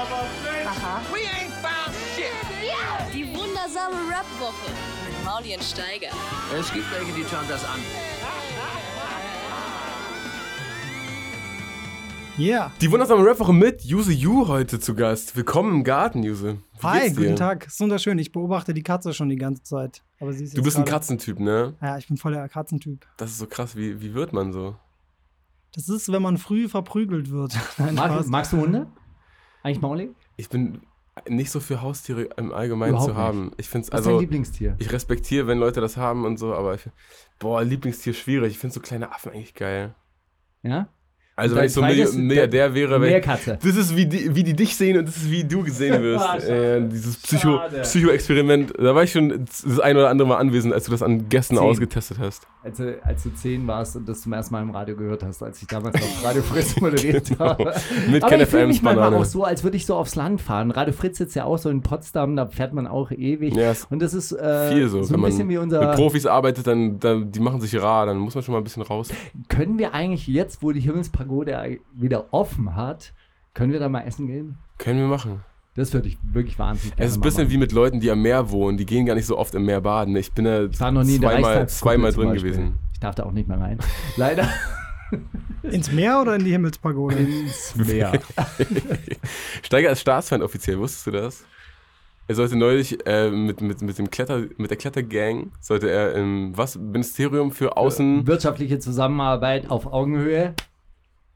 Aha. 0.00 1.02
Die 3.12 3.26
wundersame 3.36 3.96
Rap-Woche 4.08 4.70
mit 5.04 5.24
Maulien 5.26 5.60
Steiger. 5.60 6.08
Es 6.58 6.72
gibt 6.72 6.86
welche, 6.90 7.12
die 7.12 7.22
schauen 7.28 7.44
das 7.46 7.62
an. 7.66 7.80
Yeah. 12.38 12.72
Die 12.80 12.90
wundersame 12.90 13.28
Rapwoche 13.28 13.52
mit 13.52 13.84
Yuse 13.84 14.12
Yu 14.12 14.48
heute 14.48 14.80
zu 14.80 14.94
Gast. 14.94 15.36
Willkommen 15.36 15.74
im 15.74 15.84
Garten, 15.84 16.22
Yuse. 16.22 16.56
Wie 16.78 16.86
Hi, 16.86 17.10
guten 17.10 17.36
Tag. 17.36 17.66
Ist 17.66 17.78
wunderschön. 17.80 18.18
Ich 18.18 18.32
beobachte 18.32 18.72
die 18.72 18.82
Katze 18.82 19.12
schon 19.12 19.28
die 19.28 19.36
ganze 19.36 19.62
Zeit. 19.64 20.02
Aber 20.18 20.32
sie 20.32 20.44
ist 20.44 20.56
Du 20.56 20.62
bist 20.62 20.78
ein 20.78 20.86
Katzentyp, 20.86 21.38
ne? 21.38 21.74
Ja, 21.82 21.98
ich 21.98 22.08
bin 22.08 22.16
voll 22.16 22.32
der 22.32 22.48
Katzentyp. 22.48 23.06
Das 23.18 23.32
ist 23.32 23.38
so 23.38 23.46
krass. 23.46 23.76
Wie, 23.76 24.00
wie 24.00 24.14
wird 24.14 24.32
man 24.32 24.54
so? 24.54 24.76
Das 25.74 25.90
ist, 25.90 26.10
wenn 26.10 26.22
man 26.22 26.38
früh 26.38 26.70
verprügelt 26.70 27.30
wird. 27.30 27.54
Nein, 27.76 27.96
Mag, 27.96 28.26
magst 28.28 28.54
du 28.54 28.56
Hunde? 28.56 28.86
Eigentlich 29.62 29.80
Mauli? 29.80 30.10
Ich 30.36 30.48
bin 30.48 30.80
nicht 31.28 31.50
so 31.50 31.60
für 31.60 31.82
Haustiere 31.82 32.22
im 32.36 32.52
Allgemeinen 32.52 32.92
Überhaupt 32.92 33.10
zu 33.10 33.16
haben. 33.16 33.52
Ich 33.56 33.68
finde 33.68 33.86
ist 33.86 33.92
also 33.92 34.10
dein 34.10 34.20
Lieblingstier? 34.20 34.76
ich 34.78 34.92
respektiere, 34.92 35.46
wenn 35.46 35.58
Leute 35.58 35.80
das 35.80 35.96
haben 35.96 36.24
und 36.24 36.38
so, 36.38 36.54
aber 36.54 36.74
ich, 36.74 36.82
boah, 37.38 37.62
Lieblingstier 37.62 38.14
schwierig. 38.14 38.52
Ich 38.52 38.58
finde 38.58 38.74
so 38.74 38.80
kleine 38.80 39.12
Affen 39.12 39.32
eigentlich 39.32 39.54
geil. 39.54 39.94
Ja? 40.62 40.88
Also 41.36 41.56
wenn 41.56 41.64
ich 41.64 41.72
so 41.72 41.80
Milliardär 41.82 42.74
wäre, 42.74 43.00
wenn 43.00 43.08
Meerkatze. 43.08 43.58
das 43.62 43.76
ist 43.76 43.96
wie 43.96 44.04
die, 44.04 44.34
wie 44.34 44.44
die 44.44 44.54
dich 44.54 44.76
sehen 44.76 44.98
und 44.98 45.08
das 45.08 45.16
ist 45.16 45.30
wie 45.30 45.44
du 45.44 45.62
gesehen 45.62 46.02
wirst. 46.02 46.46
Äh, 46.46 46.86
dieses 46.86 47.16
Psycho. 47.16 47.60
Psycho-Experiment. 47.80 48.74
Da 48.78 48.94
war 48.94 49.04
ich 49.04 49.12
schon 49.12 49.46
das 49.46 49.80
ein 49.80 49.96
oder 49.96 50.10
andere 50.10 50.28
Mal 50.28 50.36
anwesend, 50.36 50.74
als 50.74 50.84
du 50.84 50.90
das 50.90 51.02
an 51.02 51.30
Gästen 51.30 51.56
Zehn. 51.56 51.64
ausgetestet 51.64 52.18
hast. 52.18 52.46
Als, 52.62 52.76
du- 52.76 53.02
als 53.02 53.22
du 53.22 53.30
zehn 53.30 53.66
warst 53.66 53.96
und 53.96 54.06
das 54.06 54.20
zum 54.20 54.34
ersten 54.34 54.52
Mal 54.52 54.60
im 54.62 54.70
Radio 54.70 54.94
gehört 54.94 55.22
hast, 55.22 55.42
als 55.42 55.62
ich 55.62 55.66
damals 55.68 55.94
auf 55.96 56.24
Radio 56.24 56.42
Fritz 56.42 56.78
moderiert 56.78 57.38
habe. 57.38 57.64
Genau. 57.64 58.10
Mit 58.10 58.22
Aber 58.22 58.36
ich 58.38 58.48
fühle 58.48 58.66
mich 58.66 58.82
manchmal 58.82 59.14
auch 59.14 59.24
so, 59.24 59.44
als 59.44 59.64
würde 59.64 59.78
ich 59.78 59.86
so 59.86 59.94
aufs 59.96 60.14
Land 60.14 60.42
fahren. 60.42 60.70
Radio 60.70 60.92
Fritz 60.92 61.16
sitzt 61.16 61.34
ja 61.36 61.44
auch 61.44 61.56
so 61.56 61.70
in 61.70 61.80
Potsdam, 61.80 62.36
da 62.36 62.46
fährt 62.46 62.74
man 62.74 62.86
auch 62.86 63.10
ewig. 63.12 63.56
Ist 63.56 63.90
Und 63.90 64.02
das 64.02 64.12
ist 64.12 64.32
äh, 64.32 64.72
viel 64.74 64.88
so. 64.88 65.02
so 65.02 65.14
wenn 65.14 65.20
ein 65.20 65.24
bisschen 65.26 65.48
wie 65.48 65.54
mit 65.54 65.62
unser. 65.62 65.94
Profis 65.94 66.26
arbeitet, 66.26 66.66
dann, 66.66 66.98
dann 67.00 67.32
die 67.32 67.40
machen 67.40 67.62
sich 67.62 67.80
rar, 67.80 68.04
dann 68.04 68.18
muss 68.18 68.34
man 68.34 68.44
schon 68.44 68.52
mal 68.52 68.58
ein 68.58 68.64
bisschen 68.64 68.82
raus. 68.82 69.08
Können 69.48 69.78
wir 69.78 69.94
eigentlich 69.94 70.26
jetzt, 70.26 70.62
wo 70.62 70.72
die 70.72 70.80
Himmelspagode 70.80 71.78
wieder 71.94 72.26
offen 72.32 72.76
hat, 72.76 73.14
können 73.54 73.72
wir 73.72 73.80
da 73.80 73.88
mal 73.88 74.02
essen 74.02 74.26
gehen? 74.26 74.58
Können 74.76 74.98
wir 75.00 75.06
machen. 75.08 75.40
Das 75.76 75.92
würde 75.92 76.08
ich 76.08 76.18
wirklich 76.22 76.58
wahnsinnig 76.58 76.94
Es 76.98 77.10
ist 77.12 77.18
ein 77.18 77.20
bisschen 77.20 77.44
machen. 77.44 77.52
wie 77.52 77.58
mit 77.58 77.72
Leuten, 77.72 78.00
die 78.00 78.10
am 78.10 78.20
Meer 78.20 78.50
wohnen. 78.50 78.76
Die 78.76 78.84
gehen 78.86 79.06
gar 79.06 79.14
nicht 79.14 79.26
so 79.26 79.38
oft 79.38 79.54
im 79.54 79.64
Meer 79.64 79.80
baden. 79.80 80.16
Ich 80.16 80.32
bin 80.32 80.44
da 80.44 80.64
Ich 80.64 80.80
war 80.80 80.90
noch 80.90 81.04
nie 81.04 81.14
in 81.14 81.20
der 81.20 81.30
zweimal, 81.30 81.68
zweimal 81.68 82.12
drin 82.12 82.34
gewesen. 82.34 82.78
Ich 82.92 83.00
darf 83.00 83.14
da 83.14 83.22
auch 83.24 83.32
nicht 83.32 83.48
mehr 83.48 83.60
rein. 83.60 83.78
Leider 84.16 84.48
Ins 85.62 85.90
Meer 85.92 86.20
oder 86.20 86.36
in 86.36 86.44
die 86.44 86.52
Himmelspagode? 86.52 87.16
ins 87.16 87.74
Meer. 87.76 88.12
Steiger 89.62 89.90
ist 89.90 90.00
Staatsfeind 90.00 90.42
offiziell, 90.42 90.78
wusstest 90.78 91.06
du 91.06 91.10
das? 91.12 91.44
Er 92.28 92.34
sollte 92.36 92.56
neulich 92.56 93.04
äh, 93.06 93.30
mit, 93.30 93.60
mit, 93.60 93.82
mit, 93.82 93.98
dem 93.98 94.08
Kletter, 94.10 94.44
mit 94.56 94.70
der 94.70 94.76
Klettergang, 94.78 95.50
sollte 95.60 95.90
er 95.90 96.14
im 96.14 96.56
was, 96.56 96.76
Ministerium 96.78 97.50
für 97.50 97.76
Außen, 97.76 98.26
Wirtschaftliche 98.26 98.78
Zusammenarbeit 98.78 99.68
auf 99.68 99.92
Augenhöhe 99.92 100.54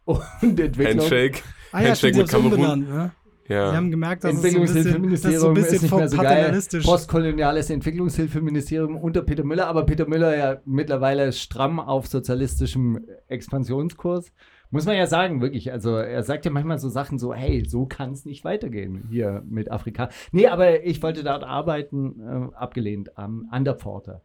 und 0.05 0.23
Entwicklung. 0.43 1.01
Handshake, 1.01 1.43
Ah 1.73 1.81
ja, 1.83 1.89
Handshake 1.89 2.17
mit 2.17 2.29
Kamerun. 2.29 2.53
umbenannt. 2.53 3.13
Ne? 3.49 3.55
Sie 3.55 3.55
Ja. 3.55 3.73
haben 3.77 3.91
gemerkt, 3.91 4.25
dass 4.25 4.35
es 4.35 4.41
so 4.43 4.47
ein 4.59 4.61
bisschen, 4.63 4.75
das 5.11 5.25
ist 5.25 5.41
so 5.41 5.49
Entwicklungshilfeministerium 5.49 5.51
ein 5.51 5.57
ist, 5.57 5.71
bisschen 5.71 5.83
nicht 5.83 5.97
mehr 5.97 6.09
so 6.09 6.17
geil. 6.17 6.83
Postkoloniales 6.85 7.71
Entwicklungshilfeministerium 7.71 8.97
unter 8.97 9.23
Peter 9.23 9.45
Müller, 9.45 9.67
aber 9.67 9.85
Peter 9.87 10.09
Müller 10.09 10.37
ja 10.37 10.61
mittlerweile 10.65 11.33
stramm 11.33 11.81
auf 11.81 12.07
sozialistischem 12.07 13.05
Expansionskurs. 13.29 14.33
Muss 14.71 14.87
man 14.87 14.97
ja 14.97 15.07
sagen, 15.07 15.41
wirklich. 15.41 15.71
Also 15.73 15.97
er 15.97 16.23
sagt 16.25 16.45
ja 16.45 16.51
manchmal 16.51 16.79
so 16.79 16.89
Sachen 16.89 17.19
so, 17.19 17.33
hey, 17.33 17.65
so 17.65 17.87
kann 17.87 18.13
es 18.13 18.25
nicht 18.25 18.45
weitergehen 18.45 19.05
hier 19.11 19.43
mit 19.49 19.71
Afrika. 19.71 20.09
Nee, 20.33 20.49
aber 20.49 20.85
ich 20.85 21.03
wollte 21.03 21.23
dort 21.23 21.45
arbeiten, 21.45 22.21
äh, 22.21 22.57
abgelehnt, 22.57 23.17
am 23.17 23.47
an 23.51 23.65
der 23.65 23.75
Pforte. 23.77 24.23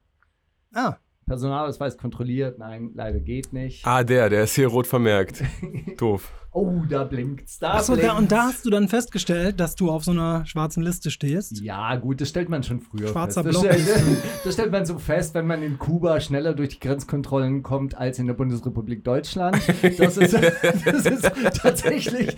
Ah, 0.73 0.95
Personalausweis 1.27 1.97
kontrolliert, 1.97 2.57
nein, 2.57 2.89
leider 2.95 3.19
geht 3.19 3.53
nicht. 3.53 3.85
Ah, 3.85 4.03
der, 4.03 4.29
der 4.29 4.45
ist 4.45 4.55
hier 4.55 4.67
rot 4.67 4.87
vermerkt. 4.87 5.43
Doof. 5.97 6.31
Oh, 6.51 6.81
da 6.89 7.03
blinkt's, 7.03 7.59
da 7.59 7.73
achso, 7.73 7.93
da, 7.93 7.99
blinkt's. 7.99 8.19
und 8.19 8.31
da 8.31 8.43
hast 8.45 8.65
du 8.65 8.71
dann 8.71 8.87
festgestellt, 8.87 9.59
dass 9.59 9.75
du 9.75 9.91
auf 9.91 10.03
so 10.03 10.11
einer 10.11 10.47
schwarzen 10.47 10.81
Liste 10.81 11.11
stehst. 11.11 11.61
Ja, 11.61 11.95
gut, 11.95 12.21
das 12.21 12.29
stellt 12.29 12.49
man 12.49 12.63
schon 12.63 12.81
früher 12.81 13.09
Schwarzer 13.09 13.43
fest. 13.43 13.61
Block. 13.61 13.71
Das 13.71 13.81
stellt, 13.81 14.17
das 14.43 14.53
stellt 14.55 14.71
man 14.71 14.85
so 14.85 14.97
fest, 14.97 15.35
wenn 15.35 15.45
man 15.45 15.61
in 15.61 15.77
Kuba 15.77 16.19
schneller 16.19 16.55
durch 16.55 16.69
die 16.69 16.79
Grenzkontrollen 16.79 17.61
kommt 17.61 17.95
als 17.95 18.17
in 18.17 18.25
der 18.25 18.33
Bundesrepublik 18.33 19.03
Deutschland. 19.03 19.57
Das 19.99 20.17
ist, 20.17 20.33
das 20.85 21.05
ist 21.05 21.31
tatsächlich, 21.61 22.35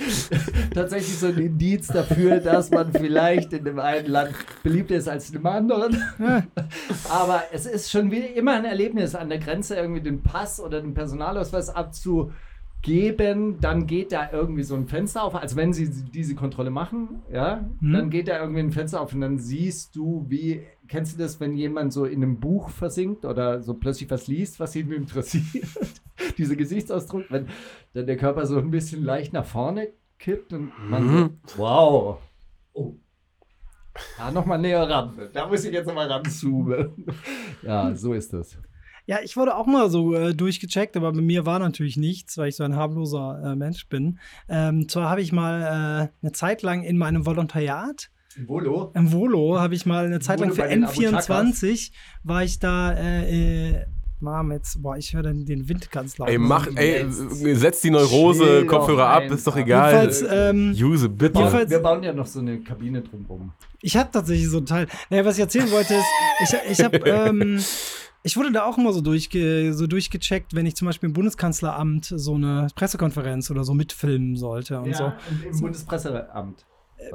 tatsächlich 0.73 1.17
so 1.17 1.27
ein 1.27 1.37
Indiz 1.37 1.87
dafür, 1.87 2.41
dass 2.41 2.69
man 2.69 2.91
vielleicht 2.91 3.53
in 3.53 3.63
dem 3.63 3.79
einen 3.79 4.07
Land 4.07 4.35
beliebter 4.61 4.95
ist 4.95 5.07
als 5.07 5.29
in 5.29 5.35
dem 5.35 5.45
anderen. 5.45 6.03
Aber 7.09 7.43
es 7.53 7.65
ist 7.65 7.89
schon 7.89 8.11
wie 8.11 8.19
immer 8.19 8.55
ein 8.55 8.65
Erlebnis, 8.65 9.15
an 9.15 9.29
der 9.29 9.39
Grenze 9.39 9.75
irgendwie 9.75 10.01
den 10.01 10.21
Pass 10.21 10.59
oder 10.59 10.81
den 10.81 10.93
Personalausweis 10.93 11.69
abzugeben. 12.81 13.59
Dann 13.59 13.87
geht 13.87 14.11
da 14.11 14.29
irgendwie 14.31 14.63
so 14.63 14.75
ein 14.75 14.87
Fenster 14.87 15.23
auf. 15.23 15.35
Also 15.35 15.55
wenn 15.55 15.73
sie 15.73 15.89
diese 15.89 16.35
Kontrolle 16.35 16.69
machen, 16.69 17.21
ja, 17.31 17.65
Mhm. 17.79 17.93
dann 17.93 18.09
geht 18.09 18.27
da 18.27 18.39
irgendwie 18.39 18.61
ein 18.61 18.71
Fenster 18.71 19.01
auf 19.01 19.13
und 19.13 19.21
dann 19.21 19.37
siehst 19.37 19.95
du, 19.95 20.25
wie, 20.27 20.61
kennst 20.87 21.13
du 21.17 21.21
das, 21.23 21.39
wenn 21.39 21.55
jemand 21.55 21.93
so 21.93 22.05
in 22.05 22.23
einem 22.23 22.39
Buch 22.39 22.69
versinkt 22.69 23.25
oder 23.25 23.61
so 23.61 23.73
plötzlich 23.75 24.09
was 24.09 24.27
liest, 24.27 24.59
was 24.59 24.75
ihn 24.75 24.91
interessiert? 24.91 25.45
Dieser 26.37 26.55
Gesichtsausdruck, 26.55 27.25
wenn 27.29 27.47
dann 27.93 28.05
der 28.07 28.17
Körper 28.17 28.45
so 28.45 28.57
ein 28.57 28.71
bisschen 28.71 29.03
leicht 29.03 29.33
nach 29.33 29.45
vorne 29.45 29.89
kippt 30.19 30.53
und 30.53 30.71
man 30.89 31.03
Mhm. 31.05 31.29
so, 31.47 31.57
wow. 31.57 32.17
Oh. 32.73 32.93
Ja, 34.17 34.31
nochmal 34.31 34.57
näher 34.59 34.89
ran. 34.89 35.13
Da 35.33 35.47
muss 35.47 35.65
ich 35.65 35.73
jetzt 35.73 35.87
nochmal 35.87 36.07
ranzoomen. 36.07 37.05
Ja, 37.63 37.93
so 37.93 38.13
ist 38.13 38.33
das. 38.33 38.57
Ja, 39.07 39.17
ich 39.23 39.35
wurde 39.35 39.55
auch 39.55 39.65
mal 39.65 39.89
so 39.89 40.13
äh, 40.13 40.33
durchgecheckt, 40.33 40.95
aber 40.95 41.11
bei 41.11 41.21
mir 41.21 41.45
war 41.45 41.59
natürlich 41.59 41.97
nichts, 41.97 42.37
weil 42.37 42.49
ich 42.49 42.55
so 42.55 42.63
ein 42.63 42.75
harmloser 42.75 43.41
äh, 43.43 43.55
Mensch 43.55 43.87
bin. 43.87 44.19
Ähm, 44.47 44.87
zwar 44.87 45.09
habe 45.09 45.21
ich 45.21 45.31
mal 45.31 45.61
äh, 45.61 46.25
eine 46.25 46.31
Zeit 46.33 46.61
lang 46.61 46.83
in 46.83 46.97
meinem 46.97 47.25
Volontariat 47.25 48.09
Volo? 48.47 48.91
im 48.95 49.11
Volo 49.11 49.59
habe 49.59 49.75
ich 49.75 49.85
mal 49.85 50.05
eine 50.05 50.19
Zeit 50.21 50.39
lang 50.39 50.53
für 50.53 50.61
bei 50.61 50.69
den 50.69 50.85
N24 50.85 51.91
war 52.23 52.43
ich 52.43 52.59
da 52.59 52.93
äh, 52.93 53.71
äh, 53.71 53.85
Mom, 54.21 54.51
jetzt, 54.51 54.81
boah, 54.81 54.95
ich 54.97 55.13
höre 55.15 55.23
dann 55.23 55.45
den 55.45 55.67
Wind 55.67 55.89
ganz 55.91 56.17
laut. 56.19 56.29
Ey, 56.29 56.37
mach, 56.37 56.67
ey, 56.75 57.03
Jetzt 57.03 57.59
setz 57.59 57.81
die 57.81 57.89
Neurose, 57.89 58.43
chill 58.43 58.65
Kopfhörer 58.67 59.07
ab, 59.07 59.23
ist 59.23 59.47
doch 59.47 59.57
egal. 59.57 59.93
Jedenfalls, 59.93 60.23
ähm, 60.29 60.75
Use, 60.79 61.09
bitte. 61.09 61.21
Wir 61.23 61.29
bauen, 61.33 61.43
Jedenfalls- 61.45 61.69
wir 61.71 61.79
bauen 61.79 62.03
ja 62.03 62.13
noch 62.13 62.27
so 62.27 62.39
eine 62.39 62.59
Kabine 62.59 63.01
drumherum. 63.01 63.51
Ich 63.81 63.97
habe 63.97 64.09
tatsächlich 64.11 64.47
so 64.47 64.57
einen 64.57 64.67
Teil. 64.67 64.87
Naja, 65.09 65.25
was 65.25 65.35
ich 65.35 65.41
erzählen 65.41 65.71
wollte 65.71 65.95
ist, 65.95 66.05
ich, 66.43 66.71
ich 66.71 66.83
habe, 66.85 66.97
ähm, 67.05 67.59
ich 68.23 68.37
wurde 68.37 68.51
da 68.51 68.65
auch 68.65 68.77
immer 68.77 68.93
so, 68.93 69.01
durchge, 69.01 69.73
so 69.73 69.87
durchgecheckt, 69.87 70.53
wenn 70.55 70.65
ich 70.65 70.75
zum 70.75 70.85
Beispiel 70.87 71.07
im 71.07 71.13
Bundeskanzleramt 71.13 72.05
so 72.15 72.35
eine 72.35 72.67
Pressekonferenz 72.75 73.49
oder 73.51 73.63
so 73.63 73.73
mitfilmen 73.73 74.35
sollte 74.35 74.79
und 74.81 74.95
so. 74.95 75.05
im, 75.45 75.51
im 75.53 75.59
Bundespresseamt. 75.59 76.65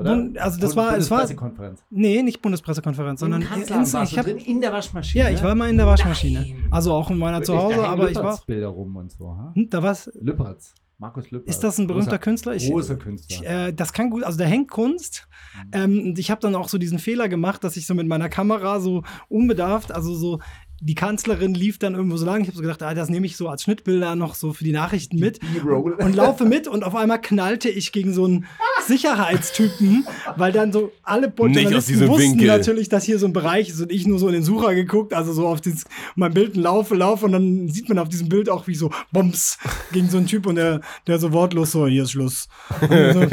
Bund- 0.02 0.36
also 0.38 0.58
das 0.58 0.74
war- 0.74 0.96
es 0.96 1.10
war- 1.10 1.18
Bundespressekonferenz. 1.18 1.84
Nee, 1.90 2.20
nicht 2.22 2.42
Bundespressekonferenz, 2.42 3.20
sondern 3.20 3.42
in, 3.42 3.62
ich 3.62 4.18
hab, 4.18 4.26
in 4.26 4.60
der 4.60 4.72
Waschmaschine. 4.72 5.24
Ja, 5.24 5.30
ich 5.30 5.42
war 5.44 5.54
mal 5.54 5.70
in 5.70 5.76
der 5.76 5.86
Waschmaschine. 5.86 6.40
Nein. 6.40 6.64
Also 6.72 6.92
auch 6.92 7.08
in 7.10 7.18
meiner 7.18 7.36
Wirklich, 7.38 7.46
Zuhause, 7.56 7.86
aber 7.86 8.10
ich 8.10 8.16
war. 8.16 8.22
Lüpertz-Bilder 8.24 8.66
rum 8.68 8.96
und 8.96 9.12
so. 9.12 9.28
Ha? 9.28 9.52
Hm, 9.54 9.70
da 9.70 9.82
war's. 9.84 10.10
Lüpertz. 10.20 10.74
Markus 10.98 11.30
Lüpertz. 11.30 11.50
Ist 11.56 11.62
das 11.62 11.78
ein 11.78 11.86
berühmter 11.86 12.16
Großer- 12.16 12.18
Künstler? 12.18 12.54
Ich, 12.54 12.70
Großer 12.70 12.96
Künstler. 12.96 13.36
Ich, 13.42 13.46
äh, 13.46 13.72
das 13.72 13.92
kann 13.92 14.08
gut, 14.10 14.24
also 14.24 14.38
da 14.38 14.44
hängt 14.44 14.70
Kunst. 14.70 15.28
Ähm, 15.72 16.00
und 16.06 16.18
ich 16.18 16.30
habe 16.30 16.40
dann 16.40 16.54
auch 16.56 16.68
so 16.68 16.78
diesen 16.78 16.98
Fehler 16.98 17.28
gemacht, 17.28 17.62
dass 17.62 17.76
ich 17.76 17.86
so 17.86 17.94
mit 17.94 18.08
meiner 18.08 18.28
Kamera 18.30 18.80
so 18.80 19.02
unbedarft, 19.28 19.92
also 19.92 20.14
so 20.14 20.40
die 20.80 20.94
Kanzlerin 20.94 21.54
lief 21.54 21.78
dann 21.78 21.94
irgendwo 21.94 22.16
so 22.16 22.26
lang. 22.26 22.42
Ich 22.42 22.48
habe 22.48 22.56
so 22.56 22.62
gedacht, 22.62 22.82
ah, 22.82 22.94
das 22.94 23.08
nehme 23.08 23.26
ich 23.26 23.36
so 23.36 23.48
als 23.48 23.62
Schnittbilder 23.62 24.14
noch 24.14 24.34
so 24.34 24.52
für 24.52 24.64
die 24.64 24.72
Nachrichten 24.72 25.18
mit 25.18 25.40
B-Roll. 25.40 25.94
und 25.94 26.14
laufe 26.14 26.44
mit 26.44 26.68
und 26.68 26.84
auf 26.84 26.94
einmal 26.94 27.20
knallte 27.20 27.68
ich 27.68 27.92
gegen 27.92 28.12
so 28.12 28.24
einen 28.24 28.46
Sicherheitstypen, 28.86 30.06
weil 30.36 30.52
dann 30.52 30.72
so 30.72 30.92
alle 31.02 31.32
Journalisten 31.36 32.06
wussten 32.08 32.32
Winkel. 32.32 32.46
natürlich, 32.48 32.88
dass 32.88 33.04
hier 33.04 33.18
so 33.18 33.26
ein 33.26 33.32
Bereich 33.32 33.70
ist 33.70 33.80
und 33.80 33.90
ich 33.90 34.06
nur 34.06 34.18
so 34.18 34.26
in 34.28 34.34
den 34.34 34.42
Sucher 34.42 34.74
geguckt, 34.74 35.14
also 35.14 35.32
so 35.32 35.46
auf 35.46 35.60
dieses, 35.60 35.84
mein 36.14 36.34
Bild 36.34 36.56
laufe, 36.56 36.94
laufe 36.94 37.26
und 37.26 37.32
dann 37.32 37.68
sieht 37.68 37.88
man 37.88 37.98
auf 37.98 38.08
diesem 38.08 38.28
Bild 38.28 38.48
auch 38.50 38.66
wie 38.66 38.74
so 38.74 38.90
Bombs 39.12 39.58
gegen 39.92 40.08
so 40.10 40.18
einen 40.18 40.26
Typ 40.26 40.46
und 40.46 40.56
der, 40.56 40.80
der 41.06 41.18
so 41.18 41.32
wortlos 41.32 41.72
so, 41.72 41.86
hier 41.86 42.02
ist 42.02 42.12
Schluss. 42.12 42.48
Und 42.80 43.12
so, 43.12 43.26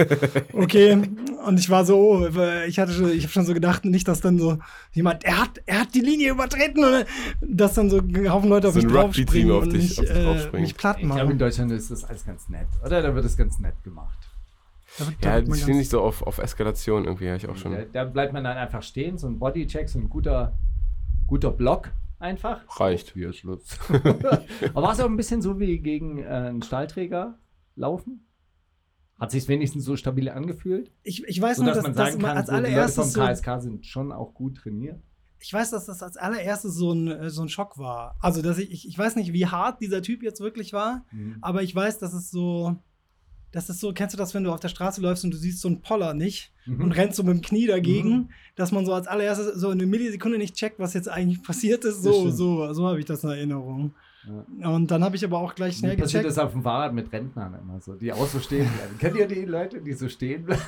okay, 0.54 0.98
und 1.46 1.60
ich 1.60 1.70
war 1.70 1.86
so, 1.86 1.98
oh, 1.98 2.28
ich 2.68 2.80
hatte 2.80 2.94
schon, 2.94 3.12
ich 3.12 3.24
habe 3.24 3.34
schon 3.34 3.46
so 3.46 3.54
gedacht, 3.54 3.86
nicht, 3.86 4.08
dass 4.08 4.22
dann 4.22 4.40
so 4.40 4.58
jemand, 4.94 5.24
er 5.24 5.42
hat, 5.42 5.62
er 5.66 5.82
hat 5.82 5.94
die 5.94 6.02
Linie 6.02 6.32
übertreten 6.32 6.84
und 6.84 7.06
dass 7.42 7.74
dann 7.74 7.90
so 7.90 7.98
ein 8.00 8.30
Haufen 8.32 8.50
Leute 8.50 8.68
auf 8.70 8.74
So 8.74 8.82
mich 8.82 8.92
draufspringen 8.92 9.52
auf 9.52 9.64
und 9.64 9.74
dich- 9.74 9.90
mich, 9.90 10.00
auf 10.00 10.06
dich 10.06 10.16
äh, 10.16 10.24
draufspringen. 10.24 10.62
mich 10.62 10.76
platt 10.76 10.98
Ich 11.00 11.04
glaube, 11.06 11.20
in 11.22 11.26
machen. 11.28 11.40
Deutschland 11.40 11.72
ist 11.72 11.92
das 11.92 12.04
alles 12.04 12.26
ganz 12.26 12.50
nett. 12.50 12.68
Oder? 12.86 13.02
Da 13.02 13.14
wird 13.16 13.26
es 13.26 13.38
ganz 13.38 13.60
nett 13.60 13.76
gemacht. 13.84 14.18
Da 15.00 15.08
wird- 15.08 15.18
da 15.22 15.30
Ja, 15.30 15.36
wird 15.48 15.48
man 15.68 15.80
ich 15.80 15.90
so 15.90 16.02
auf, 16.02 16.22
auf 16.22 16.38
Eskalation 16.38 17.06
irgendwie, 17.06 17.28
habe 17.28 17.38
ich 17.38 17.48
auch 17.50 17.56
schon. 17.56 17.72
Da, 17.74 17.84
da 17.92 18.04
bleibt 18.06 18.34
man 18.34 18.44
dann 18.44 18.58
einfach 18.58 18.84
stehen, 18.84 19.18
so 19.18 19.28
ein 19.28 19.40
Bodycheck, 19.40 19.90
so 19.90 20.00
ein 20.00 20.10
guter, 20.10 20.54
guter 21.28 21.52
Block 21.52 21.92
einfach. 22.20 22.62
Reicht. 22.80 23.14
Hier 23.14 23.30
ist 23.30 23.38
Schluss. 23.38 23.78
Aber 24.74 24.82
war 24.84 24.94
es 24.94 25.00
auch 25.00 25.06
ein 25.06 25.18
bisschen 25.18 25.42
so 25.42 25.60
wie 25.60 25.80
gegen 25.80 26.20
äh, 26.20 26.28
einen 26.28 26.62
Stahlträger 26.62 27.38
laufen? 27.76 28.26
Hat 29.20 29.32
sich 29.32 29.48
wenigstens 29.48 29.86
so 29.86 29.96
stabil 29.96 30.28
angefühlt? 30.30 30.92
Ich, 31.04 31.24
ich 31.28 31.42
weiß 31.42 31.58
So 31.58 31.64
nur, 31.64 31.74
dass 31.74 31.84
dass, 31.84 31.84
man 31.86 31.96
dass 31.96 32.08
sagen 32.10 32.22
man 32.22 32.30
kann, 32.30 32.38
als 32.38 32.48
so, 32.48 32.56
die 32.56 32.76
Leute 32.76 32.92
vom 32.92 33.14
KSK 33.14 33.62
sind 33.62 33.86
schon 33.86 34.12
auch 34.12 34.34
gut 34.34 34.58
trainiert. 34.58 35.02
Ich 35.46 35.52
weiß, 35.54 35.72
dass 35.72 35.86
das 35.86 36.02
als 36.02 36.16
allererstes 36.16 36.74
so 36.76 36.94
ein, 36.94 37.08
äh, 37.10 37.30
so 37.30 37.42
ein 37.42 37.50
Schock 37.50 37.78
war. 37.78 38.16
Also, 38.22 38.42
dass 38.42 38.58
ich, 38.58 38.72
ich, 38.72 38.88
ich 38.88 38.98
weiß 38.98 39.18
nicht, 39.18 39.34
wie 39.34 39.46
hart 39.46 39.82
dieser 39.82 40.02
Typ 40.02 40.24
jetzt 40.24 40.40
wirklich 40.40 40.72
war, 40.72 41.04
Mhm. 41.12 41.36
aber 41.42 41.62
ich 41.64 41.76
weiß, 41.76 42.00
dass 42.00 42.14
es 42.14 42.32
so, 42.32 42.78
das 43.52 43.70
ist 43.70 43.82
so, 43.82 43.92
kennst 43.94 44.14
du 44.14 44.18
das, 44.18 44.34
wenn 44.34 44.44
du 44.46 44.52
auf 44.54 44.62
der 44.62 44.70
Straße 44.70 45.02
läufst 45.02 45.24
und 45.26 45.32
du 45.32 45.38
siehst 45.38 45.60
so 45.62 45.68
einen 45.68 45.82
Poller 45.82 46.14
nicht 46.14 46.52
Mhm. 46.66 46.82
und 46.86 46.92
rennst 46.94 47.18
so 47.18 47.24
mit 47.24 47.34
dem 47.36 47.42
Knie 47.42 47.68
dagegen, 47.68 48.30
dass 48.56 48.72
man 48.72 48.86
so 48.86 48.94
als 48.94 49.06
allererstes 49.08 49.56
so 49.60 49.68
eine 49.70 49.86
Millisekunde 49.86 50.38
nicht 50.38 50.56
checkt, 50.56 50.80
was 50.80 50.94
jetzt 50.94 51.10
eigentlich 51.10 51.44
passiert 51.44 51.84
ist. 51.84 52.02
So, 52.04 52.30
so, 52.32 52.72
so 52.74 52.88
habe 52.88 53.00
ich 53.00 53.06
das 53.06 53.24
in 53.26 53.30
Erinnerung. 53.30 53.94
Und 54.64 54.90
dann 54.90 55.04
habe 55.04 55.18
ich 55.18 55.26
aber 55.26 55.38
auch 55.40 55.54
gleich 55.54 55.74
Mir 55.74 55.80
schnell 55.90 55.98
passiert 55.98 56.24
gecheckt. 56.24 56.38
das 56.38 56.44
auf 56.44 56.54
dem 56.54 56.64
Fahrrad 56.64 56.94
mit 56.94 57.12
Rentnern 57.12 57.54
immer 57.62 57.82
so, 57.82 57.96
die 57.96 58.14
auch 58.14 58.26
so 58.28 58.40
stehen 58.40 58.70
bleiben. 58.72 58.98
Kennt 58.98 59.18
ihr 59.18 59.28
die 59.28 59.44
Leute, 59.44 59.82
die 59.82 59.92
so 59.92 60.08
stehen 60.08 60.46
bleiben? 60.46 60.62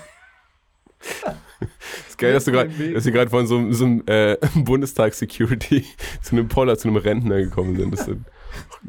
ist 2.21 2.51
geil, 2.51 2.93
dass 2.93 3.03
du 3.03 3.11
gerade 3.11 3.29
von 3.29 3.47
so, 3.47 3.57
einem- 3.57 3.73
so 3.73 3.85
einem 3.85 4.03
äh, 4.07 4.37
Bundestag-Security 4.55 5.83
zu 6.21 6.35
einem 6.35 6.47
Poller, 6.47 6.77
zu 6.77 6.87
einem 6.87 6.97
Rentner 6.97 7.37
gekommen 7.41 7.75
sind. 7.75 7.91
Das 7.91 8.01
ist 8.01 8.09
ein, 8.09 8.25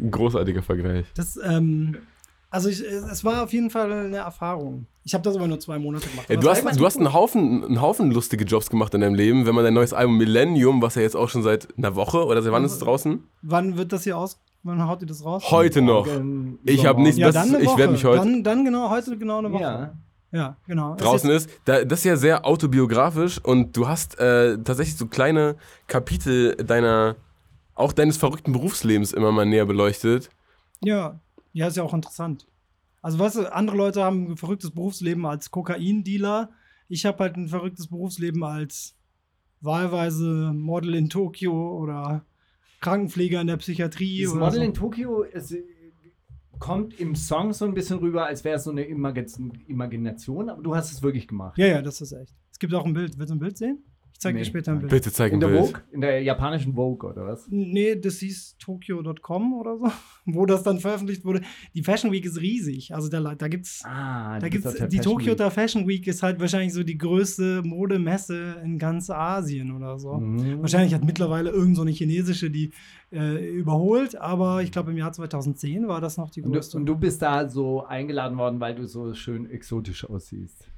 ein 0.00 0.11
großartiger 0.11 0.62
Vergleich. 0.62 1.06
Das, 1.14 1.38
ähm, 1.44 1.96
also 2.50 2.69
ich, 2.69 2.81
es 2.81 3.25
war 3.25 3.43
auf 3.43 3.52
jeden 3.52 3.70
Fall 3.70 3.93
eine 3.93 4.19
Erfahrung. 4.19 4.87
Ich 5.05 5.14
habe 5.14 5.23
das 5.23 5.37
aber 5.37 5.46
nur 5.46 5.61
zwei 5.61 5.78
Monate 5.78 6.08
gemacht. 6.08 6.26
Aber 6.31 6.40
du 6.40 6.49
hast, 6.49 6.81
du 6.81 6.84
hast 6.87 6.96
einen 6.96 7.12
Haufen, 7.12 7.64
einen 7.64 7.81
Haufen 7.81 8.11
lustige 8.11 8.44
Jobs 8.44 8.70
gemacht 8.70 8.93
in 8.94 9.00
deinem 9.02 9.14
Leben. 9.14 9.46
Wenn 9.46 9.55
man 9.55 9.64
dein 9.64 9.75
neues 9.75 9.93
Album 9.93 10.17
Millennium, 10.19 10.82
was 10.82 10.94
ja 10.96 11.02
jetzt 11.02 11.17
auch 11.17 11.28
schon 11.28 11.43
seit 11.43 11.69
einer 11.76 11.94
Woche 11.94 12.25
oder 12.25 12.43
seit 12.43 12.52
wann 12.52 12.64
ist 12.64 12.73
es 12.73 12.78
draußen? 12.81 13.23
Wann 13.43 13.76
wird 13.76 13.93
das 13.93 14.05
hier 14.05 14.17
aus? 14.17 14.40
Wann 14.64 14.84
haut 14.84 15.00
ihr 15.02 15.06
das 15.06 15.25
raus? 15.25 15.44
Heute 15.50 15.81
noch. 15.81 16.08
Ich 16.64 16.87
habe 16.87 17.00
nichts, 17.02 17.19
Ja, 17.19 17.31
das, 17.31 17.46
ich 17.52 17.76
werde 17.76 17.93
mich 17.93 18.05
heute 18.05 18.19
Dann, 18.19 18.43
dann 18.43 18.64
genau, 18.64 18.90
heute 18.90 19.17
genau 19.17 19.38
eine 19.38 19.52
Woche. 19.52 19.62
Ja. 19.62 19.93
Ja, 20.32 20.56
genau. 20.67 20.96
Draußen 20.96 21.31
ist. 21.31 21.46
ist. 21.46 21.61
Da, 21.64 21.84
das 21.84 22.00
ist 22.00 22.05
ja 22.05 22.17
sehr 22.17 22.44
autobiografisch 22.44 23.38
und 23.38 23.76
du 23.76 23.88
hast 23.88 24.19
äh, 24.19 24.58
tatsächlich 24.58 24.96
so 24.96 25.06
kleine 25.06 25.56
Kapitel 25.87 26.56
deiner, 26.56 27.17
auch 27.75 27.93
deines 27.93 28.17
verrückten 28.17 28.52
Berufslebens 28.52 29.12
immer 29.12 29.32
mal 29.32 29.46
näher 29.46 29.67
beleuchtet. 29.67 30.31
Ja, 30.82 31.20
ja, 31.52 31.69
ist 31.69 31.76
ja 31.76 31.82
auch 31.82 31.94
interessant. 31.94 32.46
Also, 33.02 33.19
weißt 33.19 33.37
du, 33.37 33.52
andere 33.52 33.76
Leute 33.76 34.02
haben 34.02 34.32
ein 34.32 34.37
verrücktes 34.37 34.73
Berufsleben 34.73 35.26
als 35.26 35.50
Kokain-Dealer. 35.50 36.50
Ich 36.88 37.06
habe 37.06 37.19
halt 37.20 37.37
ein 37.37 37.49
verrücktes 37.49 37.87
Berufsleben 37.87 38.43
als 38.43 38.96
wahlweise 39.61 40.52
Model 40.52 40.94
in 40.94 41.08
Tokio 41.08 41.78
oder 41.78 42.25
Krankenpfleger 42.81 43.40
in 43.40 43.46
der 43.46 43.56
Psychiatrie. 43.56 44.26
Oder 44.26 44.40
Model 44.40 44.58
so. 44.58 44.64
in 44.64 44.75
Tokio 44.75 45.23
äh, 45.23 45.40
kommt 46.58 46.99
im 47.00 47.14
Song 47.14 47.53
so 47.53 47.64
ein 47.64 47.75
bisschen 47.75 47.99
rüber, 47.99 48.26
als 48.26 48.44
wäre 48.44 48.56
es 48.56 48.64
so 48.64 48.70
eine 48.70 48.85
Imag 48.85 49.14
Imagination, 49.67 50.49
aber 50.50 50.62
du 50.62 50.75
hast 50.75 50.93
es 50.93 51.03
wirklich 51.03 51.29
gemacht. 51.29 51.58
Ja, 51.58 51.67
ja, 51.67 51.82
das 51.82 52.00
ist 52.00 52.12
echt. 52.12 52.35
Es 52.50 52.58
gibt 52.58 52.73
auch 52.75 52.85
ein 52.85 52.94
Bild. 52.94 53.19
Willst 53.19 53.31
du 53.31 53.37
ein 53.37 53.38
Bild 53.38 53.58
sehen? 53.58 53.85
Ich 54.17 54.21
zeige 54.21 54.39
Nee. 54.39 54.45
dir 54.45 54.49
später 54.49 54.73
ein 54.73 54.79
Bild. 54.79 54.91
Bitte 54.91 55.13
zeig 55.13 55.31
In 55.35 55.41
der. 55.41 55.51
Vogue? 55.51 55.83
In 55.93 56.01
der 56.01 56.23
japanischen 56.23 56.73
Vogue, 56.75 57.11
oder 57.11 57.27
was? 57.27 57.47
Nee, 57.51 57.97
das 57.97 58.19
hieß 58.21 58.57
Tokyo.com 58.59 59.53
oder 59.53 59.77
so, 59.77 59.91
wo 60.25 60.47
das 60.47 60.63
dann 60.63 60.79
veröffentlicht 60.81 61.23
wurde. 61.27 61.43
Die 61.75 61.83
Fashion 61.83 62.11
Week 62.13 62.25
ist 62.25 62.41
riesig. 62.41 62.95
Also 62.95 63.11
da, 63.11 63.35
da 63.35 63.49
gibt's, 63.49 63.83
Ah, 63.85 64.39
da 64.39 64.49
gibt's 64.49 64.73
der 64.73 64.89
die 64.89 64.97
Fashion 64.97 65.13
Tokyo 65.19 65.39
Week. 65.39 65.53
Fashion 65.53 65.87
Week 65.87 66.07
ist 66.07 66.23
halt 66.23 66.41
wahrscheinlich 66.41 66.73
so 66.73 66.83
die 66.83 66.97
größte 66.97 67.61
Modemesse 67.63 68.57
in 68.65 68.79
ganz 68.79 69.11
Asien 69.11 69.71
oder 69.77 69.99
so. 69.99 70.15
Mhm. 70.15 70.61
Wahrscheinlich 70.62 70.95
hat 70.95 71.05
mittlerweile 71.05 71.51
irgend 71.51 71.77
so 71.77 71.83
eine 71.83 71.91
chinesische 71.91 72.51
die 72.51 72.73
äh, 73.12 73.47
überholt, 73.51 74.17
aber 74.17 74.62
ich 74.62 74.73
glaube 74.73 74.93
im 74.93 74.97
Jahr 74.97 75.12
2010 75.12 75.89
war 75.89 76.01
das 76.01 76.17
noch 76.17 76.31
die 76.31 76.41
Und 76.43 76.53
größte. 76.53 76.73
du, 76.73 76.79
und 76.79 76.87
du 76.87 76.97
bist 76.97 77.21
da 77.21 77.51
so 77.51 77.85
eingeladen 77.85 78.39
worden, 78.39 78.61
weil 78.61 78.75
du 78.75 78.87
so 78.87 79.12
schön 79.12 79.45
exotisch 79.51 80.09
aussiehst. 80.09 80.71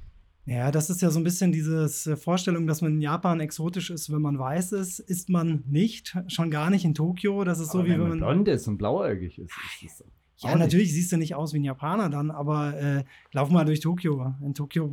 Ja, 0.49 0.71
das 0.71 0.89
ist 0.89 1.01
ja 1.01 1.11
so 1.11 1.19
ein 1.19 1.23
bisschen 1.23 1.51
diese 1.51 2.17
Vorstellung, 2.17 2.65
dass 2.65 2.81
man 2.81 2.93
in 2.93 3.01
Japan 3.01 3.39
exotisch 3.39 3.91
ist, 3.91 4.11
wenn 4.11 4.21
man 4.21 4.39
weiß 4.39 4.71
ist, 4.71 4.99
ist 4.99 5.29
man 5.29 5.63
nicht, 5.67 6.17
schon 6.27 6.49
gar 6.49 6.71
nicht 6.71 6.85
in 6.85 6.95
Tokio. 6.95 7.43
Das 7.43 7.59
ist 7.59 7.71
so 7.71 7.79
Aber 7.79 7.87
wie 7.87 7.91
wenn 7.91 7.99
man 7.99 8.09
man 8.09 8.19
blond 8.19 8.47
ist 8.47 8.67
und 8.67 8.77
blauäugig 8.79 9.37
ist. 9.37 9.51
ist 9.83 10.03
Ja, 10.37 10.55
natürlich 10.55 10.91
siehst 10.91 11.11
du 11.11 11.17
nicht 11.17 11.35
aus 11.35 11.53
wie 11.53 11.59
ein 11.59 11.63
Japaner 11.63 12.09
dann, 12.09 12.31
aber 12.31 12.75
äh, 12.81 13.03
lauf 13.31 13.51
mal 13.51 13.63
durch 13.63 13.79
Tokio. 13.79 14.33
In 14.41 14.55
Tokio, 14.55 14.91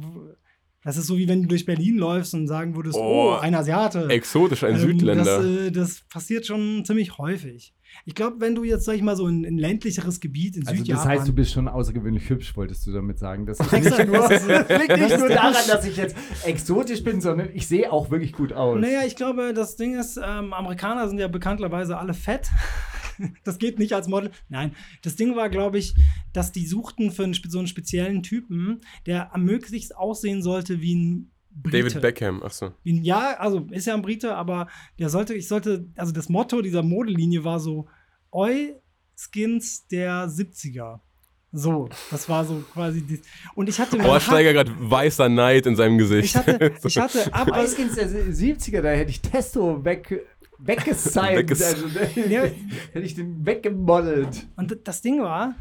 das 0.86 0.96
ist 0.96 1.06
so 1.08 1.18
wie 1.18 1.28
wenn 1.28 1.42
du 1.42 1.48
durch 1.48 1.66
Berlin 1.66 1.96
läufst 1.98 2.32
und 2.32 2.46
sagen 2.46 2.74
würdest, 2.76 2.96
oh, 2.96 3.34
Oh, 3.36 3.38
ein 3.40 3.54
Asiate. 3.54 4.08
Exotisch, 4.08 4.64
ein 4.64 4.74
Ähm, 4.76 4.80
Südländer. 4.80 5.24
Das, 5.24 5.44
äh, 5.44 5.70
das 5.70 6.00
passiert 6.08 6.46
schon 6.46 6.84
ziemlich 6.86 7.18
häufig. 7.18 7.74
Ich 8.04 8.14
glaube, 8.14 8.36
wenn 8.40 8.54
du 8.54 8.62
jetzt, 8.64 8.84
sag 8.84 8.94
ich 8.94 9.02
mal, 9.02 9.16
so 9.16 9.26
in 9.26 9.44
ein 9.46 9.58
ländlicheres 9.58 10.20
Gebiet 10.20 10.56
in 10.56 10.66
Also 10.66 10.78
Südjapan. 10.78 11.04
das 11.08 11.18
heißt, 11.18 11.28
du 11.28 11.32
bist 11.32 11.52
schon 11.52 11.66
außergewöhnlich 11.68 12.28
hübsch, 12.28 12.56
wolltest 12.56 12.86
du 12.86 12.92
damit 12.92 13.18
sagen. 13.18 13.46
Das 13.46 13.58
liegt 13.72 13.72
Exakt, 13.72 13.98
nicht 14.10 14.18
nur, 14.18 14.28
das 14.28 14.40
ist- 14.42 14.48
das 14.48 14.68
liegt 14.80 14.96
nicht 14.98 15.18
nur 15.18 15.28
ist- 15.28 15.34
daran, 15.36 15.54
dass 15.68 15.84
ich 15.86 15.96
jetzt 15.96 16.16
exotisch 16.44 17.02
bin, 17.04 17.20
sondern 17.20 17.48
ich 17.54 17.66
sehe 17.66 17.90
auch 17.92 18.10
wirklich 18.10 18.32
gut 18.32 18.52
aus. 18.52 18.80
Naja, 18.80 19.00
ich 19.06 19.16
glaube, 19.16 19.52
das 19.54 19.76
Ding 19.76 19.98
ist, 19.98 20.16
ähm, 20.18 20.52
Amerikaner 20.52 21.08
sind 21.08 21.18
ja 21.18 21.28
bekanntlerweise 21.28 21.96
alle 21.98 22.14
fett. 22.14 22.48
das 23.44 23.58
geht 23.58 23.78
nicht 23.78 23.92
als 23.94 24.08
Model. 24.08 24.30
Nein, 24.48 24.72
das 25.02 25.16
Ding 25.16 25.34
war, 25.36 25.48
glaube 25.48 25.78
ich, 25.78 25.94
dass 26.36 26.52
die 26.52 26.66
suchten 26.66 27.10
für 27.10 27.24
einen, 27.24 27.34
so 27.34 27.58
einen 27.58 27.66
speziellen 27.68 28.22
Typen, 28.22 28.80
der 29.06 29.34
am 29.34 29.44
möglichst 29.44 29.96
aussehen 29.96 30.42
sollte 30.42 30.80
wie 30.80 30.94
ein 30.94 31.30
Brite. 31.50 31.78
David 31.84 32.02
Beckham, 32.02 32.42
achso. 32.42 32.72
Wie 32.82 32.92
ein- 32.92 33.02
Ja, 33.04 33.36
also 33.38 33.66
ist 33.70 33.86
ja 33.86 33.94
ein 33.94 34.02
Brite, 34.02 34.34
aber 34.36 34.68
der 34.98 35.08
sollte, 35.08 35.32
ich 35.34 35.48
sollte, 35.48 35.86
also 35.96 36.12
das 36.12 36.28
Motto 36.28 36.60
dieser 36.60 36.82
Modelinie 36.82 37.44
war 37.44 37.58
so, 37.60 37.86
Oi 38.30 38.74
Skins 39.18 39.86
der 39.88 40.28
70er. 40.28 41.00
So, 41.52 41.88
das 42.10 42.28
war 42.28 42.44
so 42.44 42.62
quasi 42.74 43.00
die, 43.00 43.20
Und 43.54 43.70
ich 43.70 43.78
hatte 43.80 43.96
meine 43.96 44.20
Steiger 44.20 44.52
gerade 44.52 44.72
weißer 44.78 45.30
Neid 45.30 45.64
in 45.64 45.74
seinem 45.76 45.96
Gesicht. 45.96 46.34
ich 46.34 46.36
hatte, 46.36 46.72
ich 46.84 46.98
hatte 46.98 47.32
ab, 47.32 47.50
Eiskins 47.52 47.94
der 47.94 48.10
70er, 48.10 48.82
da 48.82 48.90
hätte 48.90 49.10
ich 49.10 49.22
Testo 49.22 49.82
weg, 49.82 50.26
weggesigned. 50.58 51.50
Wegges- 51.50 51.64
also, 51.64 51.88
da 51.88 52.00
Ja. 52.28 52.42
hätte 52.92 53.06
ich 53.06 53.14
den 53.14 53.46
weggemodelt. 53.46 54.46
Und 54.56 54.76
das 54.84 55.00
Ding 55.00 55.22
war, 55.22 55.54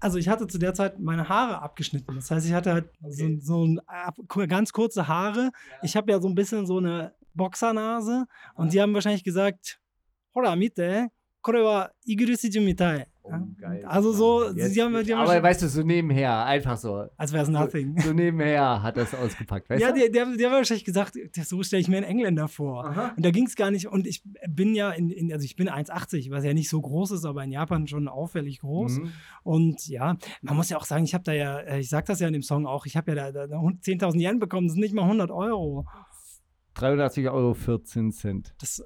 also 0.00 0.18
ich 0.18 0.28
hatte 0.28 0.46
zu 0.46 0.58
der 0.58 0.74
Zeit 0.74 0.98
meine 0.98 1.28
Haare 1.28 1.60
abgeschnitten. 1.60 2.14
Das 2.16 2.30
heißt, 2.30 2.46
ich 2.46 2.52
hatte 2.52 2.72
halt 2.72 2.90
so, 3.08 3.26
so 3.38 3.66
ein, 3.66 3.80
ganz 4.48 4.72
kurze 4.72 5.06
Haare. 5.06 5.52
Ich 5.82 5.94
habe 5.94 6.10
ja 6.10 6.20
so 6.20 6.28
ein 6.28 6.34
bisschen 6.34 6.66
so 6.66 6.78
eine 6.78 7.14
Boxernase. 7.34 8.26
Und 8.54 8.72
die 8.72 8.80
haben 8.80 8.94
wahrscheinlich 8.94 9.24
gesagt, 9.24 9.78
Hora, 10.34 10.56
mite, 10.56 11.08
kore 11.42 11.64
wa 11.64 11.90
igurusiju 12.04 12.62
mitai. 12.62 13.06
Oh, 13.32 13.46
geil. 13.60 13.84
Also 13.86 14.12
so, 14.12 14.50
Jetzt- 14.50 14.74
sie 14.74 14.82
haben, 14.82 14.92
die 15.04 15.14
haben 15.14 15.22
aber 15.28 15.42
weißt 15.42 15.62
du, 15.62 15.68
so 15.68 15.82
nebenher, 15.82 16.44
einfach 16.44 16.76
so. 16.76 17.06
als 17.16 17.32
wäre 17.32 17.44
es 17.44 17.48
nothing. 17.48 17.98
So 18.00 18.12
nebenher 18.12 18.82
hat 18.82 18.96
das 18.96 19.14
ausgepackt, 19.14 19.68
weißt 19.70 19.80
Ja, 19.82 19.92
du? 19.92 19.98
der, 19.98 20.08
der, 20.10 20.36
der 20.36 20.50
hat 20.50 20.56
wahrscheinlich 20.56 20.84
gesagt, 20.84 21.14
so 21.44 21.62
stelle 21.62 21.80
ich 21.80 21.88
mir 21.88 21.98
einen 21.98 22.06
Engländer 22.06 22.48
vor. 22.48 22.86
Aha. 22.86 23.12
Und 23.16 23.24
da 23.24 23.30
ging 23.30 23.46
es 23.46 23.56
gar 23.56 23.70
nicht. 23.70 23.86
Und 23.88 24.06
ich 24.06 24.22
bin 24.48 24.74
ja 24.74 24.90
in, 24.90 25.10
in 25.10 25.32
also 25.32 25.44
ich 25.44 25.56
bin 25.56 25.68
1,80, 25.68 26.30
was 26.30 26.44
ja 26.44 26.54
nicht 26.54 26.68
so 26.68 26.80
groß 26.80 27.12
ist, 27.12 27.24
aber 27.24 27.44
in 27.44 27.52
Japan 27.52 27.86
schon 27.86 28.08
auffällig 28.08 28.60
groß. 28.60 28.98
Mhm. 28.98 29.12
Und 29.42 29.88
ja, 29.88 30.16
man 30.42 30.56
muss 30.56 30.70
ja 30.70 30.76
auch 30.76 30.84
sagen, 30.84 31.04
ich 31.04 31.14
habe 31.14 31.24
da 31.24 31.32
ja, 31.32 31.58
äh, 31.58 31.80
ich 31.80 31.88
sag 31.88 32.06
das 32.06 32.20
ja 32.20 32.26
in 32.26 32.32
dem 32.32 32.42
Song 32.42 32.66
auch, 32.66 32.86
ich 32.86 32.96
habe 32.96 33.12
ja 33.14 33.30
da, 33.32 33.46
da 33.46 33.56
10.000 33.56 34.20
Yen 34.20 34.38
bekommen, 34.38 34.66
das 34.66 34.74
sind 34.74 34.82
nicht 34.82 34.94
mal 34.94 35.02
100 35.02 35.30
Euro. 35.30 35.86
83 36.74 37.28
Euro 37.28 37.54
14 37.54 38.12
Cent. 38.12 38.54
Das 38.60 38.78
äh, 38.78 38.84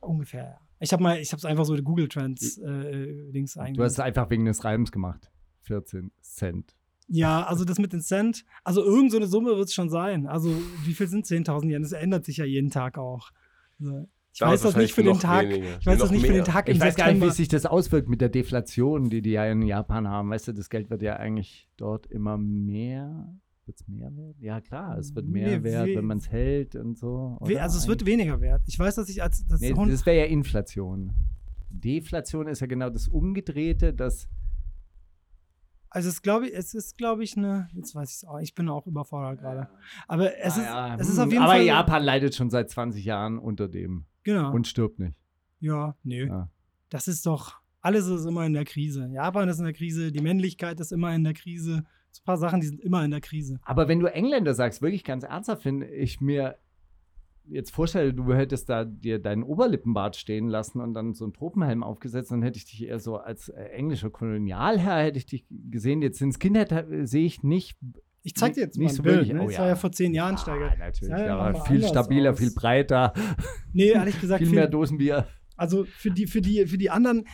ungefähr, 0.00 0.42
ja. 0.44 0.58
Ich 0.80 0.92
habe 0.92 1.02
mal, 1.02 1.18
ich 1.18 1.32
habe 1.32 1.38
es 1.38 1.44
einfach 1.44 1.64
so 1.64 1.74
die 1.74 1.82
Google 1.82 2.08
Trends 2.08 2.58
äh, 2.58 3.30
Dings 3.32 3.54
Du 3.54 3.82
hast 3.82 3.92
es 3.92 4.00
einfach 4.00 4.28
wegen 4.30 4.44
des 4.44 4.64
Reims 4.64 4.92
gemacht. 4.92 5.30
14 5.62 6.10
Cent. 6.20 6.74
Ja, 7.08 7.44
also 7.44 7.64
das 7.64 7.78
mit 7.78 7.92
den 7.92 8.00
Cent, 8.00 8.44
also 8.64 8.82
irgend 8.84 9.12
so 9.12 9.16
eine 9.16 9.26
Summe 9.26 9.56
wird 9.56 9.68
es 9.68 9.74
schon 9.74 9.88
sein. 9.90 10.26
Also 10.26 10.50
wie 10.84 10.92
viel 10.92 11.06
sind 11.08 11.24
10.000 11.24 11.70
Yen? 11.70 11.82
Das 11.82 11.92
ändert 11.92 12.24
sich 12.24 12.38
ja 12.38 12.44
jeden 12.44 12.70
Tag 12.70 12.98
auch. 12.98 13.30
Also, 13.78 14.08
ich 14.32 14.40
Da 14.40 14.48
weiß 14.48 14.62
das 14.62 14.76
nicht 14.76 14.92
für 14.92 15.02
den 15.04 15.18
Tag. 15.18 15.48
weniger. 15.48 15.78
Ich 15.80 15.86
weiß 15.86 15.98
Noch 15.98 16.04
das 16.06 16.10
nicht 16.10 16.22
für 16.22 16.26
den 16.28 16.36
mehr. 16.36 16.44
Tag 16.44 16.68
Ich 16.68 16.80
weiß 16.80 16.96
gar 16.96 17.04
nicht, 17.06 17.14
September. 17.14 17.26
wie 17.26 17.36
sich 17.36 17.48
das 17.48 17.64
auswirkt 17.64 18.08
mit 18.08 18.20
der 18.20 18.28
Deflation, 18.28 19.08
die 19.08 19.22
die 19.22 19.30
ja 19.30 19.46
in 19.46 19.62
Japan 19.62 20.08
haben. 20.08 20.30
Weißt 20.30 20.48
du, 20.48 20.52
das 20.52 20.68
Geld 20.68 20.90
wird 20.90 21.00
ja 21.02 21.16
eigentlich 21.16 21.68
dort 21.76 22.06
immer 22.06 22.36
mehr. 22.38 23.34
Wird 23.66 23.80
es 23.80 23.88
mehr 23.88 24.14
wert? 24.16 24.36
Ja, 24.38 24.60
klar, 24.60 24.96
es 24.96 25.14
wird 25.14 25.26
mehr 25.26 25.58
Nee, 25.58 25.64
wert, 25.64 25.88
we- 25.88 25.96
wenn 25.96 26.04
man 26.04 26.18
es 26.18 26.30
hält 26.30 26.76
und 26.76 26.96
so. 26.96 27.36
Oder? 27.40 27.62
also 27.62 27.78
es 27.78 27.88
wird 27.88 28.06
weniger 28.06 28.40
wert. 28.40 28.62
Ich 28.66 28.78
weiß, 28.78 28.94
dass 28.94 29.08
ich 29.08 29.22
als 29.22 29.44
das 29.46 29.60
Nee, 29.60 29.72
das 29.74 30.06
wäre 30.06 30.18
ja 30.18 30.24
Inflation. 30.26 31.12
Deflation 31.68 32.46
ist 32.46 32.60
ja 32.60 32.66
genau 32.68 32.90
das 32.90 33.08
Umgedrehte, 33.08 33.92
das. 33.92 34.28
Also 35.90 36.08
es 36.10 36.20
glaube 36.22 36.48
ich, 36.48 36.54
es 36.54 36.74
ist 36.74 36.96
glaube 36.98 37.24
ich 37.24 37.36
eine, 37.36 37.68
jetzt 37.74 37.94
weiß 37.94 38.10
ich 38.10 38.16
es 38.16 38.24
auch, 38.24 38.38
ich 38.38 38.54
bin 38.54 38.68
auch 38.68 38.86
überfordert 38.86 39.40
gerade. 39.40 39.68
Aber 40.08 40.36
es 40.38 40.54
Ah, 40.54 40.60
ist, 40.60 40.64
ja, 40.66 40.96
es 40.96 41.08
ist 41.08 41.16
hm, 41.18 41.24
auf 41.24 41.30
jeden 41.32 41.42
aber 41.42 41.52
Fall. 41.54 41.62
Japan 41.64 42.02
leidet 42.02 42.34
schon 42.34 42.50
seit 42.50 42.70
20 42.70 43.04
Jahren 43.04 43.38
unter 43.38 43.68
dem 43.68 44.04
Genau. 44.24 44.52
und 44.52 44.66
stirbt 44.66 44.98
nicht. 44.98 45.14
ja, 45.60 45.96
nö. 46.02 46.26
Ja. 46.28 46.50
Das 46.90 47.08
ist 47.08 47.26
doch, 47.26 47.54
alles 47.80 48.06
ist 48.06 48.26
immer 48.26 48.44
in 48.46 48.52
der 48.52 48.64
Krise. 48.64 49.08
Japan 49.12 49.48
ist 49.48 49.58
in 49.58 49.64
der 49.64 49.72
Krise, 49.74 50.12
die 50.12 50.20
Männlichkeit 50.22 50.78
ist 50.80 50.92
immer 50.92 51.12
in 51.14 51.24
der 51.24 51.34
Krise. 51.34 51.84
Ein 52.20 52.24
paar 52.24 52.36
Sachen, 52.38 52.60
die 52.60 52.66
sind 52.66 52.80
immer 52.80 53.04
in 53.04 53.10
der 53.10 53.20
Krise. 53.20 53.58
Aber 53.64 53.88
wenn 53.88 54.00
du 54.00 54.06
Engländer 54.06 54.54
sagst, 54.54 54.82
wirklich 54.82 55.04
ganz 55.04 55.24
ernsthaft, 55.24 55.62
finde 55.62 55.86
ich 55.86 56.20
mir 56.20 56.56
jetzt 57.48 57.70
vorstelle, 57.70 58.12
du 58.12 58.34
hättest 58.34 58.68
da 58.68 58.84
dir 58.84 59.20
deinen 59.20 59.44
Oberlippenbart 59.44 60.16
stehen 60.16 60.48
lassen 60.48 60.80
und 60.80 60.94
dann 60.94 61.14
so 61.14 61.24
einen 61.24 61.32
Tropenhelm 61.32 61.82
aufgesetzt, 61.84 62.32
dann 62.32 62.42
hätte 62.42 62.58
ich 62.58 62.64
dich 62.64 62.84
eher 62.88 62.98
so 62.98 63.18
als 63.18 63.48
äh, 63.48 63.62
englischer 63.66 64.10
Kolonialherr 64.10 65.04
hätte 65.04 65.18
ich 65.18 65.26
dich 65.26 65.46
gesehen. 65.70 66.02
Jetzt 66.02 66.20
ins 66.20 66.36
Skinhead 66.36 66.72
äh, 66.72 67.06
sehe 67.06 67.24
ich 67.24 67.42
nicht. 67.44 67.78
Ich 68.24 68.34
zeig 68.34 68.54
dir 68.54 68.62
jetzt 68.62 68.76
Nicht 68.76 68.86
mal 68.86 68.90
ein 68.90 68.96
so 68.96 69.02
Bild. 69.04 69.16
wirklich. 69.18 69.32
Ne? 69.34 69.40
Oh 69.42 69.44
das 69.46 69.52
ja. 69.54 69.60
war 69.60 69.68
ja 69.68 69.76
vor 69.76 69.92
zehn 69.92 70.12
Jahren, 70.12 70.36
Steiger. 70.36 70.72
Ah, 70.72 70.76
natürlich, 70.76 71.10
Ja, 71.16 71.38
aber 71.38 71.64
viel 71.64 71.84
stabiler, 71.84 72.32
aus. 72.32 72.38
viel 72.40 72.50
breiter, 72.52 73.12
Nee, 73.72 73.90
ehrlich 73.90 74.20
gesagt, 74.20 74.42
viel 74.42 74.52
mehr 74.52 74.66
Dosenbier. 74.66 75.28
Also 75.56 75.84
für 75.84 76.10
die, 76.10 76.26
für 76.26 76.40
die, 76.40 76.66
für 76.66 76.78
die 76.78 76.90
anderen, 76.90 77.24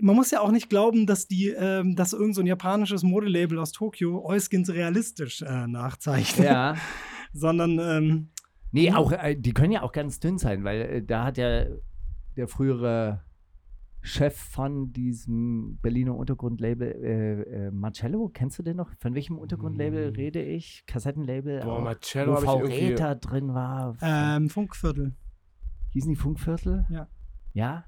man 0.00 0.14
muss 0.16 0.30
ja 0.30 0.40
auch 0.40 0.50
nicht 0.50 0.68
glauben, 0.68 1.06
dass 1.06 1.26
die, 1.28 1.48
ähm, 1.48 1.96
dass 1.96 2.12
irgend 2.12 2.34
so 2.34 2.40
ein 2.42 2.46
japanisches 2.46 3.02
Modelabel 3.02 3.58
aus 3.58 3.72
Tokio 3.72 4.24
Euskins 4.24 4.70
realistisch 4.72 5.42
äh, 5.42 5.66
nachzeichnet, 5.66 6.46
Ja. 6.46 6.76
sondern 7.32 7.78
ähm, 7.80 8.28
Nee, 8.72 8.92
auch, 8.92 9.10
äh, 9.12 9.34
die 9.36 9.52
können 9.52 9.72
ja 9.72 9.82
auch 9.82 9.92
ganz 9.92 10.20
dünn 10.20 10.38
sein, 10.38 10.62
weil 10.62 10.80
äh, 10.82 11.02
da 11.04 11.24
hat 11.24 11.38
ja 11.38 11.64
der 12.36 12.46
frühere 12.46 13.24
Chef 14.02 14.34
von 14.36 14.92
diesem 14.92 15.78
Berliner 15.82 16.14
Untergrundlabel, 16.16 16.88
äh, 17.02 17.66
äh, 17.66 17.70
Marcello, 17.70 18.30
kennst 18.32 18.58
du 18.58 18.62
den 18.62 18.76
noch? 18.76 18.90
Von 18.98 19.14
welchem 19.14 19.38
Untergrundlabel 19.38 20.10
rede 20.16 20.42
ich? 20.42 20.84
Kassettenlabel? 20.86 21.60
Boah, 21.60 21.78
auch, 21.78 21.82
Marcello 21.82 22.34
wo 22.36 22.60
irgendwie- 22.64 22.86
Räter 22.86 23.14
drin 23.16 23.52
war. 23.52 23.96
ähm, 24.00 24.48
Funkviertel. 24.48 25.14
Hießen 25.90 26.08
die 26.10 26.16
Funkviertel? 26.16 26.86
Ja. 26.90 27.08
Ja? 27.52 27.84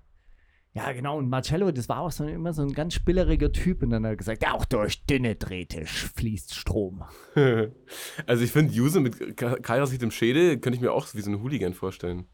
Ja, 0.74 0.90
genau. 0.92 1.18
Und 1.18 1.28
Marcello, 1.28 1.70
das 1.70 1.88
war 1.90 1.98
auch 2.00 2.10
so, 2.12 2.24
immer 2.24 2.54
so 2.54 2.62
ein 2.62 2.72
ganz 2.72 2.94
spilleriger 2.94 3.52
Typ. 3.52 3.82
Und 3.82 3.90
dann 3.90 4.04
hat 4.04 4.12
er 4.12 4.16
gesagt, 4.16 4.46
auch 4.48 4.64
durch 4.64 5.04
dünne 5.04 5.34
Drähte 5.36 5.84
fließt 5.84 6.54
Strom. 6.54 7.04
also 8.26 8.42
ich 8.44 8.50
finde 8.50 8.72
Juse 8.72 9.00
mit 9.00 9.36
Ka- 9.36 9.56
Keilrasiert 9.56 10.02
im 10.02 10.10
Schädel 10.10 10.58
könnte 10.58 10.76
ich 10.76 10.80
mir 10.80 10.92
auch 10.92 11.06
wie 11.14 11.20
so 11.20 11.30
ein 11.30 11.42
Hooligan 11.42 11.74
vorstellen. 11.74 12.24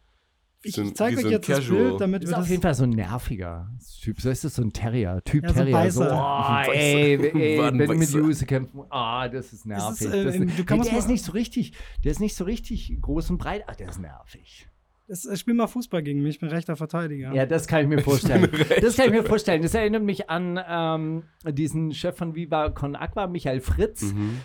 Ich, 0.63 0.75
So 0.75 0.83
ein- 0.83 0.89
ich 0.89 0.95
zeige 0.95 1.17
euch 1.17 1.23
so 1.23 1.29
ein 1.29 1.33
jetzt 1.33 1.49
das 1.49 1.59
Casual. 1.59 1.83
Bild, 1.89 2.01
damit 2.01 2.23
Ist 2.25 2.31
wir 2.31 2.37
auf 2.37 2.43
das 2.45 2.51
jeden 2.51 2.63
Fall 2.63 2.75
so 2.75 2.85
ein 2.85 2.91
nerviger 2.91 3.71
Typ. 4.03 4.21
So 4.21 4.31
ist 4.31 4.45
es 4.45 4.55
so 4.55 4.63
ein 4.63 4.73
Terrier. 4.73 5.21
Typ 5.25 5.43
Ja, 5.43 5.49
so 5.51 5.55
Terrier. 5.57 5.73
Beißer. 5.73 6.67
oh, 6.69 6.71
ey, 6.73 7.17
ey, 7.33 7.61
ein 7.63 7.79
wenn 7.79 7.99
mit. 7.99 8.09
Juse 8.11 8.47
kämpfen. 8.47 8.83
Ah, 8.91 9.29
das 9.29 9.53
ist 9.53 9.67
nervig. 9.67 9.85
Das 9.89 10.01
ist, 10.01 10.13
äh, 10.15 10.25
das 10.25 10.67
kannst 10.67 10.87
der 10.87 10.93
mal- 10.93 10.99
ist 11.01 11.09
nicht 11.09 11.25
so 11.25 11.33
richtig, 11.33 11.73
der 12.05 12.13
ist 12.13 12.21
nicht 12.21 12.37
so 12.37 12.45
richtig 12.45 12.97
groß 13.01 13.31
und 13.31 13.39
breit. 13.39 13.65
Ach, 13.67 13.75
der 13.77 13.89
ist 13.89 13.99
nervig. 14.01 14.69
Das, 15.09 15.25
äh, 15.25 15.37
spiel 15.37 15.55
mal 15.55 15.67
Fußball 15.67 16.03
gegen 16.03 16.23
mich, 16.23 16.37
ich 16.37 16.41
bin 16.41 16.49
rechter 16.51 16.77
Verteidiger. 16.77 17.33
Ja, 17.35 17.47
das 17.47 17.67
kann 17.67 17.83
ich 17.83 17.89
mir 17.89 18.01
vorstellen. 18.03 18.49
das 18.81 18.97
kann 18.97 19.07
ich 19.07 19.13
mir 19.13 19.25
vorstellen. 19.25 19.63
Das 19.63 19.75
erinnert 19.75 20.03
mich 20.05 20.31
an 20.31 20.61
ähm, 20.69 21.23
diesen 21.55 21.93
Chef 21.93 22.17
von 22.17 22.35
Viva 22.35 22.71
Con 22.71 22.95
Aqua, 22.95 23.27
Michael 23.27 23.61
Fritz, 23.61 24.13
Mhm. 24.13 24.41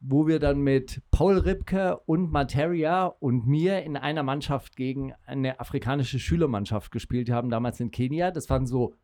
wo 0.00 0.26
wir 0.26 0.38
dann 0.38 0.60
mit 0.60 1.00
Paul 1.10 1.38
Ripke 1.38 1.96
und 2.06 2.30
Materia 2.30 3.06
und 3.06 3.46
mir 3.46 3.82
in 3.82 3.96
einer 3.96 4.22
Mannschaft 4.22 4.76
gegen 4.76 5.12
eine 5.26 5.60
afrikanische 5.60 6.18
Schülermannschaft 6.18 6.90
gespielt 6.92 7.30
haben, 7.30 7.50
damals 7.50 7.80
in 7.80 7.90
Kenia. 7.90 8.30
Das 8.30 8.50
waren 8.50 8.66
so 8.66 8.94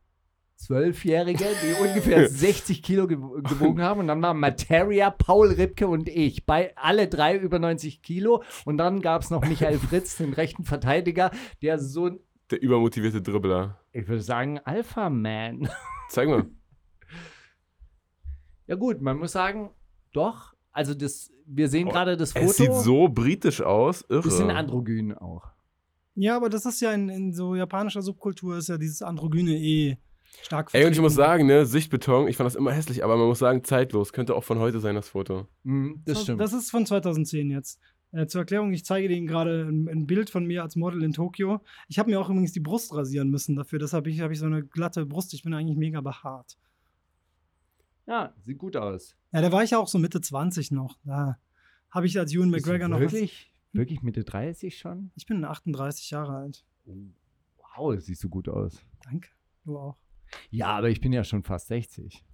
Zwölfjährige, 0.58 1.44
die 1.62 1.80
ungefähr 1.88 2.28
60 2.28 2.82
Kilo 2.82 3.04
gew- 3.04 3.42
gewogen 3.48 3.80
haben. 3.80 4.00
Und 4.00 4.08
dann 4.08 4.20
waren 4.20 4.38
Materia, 4.38 5.08
Paul 5.10 5.48
Ripke 5.52 5.86
und 5.88 6.08
ich. 6.08 6.44
Bei 6.46 6.76
alle 6.76 7.08
drei 7.08 7.36
über 7.38 7.58
90 7.58 8.02
Kilo. 8.02 8.42
Und 8.64 8.76
dann 8.76 9.00
gab 9.00 9.22
es 9.22 9.30
noch 9.30 9.42
Michael 9.46 9.78
Fritz, 9.78 10.16
den 10.16 10.32
rechten 10.32 10.64
Verteidiger, 10.64 11.30
der 11.62 11.78
so 11.78 12.06
ein, 12.06 12.18
Der 12.50 12.60
übermotivierte 12.60 13.22
Dribbler. 13.22 13.78
ich 13.92 14.06
würde 14.08 14.22
sagen, 14.22 14.58
Alpha-Man. 14.58 15.68
Zeig 16.10 16.28
mal. 16.28 16.44
Ja 18.66 18.74
gut, 18.74 19.00
man 19.00 19.16
muss 19.18 19.32
sagen, 19.32 19.70
doch. 20.12 20.52
Also 20.72 20.92
das, 20.92 21.30
wir 21.46 21.68
sehen 21.70 21.88
Oh, 21.88 21.90
gerade 21.92 22.16
das 22.18 22.32
Foto. 22.32 22.44
Es 22.44 22.56
sieht 22.58 22.74
so 22.74 23.08
britisch 23.08 23.62
aus. 23.62 24.02
Irre. 24.10 24.22
bisschen 24.22 24.50
androgyn 24.50 25.14
auch. 25.14 25.46
Ja, 26.14 26.36
aber 26.36 26.50
das 26.50 26.66
ist 26.66 26.80
ja 26.82 26.92
in, 26.92 27.08
in 27.08 27.32
so 27.32 27.54
japanischer 27.54 28.02
Subkultur 28.02 28.58
ist 28.58 28.68
ja 28.68 28.76
dieses 28.76 29.00
Androgyne 29.02 29.52
eh 29.52 29.96
stark 30.42 30.70
Ey, 30.72 30.86
und 30.86 30.92
ich 30.92 31.00
muss 31.00 31.14
sagen, 31.14 31.46
ne, 31.46 31.66
Sichtbeton, 31.66 32.28
ich 32.28 32.36
fand 32.36 32.46
das 32.46 32.54
immer 32.54 32.72
hässlich, 32.72 33.04
aber 33.04 33.16
man 33.16 33.26
muss 33.26 33.38
sagen, 33.38 33.64
zeitlos. 33.64 34.12
Könnte 34.12 34.34
auch 34.34 34.44
von 34.44 34.58
heute 34.58 34.80
sein, 34.80 34.94
das 34.94 35.08
Foto. 35.08 35.46
Mhm, 35.64 36.02
das 36.04 36.22
stimmt. 36.22 36.40
Das 36.40 36.52
ist 36.52 36.70
von 36.70 36.86
2010 36.86 37.50
jetzt. 37.50 37.80
Äh, 38.12 38.26
zur 38.26 38.40
Erklärung, 38.40 38.72
ich 38.72 38.84
zeige 38.84 39.12
Ihnen 39.12 39.26
gerade 39.26 39.66
ein, 39.68 39.88
ein 39.88 40.06
Bild 40.06 40.30
von 40.30 40.46
mir 40.46 40.62
als 40.62 40.76
Model 40.76 41.02
in 41.02 41.12
Tokio. 41.12 41.60
Ich 41.88 41.98
habe 41.98 42.10
mir 42.10 42.18
auch 42.20 42.30
übrigens 42.30 42.52
die 42.52 42.60
Brust 42.60 42.94
rasieren 42.94 43.28
müssen 43.28 43.54
dafür. 43.54 43.78
Deshalb 43.78 44.04
habe 44.04 44.10
ich, 44.10 44.20
hab 44.20 44.30
ich 44.30 44.38
so 44.38 44.46
eine 44.46 44.64
glatte 44.64 45.04
Brust. 45.04 45.34
Ich 45.34 45.42
bin 45.42 45.52
eigentlich 45.52 45.76
mega 45.76 46.00
behaart. 46.00 46.56
ja, 48.06 48.32
sieht 48.40 48.58
gut 48.58 48.76
aus. 48.76 49.14
Ja, 49.32 49.42
da 49.42 49.52
war 49.52 49.62
ich 49.62 49.72
ja 49.72 49.78
auch 49.78 49.88
so 49.88 49.98
Mitte 49.98 50.20
20 50.22 50.70
noch. 50.70 50.98
Da 51.04 51.38
habe 51.90 52.06
ich 52.06 52.18
als 52.18 52.32
Ewan 52.32 52.50
McGregor 52.50 52.88
noch. 52.88 52.96
Was, 52.96 53.12
Wirklich? 53.12 53.52
Wirklich 53.72 54.02
Mitte 54.02 54.24
30 54.24 54.78
schon? 54.78 55.10
ich 55.14 55.26
bin 55.26 55.44
38 55.44 56.10
Jahre 56.10 56.36
alt. 56.36 56.64
Wow, 57.76 57.94
das 57.94 58.06
siehst 58.06 58.24
du 58.24 58.30
gut 58.30 58.48
aus. 58.48 58.82
Danke. 59.04 59.28
Du 59.64 59.76
auch. 59.76 59.98
Ja, 60.50 60.68
aber 60.68 60.88
ich 60.88 61.00
bin 61.00 61.12
ja 61.12 61.24
schon 61.24 61.42
fast 61.42 61.68
60. 61.68 62.24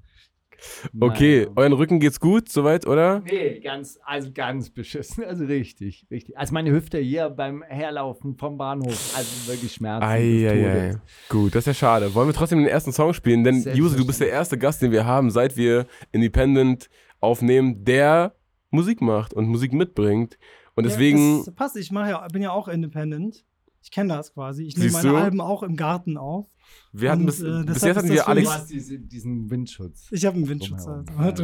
Okay, 1.00 1.48
euren 1.56 1.72
Rücken 1.72 2.00
geht's 2.00 2.20
gut, 2.20 2.48
soweit, 2.48 2.86
oder? 2.86 3.20
Nee, 3.20 3.60
ganz, 3.60 3.98
also 4.04 4.30
ganz 4.32 4.70
beschissen. 4.70 5.24
Also 5.34 5.44
richtig, 5.46 6.06
richtig. 6.10 6.38
Also 6.38 6.54
meine 6.54 6.70
Hüfte 6.70 6.98
hier 6.98 7.28
beim 7.30 7.62
Herlaufen 7.62 8.36
vom 8.36 8.56
Bahnhof, 8.56 9.14
also 9.16 9.48
wirklich 9.50 9.72
Schmerzen. 9.72 10.02
des 10.02 10.10
Eieiei. 10.10 10.96
Gut, 11.28 11.54
das 11.54 11.62
ist 11.62 11.66
ja 11.66 11.74
schade. 11.74 12.14
Wollen 12.14 12.28
wir 12.28 12.34
trotzdem 12.34 12.58
den 12.58 12.68
ersten 12.68 12.92
Song 12.92 13.14
spielen? 13.14 13.42
Denn 13.42 13.62
Juse, 13.74 13.96
du 13.96 14.06
bist 14.06 14.20
der 14.20 14.30
erste 14.30 14.58
Gast, 14.58 14.82
den 14.82 14.92
wir 14.92 15.06
haben, 15.06 15.30
seit 15.30 15.56
wir 15.56 15.86
Independent 16.12 16.88
aufnehmen, 17.20 17.84
der 17.84 18.34
Musik 18.70 19.00
macht 19.00 19.34
und 19.34 19.46
Musik 19.46 19.72
mitbringt. 19.72 20.38
Und 20.74 20.84
deswegen, 20.84 21.38
Ja, 21.38 21.44
das 21.46 21.54
passt. 21.54 21.76
Ich 21.76 21.90
mache 21.90 22.10
ja, 22.10 22.26
bin 22.28 22.42
ja 22.42 22.50
auch 22.50 22.68
independent. 22.68 23.44
Ich 23.84 23.90
kenne 23.90 24.14
das 24.14 24.32
quasi. 24.32 24.64
Ich 24.64 24.76
nehme 24.78 24.92
meine 24.92 25.08
du? 25.10 25.16
Alben 25.16 25.40
auch 25.42 25.62
im 25.62 25.76
Garten 25.76 26.16
auf. 26.16 26.46
wir 26.92 27.10
hatten 27.12 27.20
und, 27.20 27.26
bis, 27.26 27.42
äh, 27.42 27.62
bis 27.66 27.82
jetzt 27.82 27.96
hatten 27.98 28.08
wir 28.08 28.26
Alex, 28.26 28.48
Du 28.48 28.54
hast 28.54 28.70
diese, 28.70 28.98
diesen 28.98 29.50
Windschutz. 29.50 30.08
Ich 30.10 30.24
habe 30.24 30.36
einen 30.36 30.48
Windschutz 30.48 30.84
Drumherum. 30.86 31.18
halt, 31.18 31.38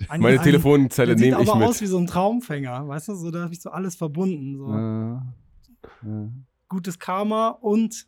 Ja. 0.00 0.06
Ein- 0.08 0.20
meine 0.20 0.38
ein- 0.38 0.44
Telefonzelle 0.44 1.18
sieht 1.18 1.30
nehme 1.30 1.42
ich 1.42 1.48
aber 1.48 1.58
mit. 1.58 1.68
aus 1.68 1.80
wie 1.80 1.86
so 1.86 1.98
ein 1.98 2.06
Traumfänger, 2.06 2.86
weißt 2.86 3.08
du? 3.08 3.14
So, 3.16 3.32
da 3.32 3.42
habe 3.42 3.52
ich 3.52 3.60
so 3.60 3.70
alles 3.70 3.96
verbunden. 3.96 4.56
So. 4.56 4.72
Äh, 4.72 6.08
äh, 6.08 6.28
Gutes 6.68 6.98
Karma 6.98 7.48
und 7.48 8.06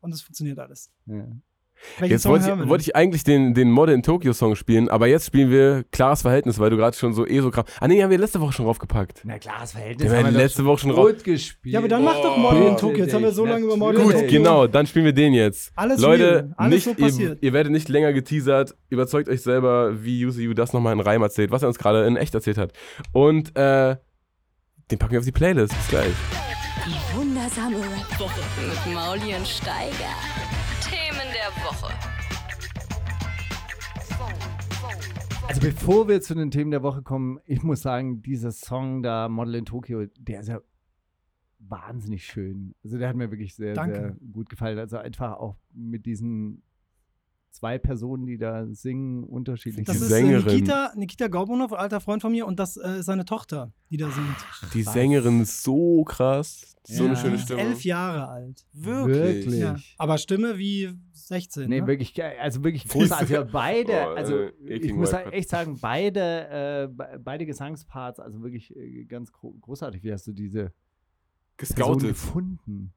und 0.00 0.12
es 0.12 0.20
funktioniert 0.20 0.58
alles. 0.58 0.90
ja. 1.06 1.26
Welchen 1.98 2.12
Jetzt 2.12 2.26
wollte 2.26 2.56
ich, 2.62 2.68
wollte 2.68 2.82
ich 2.82 2.96
eigentlich 2.96 3.24
den, 3.24 3.54
den 3.54 3.70
Model 3.70 3.94
in 3.94 4.02
Tokyo 4.02 4.32
Song 4.32 4.54
spielen, 4.56 4.88
aber 4.88 5.06
jetzt 5.08 5.26
spielen 5.26 5.50
wir 5.50 5.84
Klares 5.90 6.22
Verhältnis, 6.22 6.58
weil 6.58 6.70
du 6.70 6.76
gerade 6.76 6.96
schon 6.96 7.12
so 7.14 7.26
eh 7.26 7.40
so 7.40 7.50
krass. 7.50 7.64
Ah, 7.80 7.88
nee, 7.88 8.02
haben 8.02 8.10
wir 8.10 8.18
letzte 8.18 8.40
Woche 8.40 8.52
schon 8.52 8.66
draufgepackt. 8.66 9.20
Na 9.24 9.38
klar, 9.38 9.56
das 9.60 9.72
Den 9.72 9.78
Verhältnis 9.80 10.08
haben 10.08 10.18
wir 10.18 10.24
haben 10.26 10.34
wir 10.34 10.42
letzte 10.42 10.64
Woche 10.64 10.78
schon 10.80 10.90
rauf. 10.92 11.06
gut 11.08 11.24
gespielt. 11.24 11.72
Ja, 11.72 11.78
aber 11.80 11.88
dann 11.88 12.04
mach 12.04 12.20
doch 12.22 12.36
Model 12.36 12.62
in 12.62 12.74
Oh, 12.74 12.76
Tokyo. 12.76 13.04
Jetzt 13.04 13.14
haben 13.14 13.22
wir 13.24 13.32
so 13.32 13.44
lange 13.44 13.64
über 13.64 13.76
Model 13.76 14.00
in 14.00 14.06
Gut, 14.06 14.12
Tokyo. 14.14 14.28
genau, 14.30 14.66
dann 14.66 14.86
spielen 14.86 15.04
wir 15.06 15.12
den 15.12 15.32
jetzt. 15.34 15.72
Alles 15.74 16.00
Leute, 16.00 16.52
alles 16.56 16.74
nicht, 16.74 16.84
so 16.84 16.90
ihr, 16.90 16.96
passiert. 17.08 17.38
ihr 17.42 17.52
werdet 17.52 17.72
nicht 17.72 17.88
länger 17.88 18.12
geteasert. 18.12 18.74
Überzeugt 18.88 19.28
euch 19.28 19.42
selber, 19.42 20.04
wie 20.04 20.24
UCU 20.26 20.54
das 20.54 20.72
nochmal 20.72 20.92
in 20.92 21.00
Reim 21.00 21.22
erzählt, 21.22 21.50
was 21.50 21.62
er 21.62 21.68
uns 21.68 21.78
gerade 21.78 22.06
in 22.06 22.16
echt 22.16 22.34
erzählt 22.34 22.58
hat. 22.58 22.72
Und 23.12 23.56
äh, 23.56 23.96
den 24.90 24.98
packen 24.98 25.12
wir 25.12 25.18
auf 25.18 25.24
die 25.24 25.32
Playlist. 25.32 25.74
Bis 25.76 25.88
gleich. 25.88 26.12
Die 26.86 27.16
wundersame 27.16 27.76
Rap-Woche 27.76 28.40
mit 28.60 28.94
Mauli 28.94 29.34
und 29.36 29.46
Steiger. 29.46 30.51
Der 31.42 31.64
Woche. 31.64 31.92
Also 35.48 35.60
bevor 35.60 36.06
wir 36.06 36.20
zu 36.20 36.36
den 36.36 36.52
Themen 36.52 36.70
der 36.70 36.84
Woche 36.84 37.02
kommen, 37.02 37.40
ich 37.46 37.64
muss 37.64 37.82
sagen, 37.82 38.22
dieser 38.22 38.52
Song 38.52 39.02
da, 39.02 39.28
Model 39.28 39.56
in 39.56 39.64
Tokyo, 39.64 40.06
der 40.20 40.40
ist 40.40 40.48
ja 40.48 40.60
wahnsinnig 41.58 42.24
schön. 42.24 42.76
Also 42.84 42.96
der 42.96 43.08
hat 43.08 43.16
mir 43.16 43.28
wirklich 43.32 43.56
sehr, 43.56 43.74
Danke. 43.74 43.94
sehr 43.96 44.16
gut 44.32 44.50
gefallen. 44.50 44.78
Also 44.78 44.98
einfach 44.98 45.32
auch 45.32 45.56
mit 45.72 46.06
diesen 46.06 46.62
zwei 47.50 47.76
Personen, 47.76 48.24
die 48.26 48.38
da 48.38 48.66
singen, 48.72 49.24
unterschiedlich. 49.24 49.84
Das 49.84 49.96
ist 49.96 50.08
Sängerin. 50.08 50.46
Äh, 50.46 50.52
Nikita, 50.52 50.92
Nikita 50.96 51.26
Gorbunov, 51.28 51.72
alter 51.72 52.00
Freund 52.00 52.22
von 52.22 52.32
mir, 52.32 52.46
und 52.46 52.58
das 52.58 52.76
äh, 52.76 53.00
ist 53.00 53.06
seine 53.06 53.24
Tochter, 53.24 53.72
die 53.90 53.96
da 53.98 54.10
singt. 54.10 54.36
Die 54.74 54.82
Sängerin 54.82 55.40
ist 55.42 55.62
so 55.62 56.04
krass. 56.04 56.76
So 56.84 57.04
Ja. 57.04 57.10
eine 57.10 57.16
schöne 57.16 57.30
Die 57.32 57.36
ist 57.36 57.42
Stimme. 57.44 57.60
elf 57.60 57.84
Jahre 57.84 58.28
alt. 58.28 58.66
Wirklich. 58.72 59.16
Wirklich. 59.46 59.60
Ja. 59.60 59.76
Aber 59.98 60.18
Stimme 60.18 60.58
wie 60.58 60.90
16. 61.28 61.68
Nee, 61.68 61.80
ne? 61.80 61.86
wirklich, 61.86 62.22
also 62.22 62.62
wirklich 62.64 62.86
großartig. 62.88 63.36
Also 63.36 63.48
beide, 63.52 63.92
Oh, 63.92 64.14
also 64.14 64.36
äh, 64.38 64.52
ich 64.74 64.92
muss 64.92 65.12
halt 65.12 65.32
echt 65.32 65.48
sagen, 65.48 65.78
beide, 65.80 66.20
äh, 66.20 66.88
be- 66.92 67.20
beide 67.22 67.46
Gesangsparts, 67.46 68.20
also 68.20 68.42
wirklich 68.42 68.74
äh, 68.76 69.04
ganz 69.04 69.32
gro 69.32 69.52
großartig. 69.60 70.02
Wie 70.02 70.12
hast 70.12 70.26
du 70.26 70.32
diese 70.32 70.72
Person 71.56 71.76
Gescoutet. 71.76 72.08
gefunden? 72.10 72.92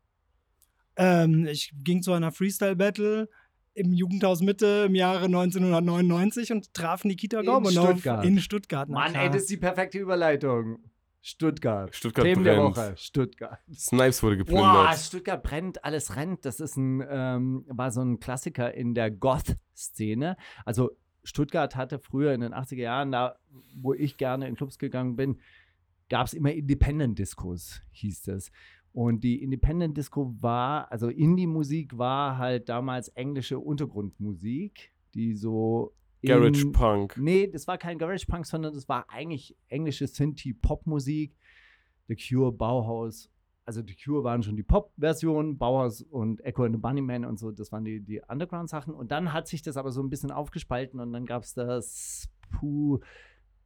Ähm, 0.98 1.46
ich 1.48 1.74
ging 1.84 2.02
zu 2.02 2.14
einer 2.14 2.32
Freestyle-Battle 2.32 3.28
im 3.74 3.92
Jugendhaus 3.92 4.42
Mitte 4.42 4.86
im 4.88 4.96
Jahre 4.96 5.26
1999 5.26 6.52
und 6.54 6.74
traf 6.74 7.04
Nikita 7.04 7.42
In 7.42 7.46
Gorbunov 7.46 7.90
Stuttgart. 7.92 8.26
in 8.26 8.40
Stuttgart. 8.40 8.88
Mann, 8.90 9.14
ey, 9.16 9.28
das 9.30 9.42
ist 9.42 9.50
die 9.50 9.58
perfekte 9.58 10.00
Überleitung. 10.00 10.80
Stuttgart. 11.26 11.96
Stuttgart 11.96 12.24
Themen 12.24 12.44
der 12.44 12.56
brennt. 12.58 12.78
Woche. 12.78 12.94
Stuttgart. 12.98 13.60
Snipes 13.74 14.22
wurde 14.22 14.36
Boah, 14.38 14.44
geplündert. 14.46 14.98
Stuttgart 15.00 15.42
brennt, 15.42 15.84
alles 15.84 16.16
rennt. 16.16 16.46
Das 16.46 16.60
ist 16.60 16.78
ein, 16.78 17.04
ähm, 17.10 17.66
war 17.68 17.90
so 17.90 18.02
ein 18.02 18.20
Klassiker 18.20 18.72
in 18.76 18.94
der 18.94 19.10
Goth-Szene. 19.10 20.38
Also 20.66 20.92
Stuttgart 21.24 21.76
hatte 21.76 21.98
früher 21.98 22.32
in 22.32 22.42
den 22.42 22.54
80er 22.54 22.84
Jahren, 22.84 23.12
da 23.12 23.38
wo 23.76 23.96
ich 23.96 24.18
gerne 24.18 24.48
in 24.48 24.56
Clubs 24.56 24.78
gegangen 24.78 25.16
bin, 25.16 25.40
gab 26.10 26.28
es 26.28 26.36
immer 26.36 26.52
Independent-Discos, 26.52 27.82
hieß 27.90 28.22
das. 28.22 28.52
Und 28.94 29.24
die 29.24 29.42
Independent 29.42 29.98
Disco 29.98 30.36
war, 30.40 30.92
also 30.92 31.10
Indie-Musik 31.10 31.98
war 31.98 32.38
halt 32.38 32.70
damals 32.70 33.08
englische 33.10 33.58
Untergrundmusik, 33.58 34.92
die 35.16 35.34
so. 35.34 35.92
In- 36.22 36.30
Garage 36.30 36.66
Punk. 36.72 37.18
Nee, 37.18 37.48
das 37.48 37.68
war 37.68 37.78
kein 37.78 37.98
Garage 37.98 38.26
Punk, 38.26 38.46
sondern 38.46 38.74
das 38.74 38.88
war 38.90 39.10
eigentlich 39.10 39.56
englische 39.68 40.08
Synthie-Pop-Musik. 40.08 41.36
The 42.08 42.16
Cure, 42.16 42.52
Bauhaus. 42.52 43.32
Also 43.66 43.82
The 43.86 43.96
Cure 43.96 44.24
waren 44.24 44.44
schon 44.44 44.56
die 44.56 44.64
Pop-Versionen, 44.64 45.58
Bauhaus 45.58 46.02
und 46.04 46.40
Echo 46.46 46.64
and 46.66 46.76
the 46.76 46.80
Bunnyman 46.80 47.26
und 47.26 47.40
so, 47.40 47.52
das 47.52 47.72
waren 47.72 47.84
die, 47.84 48.00
die 48.00 48.22
Underground-Sachen. 48.28 48.94
Und 48.94 49.12
dann 49.12 49.34
hat 49.34 49.48
sich 49.48 49.64
das 49.64 49.76
aber 49.76 49.92
so 49.92 50.04
ein 50.04 50.10
bisschen 50.10 50.30
aufgespalten 50.30 51.00
und 51.00 51.12
dann 51.14 51.26
gab 51.26 51.44
es 51.44 51.56
das 51.56 52.30
Puh, 52.52 53.00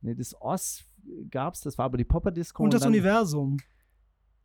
nee, 0.01 0.15
das 0.15 0.41
Oz 0.41 0.85
gab 1.29 1.53
es, 1.53 1.61
das 1.61 1.77
war 1.77 1.85
aber 1.85 1.97
die 1.97 2.05
Popper-Disco. 2.05 2.63
Und 2.63 2.73
das 2.73 2.81
dann, 2.81 2.91
Universum. 2.91 3.57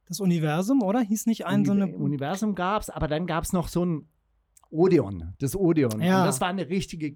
Das 0.07 0.19
Universum, 0.21 0.83
oder? 0.83 1.01
Hieß 1.01 1.27
nicht 1.27 1.47
ein 1.47 1.65
so 1.65 1.73
eine. 1.73 1.85
Uni 1.87 1.95
Universum 1.95 2.55
gab 2.57 2.83
es, 2.83 2.91
aber 2.91 3.07
dann 3.07 3.27
gab 3.27 3.45
es 3.45 3.53
noch 3.53 3.69
so 3.69 3.85
ein 3.85 4.09
Odeon, 4.71 5.35
das 5.39 5.55
Odeon. 5.57 6.01
Ja. 6.01 6.21
Und 6.23 6.27
das 6.27 6.41
war 6.41 6.49
eine 6.49 6.69
richtige 6.69 7.13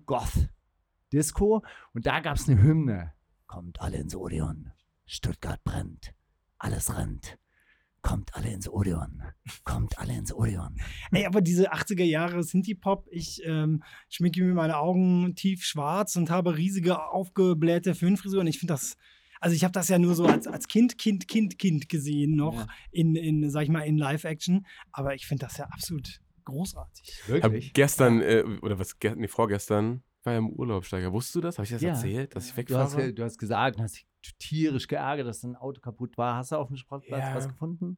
Goth-Disco. 1.13 1.63
Und 1.95 2.07
da 2.07 2.21
gab 2.21 2.37
es 2.37 2.49
eine 2.49 2.61
Hymne. 2.63 3.13
Kommt 3.47 3.81
alle 3.81 3.99
ins 3.99 4.15
Odeon. 4.15 4.71
Stuttgart 5.07 5.63
brennt. 5.65 6.15
Alles 6.59 6.97
rennt. 6.97 7.39
Kommt 8.03 8.35
alle 8.35 8.53
ins 8.53 8.69
Odeon. 8.69 9.23
Kommt 9.65 9.99
alle 9.99 10.15
ins 10.17 10.33
Odeon. 10.33 10.77
Ey, 11.11 11.27
aber 11.27 11.41
diese 11.41 11.73
80er 11.73 12.05
Jahre 12.05 12.43
Synthie-Pop, 12.43 13.09
ich 13.11 13.43
ähm, 13.45 13.83
schminke 14.09 14.43
mir 14.45 14.55
meine 14.55 14.77
Augen 14.79 15.35
tief 15.35 15.65
schwarz 15.65 16.15
und 16.17 16.31
habe 16.31 16.57
riesige 16.57 17.03
aufgeblähte 17.03 17.95
Föhnfrisuren. 17.95 18.47
Ich 18.47 18.59
finde 18.59 18.75
das, 18.75 18.97
also 19.41 19.57
ich 19.57 19.65
habe 19.65 19.73
das 19.73 19.89
ja 19.89 19.99
nur 19.99 20.15
so 20.15 20.27
als, 20.27 20.47
als 20.47 20.69
Kind, 20.69 20.97
Kind, 20.99 21.27
Kind, 21.27 21.59
Kind 21.59 21.89
gesehen 21.89 22.37
noch 22.37 22.55
Ja. 22.55 22.67
in, 22.93 23.17
in, 23.17 23.51
sag 23.51 23.63
ich 23.65 23.69
mal, 23.71 23.81
in 23.83 23.99
Live-Action. 23.99 24.65
Aber 24.93 25.15
ich 25.15 25.27
finde 25.27 25.47
das 25.47 25.57
ja 25.57 25.65
absolut 25.67 26.21
großartig. 26.45 27.23
Hab 27.43 27.53
gestern, 27.75 28.21
äh, 28.23 28.45
oder 28.63 28.79
was, 28.79 28.99
ge 28.99 29.15
nee, 29.17 29.29
vorgestern, 29.29 30.03
war 30.25 30.33
ja 30.35 30.39
im 30.39 30.51
Urlaub, 30.51 30.85
Steiger. 30.85 31.13
Wusstest 31.13 31.37
du 31.37 31.41
das? 31.41 31.59
Habe 31.59 31.65
ich 31.65 31.71
das 31.73 31.83
Ja. 31.83 31.91
erzählt, 31.91 32.35
dass 32.37 32.47
ich 32.47 32.65
Du 32.67 32.77
hast, 32.77 32.93
wegfahre? 32.97 33.13
du 33.15 33.25
hast 33.25 33.39
gesagt, 33.39 33.79
du 33.79 33.83
hast 33.83 33.97
dich 33.97 34.07
tierisch 34.39 34.89
geärgert, 34.89 35.27
dass 35.27 35.41
dein 35.41 35.57
Auto 35.57 35.81
kaputt 35.81 36.19
war. 36.19 36.37
Hast 36.37 36.53
du 36.53 36.57
auf 36.57 36.69
dem 36.69 36.77
Sportplatz 36.77 37.21
Ja. 37.21 37.35
was 37.35 37.49
gefunden? 37.49 37.97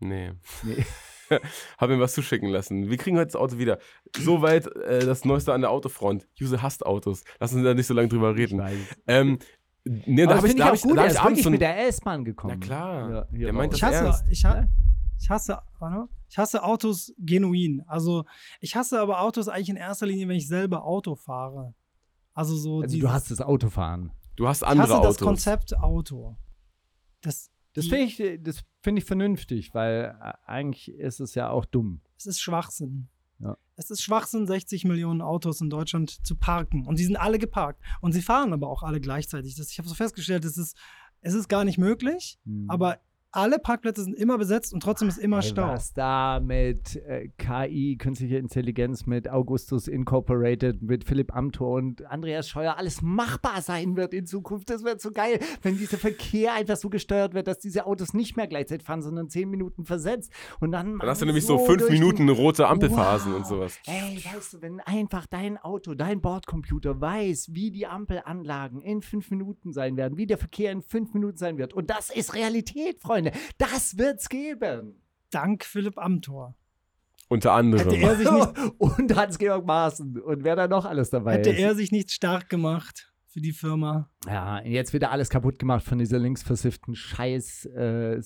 Nee. 0.00 0.32
Nee. 0.62 0.84
Hab 1.78 1.88
mir 1.88 1.98
was 1.98 2.12
zuschicken 2.12 2.50
lassen. 2.50 2.90
Wir 2.90 2.98
kriegen 2.98 3.16
heute 3.16 3.28
das 3.28 3.36
Auto 3.36 3.56
wieder. 3.58 3.78
Soweit 4.16 4.66
äh, 4.76 5.06
das 5.06 5.24
Neueste 5.24 5.54
an 5.54 5.62
der 5.62 5.70
Autofront. 5.70 6.28
Juse 6.34 6.60
hasst 6.60 6.84
Autos. 6.84 7.24
Lass 7.40 7.54
uns 7.54 7.64
da 7.64 7.72
nicht 7.72 7.86
so 7.86 7.94
lange 7.94 8.08
drüber 8.08 8.36
reden. 8.36 8.60
Ähm, 9.06 9.38
nee, 9.84 10.26
da 10.26 10.36
habe 10.36 10.46
ich, 10.46 10.52
finde 10.52 10.64
da 10.64 10.72
ich 10.74 10.82
gut, 10.82 10.96
da 10.98 11.06
ich 11.06 11.18
abends 11.18 11.44
mit 11.48 11.60
der 11.62 11.86
S-Bahn 11.88 12.24
gekommen. 12.26 12.58
Na 12.60 12.66
klar. 12.66 13.10
Ja, 13.10 13.24
Der 13.46 13.52
meint. 13.54 13.72
Ich 13.72 13.80
das 13.80 13.88
hasse, 13.90 14.04
ernst. 14.04 14.24
ich, 14.30 14.44
ha 14.44 14.66
ich 15.24 15.30
hasse, 15.30 15.58
ich 16.28 16.38
hasse 16.38 16.62
Autos 16.62 17.14
genuin. 17.18 17.82
Also 17.86 18.24
ich 18.60 18.76
hasse 18.76 19.00
aber 19.00 19.20
Autos 19.22 19.48
eigentlich 19.48 19.70
in 19.70 19.76
erster 19.76 20.06
Linie, 20.06 20.28
wenn 20.28 20.36
ich 20.36 20.46
selber 20.48 20.84
Auto 20.84 21.14
fahre. 21.14 21.74
Also 22.34 22.56
so 22.56 22.80
Also 22.82 22.94
dieses- 22.94 23.00
du 23.08 23.12
hast 23.12 23.30
das 23.30 23.40
Autofahren. 23.40 24.12
Du 24.36 24.46
hast 24.48 24.62
ich 24.62 24.68
andere 24.68 24.82
hasse 24.88 24.98
Autos. 24.98 25.16
das 25.16 25.24
Konzept 25.26 25.76
Auto. 25.78 26.36
Das, 27.22 27.50
Das 27.72 27.86
finde 27.86 28.04
ich, 28.04 28.42
das 28.42 28.62
find 28.82 28.98
ich 28.98 29.04
vernünftig, 29.04 29.72
weil 29.74 30.14
äh, 30.20 30.32
eigentlich 30.46 30.90
ist 30.90 31.20
es 31.20 31.34
ja 31.34 31.48
auch 31.50 31.64
dumm. 31.64 32.00
Es 32.18 32.26
ist 32.26 32.40
Schwachsinn. 32.40 33.08
Ja. 33.38 33.56
Es 33.76 33.90
ist 33.90 34.02
Schwachsinn, 34.02 34.46
60 34.46 34.84
Millionen 34.84 35.22
Autos 35.22 35.60
in 35.60 35.70
Deutschland 35.70 36.24
zu 36.26 36.36
parken. 36.36 36.86
Und 36.86 36.98
die 36.98 37.04
sind 37.04 37.16
alle 37.16 37.38
geparkt. 37.38 37.80
Und 38.00 38.12
sie 38.12 38.22
fahren 38.22 38.52
aber 38.52 38.68
auch 38.68 38.82
alle 38.82 39.00
gleichzeitig. 39.00 39.54
Das, 39.56 39.70
ich 39.70 39.78
habe 39.78 39.88
so 39.88 39.94
festgestellt, 39.94 40.44
es 40.44 40.56
ist, 40.58 40.76
es 41.20 41.34
ist 41.34 41.48
gar 41.48 41.64
nicht 41.64 41.78
möglich, 41.78 42.38
Hm. 42.44 42.66
aber 42.68 42.98
alle 43.36 43.58
Parkplätze 43.58 44.04
sind 44.04 44.14
immer 44.14 44.38
besetzt 44.38 44.72
und 44.72 44.82
trotzdem 44.82 45.08
ist 45.08 45.18
immer 45.18 45.42
Stau. 45.42 45.68
Was 45.68 45.92
da 45.92 46.40
mit 46.40 46.96
äh, 47.06 47.28
KI, 47.38 47.96
künstlicher 47.98 48.38
Intelligenz, 48.38 49.06
mit 49.06 49.28
Augustus 49.28 49.88
Incorporated, 49.88 50.82
mit 50.82 51.04
Philipp 51.04 51.34
Amthor 51.34 51.72
und 51.76 52.04
Andreas 52.06 52.48
Scheuer 52.48 52.76
alles 52.78 53.02
machbar 53.02 53.60
sein 53.62 53.96
wird 53.96 54.14
in 54.14 54.26
Zukunft. 54.26 54.70
Das 54.70 54.84
wird 54.84 55.00
so 55.00 55.10
geil, 55.10 55.40
wenn 55.62 55.76
dieser 55.76 55.98
Verkehr 55.98 56.54
einfach 56.54 56.76
so 56.76 56.88
gesteuert 56.88 57.34
wird, 57.34 57.46
dass 57.48 57.58
diese 57.58 57.86
Autos 57.86 58.14
nicht 58.14 58.36
mehr 58.36 58.46
gleichzeitig 58.46 58.86
fahren, 58.86 59.02
sondern 59.02 59.28
zehn 59.28 59.48
Minuten 59.50 59.84
versetzt. 59.84 60.32
Und 60.60 60.72
dann, 60.72 60.98
Dann 60.98 61.08
hast 61.10 61.20
du 61.22 61.26
nämlich 61.26 61.44
so 61.44 61.58
fünf 61.58 61.78
durch 61.80 61.90
die- 61.92 61.98
Minuten 61.98 62.28
rote 62.28 62.68
Ampelphasen 62.68 63.32
Wow. 63.32 63.38
und 63.38 63.46
sowas. 63.46 63.78
Ey, 63.86 64.22
weißt 64.24 64.54
du, 64.54 64.62
wenn 64.62 64.80
einfach 64.80 65.26
dein 65.26 65.58
Auto, 65.58 65.94
dein 65.94 66.20
Bordcomputer 66.20 67.00
weiß, 67.00 67.48
wie 67.52 67.70
die 67.70 67.86
Ampelanlagen 67.86 68.80
in 68.80 69.02
fünf 69.02 69.30
Minuten 69.30 69.72
sein 69.72 69.96
werden, 69.96 70.16
wie 70.16 70.26
der 70.26 70.38
Verkehr 70.38 70.70
in 70.72 70.82
fünf 70.82 71.14
Minuten 71.14 71.36
sein 71.36 71.58
wird. 71.58 71.74
Und 71.74 71.90
das 71.90 72.10
ist 72.10 72.34
Realität, 72.34 73.00
Freunde. 73.00 73.23
Das 73.58 73.98
wird's 73.98 74.28
geben. 74.28 75.02
Dank 75.30 75.64
Philipp 75.64 75.98
Amthor. 75.98 76.54
Unter 77.28 77.52
anderem. 77.52 77.90
Hätte 77.90 77.96
er 77.96 78.16
sich 78.16 78.30
nicht, 78.30 78.74
Und 78.78 79.16
Hans-Georg 79.16 79.66
Maaßen. 79.66 80.20
Und 80.20 80.44
wer 80.44 80.56
da 80.56 80.68
noch 80.68 80.84
alles 80.84 81.10
dabei 81.10 81.34
hätte 81.34 81.50
ist. 81.50 81.58
er 81.58 81.74
sich 81.74 81.90
nicht 81.90 82.12
stark 82.12 82.48
gemacht 82.48 83.12
für 83.26 83.40
die 83.40 83.52
Firma. 83.52 84.10
ja, 84.26 84.62
jetzt 84.62 84.92
wird 84.92 85.04
alles 85.04 85.28
kaputt 85.30 85.58
gemacht 85.58 85.84
von 85.84 85.98
dieser 85.98 86.18
linksversifften 86.18 86.94
Scheiß 86.94 87.66
äh. 87.66 88.20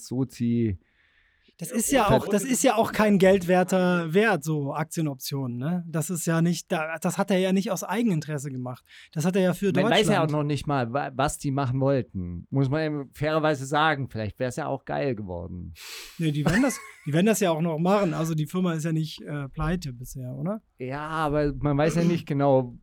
Das 1.60 1.72
ist 1.72 1.90
ja 1.90 2.08
auch, 2.08 2.28
das 2.28 2.44
ist 2.44 2.62
ja 2.62 2.76
auch 2.76 2.92
kein 2.92 3.18
geldwerter 3.18 4.14
Wert, 4.14 4.44
so 4.44 4.72
Aktienoptionen, 4.74 5.58
ne? 5.58 5.84
Das 5.88 6.08
ist 6.08 6.24
ja 6.24 6.40
nicht, 6.40 6.70
da- 6.70 6.98
das 7.00 7.18
hat 7.18 7.32
er 7.32 7.38
ja 7.38 7.52
nicht 7.52 7.72
aus 7.72 7.82
Eigeninteresse 7.82 8.50
gemacht. 8.52 8.84
Das 9.12 9.24
hat 9.24 9.34
er 9.34 9.42
ja 9.42 9.54
für 9.54 9.66
Man 9.66 9.74
Deutschland. 9.74 9.92
weiß 10.00 10.08
ja 10.08 10.22
auch 10.24 10.30
noch 10.30 10.44
nicht 10.44 10.68
mal, 10.68 10.92
wa- 10.92 11.10
was 11.14 11.38
die 11.38 11.50
machen 11.50 11.80
wollten. 11.80 12.46
Muss 12.50 12.70
man 12.70 12.82
eben 12.82 13.10
fairerweise 13.12 13.66
sagen. 13.66 14.08
Vielleicht 14.08 14.38
wäre 14.38 14.50
es 14.50 14.56
ja 14.56 14.66
auch 14.68 14.84
geil 14.84 15.16
geworden. 15.16 15.74
Nee, 16.18 16.30
die 16.30 16.44
werden 16.44 16.62
das, 16.62 16.78
die 17.06 17.12
werden 17.12 17.26
das 17.26 17.40
ja 17.40 17.50
auch 17.50 17.60
noch 17.60 17.78
machen. 17.78 18.14
Also 18.14 18.34
die 18.36 18.46
Firma 18.46 18.74
ist 18.74 18.84
ja 18.84 18.92
nicht 18.92 19.20
äh, 19.22 19.48
pleite 19.48 19.92
bisher, 19.92 20.32
oder? 20.36 20.62
Ja, 20.78 21.08
aber 21.08 21.52
man 21.58 21.76
weiß 21.76 21.96
ja 21.96 22.04
nicht 22.04 22.26
genau, 22.26 22.76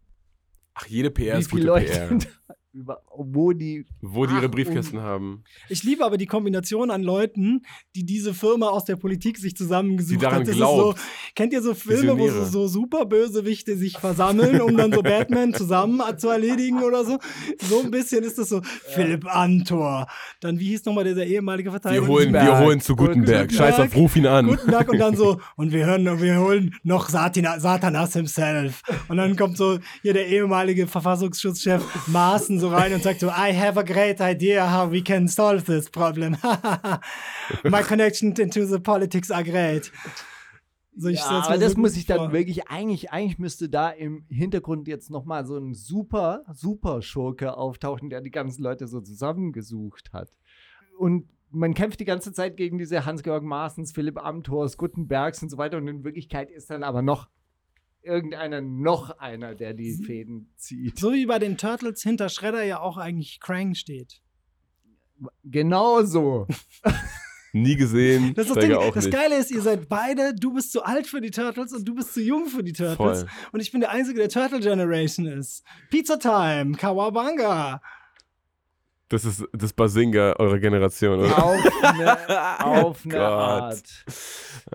Ach, 0.74 0.86
jede 0.88 1.12
PR 1.12 1.36
wie 1.38 1.40
ist 1.40 1.50
viele 1.50 1.62
gute 1.62 1.68
Leute 1.86 2.18
PR. 2.18 2.20
über, 2.76 3.02
wo 3.16 3.54
die. 3.54 3.86
Wo 4.02 4.26
die 4.26 4.36
ihre 4.36 4.50
Briefkästen 4.50 5.02
haben. 5.02 5.44
Ich 5.70 5.84
liebe 5.84 6.04
aber 6.04 6.18
die 6.18 6.26
Kombination 6.26 6.92
an 6.92 7.04
Leuten, 7.04 7.62
die 7.96 8.06
diese 8.06 8.34
Firma 8.34 8.68
aus 8.68 8.84
der 8.84 8.98
Politik 8.98 9.38
sich 9.38 9.56
zusammengesucht 9.56 10.16
Die 10.16 10.18
daran 10.18 10.42
hat. 10.42 10.48
Das 10.50 10.56
glaubt. 10.56 10.98
Ist 10.98 11.04
so, 11.04 11.10
kennt 11.36 11.54
ihr 11.54 11.62
so 11.62 11.74
Filme, 11.74 12.18
wo 12.18 12.28
so, 12.28 12.44
so 12.44 12.68
super 12.68 13.06
Bösewichte 13.06 13.78
sich 13.78 13.98
versammeln, 13.98 14.62
um 14.62 14.76
dann 14.76 14.92
so 14.92 15.02
Batman 15.02 15.54
zusammen 15.54 16.02
zu 16.18 16.28
erledigen 16.28 16.84
oder 16.84 17.06
so? 17.06 17.18
So 17.62 17.82
ein 17.82 17.92
bisschen 17.92 18.24
ist 18.24 18.38
das 18.38 18.50
so. 18.50 18.62
Philipp 18.94 19.26
Amthor. 19.34 20.08
Dann, 20.42 20.60
wie 20.60 20.68
hieß 20.68 20.84
nochmal 20.86 21.06
dieser 21.06 21.26
ehemalige 21.26 21.72
Verteidiger? 21.72 22.02
Wir 22.02 22.08
holen, 22.08 22.34
wir 22.34 22.40
Gutenberg. 22.42 22.66
holen 22.66 22.82
zu 22.82 22.96
Gutenberg. 22.96 23.50
Gutenberg. 23.50 23.54
Scheiß 23.54 23.80
auf, 23.80 23.96
ruf 23.96 24.16
ihn 24.18 24.28
an. 24.28 24.48
Guten 24.48 24.70
Tag 24.70 24.90
und 24.90 25.00
dann 25.00 25.16
so, 25.16 25.40
und 25.56 25.72
wir 25.72 25.86
hören, 25.86 26.04
wir 26.22 26.40
holen 26.40 26.76
noch 26.84 27.08
Satina, 27.08 27.58
Satanas 27.60 28.14
himself. 28.14 28.82
Und 29.08 29.16
dann 29.18 29.38
kommt 29.38 29.56
so 29.56 29.80
hier 30.02 30.14
der 30.14 30.28
ehemalige 30.28 30.88
Verfassungsschutzchef 30.88 31.82
Maaßen 32.08 32.60
so 32.60 32.65
rein 32.68 32.94
und 32.94 33.04
sagt 33.04 33.20
so, 33.20 33.28
I 33.28 33.54
have 33.54 33.80
a 33.80 33.84
great 33.84 34.20
idea 34.22 34.66
how 34.72 34.92
we 34.92 35.02
can 35.02 35.28
solve 35.28 35.64
this 35.64 35.90
problem. 35.90 36.38
My 37.64 37.82
connections 37.82 38.40
into 38.40 38.66
the 38.66 38.80
politics 38.80 39.32
are 39.32 39.44
great. 39.44 39.92
So, 40.98 41.10
Ja, 41.10 41.44
aber 41.46 41.58
das 41.58 41.74
so 41.74 41.80
muss 41.80 41.98
ich 41.98 42.06
dann 42.06 42.18
vor. 42.18 42.32
wirklich, 42.32 42.68
eigentlich, 42.70 43.12
eigentlich 43.12 43.38
müsste 43.38 43.68
da 43.68 43.90
im 43.90 44.26
Hintergrund 44.30 44.88
jetzt 44.88 45.10
nochmal 45.10 45.46
so 45.46 45.58
ein 45.58 45.74
super, 45.74 46.44
super 46.54 47.02
Schurke 47.02 47.58
auftauchen, 47.58 48.10
der 48.10 48.22
die 48.22 48.32
ganzen 48.32 48.64
Leute 48.64 48.88
so 48.88 49.02
zusammengesucht 49.02 50.14
hat. 50.14 50.32
Und 50.98 51.28
man 51.52 51.74
kämpft 51.74 52.00
die 52.00 52.06
ganze 52.06 52.32
Zeit 52.34 52.56
gegen 52.58 52.78
diese 52.78 53.06
Hans-Georg 53.06 53.44
Maaßens, 53.44 53.92
Philipp 53.92 54.18
Amthors, 54.24 54.78
Gutenbergs 54.78 55.44
und 55.44 55.50
so 55.50 55.58
weiter. 55.58 55.78
Und 55.78 55.88
in 55.88 56.04
Wirklichkeit 56.04 56.50
ist 56.50 56.70
dann 56.70 56.84
aber 56.84 57.02
noch 57.02 57.28
irgendeiner, 58.06 58.62
noch 58.62 59.18
einer, 59.20 59.56
der 59.56 59.74
die 59.74 59.94
Fäden 59.94 60.52
zieht. 60.56 61.00
So 61.00 61.14
wie 61.14 61.26
bei 61.26 61.40
den 61.40 61.58
Turtles 61.58 62.02
hinter 62.02 62.30
Shredder 62.30 62.64
ja 62.64 62.80
auch 62.80 62.98
eigentlich 62.98 63.40
Krang 63.40 63.76
steht. 63.76 64.22
Genauso. 65.44 66.48
Nie 67.56 67.78
gesehen. 67.78 68.34
Das, 68.34 68.48
ist 68.48 68.56
das, 68.58 68.66
Ding. 68.66 68.74
auch 68.74 68.94
das. 68.94 69.10
Geile 69.10 69.38
ist, 69.38 69.50
ihr 69.50 69.62
seid 69.62 69.88
beide, 69.88 70.36
du 70.36 70.54
bist 70.54 70.74
zu 70.74 70.84
alt 70.84 71.08
für 71.08 71.22
die 71.22 71.32
Turtles 71.32 71.72
und 71.72 71.86
du 71.86 71.96
bist 71.96 72.14
zu 72.14 72.22
jung 72.22 72.48
für 72.48 72.64
die 72.64 72.74
Turtles. 72.74 73.22
Voll. 73.22 73.30
Und 73.54 73.62
ich 73.62 73.72
bin 73.72 73.80
der 73.80 73.92
Einzige, 73.92 74.20
der 74.20 74.28
Turtle 74.28 74.60
Generation 74.60 75.26
ist. 75.26 75.64
Pizza 75.90 76.20
Time, 76.20 76.76
Kawabanga. 76.76 77.82
Das 79.10 79.24
ist 79.24 79.44
das 79.54 79.72
Basinga 79.74 80.34
eurer 80.40 80.58
Generation, 80.60 81.20
oder? 81.20 81.44
Auf 81.44 81.60
eine, 81.84 82.60
auf 82.66 83.06
eine. 83.06 83.20
Art. 83.22 84.06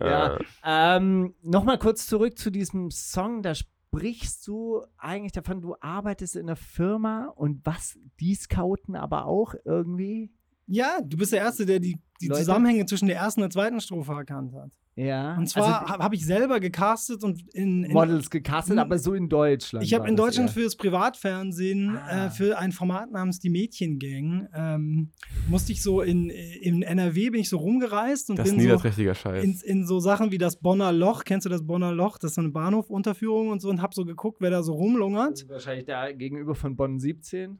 Ja, 0.00 0.38
Ah. 0.62 0.96
ähm, 0.96 1.34
nochmal 1.42 1.78
kurz 1.78 2.06
zurück 2.06 2.38
zu 2.38 2.50
diesem 2.50 2.90
Song. 2.92 3.42
Da 3.42 3.54
sprichst 3.56 4.46
du 4.46 4.84
eigentlich 4.98 5.32
davon, 5.32 5.60
du 5.60 5.74
arbeitest 5.80 6.36
in 6.36 6.42
einer 6.46 6.54
Firma 6.56 7.26
und 7.34 7.66
was, 7.66 7.98
die 8.20 8.34
scouten 8.36 8.94
aber 8.94 9.26
auch 9.26 9.54
irgendwie. 9.64 10.30
Ja, 10.66 11.00
du 11.04 11.16
bist 11.16 11.32
der 11.32 11.40
Erste, 11.40 11.66
der 11.66 11.80
die 11.80 11.98
die 12.20 12.28
Leute? 12.28 12.40
Zusammenhänge 12.40 12.86
zwischen 12.86 13.06
der 13.06 13.16
ersten 13.16 13.40
und 13.40 13.52
der 13.52 13.60
zweiten 13.60 13.80
Strophe 13.80 14.12
erkannt 14.12 14.52
hat. 14.54 14.70
Ja. 14.96 15.36
Und 15.38 15.46
zwar 15.48 15.80
also, 15.82 15.92
habe 15.92 16.04
hab 16.04 16.12
ich 16.12 16.26
selber 16.26 16.60
gecastet 16.60 17.22
und 17.24 17.42
in, 17.54 17.84
in 17.84 17.92
Models 17.92 18.28
gecastet, 18.28 18.76
aber 18.76 18.98
so 18.98 19.14
in 19.14 19.28
Deutschland. 19.28 19.82
ich 19.84 19.94
habe 19.94 20.06
in 20.08 20.16
das 20.16 20.26
Deutschland 20.26 20.50
fürs 20.50 20.76
Privatfernsehen 20.76 21.96
Ah. 21.96 22.26
äh, 22.26 22.30
für 22.30 22.58
ein 22.58 22.72
Format 22.72 23.10
namens 23.10 23.38
die 23.38 23.50
Mädchengang 23.50 24.48
ähm, 24.52 25.10
musste 25.48 25.72
ich 25.72 25.82
so 25.82 26.02
in, 26.02 26.28
in 26.28 26.82
NRW 26.82 27.30
bin 27.30 27.40
ich 27.40 27.48
so 27.48 27.56
rumgereist 27.58 28.30
und 28.30 28.38
Das 28.38 28.46
ist 28.48 28.52
bin 28.52 28.60
so 28.60 28.66
niederträchtiger 28.66 29.14
Scheiß. 29.14 29.44
in, 29.44 29.58
in 29.64 29.86
so 29.86 30.00
Sachen 30.00 30.32
wie 30.32 30.38
das 30.38 30.56
Bonner 30.56 30.92
Loch. 30.92 31.24
Kennst 31.24 31.46
du 31.46 31.50
das 31.50 31.64
Bonner 31.66 31.92
Loch? 31.92 32.18
Das 32.18 32.32
ist 32.32 32.34
so 32.34 32.42
eine 32.42 32.50
Bahnhofunterführung 32.50 33.48
und 33.48 33.60
so 33.62 33.70
und 33.70 33.80
hab 33.80 33.94
so 33.94 34.04
geguckt, 34.04 34.38
wer 34.40 34.50
da 34.50 34.62
so 34.62 34.74
rumlungert. 34.74 35.48
Wahrscheinlich 35.48 35.86
da 35.86 36.12
gegenüber 36.12 36.54
von 36.54 36.76
Bonn 36.76 36.98
17. 36.98 37.58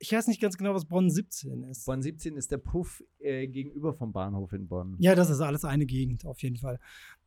Ich 0.00 0.12
weiß 0.12 0.26
nicht 0.26 0.40
ganz 0.40 0.58
genau, 0.58 0.74
was 0.74 0.84
Bonn 0.86 1.08
17 1.08 1.62
ist. 1.64 1.86
Bonn 1.86 2.02
17 2.02 2.36
ist 2.36 2.50
der 2.50 2.58
Puff 2.58 3.02
äh, 3.20 3.46
gegenüber 3.46 3.94
vom 3.94 4.12
Bahnhof 4.12 4.52
in 4.52 4.66
Bonn. 4.68 4.96
Ja, 4.98 5.14
das 5.14 5.30
ist 5.30 5.40
alles 5.40 5.64
eine 5.64 5.86
Gegend, 5.86 6.26
auf 6.26 6.42
jeden 6.42 6.56
Fall. 6.56 6.78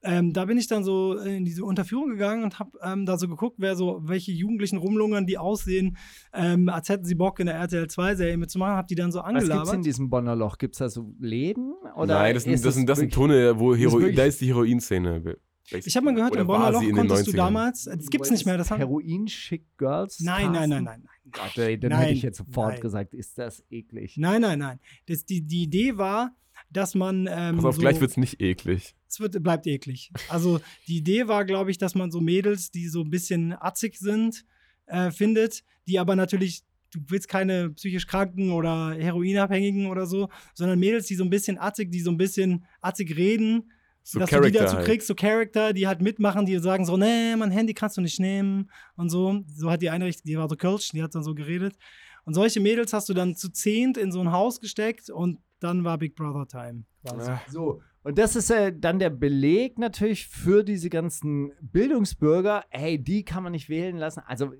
Ähm, 0.03 0.33
da 0.33 0.45
bin 0.45 0.57
ich 0.57 0.67
dann 0.67 0.83
so 0.83 1.17
in 1.17 1.45
diese 1.45 1.63
Unterführung 1.65 2.09
gegangen 2.09 2.43
und 2.43 2.59
habe 2.59 2.71
ähm, 2.83 3.05
da 3.05 3.17
so 3.17 3.27
geguckt, 3.27 3.55
wer 3.59 3.75
so, 3.75 4.01
welche 4.03 4.31
Jugendlichen 4.31 4.77
rumlungern, 4.77 5.25
die 5.25 5.37
aussehen, 5.37 5.97
ähm, 6.33 6.69
als 6.69 6.89
hätten 6.89 7.05
sie 7.05 7.15
Bock 7.15 7.39
in 7.39 7.47
der 7.47 7.55
RTL 7.55 7.85
2-Serie 7.85 8.37
mitzumachen, 8.37 8.75
hab 8.75 8.87
die 8.87 8.95
dann 8.95 9.11
so 9.11 9.19
Was 9.19 9.27
gibt's 9.29 9.45
in 9.45 9.51
angelabert. 9.53 9.85
diesem 9.85 10.09
Bonner 10.09 10.35
Loch? 10.35 10.57
Gibt's 10.57 10.77
da 10.77 10.89
so 10.89 11.15
Läden? 11.19 11.73
Oder 11.95 12.15
Nein, 12.15 12.33
das, 12.35 12.43
sind, 12.43 12.53
ist 12.53 12.65
das, 12.65 12.75
sind, 12.75 12.87
das 12.89 12.99
sind 12.99 13.05
wirklich- 13.15 13.15
Tone, 13.15 13.59
wo 13.59 13.75
Heroin, 13.75 14.13
da 14.15 14.25
ist 14.25 14.39
die 14.41 14.47
Heroinszene. 14.47 15.37
Ich 15.69 15.95
habe 15.95 16.05
mal 16.05 16.15
gehört, 16.15 16.35
im 16.35 16.47
Bonner 16.47 16.71
Loch 16.71 16.83
konntest 16.93 17.27
du 17.27 17.31
90ern? 17.31 17.35
damals, 17.35 17.83
das 17.83 18.07
gibt's 18.07 18.31
nicht 18.31 18.45
mehr, 18.45 18.57
das 18.57 18.71
haben, 18.71 18.79
Heroin-Schick 18.79 19.77
Girls? 19.77 20.19
nein, 20.21 20.51
nein, 20.51 20.69
nein, 20.69 20.83
nein, 20.83 21.01
nein. 21.03 21.31
Gott, 21.31 21.57
ey, 21.57 21.77
dann 21.77 21.91
Nein, 21.91 21.99
hätte 22.01 22.13
ich 22.13 22.21
jetzt 22.21 22.37
sofort 22.37 22.73
nein. 22.73 22.81
gesagt, 22.81 23.13
ist 23.13 23.37
das 23.37 23.63
eklig. 23.69 24.15
Nein, 24.17 24.41
nein, 24.41 24.59
nein. 24.59 24.79
Das, 25.07 25.25
die, 25.25 25.41
die 25.41 25.63
Idee 25.63 25.97
war, 25.97 26.33
dass 26.71 26.95
man. 26.95 27.27
Ähm, 27.29 27.57
Pass 27.57 27.65
auf, 27.65 27.75
so, 27.75 27.81
gleich 27.81 27.99
wird's 27.99 28.15
nicht 28.17 28.41
eklig. 28.41 28.95
es 29.09 29.19
wird, 29.19 29.41
bleibt 29.43 29.67
eklig. 29.67 30.11
Also 30.29 30.59
die 30.87 30.97
Idee 30.97 31.27
war, 31.27 31.43
glaube 31.43 31.71
ich, 31.71 31.77
dass 31.77 31.95
man 31.95 32.11
so 32.11 32.21
Mädels, 32.21 32.71
die 32.71 32.87
so 32.87 33.01
ein 33.01 33.09
bisschen 33.09 33.53
atzig 33.53 33.97
sind, 33.97 34.45
äh, 34.85 35.11
findet, 35.11 35.63
die 35.87 35.99
aber 35.99 36.15
natürlich, 36.15 36.63
du 36.91 36.99
willst 37.07 37.27
keine 37.27 37.71
psychisch 37.71 38.07
Kranken 38.07 38.51
oder 38.51 38.93
Heroinabhängigen 38.93 39.87
oder 39.87 40.05
so, 40.05 40.29
sondern 40.53 40.79
Mädels, 40.79 41.07
die 41.07 41.15
so 41.15 41.25
ein 41.25 41.29
bisschen 41.29 41.57
atzig, 41.57 41.91
die 41.91 41.99
so 41.99 42.11
ein 42.11 42.17
bisschen 42.17 42.65
atzig 42.81 43.17
reden, 43.17 43.71
So 44.09 44.19
dass 44.19 44.29
du 44.29 44.35
die 44.37 44.39
Charakter 44.39 44.63
dazu 44.63 44.77
halt. 44.77 44.85
kriegst, 44.85 45.07
so 45.07 45.15
Charakter, 45.15 45.73
die 45.73 45.85
halt 45.85 46.01
mitmachen, 46.01 46.45
die 46.45 46.57
sagen 46.59 46.85
so, 46.85 46.95
nee, 46.95 47.35
mein 47.35 47.51
Handy 47.51 47.73
kannst 47.73 47.97
du 47.97 48.01
nicht 48.01 48.21
nehmen 48.21 48.71
und 48.95 49.09
so. 49.09 49.43
So 49.53 49.69
hat 49.69 49.81
die 49.81 49.89
eine, 49.89 50.09
die 50.09 50.37
war 50.37 50.47
so 50.47 50.55
Kölsch, 50.55 50.91
die 50.91 51.03
hat 51.03 51.13
dann 51.13 51.23
so 51.23 51.35
geredet. 51.35 51.75
Und 52.23 52.33
solche 52.33 52.61
Mädels 52.61 52.93
hast 52.93 53.09
du 53.09 53.13
dann 53.13 53.35
zu 53.35 53.49
zehnt 53.49 53.97
in 53.97 54.13
so 54.13 54.21
ein 54.21 54.31
Haus 54.31 54.61
gesteckt 54.61 55.09
und 55.09 55.39
dann 55.59 55.83
war 55.83 55.97
Big 55.97 56.15
Brother 56.15 56.47
Time. 56.47 56.85
Ah, 57.05 57.41
So, 57.49 57.81
und 58.03 58.17
das 58.17 58.37
ist 58.37 58.49
äh, 58.49 58.71
dann 58.73 58.99
der 58.99 59.09
Beleg 59.09 59.77
natürlich 59.77 60.27
für 60.27 60.63
diese 60.63 60.89
ganzen 60.89 61.51
Bildungsbürger, 61.59 62.63
hey, 62.69 62.97
die 62.97 63.25
kann 63.25 63.43
man 63.43 63.51
nicht 63.51 63.67
wählen 63.67 63.97
lassen. 63.97 64.21
Also 64.25 64.53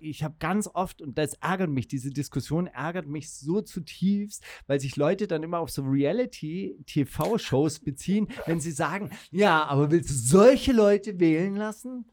ich 0.00 0.22
habe 0.24 0.36
ganz 0.38 0.68
oft, 0.72 1.02
und 1.02 1.18
das 1.18 1.34
ärgert 1.34 1.70
mich, 1.70 1.88
diese 1.88 2.10
Diskussion 2.10 2.66
ärgert 2.66 3.06
mich 3.06 3.32
so 3.32 3.60
zutiefst, 3.60 4.42
weil 4.66 4.80
sich 4.80 4.96
Leute 4.96 5.26
dann 5.26 5.42
immer 5.42 5.58
auf 5.58 5.70
so 5.70 5.82
Reality-TV-Shows 5.82 7.80
beziehen, 7.80 8.28
wenn 8.46 8.60
sie 8.60 8.72
sagen, 8.72 9.10
ja, 9.30 9.64
aber 9.64 9.90
willst 9.90 10.10
du 10.10 10.14
solche 10.14 10.72
Leute 10.72 11.20
wählen 11.20 11.56
lassen? 11.56 12.06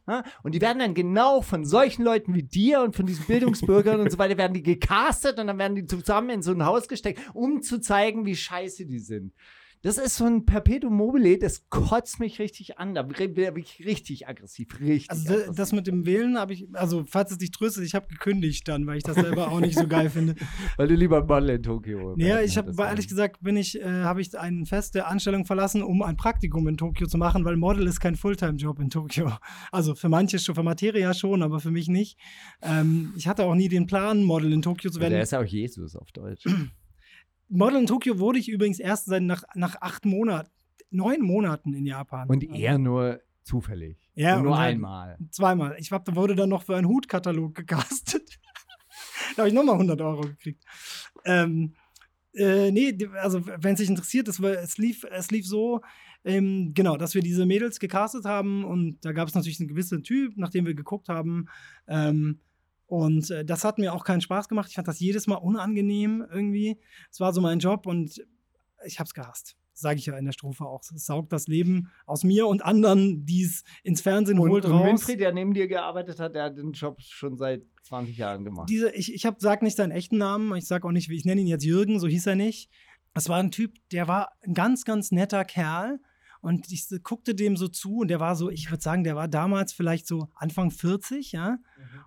Und 0.43 0.55
die 0.55 0.61
werden 0.61 0.79
dann 0.79 0.93
genau 0.93 1.41
von 1.41 1.65
solchen 1.65 2.03
Leuten 2.03 2.33
wie 2.33 2.43
dir 2.43 2.81
und 2.81 2.95
von 2.95 3.05
diesen 3.05 3.25
Bildungsbürgern 3.25 3.99
und 3.99 4.11
so 4.11 4.17
weiter, 4.17 4.37
werden 4.37 4.53
die 4.53 4.63
gecastet 4.63 5.39
und 5.39 5.47
dann 5.47 5.57
werden 5.57 5.75
die 5.75 5.85
zusammen 5.85 6.29
in 6.29 6.41
so 6.41 6.51
ein 6.51 6.65
Haus 6.65 6.87
gesteckt, 6.87 7.19
um 7.33 7.61
zu 7.61 7.79
zeigen, 7.79 8.25
wie 8.25 8.35
scheiße 8.35 8.85
die 8.85 8.99
sind. 8.99 9.33
Das 9.83 9.97
ist 9.97 10.17
so 10.17 10.25
ein 10.25 10.45
Perpetuum 10.45 10.95
mobile, 10.95 11.39
das 11.39 11.67
kotzt 11.69 12.19
mich 12.19 12.37
richtig 12.37 12.77
an. 12.77 12.93
Da 12.93 13.01
bin 13.01 13.57
ich 13.57 13.83
richtig 13.83 14.27
aggressiv, 14.27 14.79
richtig. 14.79 15.09
Also 15.09 15.33
aggressiv. 15.33 15.55
das 15.55 15.71
mit 15.71 15.87
dem 15.87 16.05
Wählen 16.05 16.37
habe 16.37 16.53
ich, 16.53 16.67
also 16.73 17.03
falls 17.03 17.31
es 17.31 17.39
dich 17.39 17.49
tröstet, 17.49 17.83
ich 17.83 17.95
habe 17.95 18.07
gekündigt 18.07 18.67
dann, 18.67 18.85
weil 18.85 18.97
ich 18.97 19.03
das 19.03 19.15
selber 19.15 19.49
auch 19.51 19.59
nicht 19.59 19.77
so 19.77 19.87
geil 19.87 20.09
finde. 20.09 20.35
Weil 20.77 20.87
du 20.87 20.95
lieber 20.95 21.23
Model 21.23 21.49
in 21.49 21.63
Tokio 21.63 22.15
Ja, 22.17 22.41
ich 22.41 22.57
habe, 22.57 22.71
das 22.71 22.77
ehrlich 22.77 23.07
gesagt, 23.07 23.41
bin 23.41 23.57
ich, 23.57 23.79
äh, 23.79 23.85
habe 23.85 24.21
ich 24.21 24.37
eine 24.37 24.65
feste 24.65 25.05
Anstellung 25.05 25.45
verlassen, 25.45 25.81
um 25.81 26.01
ein 26.01 26.15
Praktikum 26.15 26.67
in 26.67 26.77
Tokio 26.77 27.07
zu 27.07 27.17
machen, 27.17 27.43
weil 27.45 27.57
Model 27.57 27.87
ist 27.87 27.99
kein 27.99 28.15
Fulltime-Job 28.15 28.79
in 28.79 28.89
Tokio. 28.89 29.31
Also 29.71 29.95
für 29.95 30.09
manche 30.09 30.39
schon, 30.39 30.55
für 30.55 30.63
Materia 30.63 31.13
schon, 31.13 31.41
aber 31.43 31.59
für 31.59 31.71
mich 31.71 31.87
nicht. 31.87 32.17
Ähm, 32.61 33.13
ich 33.15 33.27
hatte 33.27 33.45
auch 33.45 33.55
nie 33.55 33.69
den 33.69 33.87
Plan, 33.87 34.23
Model 34.23 34.51
in 34.53 34.61
Tokio 34.61 34.91
zu 34.91 34.99
werden. 34.99 35.13
Der 35.13 35.23
ist 35.23 35.31
ja 35.31 35.39
auch 35.39 35.45
Jesus 35.45 35.95
auf 35.95 36.11
Deutsch. 36.11 36.45
Model 37.51 37.81
in 37.81 37.85
Tokio 37.87 38.19
wurde 38.19 38.39
ich 38.39 38.49
übrigens 38.49 38.79
erst 38.79 39.05
seit 39.05 39.23
nach, 39.23 39.43
nach 39.55 39.75
acht 39.81 40.05
Monaten, 40.05 40.49
neun 40.89 41.21
Monaten 41.21 41.73
in 41.73 41.85
Japan. 41.85 42.27
Und 42.29 42.43
er 42.43 42.77
nur 42.77 43.21
zufällig. 43.43 43.97
Ja, 44.15 44.39
nur 44.41 44.53
und 44.53 44.57
halt- 44.57 44.75
einmal. 44.75 45.17
Zweimal. 45.31 45.75
Ich 45.79 45.91
hab, 45.91 46.05
da 46.05 46.15
wurde 46.15 46.35
dann 46.35 46.49
noch 46.49 46.63
für 46.63 46.75
einen 46.75 46.87
Hutkatalog 46.87 47.55
gecastet. 47.55 48.39
da 49.35 49.39
habe 49.39 49.49
ich 49.49 49.53
nochmal 49.53 49.75
100 49.75 49.99
Euro 50.01 50.21
gekriegt. 50.21 50.63
Ähm, 51.25 51.75
äh, 52.33 52.71
nee, 52.71 52.97
also 53.21 53.45
wenn 53.45 53.73
es 53.73 53.79
sich 53.79 53.89
interessiert, 53.89 54.27
war, 54.41 54.51
es, 54.51 54.77
lief, 54.77 55.03
es 55.11 55.31
lief 55.31 55.45
so, 55.45 55.81
ähm, 56.23 56.71
genau, 56.73 56.97
dass 56.97 57.15
wir 57.15 57.21
diese 57.21 57.45
Mädels 57.45 57.79
gecastet 57.79 58.25
haben 58.25 58.63
und 58.63 59.03
da 59.03 59.11
gab 59.11 59.27
es 59.27 59.35
natürlich 59.35 59.59
einen 59.59 59.69
gewissen 59.69 60.03
Typ, 60.03 60.37
nach 60.37 60.49
dem 60.49 60.65
wir 60.65 60.75
geguckt 60.75 61.09
haben. 61.09 61.47
Ähm, 61.87 62.39
und 62.91 63.31
äh, 63.31 63.45
das 63.45 63.63
hat 63.63 63.77
mir 63.77 63.93
auch 63.93 64.03
keinen 64.03 64.19
Spaß 64.19 64.49
gemacht. 64.49 64.67
Ich 64.67 64.75
fand 64.75 64.85
das 64.85 64.99
jedes 64.99 65.25
Mal 65.25 65.35
unangenehm 65.35 66.25
irgendwie. 66.29 66.77
Es 67.09 67.21
war 67.21 67.31
so 67.31 67.39
mein 67.39 67.59
Job 67.59 67.87
und 67.87 68.21
ich 68.85 68.99
hab's 68.99 69.13
gehasst. 69.13 69.55
Sage 69.71 69.97
ich 69.99 70.07
ja 70.07 70.17
in 70.17 70.25
der 70.25 70.33
Strophe 70.33 70.65
auch. 70.65 70.81
Es 70.81 71.05
saugt 71.05 71.31
das 71.31 71.47
Leben 71.47 71.89
aus 72.05 72.25
mir 72.25 72.47
und 72.47 72.61
anderen, 72.65 73.25
die 73.25 73.43
es 73.43 73.63
ins 73.83 74.01
Fernsehen 74.01 74.39
Und, 74.39 74.49
holt, 74.49 74.65
und 74.65 74.73
raus. 74.73 74.85
Winfried, 74.85 75.21
der 75.21 75.31
neben 75.31 75.53
dir 75.53 75.69
gearbeitet 75.69 76.19
hat, 76.19 76.35
der 76.35 76.43
hat 76.43 76.57
den 76.57 76.73
Job 76.73 77.01
schon 77.01 77.37
seit 77.37 77.63
20 77.83 78.17
Jahren 78.17 78.43
gemacht. 78.43 78.69
Diese, 78.69 78.91
ich, 78.91 79.13
ich 79.13 79.25
hab, 79.25 79.39
sag 79.39 79.61
nicht 79.61 79.77
seinen 79.77 79.91
echten 79.91 80.17
Namen, 80.17 80.53
ich 80.57 80.67
sag 80.67 80.83
auch 80.83 80.91
nicht, 80.91 81.07
wie 81.07 81.15
ich 81.15 81.23
nenne 81.23 81.39
ihn 81.39 81.47
jetzt 81.47 81.63
Jürgen, 81.63 81.97
so 81.97 82.09
hieß 82.09 82.27
er 82.27 82.35
nicht. 82.35 82.69
Es 83.13 83.29
war 83.29 83.37
ein 83.39 83.51
Typ, 83.51 83.75
der 83.93 84.09
war 84.09 84.33
ein 84.41 84.53
ganz, 84.53 84.83
ganz 84.83 85.11
netter 85.11 85.45
Kerl. 85.45 86.01
Und 86.41 86.71
ich 86.71 86.87
guckte 87.03 87.35
dem 87.35 87.55
so 87.55 87.67
zu 87.67 87.97
und 87.97 88.07
der 88.07 88.19
war 88.19 88.35
so, 88.35 88.49
ich 88.49 88.69
würde 88.71 88.81
sagen, 88.81 89.03
der 89.03 89.15
war 89.15 89.27
damals 89.27 89.73
vielleicht 89.73 90.07
so 90.07 90.27
Anfang 90.35 90.71
40, 90.71 91.31
ja, 91.31 91.59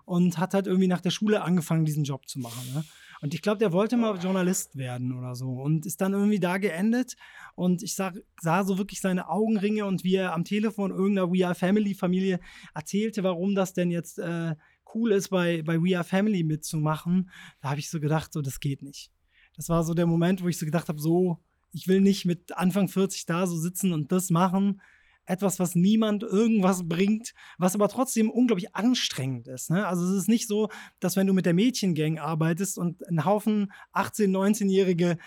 und 0.05 0.37
hat 0.37 0.53
halt 0.53 0.67
irgendwie 0.67 0.87
nach 0.87 1.01
der 1.01 1.09
Schule 1.09 1.41
angefangen, 1.41 1.85
diesen 1.85 2.03
Job 2.03 2.27
zu 2.27 2.39
machen. 2.39 2.73
Ne? 2.73 2.83
Und 3.21 3.33
ich 3.33 3.41
glaube, 3.41 3.59
der 3.59 3.71
wollte 3.71 3.97
mal 3.97 4.17
Journalist 4.17 4.75
werden 4.75 5.17
oder 5.17 5.35
so 5.35 5.49
und 5.49 5.85
ist 5.85 6.01
dann 6.01 6.13
irgendwie 6.13 6.39
da 6.39 6.57
geendet. 6.57 7.15
Und 7.55 7.81
ich 7.81 7.95
sah, 7.95 8.13
sah 8.41 8.63
so 8.63 8.77
wirklich 8.77 9.01
seine 9.01 9.29
Augenringe 9.29 9.85
und 9.85 10.03
wie 10.03 10.15
er 10.15 10.33
am 10.33 10.43
Telefon 10.43 10.91
irgendeiner 10.91 11.31
We 11.31 11.45
Are 11.45 11.55
Family 11.55 11.93
Familie 11.93 12.39
erzählte, 12.73 13.23
warum 13.23 13.55
das 13.55 13.73
denn 13.73 13.89
jetzt 13.89 14.19
äh, 14.19 14.55
cool 14.93 15.11
ist, 15.11 15.29
bei, 15.29 15.61
bei 15.63 15.81
We 15.81 15.95
Are 15.95 16.03
Family 16.03 16.43
mitzumachen. 16.43 17.29
Da 17.61 17.69
habe 17.69 17.79
ich 17.79 17.89
so 17.89 17.99
gedacht, 17.99 18.33
so, 18.33 18.41
das 18.41 18.59
geht 18.59 18.81
nicht. 18.81 19.11
Das 19.55 19.69
war 19.69 19.83
so 19.83 19.93
der 19.93 20.05
Moment, 20.05 20.43
wo 20.43 20.47
ich 20.47 20.57
so 20.57 20.65
gedacht 20.65 20.89
habe, 20.89 20.99
so, 20.99 21.39
ich 21.75 21.89
will 21.89 21.99
nicht 21.99 22.25
mit 22.25 22.57
Anfang 22.57 22.87
40 22.87 23.25
da 23.25 23.45
so 23.45 23.57
sitzen 23.57 23.91
und 23.91 24.11
das 24.11 24.29
machen. 24.29 24.81
Etwas, 25.25 25.59
was 25.59 25.75
niemand 25.75 26.23
irgendwas 26.23 26.87
bringt, 26.87 27.33
was 27.57 27.75
aber 27.75 27.89
trotzdem 27.89 28.29
unglaublich 28.29 28.75
anstrengend 28.75 29.47
ist. 29.47 29.71
Ne? 29.71 29.85
Also 29.85 30.05
es 30.05 30.15
ist 30.15 30.29
nicht 30.29 30.47
so, 30.47 30.69
dass 30.99 31.15
wenn 31.17 31.27
du 31.27 31.33
mit 31.33 31.45
der 31.45 31.53
Mädchengang 31.53 32.17
arbeitest 32.17 32.77
und 32.77 33.05
einen 33.07 33.25
Haufen 33.25 33.73
18-, 33.93 34.29
19-jährige 34.29 35.17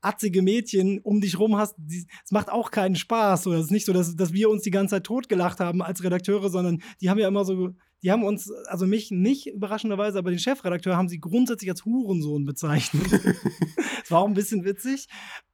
atzige 0.00 0.42
Mädchen 0.42 1.00
um 1.00 1.20
dich 1.20 1.38
rum 1.38 1.56
hast, 1.56 1.76
es 1.88 2.30
macht 2.30 2.50
auch 2.50 2.70
keinen 2.70 2.96
Spaß. 2.96 3.46
Oder 3.46 3.58
es 3.58 3.66
ist 3.66 3.70
nicht 3.70 3.86
so, 3.86 3.92
dass, 3.92 4.16
dass 4.16 4.32
wir 4.32 4.50
uns 4.50 4.62
die 4.62 4.70
ganze 4.70 4.96
Zeit 4.96 5.04
totgelacht 5.04 5.60
haben 5.60 5.82
als 5.82 6.02
Redakteure, 6.02 6.50
sondern 6.50 6.82
die 7.00 7.10
haben 7.10 7.18
ja 7.18 7.28
immer 7.28 7.44
so, 7.44 7.70
die 8.02 8.12
haben 8.12 8.24
uns, 8.24 8.50
also 8.66 8.86
mich 8.86 9.10
nicht 9.10 9.48
überraschenderweise, 9.48 10.18
aber 10.18 10.30
den 10.30 10.38
Chefredakteur 10.38 10.96
haben 10.96 11.08
sie 11.08 11.18
grundsätzlich 11.18 11.70
als 11.70 11.84
Hurensohn 11.84 12.44
bezeichnet. 12.44 13.06
Es 14.08 14.12
war 14.12 14.20
auch 14.20 14.26
ein 14.26 14.32
bisschen 14.32 14.64
witzig. 14.64 15.06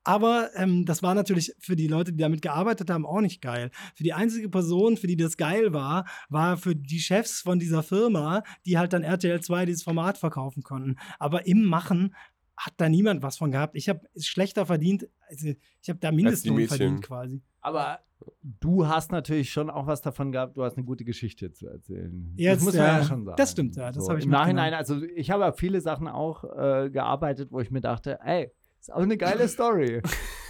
Aber 0.05 0.51
ähm, 0.55 0.85
das 0.85 1.03
war 1.03 1.17
natürlich 1.17 1.53
für 1.59 1.75
die 1.75 1.89
Leute, 1.89 2.13
die 2.13 2.19
damit 2.19 2.41
gearbeitet 2.41 2.89
haben, 2.89 3.05
auch 3.05 3.21
nicht 3.21 3.41
geil. 3.41 3.73
Für 3.97 4.05
die 4.05 4.13
einzige 4.13 4.49
Person, 4.49 4.97
für 4.97 5.09
die 5.09 5.17
das 5.17 5.37
geil 5.37 5.73
war, 5.73 6.05
war 6.29 6.57
für 6.57 6.77
die 6.77 7.01
Chefs 7.01 7.41
von 7.41 7.59
dieser 7.59 7.83
Firma, 7.83 8.45
die 8.65 8.79
halt 8.79 8.93
dann 8.93 9.03
RTL 9.03 9.41
2 9.41 9.67
dieses 9.67 9.83
Format 9.83 10.19
verkaufen 10.19 10.63
konnten. 10.63 10.97
Aber 11.19 11.49
im 11.49 11.65
Machen 11.65 12.15
hat 12.57 12.75
da 12.77 12.89
niemand 12.89 13.23
was 13.23 13.39
von 13.39 13.51
gehabt. 13.51 13.75
Ich 13.77 13.89
habe 13.89 14.01
schlechter 14.17 14.67
verdient, 14.67 15.09
also 15.29 15.49
ich 15.81 15.89
habe 15.89 15.99
da 15.99 16.13
Mindestlohn 16.13 16.67
verdient 16.67 17.03
quasi. 17.03 17.43
Aber 17.61 18.01
du 18.43 18.87
hast 18.87 19.11
natürlich 19.13 19.51
schon 19.51 19.71
auch 19.71 19.87
was 19.87 20.03
davon 20.03 20.33
gehabt, 20.33 20.57
du 20.57 20.63
hast 20.63 20.77
eine 20.77 20.85
gute 20.85 21.05
Geschichte 21.05 21.53
zu 21.53 21.67
erzählen. 21.67 22.33
Jetzt, 22.37 22.59
das 22.59 22.65
muss 22.65 22.75
man 22.75 22.87
ja, 22.87 22.99
ja, 22.99 23.05
schon 23.05 23.25
sagen. 23.25 23.37
das 23.37 23.53
stimmt, 23.53 23.77
ja, 23.77 23.91
das 23.91 24.05
so, 24.05 24.11
hab 24.11 24.19
ich 24.19 24.25
Im. 24.25 24.31
Nachhinein, 24.31 24.75
also 24.75 25.03
ich 25.03 25.31
habe 25.31 25.53
viele 25.57 25.81
Sachen 25.81 26.09
auch 26.09 26.45
äh, 26.45 26.91
gearbeitet, 26.91 27.51
wo 27.51 27.61
ich 27.61 27.71
mir 27.71 27.81
dachte, 27.81 28.19
ey, 28.23 28.53
Ist 28.85 28.93
auch 28.93 29.01
eine 29.01 29.17
geile 29.17 29.49
Story. 29.49 30.03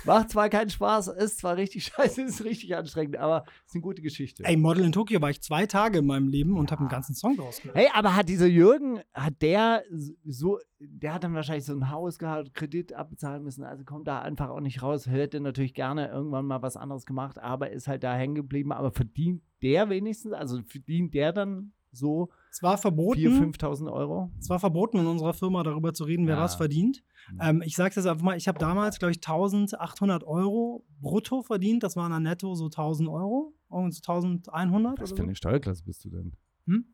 Macht 0.05 0.31
zwar 0.31 0.49
keinen 0.49 0.69
Spaß, 0.69 1.07
ist 1.07 1.39
zwar 1.39 1.57
richtig 1.57 1.85
scheiße, 1.95 2.21
ist 2.23 2.43
richtig 2.43 2.75
anstrengend, 2.75 3.17
aber 3.17 3.45
ist 3.65 3.77
eine 3.77 3.83
gute 3.83 4.03
Geschichte. 4.03 4.43
Ey, 4.45 4.57
Model 4.57 4.85
in 4.85 4.91
Tokio 4.91 5.23
war 5.23 5.31
ich 5.31 5.41
zwei 5.41 5.67
Tage 5.67 6.01
in 6.01 6.07
meinem 6.07 6.27
Leben 6.27 6.59
und 6.59 6.73
habe 6.73 6.81
einen 6.81 6.89
ganzen 6.89 7.15
Song 7.15 7.37
draus 7.37 7.61
gehört. 7.63 7.77
Hey, 7.79 7.87
aber 7.95 8.17
hat 8.17 8.29
dieser 8.29 8.49
Jürgen, 8.49 8.99
hat 9.13 9.41
der 9.41 9.85
so, 10.25 10.59
der 10.81 11.15
hat 11.15 11.23
dann 11.23 11.35
wahrscheinlich 11.35 11.65
so 11.65 11.75
ein 11.75 11.93
Haus 11.93 12.19
gehabt, 12.19 12.55
Kredit 12.55 12.93
abbezahlen 12.93 13.45
müssen, 13.45 13.63
also 13.63 13.85
kommt 13.85 14.09
da 14.09 14.21
einfach 14.23 14.49
auch 14.49 14.59
nicht 14.59 14.83
raus, 14.83 15.07
hätte 15.07 15.39
natürlich 15.39 15.73
gerne 15.73 16.09
irgendwann 16.09 16.45
mal 16.47 16.61
was 16.61 16.77
anderes 16.77 17.07
gemacht, 17.07 17.39
aber 17.39 17.71
ist 17.71 17.87
halt 17.87 18.03
da 18.03 18.17
hängen 18.17 18.35
geblieben, 18.35 18.73
aber 18.73 18.91
verdient 18.91 19.43
der 19.63 19.89
wenigstens, 19.91 20.33
also 20.33 20.61
verdient 20.67 21.15
der 21.15 21.33
dann 21.33 21.73
so 21.93 22.31
Es 22.51 22.61
war 22.65 22.77
verboten. 22.79 23.21
4.000, 23.21 23.57
5.000 23.57 23.93
Euro? 23.93 24.31
Es 24.41 24.51
war 24.51 24.59
verboten 24.59 24.99
in 24.99 25.07
unserer 25.07 25.33
Firma 25.35 25.63
darüber 25.63 25.95
zu 25.95 26.03
reden, 26.03 26.27
wer 26.27 26.35
Ja. 26.35 26.43
was 26.43 26.57
verdient. 26.57 27.05
Ähm, 27.41 27.63
ich 27.65 27.77
sage 27.77 27.95
das 27.95 28.07
einfach 28.07 28.23
mal, 28.25 28.37
ich 28.37 28.49
habe 28.49 28.59
damals, 28.59 28.99
glaube 28.99 29.13
ich, 29.13 29.19
1800 29.19 30.25
Euro 30.25 30.85
brutto 31.01 31.43
verdient. 31.43 31.83
Das 31.83 31.97
waren 31.97 32.11
dann 32.11 32.23
netto 32.23 32.55
so 32.55 32.67
1000 32.67 33.09
Euro. 33.09 33.55
Und 33.69 33.93
so 33.93 34.01
1100 34.01 35.01
Was 35.01 35.11
für 35.11 35.17
so. 35.17 35.23
eine 35.23 35.35
Steuerklasse 35.35 35.83
bist 35.85 36.05
du 36.05 36.11
denn? 36.11 36.33
Hm? 36.67 36.87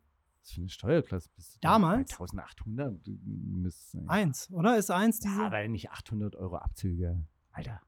Was 0.43 0.53
für 0.53 0.61
eine 0.61 0.69
Steuerklasse 0.71 1.29
bist 1.37 1.49
du 1.55 1.59
denn? 1.61 1.71
Damals? 1.71 2.11
1800 2.13 3.01
müsste 3.27 3.99
sein. 3.99 4.09
Eins, 4.09 4.51
oder? 4.51 4.77
Ist 4.79 4.91
eins 4.91 5.21
diese? 5.21 5.39
Ja, 5.41 5.47
aber 5.47 5.67
nicht 5.69 5.91
800 5.91 6.37
Euro 6.37 6.57
Abzüge. 6.57 7.25
Alter. 7.53 7.81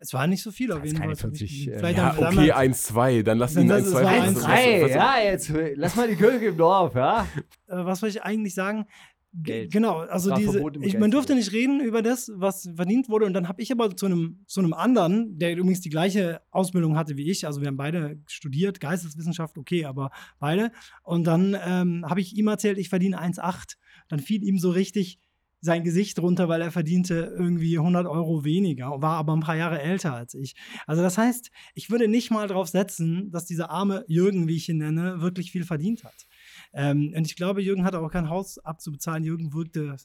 es 0.00 0.12
war 0.12 0.26
nicht 0.26 0.42
so 0.42 0.50
viel 0.52 0.70
auf 0.72 0.84
jeden 0.84 0.96
Fall. 0.96 1.06
keine 1.06 1.16
für 1.16 1.28
mich. 1.28 1.38
40, 1.38 1.68
äh, 1.68 1.92
Ja, 1.92 2.12
okay, 2.12 2.20
dann- 2.48 2.56
1-2. 2.72 3.22
Dann 3.22 3.38
lass 3.38 3.56
ihn 3.56 3.66
lass 3.68 3.86
es 3.86 3.94
1-2. 3.94 4.02
mal 4.02 4.04
Was- 4.04 4.26
1-2. 4.28 4.42
was- 4.42 4.46
Hey, 4.48 4.82
was- 4.84 4.90
ja, 4.90 5.18
jetzt 5.18 5.52
lass 5.76 5.96
mal 5.96 6.08
die 6.08 6.16
Kirche 6.16 6.44
im 6.46 6.56
Dorf, 6.56 6.94
ja? 6.94 7.22
äh, 7.68 7.84
was 7.84 8.02
wollte 8.02 8.18
ich 8.18 8.22
eigentlich 8.22 8.54
sagen? 8.54 8.86
Geld. 9.34 9.72
Genau, 9.72 9.98
also 9.98 10.34
diese, 10.34 10.62
ich, 10.80 10.98
man 10.98 11.10
durfte 11.10 11.34
nicht 11.34 11.52
reden 11.52 11.80
über 11.80 12.00
das, 12.02 12.30
was 12.34 12.68
verdient 12.74 13.08
wurde. 13.10 13.26
Und 13.26 13.34
dann 13.34 13.46
habe 13.46 13.60
ich 13.60 13.70
aber 13.70 13.94
zu 13.94 14.06
einem, 14.06 14.42
zu 14.46 14.60
einem 14.60 14.72
anderen, 14.72 15.38
der 15.38 15.52
übrigens 15.52 15.82
die 15.82 15.90
gleiche 15.90 16.40
Ausbildung 16.50 16.96
hatte 16.96 17.16
wie 17.16 17.30
ich, 17.30 17.46
also 17.46 17.60
wir 17.60 17.68
haben 17.68 17.76
beide 17.76 18.20
studiert, 18.26 18.80
Geisteswissenschaft, 18.80 19.58
okay, 19.58 19.84
aber 19.84 20.10
beide. 20.38 20.72
Und 21.02 21.26
dann 21.26 21.56
ähm, 21.62 22.06
habe 22.08 22.20
ich 22.20 22.36
ihm 22.36 22.48
erzählt, 22.48 22.78
ich 22.78 22.88
verdiene 22.88 23.20
1,8. 23.20 23.76
Dann 24.08 24.20
fiel 24.20 24.42
ihm 24.42 24.58
so 24.58 24.70
richtig 24.70 25.18
sein 25.60 25.82
Gesicht 25.82 26.18
runter, 26.20 26.48
weil 26.48 26.62
er 26.62 26.70
verdiente 26.70 27.34
irgendwie 27.36 27.78
100 27.78 28.06
Euro 28.06 28.44
weniger, 28.44 29.02
war 29.02 29.16
aber 29.16 29.34
ein 29.34 29.40
paar 29.40 29.56
Jahre 29.56 29.80
älter 29.82 30.14
als 30.14 30.34
ich. 30.34 30.54
Also 30.86 31.02
das 31.02 31.18
heißt, 31.18 31.50
ich 31.74 31.90
würde 31.90 32.08
nicht 32.08 32.30
mal 32.30 32.46
darauf 32.46 32.68
setzen, 32.68 33.30
dass 33.30 33.44
dieser 33.44 33.70
arme 33.70 34.04
Jürgen, 34.06 34.46
wie 34.46 34.56
ich 34.56 34.68
ihn 34.68 34.78
nenne, 34.78 35.20
wirklich 35.20 35.50
viel 35.50 35.64
verdient 35.64 36.04
hat. 36.04 36.14
Ähm, 36.72 37.12
und 37.16 37.26
ich 37.26 37.36
glaube, 37.36 37.62
Jürgen 37.62 37.84
hatte 37.84 38.00
auch 38.00 38.10
kein 38.10 38.28
Haus 38.28 38.58
abzubezahlen. 38.58 39.24
Jürgen 39.24 39.52
wirkte 39.52 39.96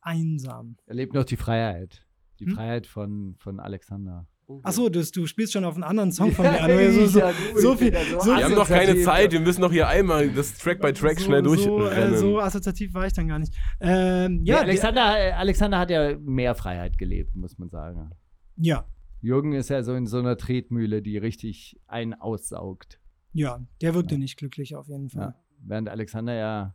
einsam. 0.00 0.76
Er 0.86 0.94
lebt 0.94 1.14
noch 1.14 1.24
die 1.24 1.36
Freiheit. 1.36 2.04
Die 2.40 2.46
Hm? 2.46 2.54
Freiheit 2.54 2.86
von, 2.86 3.34
von 3.38 3.60
Alexander. 3.60 4.26
Achso, 4.64 4.88
du, 4.90 5.02
du 5.02 5.26
spielst 5.26 5.52
schon 5.54 5.64
auf 5.64 5.74
einen 5.74 5.84
anderen 5.84 6.12
Song 6.12 6.32
von 6.32 6.44
mir 6.44 6.60
an. 6.60 6.68
weil 6.70 6.92
So, 6.92 7.06
so, 7.06 7.18
Ja, 7.20 7.32
du, 7.54 7.60
so 7.60 7.76
viel, 7.76 7.92
ja 7.92 8.00
so 8.20 8.36
Wir 8.36 8.44
haben 8.44 8.54
doch 8.54 8.68
keine. 8.68 9.00
Zeit. 9.00 9.32
Wir 9.32 9.40
müssen 9.40 9.60
noch 9.62 9.72
hier 9.72 9.88
einmal 9.88 10.28
das 10.30 10.58
Track 10.58 10.80
by 10.82 10.92
Track 10.92 11.20
so, 11.20 11.26
schnell 11.26 11.44
so, 11.44 11.54
durchrennen. 11.54 12.14
äh, 12.14 12.18
so 12.18 12.38
assoziativ 12.40 12.92
war 12.92 13.06
ich 13.06 13.12
dann 13.14 13.28
gar 13.28 13.38
nicht. 13.38 13.54
Ähm, 13.80 14.42
Ja, 14.44 14.56
ja, 14.56 14.60
Alexander, 14.62 15.18
äh, 15.18 15.32
Alexander 15.32 15.78
hat 15.78 15.90
ja 15.90 16.18
mehr 16.18 16.54
Freiheit 16.54 16.98
gelebt, 16.98 17.34
muss 17.36 17.56
man 17.58 17.70
sagen. 17.70 18.10
ja, 18.56 18.84
Jürgen 19.22 19.52
ist 19.52 19.70
ja 19.70 19.84
so 19.84 19.94
in 19.94 20.06
so 20.06 20.18
einer 20.18 20.36
Tretmühle, 20.36 21.00
die 21.00 21.16
richtig 21.16 21.80
einen 21.86 22.12
aussaugt. 22.12 22.98
ja, 23.32 23.64
der 23.80 23.94
wirkte 23.94 24.18
nicht 24.18 24.36
glücklich 24.36 24.74
auf 24.74 24.88
jeden 24.88 25.08
Fall. 25.08 25.34
Während 25.64 25.88
Alexander 25.88 26.34
ja 26.34 26.74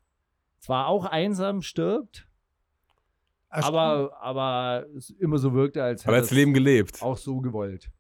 zwar 0.60 0.88
auch 0.88 1.06
einsam 1.06 1.62
stirbt, 1.62 2.28
Erst- 3.52 3.68
aber, 3.68 4.12
aber 4.22 4.86
es 4.98 5.10
immer 5.10 5.38
so 5.38 5.54
wirkte, 5.54 5.84
als 5.84 6.06
Aber 6.06 6.16
er 6.18 6.22
das 6.22 6.32
Leben 6.32 6.54
gelebt. 6.54 7.02
auch 7.02 7.18
so 7.18 7.40
gewollt. 7.42 7.92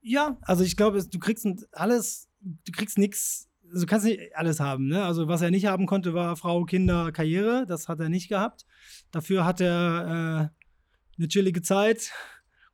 Ja, 0.00 0.38
also 0.42 0.64
ich 0.64 0.76
glaube, 0.76 0.98
es- 0.98 1.10
du 1.10 1.18
kriegst 1.18 1.46
alles, 1.72 2.28
du 2.40 2.72
kriegst 2.72 2.98
nichts, 2.98 3.48
du 3.62 3.84
kannst 3.86 4.06
nicht 4.06 4.20
alles 4.36 4.60
haben. 4.60 4.86
Ne? 4.86 5.04
Also 5.04 5.28
was 5.28 5.42
er 5.42 5.50
nicht 5.50 5.66
haben 5.66 5.86
konnte, 5.86 6.14
war 6.14 6.36
Frau, 6.36 6.64
Kinder, 6.64 7.12
Karriere. 7.12 7.66
Das 7.66 7.88
hat 7.88 8.00
er 8.00 8.08
nicht 8.08 8.28
gehabt. 8.28 8.64
Dafür 9.10 9.44
hat 9.44 9.60
er 9.60 10.50
äh, 10.50 11.18
eine 11.18 11.28
chillige 11.28 11.62
Zeit, 11.62 12.12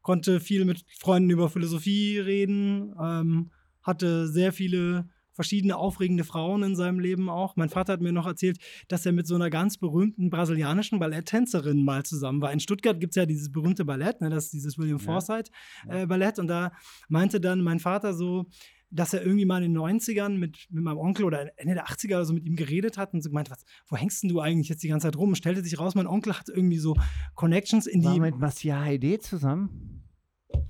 konnte 0.03 0.39
viel 0.41 0.65
mit 0.65 0.85
Freunden 1.01 1.31
über 1.31 1.49
Philosophie 1.49 2.19
reden, 2.19 2.95
ähm, 3.03 3.51
hatte 3.83 4.29
sehr 4.29 4.53
viele 4.53 5.09
verschiedene 5.35 5.77
aufregende 5.77 6.25
Frauen 6.25 6.63
in 6.63 6.77
seinem 6.77 6.99
Leben 7.01 7.29
auch. 7.29 7.57
Mein 7.57 7.69
Vater 7.69 7.93
hat 7.95 8.01
mir 8.01 8.13
noch 8.13 8.27
erzählt, 8.27 8.59
dass 8.89 9.05
er 9.05 9.13
mit 9.13 9.27
so 9.27 9.35
einer 9.35 9.51
ganz 9.51 9.77
berühmten 9.77 10.31
brasilianischen 10.31 10.99
Balletttänzerin 10.99 11.85
mal 11.85 12.05
zusammen 12.05 12.41
war. 12.41 12.53
In 12.53 12.61
Stuttgart 12.61 12.99
gibt 13.01 13.13
es 13.13 13.17
ja 13.17 13.27
dieses 13.27 13.53
berühmte 13.53 13.85
Ballett, 13.85 14.21
ne, 14.21 14.31
das 14.31 14.45
ist 14.47 14.53
dieses 14.55 14.79
William 14.79 14.99
Ja. 14.99 15.05
Forsythe 15.05 15.51
äh, 15.89 16.07
Ballett. 16.07 16.39
Und 16.39 16.47
da 16.47 16.73
meinte 17.09 17.41
dann 17.41 17.61
mein 17.63 17.81
Vater 17.81 18.15
so, 18.15 18.47
dass 18.91 19.13
er 19.13 19.23
irgendwie 19.23 19.45
mal 19.45 19.61
in 19.65 19.75
den 19.75 19.83
90ern 19.83 20.39
mit, 20.39 20.69
mit 20.71 20.85
meinem 20.85 20.99
Onkel 20.99 21.25
oder 21.25 21.51
Ende 21.59 21.75
der 21.75 21.87
80er 21.87 22.15
oder 22.15 22.25
so 22.25 22.33
mit 22.33 22.45
ihm 22.47 22.55
geredet 22.55 22.97
hat 22.97 23.13
und 23.13 23.23
so 23.23 23.29
gemeint, 23.29 23.51
was, 23.51 23.65
wo 23.89 23.97
hängst 23.97 24.23
denn 24.23 24.31
du 24.31 24.41
eigentlich 24.41 24.69
jetzt 24.69 24.85
die 24.85 24.89
ganze 24.89 25.09
Zeit 25.09 25.17
rum? 25.17 25.31
Und 25.31 25.35
stellte 25.37 25.65
sich 25.65 25.81
raus, 25.81 25.97
mein 25.97 26.07
Onkel 26.07 26.39
hat 26.39 26.49
irgendwie 26.49 26.79
so 26.79 26.97
Connections 27.35 27.89
in 27.89 28.05
War 28.05 28.15
die. 28.15 28.21
mit 28.21 28.39
Massia 28.39 28.81
Heide 28.81 29.19
zusammen? 29.19 30.05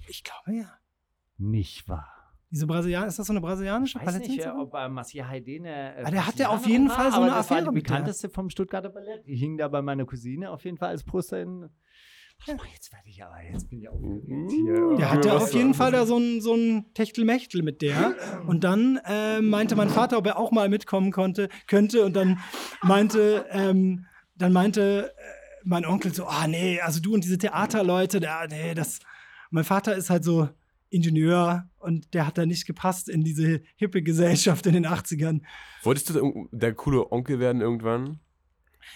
Ich 0.09 0.25
glaube 0.25 0.57
ja. 0.59 0.73
Nicht 1.37 1.87
wahr. 1.89 2.14
Diese 2.55 2.69
Brasilianer, 2.69 3.09
ist 3.09 3.19
das 3.19 3.27
so 3.27 3.33
eine 3.33 3.41
brasilianische 3.41 3.99
Ich 4.01 4.07
weiß 4.07 4.19
nicht, 4.21 4.47
ob 4.47 4.73
äh, 4.75 4.89
Massia 4.89 5.27
Heide 5.29 5.57
eine. 5.57 5.97
Äh, 5.97 6.05
Ah, 6.05 6.11
der 6.13 6.27
hatte 6.27 6.49
auf 6.49 6.63
Brasilianerin 6.63 6.71
jeden 6.71 6.89
war, 6.89 6.97
Fall 6.97 7.11
so 7.11 7.17
aber 7.17 7.25
eine 7.27 7.35
das 7.35 7.51
war 7.51 7.57
Affäre 7.59 7.71
die 7.71 7.75
mit 7.75 7.87
der. 7.89 7.91
bekannteste 7.95 8.29
vom 8.31 8.49
Stuttgarter 8.51 8.91
Ballett. 8.91 9.27
Die 9.27 9.35
hing 9.35 9.57
da 9.59 9.67
bei 9.67 9.83
meiner 9.83 10.05
Cousine 10.05 10.51
auf 10.53 10.65
jeden 10.65 10.77
Fall 10.77 10.91
als 10.91 11.03
Poster 11.03 11.41
in. 11.43 11.69
Warte 12.47 12.57
mal, 12.63 12.69
jetzt 12.73 12.93
werde 12.93 13.09
ich 13.09 13.25
aber, 13.25 13.43
jetzt 13.43 13.71
bin 13.71 13.81
ich 13.81 13.89
aufgeregt 13.89 14.51
hier. 14.51 14.89
Der 14.91 14.99
Ja, 14.99 15.11
hatte 15.13 15.35
auf 15.35 15.53
jeden 15.53 15.69
war- 15.71 15.75
Fall 15.75 15.93
da 15.93 16.05
so 16.07 16.17
ein, 16.17 16.41
so 16.41 16.55
ein 16.55 16.93
Techtelmechtel 16.95 17.63
mit 17.63 17.81
der. 17.83 18.15
Und 18.47 18.63
dann 18.65 19.01
äh, 19.05 19.41
meinte 19.41 19.75
mein 19.77 19.89
Vater, 19.89 20.19
ob 20.19 20.27
er 20.27 20.39
auch 20.39 20.51
mal 20.53 20.69
mitkommen 20.69 21.11
konnte, 21.13 21.49
könnte. 21.67 22.05
Und 22.05 22.15
dann 22.15 22.39
meinte, 22.83 23.47
ähm, 23.51 24.07
dann 24.37 24.53
meinte 24.53 25.13
äh, 25.17 25.21
mein 25.65 25.87
Onkel 25.87 26.13
so, 26.15 26.27
ah 26.27 26.47
nee, 26.47 26.81
also 26.81 27.01
du 27.01 27.15
und 27.15 27.25
diese 27.25 27.39
Theaterleute, 27.39 28.21
da, 28.21 28.47
nee, 28.49 28.75
das. 28.75 28.99
Mein 29.51 29.65
Vater 29.65 29.95
ist 29.97 30.11
halt 30.11 30.25
so 30.25 30.49
Ingenieur 30.91 31.69
und 31.79 32.15
der 32.15 32.27
hat 32.27 32.39
da 32.39 32.47
nicht 32.47 32.67
gepasst 32.67 33.09
in 33.09 33.25
diese 33.25 33.63
hippe 33.77 34.03
Gesellschaft 34.03 34.67
in 34.67 34.75
den 34.75 34.87
80ern. 34.87 35.43
Wolltest 35.83 36.11
du 36.11 36.49
der- 36.53 36.75
coole 36.75 37.11
Onkel 37.13 37.39
werden 37.41 37.61
irgendwann? 37.61 38.21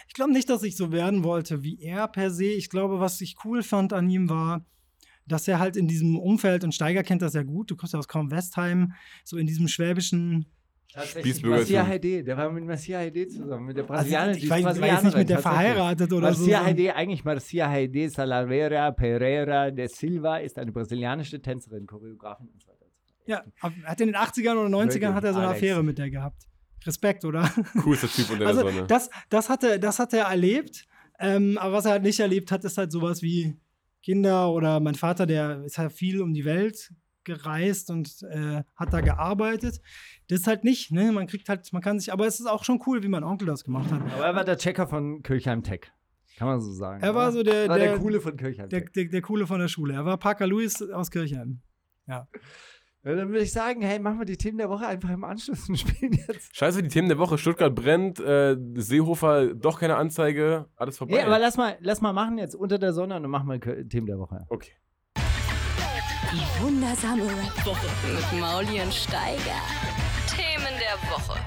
Ich 0.07 0.15
glaube 0.15 0.33
nicht, 0.33 0.49
dass 0.51 0.63
ich 0.63 0.77
so 0.77 0.93
werden 0.93 1.25
wollte 1.25 1.63
wie 1.63 1.81
er 1.81 2.07
per 2.09 2.31
se. 2.31 2.45
Ich 2.45 2.69
glaube, 2.69 3.01
was 3.01 3.21
ich 3.21 3.37
cool 3.45 3.63
fand 3.63 3.93
an 3.93 4.09
ihm 4.11 4.29
war, 4.29 4.65
dass 5.27 5.49
er 5.49 5.59
halt 5.59 5.77
in 5.77 5.89
diesem 5.89 6.17
Umfeld, 6.19 6.65
und 6.65 6.75
Steiger 6.75 7.03
kennt 7.03 7.23
das 7.23 7.35
ja 7.35 7.43
gut, 7.43 7.71
du 7.71 7.77
kommst 7.77 7.93
ja 7.95 7.99
aus 7.99 8.09
Kaum-Westheim, 8.09 8.93
so 9.25 9.37
in 9.37 9.47
diesem 9.47 9.69
schwäbischen, 9.69 10.47
Spießbürger 10.97 11.65
sind- 11.65 11.87
Heide, 11.87 12.25
der 12.25 12.37
war 12.37 12.51
mit 12.51 12.65
Massia 12.65 12.99
Heide 12.99 13.29
zusammen, 13.29 13.67
mit 13.67 13.77
der 13.77 13.85
also 13.85 13.95
Brasilianerin. 13.95 14.39
ich 14.39 14.49
weiß, 14.51 14.65
war 14.81 14.87
jetzt 14.89 15.05
nicht 15.05 15.17
mit 15.19 15.29
der 15.29 15.39
verheiratet 15.39 16.13
oder 16.13 16.33
so. 16.33 16.41
Marcia 16.41 16.65
Heide, 16.65 16.95
eigentlich 16.97 17.25
Marcia 17.25 17.69
Heide 17.69 18.09
Salavera 18.09 18.91
Pereira 18.93 19.71
de 19.71 19.87
Silva 19.87 20.39
ist 20.39 20.59
eine 20.59 20.73
brasilianische 20.73 21.41
Tänzerin, 21.43 21.87
Choreografin 21.87 22.49
und 22.49 22.61
so 22.63 22.69
weiter. 22.69 22.87
Ja, 23.27 23.45
er 23.63 23.91
hat 23.91 24.01
in 24.01 24.07
den 24.09 24.17
80ern 24.17 24.53
oder 24.57 24.69
90ern 24.69 25.13
hat 25.13 25.25
er 25.25 25.33
so 25.35 25.39
eine 25.41 25.49
Alex. 25.49 25.63
Affäre 25.63 25.83
mit 25.85 25.99
der 25.99 26.11
gehabt. 26.11 26.45
Respekt, 26.87 27.25
oder? 27.27 27.43
Coolster 27.83 28.09
Typ 28.09 28.31
unter 28.31 28.47
Also 28.47 28.63
der 28.63 28.73
Sonne. 28.73 28.87
das, 28.87 29.11
das, 29.29 29.49
hat 29.51 29.65
er, 29.65 29.79
das 29.79 29.99
hat 29.99 30.15
er 30.15 30.25
erlebt. 30.27 30.87
Ähm, 31.21 31.59
aber 31.59 31.75
was 31.75 31.85
er 31.85 31.91
halt 31.91 32.03
nicht 32.05 32.21
erlebt 32.21 32.51
hat, 32.51 32.65
ist 32.65 32.79
halt 32.79 32.93
sowas 32.93 33.21
wie 33.21 33.57
Kinder 34.03 34.51
oder 34.53 34.81
mein 34.81 34.95
Vater, 34.95 35.27
der 35.27 35.65
ist 35.65 35.77
halt 35.77 35.93
viel 35.93 36.23
um 36.23 36.33
die 36.33 36.45
Welt 36.47 36.93
gereist 37.29 37.91
und 37.91 38.23
äh, 38.23 38.63
hat 38.75 38.93
da 38.93 39.01
gearbeitet. 39.01 39.81
Das 40.29 40.41
ist 40.41 40.47
halt 40.47 40.65
nicht, 40.65 40.91
ne? 40.91 41.13
Man 41.13 41.27
kriegt 41.27 41.49
halt, 41.49 41.73
man 41.73 41.83
kann 41.83 42.01
sich, 42.01 42.13
aber 42.13 42.27
es 42.27 42.41
ist 42.41 42.47
auch 42.47 42.65
schon 42.65 42.83
cool, 42.87 43.03
wie 43.03 43.09
mein 43.09 43.23
Onkel 43.23 43.47
das 43.47 43.65
gemacht 43.65 43.93
hat. 43.93 44.01
Aber 44.15 44.25
er 44.25 44.35
war 44.35 44.45
der 44.45 44.57
Checker 44.57 44.87
von 44.89 45.23
Kirchheim 45.23 45.63
Tech. 45.63 45.93
Kann 46.37 46.49
man 46.49 46.61
so 46.61 46.73
sagen. 46.73 47.03
Er 47.03 47.15
war 47.15 47.29
oder? 47.29 47.33
so 47.33 47.43
der, 47.43 47.69
der, 47.69 47.79
der, 47.79 47.99
Coole 47.99 48.21
von 48.21 48.37
Kirchheim 48.37 48.69
der, 48.69 48.81
Tech. 48.81 48.93
der, 48.93 49.05
der 49.07 49.23
Coole 49.23 49.47
von 49.47 49.61
der 49.61 49.69
Schule. 49.69 49.95
Er 49.95 50.05
war 50.05 50.17
Parker 50.17 50.47
Lewis 50.47 50.83
aus 50.83 51.11
Kirchheim. 51.11 51.61
Ja. 52.07 52.27
Ja, 53.05 53.15
dann 53.15 53.29
würde 53.29 53.43
ich 53.43 53.53
sagen, 53.53 53.81
hey, 53.81 53.99
machen 53.99 54.19
wir 54.19 54.25
die 54.25 54.37
Themen 54.37 54.59
der 54.59 54.69
Woche 54.69 54.87
einfach 54.87 55.11
im 55.11 55.25
Anschluss 55.25 55.69
und 55.69 55.77
spielen 55.79 56.13
jetzt. 56.13 56.55
Scheiße, 56.57 56.83
die 56.83 56.89
Themen 56.89 57.09
der 57.09 57.19
Woche. 57.19 57.39
Stuttgart 57.39 57.75
brennt, 57.75 58.19
äh, 58.19 58.57
Seehofer, 58.75 59.55
doch 59.55 59.79
keine 59.79 59.97
Anzeige, 59.97 60.67
alles 60.77 60.99
vorbei. 60.99 61.17
Ja, 61.17 61.27
aber 61.27 61.39
lass 61.39 61.57
mal, 61.57 61.77
lass 61.81 62.01
mal 62.01 62.13
machen 62.13 62.39
jetzt 62.39 62.55
unter 62.55 62.79
der 62.79 62.93
Sonne 62.93 63.17
und 63.17 63.23
dann 63.23 63.31
machen 63.31 63.49
wir 63.49 63.89
Themen 63.89 64.07
der 64.07 64.19
Woche. 64.19 64.47
okay. 64.49 64.73
Die 66.31 66.63
wundersame 66.63 67.23
Rap-Woche 67.23 67.87
mit 68.07 68.41
Mauli 68.41 68.83
und 68.83 68.93
Steiger. 68.93 69.63
Themen 70.29 70.75
der 70.79 71.11
Woche. 71.11 71.39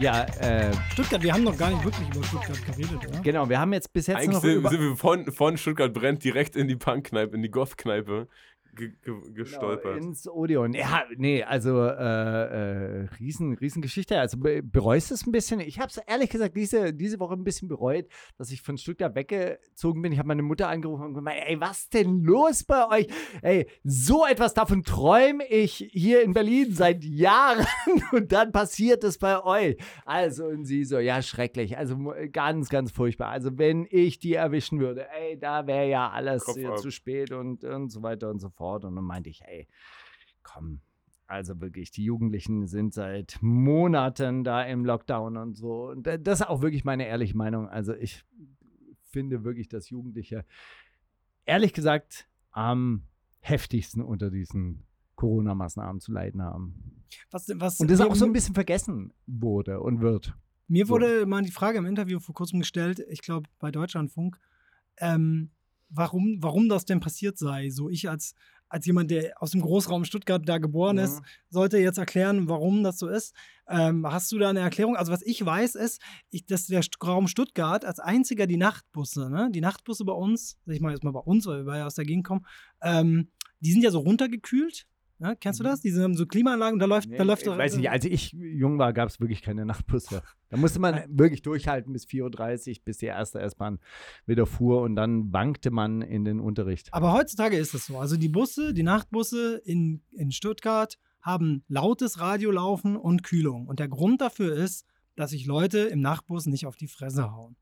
Ja, 0.00 0.24
äh, 0.40 0.72
Stuttgart, 0.90 1.22
wir 1.22 1.32
haben 1.32 1.44
noch 1.44 1.56
gar 1.56 1.70
nicht 1.70 1.84
wirklich 1.84 2.08
über 2.08 2.24
Stuttgart 2.24 2.66
geredet, 2.66 3.08
oder? 3.08 3.20
genau, 3.20 3.48
wir 3.48 3.60
haben 3.60 3.72
jetzt 3.72 3.92
bis 3.92 4.08
jetzt 4.08 4.16
Eigentlich 4.16 4.30
noch 4.30 4.40
sind, 4.40 4.56
über, 4.56 4.70
sind 4.70 4.80
wir 4.80 4.96
von, 4.96 5.30
von 5.30 5.56
Stuttgart 5.56 5.92
brennt 5.92 6.24
direkt 6.24 6.56
in 6.56 6.66
die 6.66 6.74
Punk-Kneipe, 6.74 7.36
in 7.36 7.42
die 7.42 7.50
Goth-Kneipe 7.50 8.26
ge 8.74 8.88
ge 8.88 8.96
Genau, 9.04 9.20
gestolpert. 9.34 9.96
ins 9.98 10.28
Odeon. 10.28 10.72
Ja, 10.72 11.04
nee, 11.16 11.42
also 11.42 11.84
äh, 11.84 11.92
äh, 11.92 13.08
riesen, 13.20 13.54
Riesengeschichte. 13.54 14.18
Also 14.18 14.38
be 14.38 14.62
bereust 14.62 15.10
du 15.10 15.14
es 15.14 15.26
ein 15.26 15.32
bisschen? 15.32 15.60
Ich 15.60 15.78
habe 15.78 15.88
es 15.88 15.98
ehrlich 15.98 16.30
gesagt 16.30 16.56
diese, 16.56 16.92
diese 16.92 17.18
Woche 17.20 17.34
ein 17.34 17.44
bisschen 17.44 17.68
bereut, 17.68 18.06
dass 18.38 18.50
ich 18.50 18.62
von 18.62 18.76
Stuttgart 18.78 19.14
weggezogen 19.14 20.02
bin. 20.02 20.12
Ich 20.12 20.18
habe 20.18 20.28
meine 20.28 20.42
Mutter 20.42 20.68
angerufen 20.68 21.04
und 21.06 21.14
gemeint, 21.14 21.42
ey, 21.46 21.60
was 21.60 21.88
denn 21.88 22.22
los 22.22 22.64
bei 22.64 22.88
euch? 22.88 23.08
Ey, 23.42 23.68
so 23.82 24.24
etwas 24.26 24.54
davon 24.54 24.82
träume 24.82 25.46
ich 25.48 25.88
hier 25.92 26.22
in 26.22 26.32
Berlin 26.32 26.72
seit 26.72 27.04
Jahren 27.04 27.66
und 28.12 28.32
dann 28.32 28.52
passiert 28.52 29.04
es 29.04 29.18
bei 29.18 29.42
euch. 29.42 29.76
Also 30.04 30.46
und 30.46 30.64
sie 30.64 30.84
so, 30.84 30.98
ja, 30.98 31.22
schrecklich. 31.22 31.76
Also 31.78 31.96
ganz, 32.32 32.68
ganz 32.68 32.90
furchtbar. 32.90 33.28
Also 33.28 33.58
wenn 33.58 33.86
ich 33.90 34.18
die 34.18 34.34
erwischen 34.34 34.80
würde, 34.80 35.06
ey, 35.10 35.38
da 35.38 35.66
wäre 35.66 35.88
ja 35.88 36.10
alles 36.10 36.44
zu 36.44 36.90
spät 36.90 37.32
und, 37.32 37.64
und 37.64 37.90
so 37.90 38.02
weiter 38.02 38.30
und 38.30 38.40
so 38.40 38.50
fort. 38.64 38.84
Und 38.84 38.94
dann 38.96 39.04
meinte 39.04 39.28
ich, 39.30 39.42
ey, 39.44 39.66
komm. 40.42 40.80
Also 41.26 41.60
wirklich, 41.60 41.90
die 41.90 42.04
Jugendlichen 42.04 42.66
sind 42.66 42.92
seit 42.94 43.38
Monaten 43.40 44.44
da 44.44 44.62
im 44.62 44.84
Lockdown 44.84 45.36
und 45.38 45.54
so. 45.54 45.88
Und 45.90 46.06
da- 46.06 46.18
das 46.18 46.40
ist 46.40 46.46
auch 46.46 46.60
wirklich 46.62 46.84
meine 46.84 47.06
ehrliche 47.06 47.36
Meinung. 47.36 47.68
Also 47.68 47.94
ich 47.94 48.24
finde 49.10 49.42
wirklich, 49.44 49.68
dass 49.68 49.88
Jugendliche, 49.90 50.44
ehrlich 51.46 51.72
gesagt, 51.72 52.28
am 52.50 53.04
heftigsten 53.40 54.02
unter 54.02 54.30
diesen 54.30 54.84
Corona-Maßnahmen 55.16 56.00
zu 56.00 56.12
leiden 56.12 56.42
haben. 56.42 57.04
Was, 57.30 57.48
was, 57.56 57.80
Und 57.80 57.90
das 57.90 58.00
auch 58.00 58.14
so 58.14 58.24
ein 58.26 58.32
bisschen 58.32 58.54
vergessen 58.54 59.12
wurde 59.26 59.80
und 59.80 60.00
wird. 60.00 60.34
Mir 60.68 60.86
So. 60.86 60.94
wurde 60.94 61.24
mal 61.26 61.42
die 61.42 61.52
Frage 61.52 61.78
im 61.78 61.86
Interview 61.86 62.20
vor 62.20 62.34
kurzem 62.34 62.60
gestellt, 62.60 63.00
ich 63.08 63.22
glaube 63.22 63.48
bei 63.58 63.70
Deutschlandfunk, 63.70 64.38
ähm, 64.98 65.50
warum, 65.94 66.38
warum 66.40 66.68
das 66.68 66.84
denn 66.84 67.00
passiert 67.00 67.38
sei. 67.38 67.70
So 67.70 67.88
ich 67.88 68.08
als, 68.08 68.34
als 68.68 68.86
jemand, 68.86 69.10
der 69.10 69.40
aus 69.40 69.52
dem 69.52 69.60
Großraum 69.60 70.04
Stuttgart 70.04 70.46
da 70.46 70.58
geboren 70.58 70.98
ist, 70.98 71.22
sollte 71.48 71.78
jetzt 71.78 71.98
erklären, 71.98 72.48
warum 72.48 72.82
das 72.82 72.98
so 72.98 73.08
ist. 73.08 73.34
Ähm, 73.68 74.06
hast 74.06 74.30
du 74.32 74.38
da 74.38 74.50
eine 74.50 74.60
Erklärung? 74.60 74.96
Also 74.96 75.12
was 75.12 75.22
ich 75.22 75.44
weiß 75.44 75.74
ist, 75.76 76.00
ich, 76.30 76.44
dass 76.46 76.66
der 76.66 76.82
Raum 77.02 77.28
Stuttgart 77.28 77.84
als 77.84 78.00
einziger 78.00 78.46
die 78.46 78.56
Nachtbusse, 78.56 79.30
ne? 79.30 79.50
die 79.52 79.60
Nachtbusse 79.60 80.04
bei 80.04 80.12
uns, 80.12 80.58
sag 80.66 80.74
ich 80.74 80.80
mal 80.80 80.92
jetzt 80.92 81.04
mal 81.04 81.12
bei 81.12 81.20
uns, 81.20 81.46
weil 81.46 81.66
wir 81.66 81.78
ja 81.78 81.86
aus 81.86 81.94
der 81.94 82.04
Gegend 82.04 82.26
kommen, 82.26 82.44
ähm, 82.82 83.28
die 83.60 83.72
sind 83.72 83.82
ja 83.82 83.90
so 83.90 84.00
runtergekühlt. 84.00 84.86
Ne? 85.18 85.36
Kennst 85.40 85.60
du 85.60 85.64
das? 85.64 85.80
Die 85.80 85.92
haben 85.94 86.16
so 86.16 86.26
Klimaanlagen 86.26 86.74
und 86.74 86.80
da 86.80 86.86
läuft, 86.86 87.06
Mhm. 87.06 87.12
Nee, 87.12 87.18
da 87.18 87.24
läuft 87.24 87.42
ich 87.42 87.48
weiß 87.48 87.76
nicht, 87.76 87.90
als 87.90 88.04
ich 88.04 88.32
jung 88.32 88.78
war, 88.78 88.92
gab 88.92 89.08
es 89.08 89.20
wirklich 89.20 89.42
keine 89.42 89.64
Nachtbusse. 89.64 90.22
Da 90.48 90.56
musste 90.56 90.80
man 90.80 91.04
wirklich 91.08 91.42
durchhalten 91.42 91.92
bis 91.92 92.06
4.30 92.06 92.68
Uhr, 92.78 92.84
bis 92.84 92.98
die 92.98 93.06
erste 93.06 93.40
S-Bahn 93.40 93.78
wieder 94.26 94.46
fuhr 94.46 94.82
und 94.82 94.96
dann 94.96 95.32
wankte 95.32 95.70
man 95.70 96.02
in 96.02 96.24
den 96.24 96.40
Unterricht. 96.40 96.92
Aber 96.92 97.12
heutzutage 97.12 97.56
ist 97.56 97.74
es 97.74 97.86
so. 97.86 97.98
Also 97.98 98.16
die 98.16 98.28
Busse, 98.28 98.74
die 98.74 98.82
Nachtbusse 98.82 99.60
in, 99.64 100.02
in 100.12 100.32
Stuttgart 100.32 100.98
haben 101.20 101.64
lautes 101.68 102.20
Radio 102.20 102.50
laufen 102.50 102.96
und 102.96 103.22
Kühlung. 103.22 103.66
Und 103.66 103.78
der 103.80 103.88
Grund 103.88 104.20
dafür 104.20 104.54
ist, 104.54 104.84
dass 105.16 105.30
sich 105.30 105.46
Leute 105.46 105.78
im 105.78 106.00
Nachtbus 106.00 106.46
nicht 106.46 106.66
auf 106.66 106.76
die 106.76 106.88
Fresse 106.88 107.30
hauen. 107.32 107.56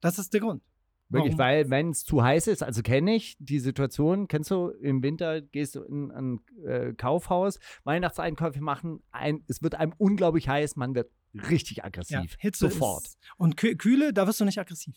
Das 0.00 0.18
ist 0.18 0.32
der 0.34 0.40
Grund. 0.40 0.62
Wirklich, 1.08 1.34
Warum? 1.34 1.38
weil 1.38 1.70
wenn 1.70 1.90
es 1.90 2.02
zu 2.04 2.22
heiß 2.24 2.48
ist, 2.48 2.62
also 2.64 2.82
kenne 2.82 3.14
ich 3.14 3.36
die 3.38 3.60
Situation, 3.60 4.26
kennst 4.26 4.50
du, 4.50 4.70
im 4.82 5.02
Winter 5.04 5.40
gehst 5.40 5.76
du 5.76 5.82
in 5.82 6.10
ein 6.10 6.40
äh, 6.66 6.94
Kaufhaus, 6.94 7.60
Weihnachtseinkäufe 7.84 8.60
machen, 8.60 9.02
ein, 9.12 9.44
es 9.46 9.62
wird 9.62 9.76
einem 9.76 9.94
unglaublich 9.98 10.48
heiß, 10.48 10.74
man 10.76 10.94
wird 10.96 11.10
richtig 11.48 11.84
aggressiv. 11.84 12.36
Hitze 12.40 12.68
Sofort. 12.70 13.06
Ist, 13.06 13.18
und 13.36 13.56
Kü 13.56 13.76
Kühle, 13.76 14.12
da 14.12 14.26
wirst 14.26 14.40
du 14.40 14.44
nicht 14.44 14.58
aggressiv. 14.58 14.96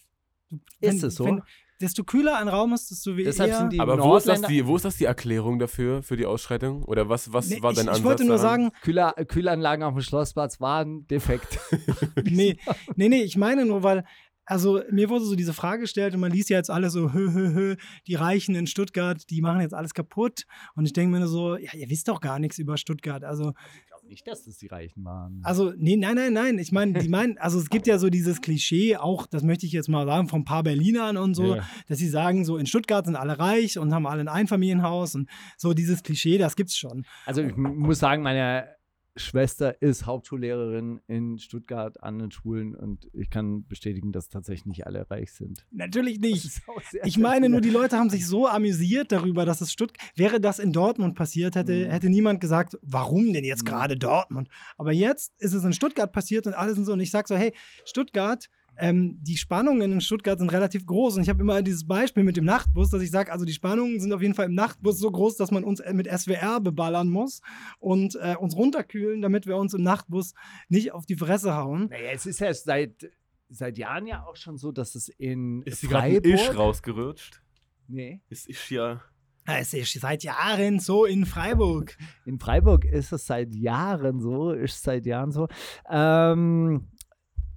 Du, 0.50 0.58
Ist 0.80 1.04
es 1.04 1.16
so? 1.16 1.40
desto 1.80 2.04
kühler 2.04 2.38
ein 2.40 2.48
Raum 2.48 2.74
ist, 2.74 2.90
desto 2.92 3.16
we- 3.16 3.24
Deshalb 3.24 3.54
sind 3.54 3.72
die 3.74 3.80
Aber 3.80 4.02
wo 4.04 4.18
ist, 4.18 4.28
das 4.28 4.42
die, 4.42 4.66
wo 4.66 4.76
ist 4.76 4.84
das 4.84 4.98
die 4.98 5.06
Erklärung 5.06 5.60
dafür, 5.60 6.02
für 6.02 6.18
die 6.18 6.26
Ausschreitung? 6.26 6.84
Oder 6.84 7.08
was, 7.08 7.32
was 7.32 7.50
Nee, 7.50 7.62
war 7.62 7.70
ich, 7.72 7.78
dein 7.78 7.86
ich 7.86 7.92
Ansatz? 7.92 8.04
wollte 8.06 8.26
nur 8.26 8.38
daran? 8.38 8.62
sagen, 8.64 8.72
Kühler, 8.82 9.14
Kühlanlagen 9.28 9.84
auf 9.84 9.94
dem 9.94 10.02
Schlossplatz 10.02 10.60
waren 10.60 11.06
defekt. 11.08 11.60
nee, 12.24 12.58
nee, 12.96 13.10
nee, 13.10 13.22
ich 13.22 13.38
meine 13.38 13.66
nur, 13.66 13.84
weil, 13.84 14.04
also 14.50 14.82
mir 14.92 15.10
wurde 15.10 15.26
so 15.26 15.36
diese 15.36 15.54
Frage 15.54 15.82
gestellt 15.82 16.14
und 16.16 16.20
man 16.22 16.32
liest 16.32 16.50
ja 16.50 16.58
jetzt 16.58 16.72
alle 16.72 16.90
so, 16.90 17.14
hö, 17.14 17.32
hö, 17.32 17.54
hö, 17.54 17.76
die 18.08 18.16
Reichen 18.16 18.56
in 18.56 18.66
Stuttgart, 18.68 19.30
die 19.30 19.42
machen 19.42 19.62
jetzt 19.62 19.74
alles 19.76 19.94
kaputt. 19.94 20.46
Und 20.76 20.86
ich 20.86 20.94
denke 20.94 21.12
mir 21.12 21.20
nur 21.20 21.28
so, 21.28 21.56
ja, 21.56 21.72
ihr 21.76 21.90
wisst 21.90 22.08
doch 22.08 22.20
gar 22.20 22.40
nichts 22.40 22.58
über 22.58 22.76
Stuttgart. 22.78 23.24
Also, 23.24 23.54
ich 23.78 23.86
glaube 23.88 24.08
nicht, 24.08 24.28
dass 24.28 24.46
das 24.46 24.58
die 24.58 24.66
Reichen 24.68 25.06
waren. 25.06 25.40
also, 25.44 25.72
nee, 25.78 25.96
nein, 25.98 26.16
nein, 26.16 26.34
nein. 26.34 26.58
Ich 26.58 26.72
meine, 26.72 26.94
die 27.00 27.10
meinen, 27.10 27.38
also 27.38 27.60
es 27.60 27.70
gibt 27.70 27.86
ja 27.86 28.00
so 28.00 28.10
dieses 28.10 28.42
Klischee, 28.42 28.98
auch, 28.98 29.28
das 29.28 29.44
möchte 29.44 29.68
ich 29.68 29.72
jetzt 29.72 29.88
mal 29.88 30.06
sagen, 30.08 30.28
von 30.28 30.42
ein 30.42 30.46
paar 30.46 30.64
Berlinern 30.64 31.18
und 31.18 31.36
so, 31.36 31.56
Ja. 31.56 31.64
dass 31.88 32.00
sie 32.00 32.10
sagen, 32.10 32.44
so 32.44 32.58
in 32.58 32.66
Stuttgart 32.66 33.06
sind 33.06 33.16
alle 33.16 33.38
reich 33.38 33.78
und 33.78 33.94
haben 33.94 34.08
alle 34.08 34.22
ein 34.22 34.28
Einfamilienhaus 34.28 35.14
und 35.14 35.30
so 35.58 35.74
dieses 35.76 36.02
Klischee, 36.02 36.40
das 36.40 36.56
gibt's 36.56 36.76
schon. 36.76 37.06
Also 37.28 37.44
ich 37.44 37.56
muss 37.56 38.00
sagen, 38.00 38.24
meine 38.24 38.68
Schwester 39.16 39.82
ist 39.82 40.06
Hauptschullehrerin 40.06 41.02
in 41.08 41.38
Stuttgart 41.40 42.02
an 42.04 42.20
den 42.20 42.32
Schulen 42.32 42.76
und 42.76 43.10
ich 43.14 43.30
kann 43.30 43.68
bestätigen, 43.68 44.12
dass 44.12 44.30
tatsächlich 44.30 44.66
nicht 44.66 44.86
alle 44.88 45.10
reich 45.10 45.34
sind. 45.34 45.66
Natürlich 45.72 46.20
nicht. 46.20 46.62
Ich 47.04 47.18
meine 47.18 47.50
nur, 47.50 47.60
die 47.62 47.70
Leute 47.70 47.98
haben 47.98 48.10
sich 48.10 48.26
so 48.26 48.48
amüsiert 48.48 49.12
darüber, 49.12 49.46
dass 49.46 49.62
es 49.62 49.72
Stuttgart. 49.74 50.08
Wäre 50.16 50.40
das 50.40 50.60
in 50.60 50.72
Dortmund 50.72 51.16
passiert, 51.16 51.56
hätte, 51.56 51.88
Mhm. 51.88 51.90
hätte 51.92 52.10
niemand 52.10 52.40
gesagt, 52.40 52.78
warum 52.82 53.34
denn 53.34 53.44
jetzt 53.44 53.64
Mhm. 53.64 53.68
gerade 53.68 53.98
Dortmund? 53.98 54.48
Aber 54.78 54.92
jetzt 54.94 55.34
ist 55.40 55.54
es 55.54 55.64
in 55.64 55.74
Stuttgart 55.74 56.12
passiert 56.12 56.48
und 56.48 56.54
alle 56.54 56.74
sind 56.74 56.86
so. 56.86 56.94
Und 56.94 57.00
ich 57.02 57.12
sage 57.12 57.28
so, 57.28 57.36
hey, 57.36 57.54
Stuttgart, 57.86 58.50
ähm, 58.80 59.18
die 59.22 59.38
Spannungen 59.38 59.92
in 59.92 60.02
Stuttgart 60.02 60.40
sind 60.40 60.52
relativ 60.52 60.86
groß. 60.86 61.18
Und 61.18 61.24
ich 61.24 61.30
habe 61.30 61.42
immer 61.42 61.62
dieses 61.62 61.86
Beispiel 61.86 62.24
mit 62.24 62.38
dem 62.38 62.46
Nachtbus, 62.46 62.90
dass 62.90 63.02
ich 63.02 63.12
sage, 63.12 63.32
also 63.32 63.46
die 63.46 63.54
Spannungen 63.54 64.00
sind 64.00 64.14
auf 64.14 64.22
jeden 64.22 64.34
Fall 64.34 64.46
im 64.48 64.56
Nachtbus 64.56 65.00
so 65.00 65.12
groß, 65.12 65.38
dass 65.38 65.52
man 65.52 65.64
uns 65.64 65.82
mit 65.92 66.08
SWR 66.08 66.60
beballern 66.60 67.10
muss 67.10 67.42
und 67.80 68.16
äh, 68.16 68.36
uns 68.36 68.56
runterkühlen, 68.56 69.22
damit 69.22 69.46
wir 69.46 69.58
uns 69.58 69.74
im 69.74 69.84
Nachtbus 69.84 70.34
nicht 70.70 70.94
auf 70.94 71.06
die 71.06 71.16
Fresse 71.16 71.56
hauen. 71.56 71.88
Naja, 71.90 72.12
es 72.14 72.26
ist 72.26 72.40
ja 72.40 72.54
seit, 72.54 73.12
seit 73.50 73.78
Jahren 73.78 74.08
ja 74.08 74.26
auch 74.26 74.36
schon 74.36 74.58
so, 74.58 74.72
dass 74.72 74.96
es 74.96 75.10
in 75.10 75.62
Ist 75.64 75.82
hier 75.82 75.90
gerade 75.90 76.08
ein 76.08 76.14
Freiburg... 76.14 76.34
Isch 76.34 76.58
rausgerutscht? 76.58 77.42
Nee. 77.88 78.22
Ist 78.30 78.48
Isch 78.48 78.72
ja. 78.72 79.02
Es 79.46 79.74
ist 79.74 80.00
seit 80.00 80.24
Jahren 80.24 80.80
so 80.80 81.06
in 81.06 81.26
Freiburg. 81.26 81.98
In 82.26 82.40
Freiburg 82.40 82.86
ist 82.86 83.12
es 83.12 83.26
seit 83.26 83.56
Jahren 83.56 84.20
so, 84.20 84.52
ist 84.52 84.84
seit 84.84 85.08
Jahren 85.08 85.32
so, 85.32 85.48
ähm, 85.90 86.88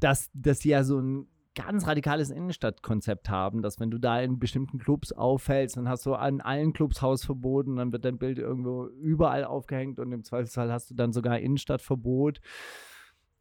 dass, 0.03 0.31
dass 0.35 0.61
die 0.61 0.71
ja 0.71 0.85
so 0.85 0.99
ein 0.99 1.29
ganz 1.55 1.87
radikales 1.87 2.31
Innenstadtkonzept 2.31 3.29
haben, 3.29 3.62
dass 3.62 3.79
wenn 3.79 3.91
du 3.91 3.99
da 3.99 4.21
in 4.21 4.38
bestimmten 4.38 4.79
Clubs 4.79 5.12
auffällst, 5.12 5.77
dann 5.77 5.88
hast 5.88 6.07
du 6.07 6.15
an 6.15 6.41
allen 6.41 6.73
Clubs 6.73 7.03
Hausverbot 7.03 7.67
und 7.67 7.77
dann 7.77 7.93
wird 7.93 8.05
dein 8.05 8.19
Bild 8.19 8.38
irgendwo 8.38 8.87
überall 8.87 9.45
aufgehängt 9.45 9.99
und 9.99 10.12
im 10.12 10.25
Zweifelsfall 10.25 10.73
hast 10.73 10.91
du 10.91 10.95
dann 10.95 11.12
sogar 11.12 11.38
Innenstadtverbot. 11.38 12.41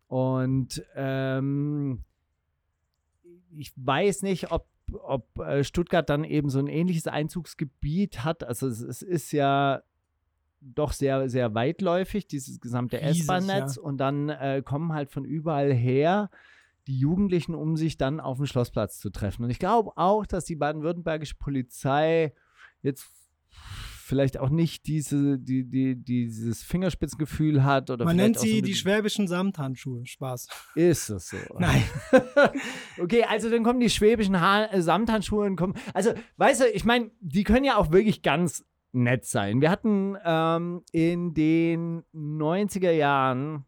Und 0.08 0.84
ähm, 0.96 2.04
ich 3.56 3.72
weiß 3.78 4.24
nicht, 4.24 4.52
ob, 4.52 4.68
ob 4.92 5.40
äh, 5.40 5.64
Stuttgart 5.64 6.10
dann 6.10 6.26
eben 6.26 6.50
so 6.50 6.60
ein 6.60 6.68
ähnliches 6.68 7.08
Einzugsgebiet 7.08 8.26
hat. 8.26 8.44
Also 8.44 8.68
es, 8.68 8.82
es 8.82 9.02
ist 9.02 9.32
ja 9.32 9.84
doch 10.62 10.94
sehr, 10.94 11.28
sehr 11.30 11.54
weitläufig, 11.54 12.28
dieses 12.28 12.60
gesamte 12.60 13.02
S-Bahn-Netz. 13.02 13.78
Und 13.78 13.98
dann 13.98 14.30
äh, 14.30 14.62
kommen 14.64 14.94
halt 14.94 15.12
von 15.12 15.26
überall 15.26 15.74
her 15.74 16.30
die 16.88 16.98
Jugendlichen, 16.98 17.56
um 17.56 17.78
sich 17.78 17.98
dann 17.98 18.20
auf 18.20 18.38
dem 18.38 18.46
Schlossplatz 18.46 19.00
zu 19.00 19.10
treffen. 19.10 19.44
Und 19.44 19.50
ich 19.50 19.60
glaube 19.60 19.92
auch, 19.98 20.26
dass 20.26 20.46
die 20.46 20.56
baden-württembergische 20.56 21.36
Polizei 21.36 22.34
jetzt 22.82 23.08
vielleicht 24.12 24.38
auch 24.40 24.50
nicht 24.50 24.88
diese, 24.88 25.40
die, 25.40 25.64
die, 25.64 25.96
dieses 25.96 26.64
Fingerspitzengefühl 26.64 27.64
hat. 27.64 27.90
Oder 27.90 28.04
Man 28.04 28.18
nennt 28.18 28.38
so 28.38 28.44
sie 28.44 28.58
ein 28.58 28.66
die 28.66 28.76
schwäbischen 28.76 29.26
Samthandschuhe. 29.28 30.06
Spaß. 30.06 30.48
Ist 30.76 31.10
es 31.10 31.30
so? 31.30 31.38
Nein. 31.60 31.82
okay, 33.00 33.24
also 33.24 33.50
dann 33.50 33.64
kommen 33.64 33.80
die 33.80 33.90
schwäbischen 33.90 34.42
ha 34.42 34.68
Samthandschuhe 34.82 35.46
und 35.46 35.56
kommen. 35.56 35.76
Also, 35.94 36.12
weißt 36.36 36.62
du, 36.62 36.66
ich 36.68 36.84
meine, 36.84 37.12
die 37.22 37.46
können 37.46 37.64
ja 37.64 37.78
auch 37.78 37.94
wirklich 37.94 38.22
ganz 38.22 38.66
nett 38.94 39.26
sein. 39.26 39.62
Wir 39.62 39.70
hatten 39.70 40.18
ähm, 40.24 40.84
in 40.92 41.34
den 41.34 42.04
90er 42.14 42.92
Jahren 42.92 43.66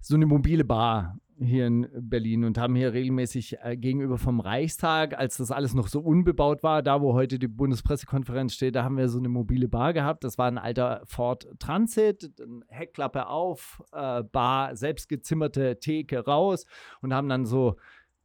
so 0.00 0.14
eine 0.14 0.26
mobile 0.26 0.64
Bar 0.64 1.18
hier 1.40 1.66
in 1.66 1.88
Berlin 1.92 2.44
und 2.44 2.58
haben 2.58 2.74
hier 2.74 2.92
regelmäßig 2.92 3.58
äh, 3.62 3.76
gegenüber 3.76 4.18
vom 4.18 4.40
Reichstag, 4.40 5.16
als 5.16 5.36
das 5.36 5.50
alles 5.50 5.74
noch 5.74 5.88
so 5.88 6.00
unbebaut 6.00 6.62
war, 6.62 6.82
da 6.82 7.00
wo 7.00 7.14
heute 7.14 7.38
die 7.38 7.48
Bundespressekonferenz 7.48 8.54
steht, 8.54 8.74
da 8.74 8.84
haben 8.84 8.96
wir 8.96 9.08
so 9.08 9.18
eine 9.18 9.28
mobile 9.28 9.68
Bar 9.68 9.92
gehabt. 9.92 10.24
Das 10.24 10.38
war 10.38 10.46
ein 10.46 10.58
alter 10.58 11.02
Ford 11.04 11.46
Transit, 11.58 12.32
Heckklappe 12.68 13.28
auf, 13.28 13.82
äh, 13.92 14.24
Bar, 14.24 14.74
selbstgezimmerte 14.76 15.78
Theke 15.78 16.24
raus 16.24 16.66
und 17.00 17.14
haben 17.14 17.28
dann 17.28 17.46
so 17.46 17.76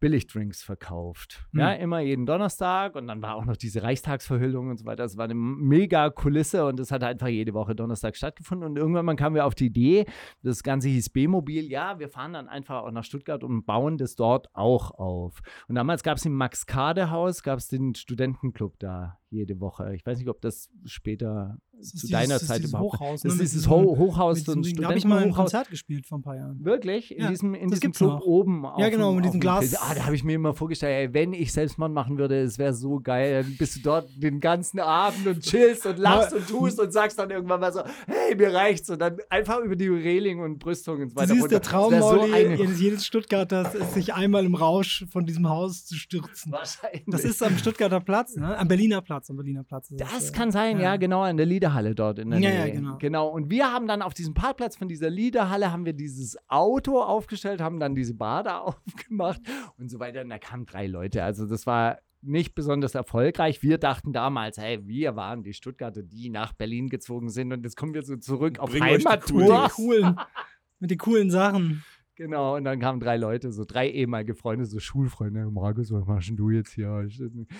Billigdrinks 0.03 0.61
verkauft. 0.61 1.47
Hm. 1.51 1.61
Ja, 1.61 1.71
immer 1.71 2.01
jeden 2.01 2.25
Donnerstag 2.25 2.95
und 2.95 3.07
dann 3.07 3.21
war 3.21 3.35
auch 3.35 3.45
noch 3.45 3.55
diese 3.55 3.83
Reichstagsverhüllung 3.83 4.69
und 4.69 4.77
so 4.77 4.85
weiter. 4.85 5.03
Das 5.03 5.15
war 5.15 5.23
eine 5.23 5.33
mega 5.33 6.09
Kulisse 6.09 6.65
und 6.65 6.77
das 6.77 6.91
hat 6.91 7.05
einfach 7.05 7.29
jede 7.29 7.53
Woche 7.53 7.73
Donnerstag 7.73 8.17
stattgefunden. 8.17 8.67
Und 8.67 8.77
irgendwann 8.77 9.05
mal 9.05 9.15
kamen 9.15 9.33
wir 9.33 9.45
auf 9.45 9.55
die 9.55 9.67
Idee, 9.67 10.05
das 10.41 10.61
Ganze 10.61 10.89
hieß 10.89 11.11
B-Mobil, 11.11 11.71
ja, 11.71 11.99
wir 11.99 12.09
fahren 12.09 12.33
dann 12.33 12.49
einfach 12.49 12.83
auch 12.83 12.91
nach 12.91 13.05
Stuttgart 13.05 13.45
und 13.45 13.65
bauen 13.65 13.97
das 13.97 14.17
dort 14.17 14.53
auch 14.53 14.91
auf. 14.91 15.41
Und 15.69 15.75
damals 15.75 16.03
gab 16.03 16.17
es 16.17 16.25
im 16.25 16.33
Max-Kade-Haus, 16.33 17.41
gab 17.41 17.59
es 17.59 17.69
den 17.69 17.95
Studentenclub 17.95 18.77
da 18.79 19.19
jede 19.33 19.59
Woche. 19.59 19.93
Ich 19.95 20.05
weiß 20.05 20.17
nicht, 20.19 20.29
ob 20.29 20.39
das 20.41 20.69
später 20.85 21.57
Das 21.77 21.89
zu 21.89 22.05
ist 22.05 22.13
deiner 22.13 22.23
dieses- 22.23 22.33
das 22.33 22.41
ist 22.43 22.47
Zeit 22.47 22.57
dieses 22.59 22.69
überhaupt. 22.71 22.93
Hochhaus, 22.93 23.21
das 23.21 23.23
ne, 23.23 23.43
ist 23.43 23.51
dieses 23.53 23.63
diesem- 23.63 23.71
Ho 23.71 23.97
Hochhaus, 23.97 24.43
diesem 24.43 24.61
Ding. 24.61 24.75
Da 24.77 24.87
habe 24.89 24.97
ich 24.97 25.05
mal 25.05 25.23
ein. 25.23 25.31
Konzert 25.33 25.69
gespielt 25.69 26.05
vor 26.05 26.19
ein 26.19 26.21
paar 26.21 26.35
Jahren. 26.35 26.63
Wirklich? 26.63 27.11
In 27.15 27.23
Ja, 27.23 27.29
diesem, 27.29 27.53
in 27.55 27.69
das 27.69 27.79
diesem 27.79 27.91
Club 27.93 28.09
noch. 28.11 28.21
oben 28.21 28.63
Ja, 28.77 28.89
genau, 28.89 29.13
mit 29.13 29.25
diesem 29.25 29.39
Glas. 29.39 29.73
Ah, 29.75 29.93
da 29.95 30.05
habe 30.05 30.15
ich 30.15 30.23
mir 30.23 30.35
immer 30.35 30.53
vorgestellt, 30.53 31.09
ey, 31.09 31.13
wenn 31.13 31.33
ich 31.33 31.51
Selbstmord 31.51 31.91
machen 31.91 32.17
würde, 32.17 32.39
es 32.41 32.57
wäre 32.57 32.73
so 32.73 32.99
geil. 32.99 33.43
Dann 33.43 33.57
bist 33.57 33.75
du 33.77 33.79
dort 33.81 34.09
den 34.21 34.39
ganzen 34.39 34.79
Abend 34.79 35.25
und 35.27 35.39
chillst 35.41 35.85
und 35.85 35.97
lachst 35.99 36.33
und 36.33 36.47
tust 36.47 36.79
und 36.79 36.91
sagst 36.93 37.17
dann 37.19 37.29
irgendwann 37.31 37.59
mal 37.59 37.73
so, 37.73 37.81
hey, 38.07 38.35
mir 38.35 38.53
reicht's. 38.53 38.89
Und 38.89 38.99
dann 38.99 39.17
einfach 39.29 39.59
über 39.59 39.75
die 39.75 39.87
Reling 39.87 40.39
und 40.41 40.59
Brüstung 40.59 41.01
und 41.01 41.09
so 41.09 41.15
weiter. 41.15 41.27
siehst, 41.29 41.41
runter. 41.43 41.49
der 41.59 41.61
Traum, 41.61 41.91
Das 41.91 42.01
wär 42.03 42.09
so 42.09 42.15
Mauli, 42.17 42.33
eine- 42.33 42.55
jedes- 42.55 42.79
jedes 42.79 43.05
Stuttgarters 43.05 43.73
ist, 43.75 43.93
sich 43.93 44.13
einmal 44.13 44.45
im 44.45 44.55
Rausch 44.55 45.05
von 45.11 45.25
diesem 45.25 45.49
Haus 45.49 45.85
zu 45.85 45.95
stürzen. 45.95 46.51
Wahrscheinlich. 46.51 47.03
Das 47.07 47.23
ist 47.23 47.41
am 47.41 47.57
Stuttgarter 47.57 47.99
Platz, 47.99 48.35
ne? 48.35 48.57
Am 48.57 48.67
Berliner 48.67 49.01
Platz, 49.01 49.22
am 49.29 49.37
Berliner 49.37 49.63
Platz. 49.63 49.91
ist 49.91 49.99
Das 49.99 50.29
äh, 50.29 50.33
kann 50.33 50.51
sein, 50.51 50.77
ja. 50.77 50.83
ja. 50.83 50.95
genau, 50.97 51.25
in 51.25 51.37
der 51.37 51.45
Liederhalle 51.45 51.95
dort 51.95 52.19
in 52.19 52.29
der 52.31 52.39
Ja, 52.39 52.49
Nähe. 52.49 52.67
ja, 52.67 52.73
genau. 52.73 52.97
Genau. 52.97 53.27
Und 53.29 53.49
wir 53.49 53.71
haben 53.71 53.87
dann 53.87 54.01
auf 54.01 54.13
diesem 54.13 54.33
Parkplatz 54.33 54.75
von 54.77 54.87
dieser 54.87 55.09
Liederhalle 55.09 55.71
haben 55.71 55.85
wir 55.85 55.93
dieses 55.93 56.37
Auto 56.47 57.01
aufgestellt, 57.01 57.61
haben 57.61 57.79
dann 57.79 57.95
diese 57.95 58.13
Bar 58.13 58.43
da 58.43 58.59
aufgemacht 58.61 59.41
und 59.77 59.89
so 59.89 59.99
weiter. 59.99 60.21
Und 60.21 60.29
da 60.29 60.37
kamen 60.39 60.65
drei 60.65 60.87
Leute. 60.87 61.23
Also 61.23 61.45
das 61.45 61.65
war 61.65 61.99
nicht 62.21 62.55
besonders 62.55 62.95
erfolgreich. 62.95 63.61
Wir 63.63 63.77
dachten 63.77 64.13
damals, 64.13 64.57
hey, 64.57 64.79
wir 64.87 65.15
waren 65.15 65.43
die 65.43 65.53
Stuttgarter, 65.53 66.03
die 66.03 66.29
nach 66.29 66.53
Berlin 66.53 66.89
gezogen 66.89 67.29
sind 67.29 67.51
und 67.51 67.63
jetzt 67.63 67.75
kommen 67.75 67.93
wir 67.93 68.03
so 68.03 68.15
zurück 68.15 68.59
auf 68.59 68.73
Heimattour. 68.73 69.69
mit 70.79 70.91
den 70.91 70.97
coolen 70.97 71.29
Sachen. 71.29 71.83
Genau, 72.15 72.55
und 72.57 72.63
dann 72.63 72.79
kamen 72.79 72.99
drei 72.99 73.17
Leute, 73.17 73.51
so 73.51 73.65
drei 73.65 73.89
ehemalige 73.89 74.35
Freunde, 74.35 74.65
so 74.65 74.79
Schulfreunde. 74.79 75.49
Markus, 75.49 75.91
was 75.91 76.05
machst 76.05 76.29
denn 76.29 76.37
du 76.37 76.51
jetzt 76.51 76.73
hier? 76.73 77.03
Ich- 77.07 77.19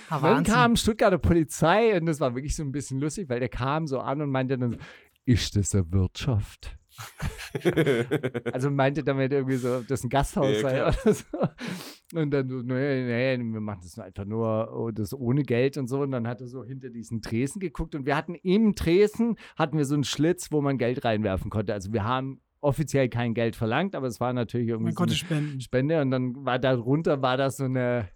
Ah, 0.10 0.20
dann 0.20 0.22
Wahnsinn. 0.22 0.54
kam 0.54 0.76
Stuttgarter 0.76 1.18
Polizei 1.18 1.97
und 1.99 2.06
das 2.06 2.20
war 2.20 2.36
wirklich 2.36 2.56
so 2.56 2.62
ein 2.64 2.72
bisschen 2.72 2.99
lustig, 2.99 3.30
weil 3.30 3.39
der 3.39 3.49
kam 3.49 3.88
so 3.88 3.99
an 3.99 4.22
und 4.22 4.30
meinte 4.30 4.58
dann, 4.58 4.74
so, 4.74 4.78
ist 5.26 5.56
das 5.56 5.74
eine 5.74 5.91
Wirtschaft? 5.91 6.78
also 8.54 8.70
meinte 8.70 9.04
damit 9.04 9.32
irgendwie 9.32 9.56
so, 9.56 9.78
ob 9.78 9.88
das 9.88 10.04
ein 10.04 10.10
Gasthaus 10.10 10.54
Ja, 10.56 10.62
sei 10.62 10.72
klar. 10.74 10.95
oder 11.04 11.14
so. 11.14 12.20
Und 12.20 12.30
dann 12.32 12.47
so, 12.47 12.58
nee, 12.62 13.38
nee, 13.38 13.43
wir 13.54 13.60
machen 13.62 13.80
das 13.82 13.97
einfach 13.97 14.26
nur 14.26 14.72
oh, 14.72 14.91
das 14.91 15.14
ohne 15.14 15.41
Geld 15.41 15.78
und 15.78 15.88
so. 15.88 16.01
Und 16.01 16.12
dann 16.12 16.28
hat 16.28 16.41
er 16.41 16.47
so 16.47 16.64
hinter 16.64 16.89
diesen 16.91 17.22
Tresen 17.24 17.60
geguckt 17.60 17.95
und 17.95 18.06
wir 18.06 18.16
hatten 18.16 18.36
im 18.36 18.76
Tresen, 18.76 19.36
hatten 19.58 19.78
wir 19.80 19.86
so 19.86 19.95
einen 19.95 20.04
Schlitz, 20.04 20.51
wo 20.51 20.62
man 20.62 20.78
Geld 20.78 21.04
reinwerfen 21.04 21.49
konnte. 21.49 21.74
Also 21.74 21.91
wir 21.93 22.04
haben 22.04 22.39
offiziell 22.64 23.09
kein 23.09 23.34
Geld 23.34 23.55
verlangt, 23.55 23.95
aber 23.95 24.07
es 24.07 24.20
war 24.20 24.34
natürlich 24.34 24.70
irgendwie 24.70 24.86
Man 24.86 24.93
so 24.93 24.97
konnte 24.97 25.11
eine 25.11 25.18
spenden. 25.18 25.61
Spende 25.61 26.01
und 26.01 26.11
dann 26.11 26.45
war 26.45 26.59
darunter 26.59 27.22
war 27.22 27.38
das 27.38 27.57
so 27.57 27.66
eine 27.66 28.09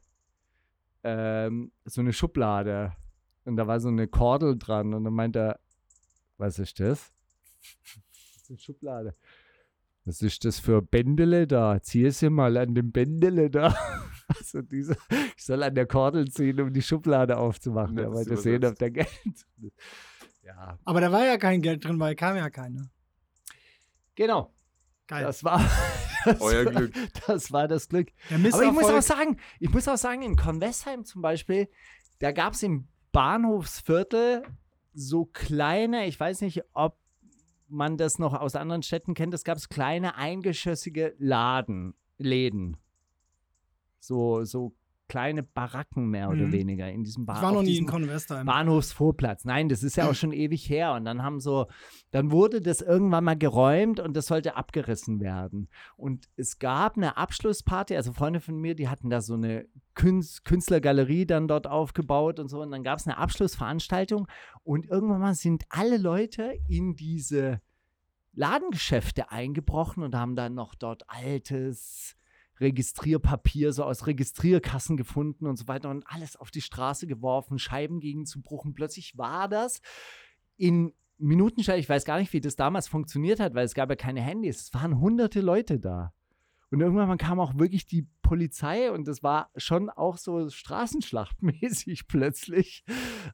ähm, 1.04 1.72
so 1.86 2.02
eine 2.02 2.14
Schublade 2.14 2.94
und 3.46 3.56
da 3.58 3.68
war 3.68 3.80
so 3.80 3.88
eine 3.90 4.08
Kordel 4.08 4.58
dran 4.58 4.94
und 4.94 5.04
dann 5.04 5.14
meinte 5.14 5.40
er, 5.40 5.60
was 6.38 6.60
ist 6.60 6.80
das? 6.80 7.14
Das 7.62 8.38
ist 8.44 8.50
eine 8.50 8.58
Schublade. 8.60 9.16
Was 10.06 10.22
ist 10.22 10.46
das 10.46 10.60
für 10.60 10.82
Bändele 10.82 11.48
da? 11.48 11.82
Zieh 11.82 12.10
sie 12.12 12.30
mal 12.30 12.56
an 12.58 12.74
dem 12.76 12.92
Bändele 12.92 13.50
da. 13.50 13.76
Also 14.30 14.62
diese, 14.62 14.98
ich 15.38 15.46
soll 15.46 15.64
an 15.64 15.74
der 15.74 15.86
Kordel 15.86 16.30
ziehen, 16.30 16.60
um 16.60 16.74
die 16.74 16.82
Schublade 16.82 17.38
aufzumachen. 17.38 17.96
Nett 17.96 18.04
Er 18.04 18.12
wollte 18.12 18.32
übersetzt. 18.32 18.44
sehen, 18.44 18.66
ob 18.66 18.76
der 18.78 18.92
Geld. 18.92 19.08
Ja, 20.44 20.78
Aber 20.84 21.00
da 21.00 21.10
war 21.14 21.26
ja 21.26 21.38
kein 21.38 21.62
Geld 21.62 21.86
drin, 21.86 21.98
weil 21.98 22.14
kam 22.14 22.36
ja 22.36 22.50
keine. 22.50 22.90
Genau. 24.18 24.54
Geil. 25.08 25.24
Das 25.24 25.46
war 25.46 25.60
das, 26.26 26.42
Euer 26.42 26.66
war, 26.66 26.74
Glück. 26.74 26.94
das 27.28 27.52
war 27.54 27.68
das 27.70 27.88
Glück. 27.88 28.10
Der 28.30 28.38
Aber 28.54 28.66
ich 28.66 28.72
muss 28.74 28.90
auch 28.90 29.02
sagen, 29.02 29.38
ich 29.62 29.70
muss 29.70 29.88
auch 29.88 29.98
sagen, 29.98 30.22
in 30.22 30.36
Convestheim 30.36 31.06
zum 31.06 31.22
Beispiel, 31.22 31.70
da 32.20 32.34
gab 32.34 32.54
es 32.54 32.64
im 32.64 32.90
Bahnhofsviertel 33.14 34.44
so 34.94 35.26
kleine, 35.26 36.08
ich 36.08 36.20
weiß 36.20 36.42
nicht, 36.42 36.64
ob 36.74 36.98
man 37.70 37.98
das 37.98 38.20
noch 38.20 38.34
aus 38.34 38.56
anderen 38.56 38.84
Städten 38.84 39.14
kennt, 39.14 39.34
es 39.34 39.44
gab 39.44 39.58
kleine 39.70 40.16
eingeschossige 40.16 41.16
Laden, 41.18 41.94
Läden. 42.18 42.78
So, 44.00 44.44
so 44.44 44.76
kleine 45.08 45.44
Baracken 45.44 46.10
mehr 46.10 46.30
oder 46.30 46.48
Mhm. 46.48 46.52
weniger 46.52 46.90
in 46.92 47.04
diesem 47.04 47.24
ich 47.24 47.28
Bar. 47.28 47.42
war 47.42 47.52
noch 47.54 47.62
nie 47.64 47.78
in 47.78 47.86
Convestheim. 47.86 48.46
Bahnhofsvorplatz. 48.46 49.46
Nein, 49.46 49.70
das 49.70 49.84
ist 49.84 49.96
ja 49.98 50.10
auch 50.10 50.14
schon 50.16 50.32
ewig 50.34 50.70
her. 50.70 50.94
Und 50.94 51.06
dann 51.06 51.24
haben 51.24 51.40
so, 51.40 51.68
dann 52.12 52.32
wurde 52.32 52.62
das 52.62 52.82
irgendwann 52.82 53.24
mal 53.24 53.38
geräumt 53.38 54.00
und 54.00 54.16
das 54.16 54.28
sollte 54.28 54.56
abgerissen 54.56 55.20
werden. 55.20 55.70
Und 55.96 56.30
es 56.36 56.60
gab 56.60 56.98
eine 56.98 57.18
Abschlussparty, 57.18 57.96
also 57.96 58.12
Freunde 58.14 58.40
von 58.42 58.58
mir, 58.60 58.76
die 58.76 58.90
hatten 58.90 59.10
da 59.10 59.22
so 59.22 59.36
eine 59.36 59.66
Künst 59.94 60.46
Künstlergalerie 60.46 61.26
dann 61.26 61.48
dort 61.48 61.68
aufgebaut 61.68 62.40
und 62.40 62.50
so. 62.50 62.62
Und 62.62 62.72
dann 62.72 62.84
gab 62.84 63.00
es 63.00 63.08
eine 63.08 63.18
Abschlussveranstaltung 63.18 64.28
und 64.64 64.86
irgendwann 64.88 65.22
mal 65.22 65.34
sind 65.34 65.64
alle 65.70 65.98
Leute 65.98 66.54
in 66.68 66.96
diese 66.96 67.62
Ladengeschäfte 68.34 69.32
eingebrochen 69.32 70.04
und 70.04 70.14
haben 70.16 70.36
dann 70.36 70.54
noch 70.54 70.76
dort 70.76 71.04
altes 71.10 72.16
Registrierpapier 72.60 73.72
so 73.74 73.84
aus 73.84 74.08
Registrierkassen 74.08 74.98
gefunden 74.98 75.46
und 75.46 75.58
so 75.58 75.68
weiter 75.68 75.90
und 75.90 76.04
alles 76.08 76.36
auf 76.36 76.52
die 76.52 76.62
Straße 76.62 77.08
geworfen, 77.08 77.60
Scheiben 77.60 78.00
gegen 78.00 78.26
zu 78.26 78.42
bruchen. 78.42 78.74
Plötzlich 78.74 79.18
war 79.18 79.48
das 79.48 79.82
in 80.58 80.94
Minutenschall, 81.18 81.80
ich 81.80 81.90
weiß 81.90 82.06
gar 82.06 82.20
nicht, 82.20 82.34
wie 82.34 82.42
das 82.42 82.56
damals 82.56 82.88
funktioniert 82.88 83.40
hat, 83.40 83.56
weil 83.56 83.66
es 83.66 83.74
gab 83.74 83.90
ja 83.90 83.96
keine 83.96 84.22
Handys. 84.22 84.62
Es 84.62 84.74
waren 84.74 85.00
hunderte 85.00 85.42
Leute 85.42 85.80
da. 85.80 86.14
Und 86.70 86.82
irgendwann 86.82 87.18
kam 87.18 87.40
auch 87.40 87.58
wirklich 87.58 87.86
die 87.86 88.08
Polizei 88.22 88.92
und 88.92 89.08
das 89.08 89.24
war 89.24 89.50
schon 89.56 89.90
auch 89.90 90.18
so 90.18 90.50
straßenschlachtmäßig 90.50 92.08
plötzlich. 92.08 92.84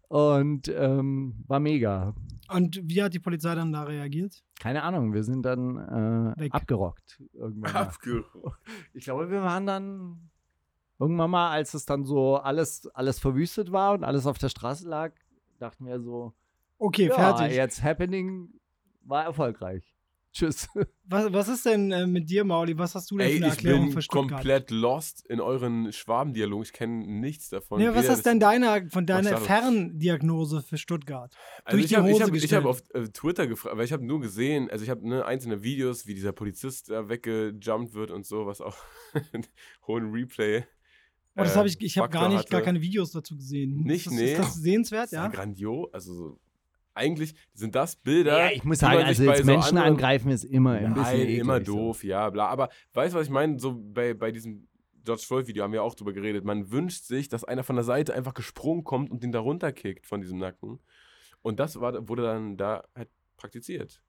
Und 0.07 0.67
ähm, 0.67 1.43
war 1.47 1.59
mega. 1.59 2.13
Und 2.49 2.79
wie 2.83 3.01
hat 3.01 3.13
die 3.13 3.19
Polizei 3.19 3.55
dann 3.55 3.71
da 3.73 3.83
reagiert? 3.83 4.43
Keine 4.59 4.83
Ahnung, 4.83 5.13
wir 5.13 5.23
sind 5.23 5.43
dann 5.43 6.35
äh, 6.37 6.49
abgerockt 6.51 7.23
irgendwann. 7.33 7.75
Abgerockt. 7.75 8.59
Ich 8.93 9.05
glaube, 9.05 9.31
wir 9.31 9.41
waren 9.41 9.65
dann 9.65 10.29
irgendwann 10.99 11.31
mal, 11.31 11.49
als 11.49 11.73
es 11.73 11.85
dann 11.85 12.05
so 12.05 12.37
alles, 12.37 12.87
alles 12.93 13.19
verwüstet 13.19 13.71
war 13.71 13.93
und 13.93 14.03
alles 14.03 14.27
auf 14.27 14.37
der 14.37 14.49
Straße 14.49 14.87
lag, 14.87 15.11
dachten 15.57 15.87
wir 15.87 15.99
so, 15.99 16.33
Okay, 16.77 17.07
ja, 17.07 17.15
fertig. 17.15 17.55
jetzt 17.55 17.81
Happening 17.81 18.49
war 19.03 19.23
erfolgreich. 19.23 19.92
Tschüss. 20.33 20.67
Was, 21.05 21.31
was 21.33 21.47
ist 21.49 21.65
denn 21.65 21.91
äh, 21.91 22.07
mit 22.07 22.29
dir, 22.29 22.43
Mauli? 22.43 22.77
Was 22.77 22.95
hast 22.95 23.11
du 23.11 23.17
denn 23.17 23.27
Ey, 23.27 23.33
für 23.33 23.37
eine 23.43 23.47
ich 23.47 23.51
Erklärung 23.53 23.83
bin 23.85 23.91
für 23.91 24.01
Stuttgart? 24.01 24.31
komplett 24.31 24.71
lost 24.71 25.23
in 25.27 25.41
euren 25.41 25.91
Schwabendialog. 25.91 26.63
Ich 26.63 26.73
kenne 26.73 27.05
nichts 27.05 27.49
davon. 27.49 27.81
Ja, 27.81 27.93
was 27.93 28.07
ist 28.07 28.25
denn 28.25 28.39
deine, 28.39 28.89
von 28.89 29.05
deiner. 29.05 29.37
Ferndiagnose 29.37 30.63
für 30.63 30.77
Stuttgart? 30.77 31.35
Also 31.65 31.77
durch 31.77 31.91
ich 31.91 31.97
habe 31.97 32.09
ich 32.09 32.21
hab, 32.21 32.33
ich 32.33 32.53
hab 32.53 32.65
auf 32.65 32.81
äh, 32.93 33.09
Twitter 33.09 33.47
gefragt, 33.47 33.77
weil 33.77 33.85
ich 33.85 33.93
habe 33.93 34.05
nur 34.05 34.21
gesehen, 34.21 34.71
also 34.71 34.83
ich 34.83 34.89
habe 34.89 35.07
ne, 35.07 35.25
einzelne 35.25 35.61
Videos, 35.61 36.07
wie 36.07 36.15
dieser 36.15 36.31
Polizist 36.31 36.89
da 36.89 37.09
weggejumpt 37.09 37.93
wird 37.93 38.09
und 38.09 38.25
so, 38.25 38.47
was 38.47 38.61
auch 38.61 38.77
hohen 39.87 40.09
Replay. 40.11 40.63
Oh, 41.35 41.41
das 41.41 41.55
äh, 41.55 41.57
habe 41.57 41.67
ich, 41.67 41.81
ich 41.81 41.97
habe 41.97 42.09
gar 42.09 42.43
gar 42.45 42.61
keine 42.61 42.81
Videos 42.81 43.11
dazu 43.11 43.35
gesehen. 43.35 43.83
Nicht? 43.83 44.05
ist 44.05 44.13
das, 44.13 44.13
Nee. 44.13 44.31
Ist 44.31 44.39
das 44.39 44.53
sehenswert, 44.55 45.05
Das 45.11 45.19
war 45.19 45.25
ja? 45.25 45.29
grandios. 45.29 45.93
Also 45.93 46.13
so, 46.13 46.39
eigentlich 46.95 47.35
sind 47.53 47.75
das 47.75 47.95
Bilder. 47.95 48.37
Ja, 48.45 48.51
ich 48.51 48.63
muss 48.63 48.79
die 48.79 48.85
sagen, 48.85 49.03
also 49.03 49.23
jetzt 49.23 49.39
so 49.39 49.45
Menschen 49.45 49.77
anderen- 49.77 49.93
angreifen 49.93 50.31
ist 50.31 50.43
immer 50.43 50.73
ein 50.73 50.93
bisschen 50.93 51.01
Nein, 51.17 51.19
eklig, 51.21 51.39
immer 51.39 51.57
so. 51.63 51.75
doof, 51.75 52.03
ja, 52.03 52.29
bla. 52.29 52.47
Aber 52.47 52.69
weißt 52.93 53.13
du, 53.13 53.19
was 53.19 53.27
ich 53.27 53.31
meine? 53.33 53.59
So 53.59 53.75
bei, 53.77 54.13
bei 54.13 54.31
diesem 54.31 54.67
George 55.03 55.23
Floyd-Video 55.25 55.63
haben 55.63 55.73
wir 55.73 55.83
auch 55.83 55.95
drüber 55.95 56.13
geredet. 56.13 56.45
Man 56.45 56.71
wünscht 56.71 57.03
sich, 57.05 57.27
dass 57.27 57.43
einer 57.43 57.63
von 57.63 57.75
der 57.75 57.83
Seite 57.83 58.13
einfach 58.13 58.33
gesprungen 58.33 58.83
kommt 58.83 59.11
und 59.11 59.21
den 59.23 59.31
da 59.31 59.39
runterkickt 59.39 60.05
von 60.07 60.21
diesem 60.21 60.37
Nacken. 60.37 60.79
Und 61.41 61.59
das 61.59 61.79
war, 61.81 62.07
wurde 62.07 62.23
dann 62.23 62.55
da 62.55 62.85
halt 62.95 63.09
praktiziert. 63.35 64.01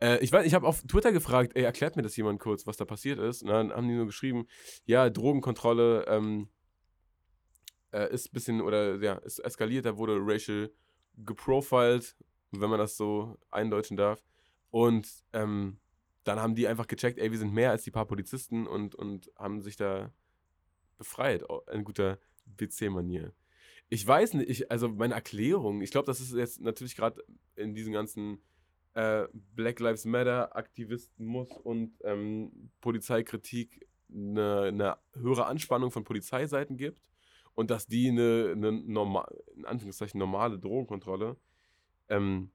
Äh, 0.00 0.18
ich 0.22 0.30
weiß, 0.30 0.46
ich 0.46 0.54
habe 0.54 0.66
auf 0.68 0.82
Twitter 0.82 1.10
gefragt, 1.10 1.52
ey, 1.56 1.64
erklärt 1.64 1.96
mir 1.96 2.02
das 2.02 2.16
jemand 2.16 2.38
kurz, 2.38 2.64
was 2.66 2.76
da 2.76 2.84
passiert 2.84 3.18
ist. 3.18 3.42
Und 3.42 3.48
dann 3.48 3.72
haben 3.72 3.88
die 3.88 3.94
nur 3.94 4.06
geschrieben, 4.06 4.46
ja, 4.84 5.10
Drogenkontrolle 5.10 6.04
ähm, 6.06 6.48
äh, 7.92 8.12
ist 8.12 8.28
ein 8.28 8.32
bisschen, 8.32 8.60
oder 8.60 9.02
ja, 9.02 9.14
ist 9.14 9.40
eskaliert, 9.40 9.84
da 9.86 9.96
wurde 9.96 10.16
racial 10.20 10.70
geprofiled, 11.16 12.14
wenn 12.50 12.70
man 12.70 12.78
das 12.78 12.96
so 12.96 13.38
eindeutschen 13.50 13.96
darf. 13.96 14.22
Und 14.70 15.08
ähm, 15.32 15.78
dann 16.24 16.40
haben 16.40 16.54
die 16.54 16.66
einfach 16.66 16.86
gecheckt, 16.86 17.18
ey, 17.18 17.30
wir 17.30 17.38
sind 17.38 17.52
mehr 17.52 17.70
als 17.70 17.84
die 17.84 17.90
paar 17.90 18.06
Polizisten 18.06 18.66
und, 18.66 18.94
und 18.94 19.30
haben 19.36 19.62
sich 19.62 19.76
da 19.76 20.12
befreit, 20.98 21.44
in 21.72 21.84
guter 21.84 22.18
BC-Manier. 22.46 23.32
Ich 23.88 24.04
weiß 24.04 24.34
nicht, 24.34 24.50
ich, 24.50 24.70
also 24.70 24.88
meine 24.88 25.14
Erklärung, 25.14 25.80
ich 25.82 25.92
glaube, 25.92 26.06
das 26.06 26.20
ist 26.20 26.34
jetzt 26.34 26.60
natürlich 26.60 26.96
gerade 26.96 27.22
in 27.54 27.74
diesen 27.74 27.92
ganzen 27.92 28.42
äh, 28.94 29.28
Black 29.32 29.78
Lives 29.78 30.04
Matter 30.04 30.56
Aktivismus 30.56 31.48
und 31.62 31.92
ähm, 32.02 32.70
Polizeikritik 32.80 33.86
eine, 34.12 34.62
eine 34.62 34.96
höhere 35.14 35.46
Anspannung 35.46 35.90
von 35.90 36.02
Polizeiseiten 36.02 36.76
gibt 36.76 37.08
und 37.54 37.70
dass 37.70 37.86
die 37.86 38.08
eine, 38.08 38.52
eine 38.52 38.72
normal, 38.72 39.28
in 39.54 39.64
Anführungszeichen 39.64 40.18
normale 40.18 40.58
Drogenkontrolle 40.58 41.36
ähm, 42.08 42.50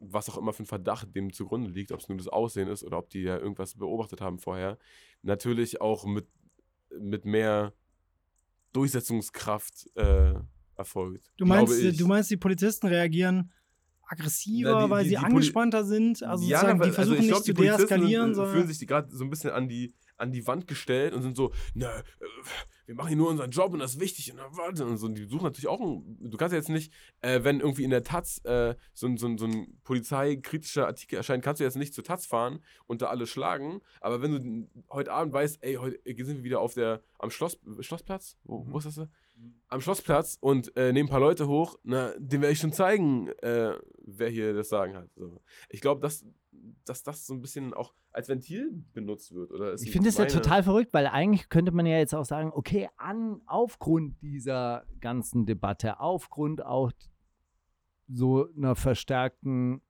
was 0.00 0.28
auch 0.30 0.36
immer 0.38 0.52
für 0.52 0.62
ein 0.62 0.66
Verdacht 0.66 1.14
dem 1.16 1.32
zugrunde 1.32 1.70
liegt, 1.70 1.90
ob 1.92 2.00
es 2.00 2.08
nur 2.08 2.18
das 2.18 2.28
Aussehen 2.28 2.68
ist 2.68 2.84
oder 2.84 2.98
ob 2.98 3.10
die 3.10 3.22
ja 3.22 3.36
irgendwas 3.38 3.74
beobachtet 3.74 4.20
haben 4.20 4.38
vorher, 4.38 4.78
natürlich 5.22 5.80
auch 5.80 6.04
mit, 6.06 6.28
mit 7.00 7.24
mehr 7.24 7.72
Durchsetzungskraft 8.72 9.88
äh, 9.96 10.34
erfolgt. 10.76 11.32
Du 11.36 11.46
meinst, 11.46 11.80
ich. 11.82 11.96
du 11.96 12.06
meinst, 12.06 12.30
die 12.30 12.36
Polizisten 12.36 12.86
reagieren 12.86 13.50
aggressiver, 14.10 14.70
Na, 14.72 14.84
die- 14.84 14.90
weil 14.90 15.02
die- 15.04 15.10
sie 15.10 15.14
die 15.16 15.20
Poli- 15.20 15.26
angespannter 15.34 15.84
sind? 15.84 16.22
Also 16.22 16.44
Ja, 16.46 16.60
sozusagen, 16.60 16.80
die 16.82 16.90
versuchen 16.92 16.98
also 17.00 17.14
ich 17.14 17.20
nicht 17.20 17.28
glaub, 17.30 17.44
zu 17.44 17.52
deeskalieren, 17.54 18.34
sondern. 18.34 18.54
fühlen 18.54 18.68
sich 18.68 18.78
die 18.78 18.86
gerade 18.86 19.14
so 19.14 19.24
ein 19.24 19.30
bisschen 19.30 19.50
an 19.50 19.68
die, 19.68 19.94
an 20.18 20.32
die 20.32 20.46
Wand 20.46 20.66
gestellt 20.66 21.14
und 21.14 21.22
sind 21.22 21.36
so, 21.36 21.52
na, 21.74 21.98
äh, 21.98 22.02
wir 22.86 22.94
machen 22.94 23.08
hier 23.08 23.16
nur 23.16 23.28
unseren 23.28 23.50
Job 23.50 23.72
und 23.72 23.80
das 23.80 23.92
ist 23.94 24.00
wichtig 24.00 24.32
und, 24.32 24.38
warte, 24.38 24.84
und 24.86 24.96
so. 24.96 25.06
Und 25.06 25.14
die 25.16 25.24
suchen 25.26 25.44
natürlich 25.44 25.68
auch, 25.68 25.80
ein, 25.80 26.16
du 26.30 26.36
kannst 26.36 26.52
ja 26.52 26.58
jetzt 26.58 26.68
nicht, 26.70 26.92
äh, 27.20 27.44
wenn 27.44 27.60
irgendwie 27.60 27.84
in 27.84 27.90
der 27.90 28.02
Taz 28.02 28.40
äh, 28.44 28.74
so, 28.94 29.06
ein- 29.06 29.16
so, 29.18 29.36
so 29.36 29.46
ein 29.46 29.78
polizeikritischer 29.84 30.86
Artikel 30.86 31.16
erscheint, 31.16 31.44
kannst 31.44 31.60
du 31.60 31.64
jetzt 31.64 31.76
nicht 31.76 31.94
zur 31.94 32.04
Taz 32.04 32.26
fahren 32.26 32.60
und 32.86 33.02
da 33.02 33.06
alle 33.08 33.26
schlagen, 33.26 33.80
aber 34.00 34.22
wenn 34.22 34.32
du 34.32 34.82
heute 34.90 35.12
Abend 35.12 35.32
weißt, 35.32 35.58
ey, 35.62 35.74
heute 35.74 35.98
sind 36.24 36.38
wir 36.38 36.44
wieder 36.44 36.60
auf 36.60 36.74
der, 36.74 37.02
am 37.18 37.30
Schloss, 37.30 37.58
Schlossplatz, 37.80 38.36
wo, 38.44 38.64
wo 38.68 38.78
ist 38.78 38.86
das? 38.86 38.94
da? 38.96 39.08
Am 39.68 39.80
Schlossplatz 39.80 40.36
und 40.40 40.76
äh, 40.76 40.92
nehmen 40.92 41.08
ein 41.08 41.10
paar 41.12 41.20
Leute 41.20 41.46
hoch, 41.46 41.76
na, 41.84 42.12
dem 42.18 42.40
werde 42.42 42.52
ich 42.54 42.58
schon 42.58 42.72
zeigen, 42.72 43.28
äh, 43.42 43.74
wer 44.00 44.30
hier 44.30 44.52
das 44.54 44.68
Sagen 44.68 44.96
hat. 44.96 45.10
So. 45.14 45.40
Ich 45.68 45.80
glaube, 45.80 46.00
dass, 46.00 46.24
dass 46.84 47.02
das 47.02 47.26
so 47.26 47.34
ein 47.34 47.40
bisschen 47.40 47.74
auch 47.74 47.94
als 48.12 48.28
Ventil 48.28 48.82
benutzt 48.92 49.32
wird. 49.34 49.50
Oder 49.52 49.72
ist 49.72 49.84
Ich 49.84 49.90
finde 49.90 50.08
es 50.08 50.18
ja 50.18 50.26
total 50.26 50.62
verrückt, 50.62 50.92
weil 50.92 51.06
eigentlich 51.06 51.48
könnte 51.48 51.72
man 51.72 51.86
ja 51.86 51.98
jetzt 51.98 52.14
auch 52.14 52.24
sagen, 52.24 52.50
okay, 52.52 52.88
an, 52.96 53.40
aufgrund 53.46 54.20
dieser 54.22 54.84
ganzen 55.00 55.46
Debatte, 55.46 56.00
aufgrund 56.00 56.64
auch 56.64 56.92
so 58.08 58.48
einer 58.56 58.74
verstärkten 58.74 59.82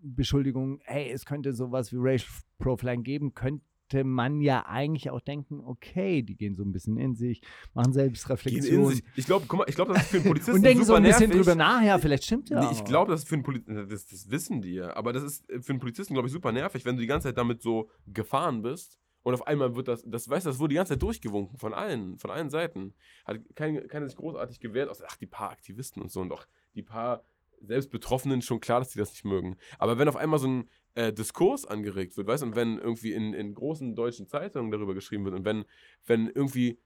Beschuldigung, 0.00 0.80
hey, 0.84 1.10
es 1.10 1.24
könnte 1.24 1.52
sowas 1.52 1.92
wie 1.92 1.96
Racial 1.98 2.30
Profiling 2.58 3.02
geben, 3.02 3.34
könnte 3.34 3.64
man 4.04 4.40
ja 4.40 4.66
eigentlich 4.66 5.10
auch 5.10 5.20
denken, 5.20 5.60
okay, 5.60 6.22
die 6.22 6.36
gehen 6.36 6.54
so 6.54 6.62
ein 6.62 6.72
bisschen 6.72 6.96
in 6.96 7.14
sich, 7.14 7.40
machen 7.74 7.92
Gehen 7.92 8.00
in 8.02 8.08
Selbstreflexion 8.08 8.86
sich. 8.86 9.02
Ich 9.16 9.26
glaube, 9.26 9.46
ich 9.66 9.74
das 9.74 10.02
ist 10.02 10.08
für 10.08 10.16
einen 10.16 10.24
Polizisten 10.28 10.56
und 10.56 10.62
denken 10.62 10.84
so 10.84 10.94
ein 10.94 11.02
bisschen 11.02 11.28
nervig. 11.30 11.44
drüber 11.44 11.54
nach, 11.54 11.82
ja, 11.82 11.98
vielleicht 11.98 12.24
stimmt 12.24 12.50
ja 12.50 12.60
Nee, 12.60 12.72
ich 12.72 12.84
glaube, 12.84 13.10
das 13.12 13.22
ist 13.22 13.28
für 13.28 13.34
einen 13.34 13.44
Polizisten, 13.44 13.88
das, 13.88 14.06
das 14.06 14.30
wissen 14.30 14.60
die 14.60 14.74
ja, 14.74 14.96
aber 14.96 15.12
das 15.12 15.22
ist 15.22 15.50
äh, 15.50 15.60
für 15.60 15.72
einen 15.72 15.80
Polizisten, 15.80 16.14
glaube 16.14 16.28
ich, 16.28 16.32
super 16.32 16.52
nervig, 16.52 16.84
wenn 16.84 16.96
du 16.96 17.00
die 17.00 17.06
ganze 17.06 17.28
Zeit 17.28 17.38
damit 17.38 17.62
so 17.62 17.90
gefahren 18.06 18.62
bist 18.62 18.98
und 19.22 19.34
auf 19.34 19.46
einmal 19.46 19.74
wird 19.76 19.88
das, 19.88 20.04
das 20.06 20.28
weißt 20.28 20.46
du, 20.46 20.50
das 20.50 20.58
wurde 20.58 20.70
die 20.70 20.76
ganze 20.76 20.94
Zeit 20.94 21.02
durchgewunken 21.02 21.58
von 21.58 21.74
allen, 21.74 22.18
von 22.18 22.30
allen 22.30 22.50
Seiten. 22.50 22.94
Hat 23.24 23.38
kein, 23.54 23.86
keiner 23.88 24.06
sich 24.06 24.16
großartig 24.16 24.60
gewehrt, 24.60 24.88
außer, 24.88 25.04
ach, 25.06 25.16
die 25.16 25.26
paar 25.26 25.50
Aktivisten 25.50 26.02
und 26.02 26.10
so 26.10 26.20
und 26.20 26.32
auch 26.32 26.46
die 26.74 26.82
paar 26.82 27.24
selbst 27.60 27.90
Betroffenen 27.90 28.40
schon 28.42 28.60
klar, 28.60 28.78
dass 28.78 28.90
die 28.90 28.98
das 28.98 29.10
nicht 29.10 29.24
mögen. 29.24 29.56
Aber 29.78 29.98
wenn 29.98 30.08
auf 30.08 30.16
einmal 30.16 30.38
so 30.38 30.48
ein 30.48 30.70
äh, 30.94 31.12
Diskurs 31.12 31.64
angeregt 31.64 32.16
wird, 32.16 32.26
weißt 32.26 32.42
du, 32.42 32.48
und 32.48 32.56
wenn 32.56 32.78
irgendwie 32.78 33.12
in, 33.12 33.34
in 33.34 33.54
großen 33.54 33.94
deutschen 33.94 34.26
Zeitungen 34.26 34.70
darüber 34.70 34.94
geschrieben 34.94 35.24
wird 35.24 35.34
und 35.34 35.44
wenn, 35.44 35.64
wenn 36.06 36.28
irgendwie 36.28 36.78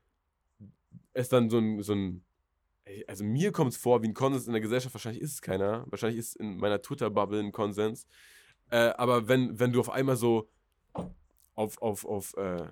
es 1.12 1.28
dann 1.28 1.50
so 1.50 1.58
ein, 1.58 1.82
so 1.82 1.94
ein 1.94 2.24
also 3.06 3.24
mir 3.24 3.52
kommt 3.52 3.72
es 3.72 3.76
vor 3.76 4.02
wie 4.02 4.08
ein 4.08 4.14
Konsens 4.14 4.46
in 4.46 4.52
der 4.52 4.60
Gesellschaft, 4.60 4.94
wahrscheinlich 4.94 5.22
ist 5.22 5.34
es 5.34 5.42
keiner, 5.42 5.86
wahrscheinlich 5.88 6.18
ist 6.18 6.36
in 6.36 6.56
meiner 6.56 6.82
Twitter-Bubble 6.82 7.38
ein 7.38 7.52
Konsens, 7.52 8.06
äh, 8.70 8.92
aber 8.96 9.28
wenn, 9.28 9.58
wenn 9.58 9.72
du 9.72 9.80
auf 9.80 9.90
einmal 9.90 10.16
so 10.16 10.48
auf, 11.54 11.80
auf, 11.80 12.04
auf 12.04 12.36
äh, 12.36 12.68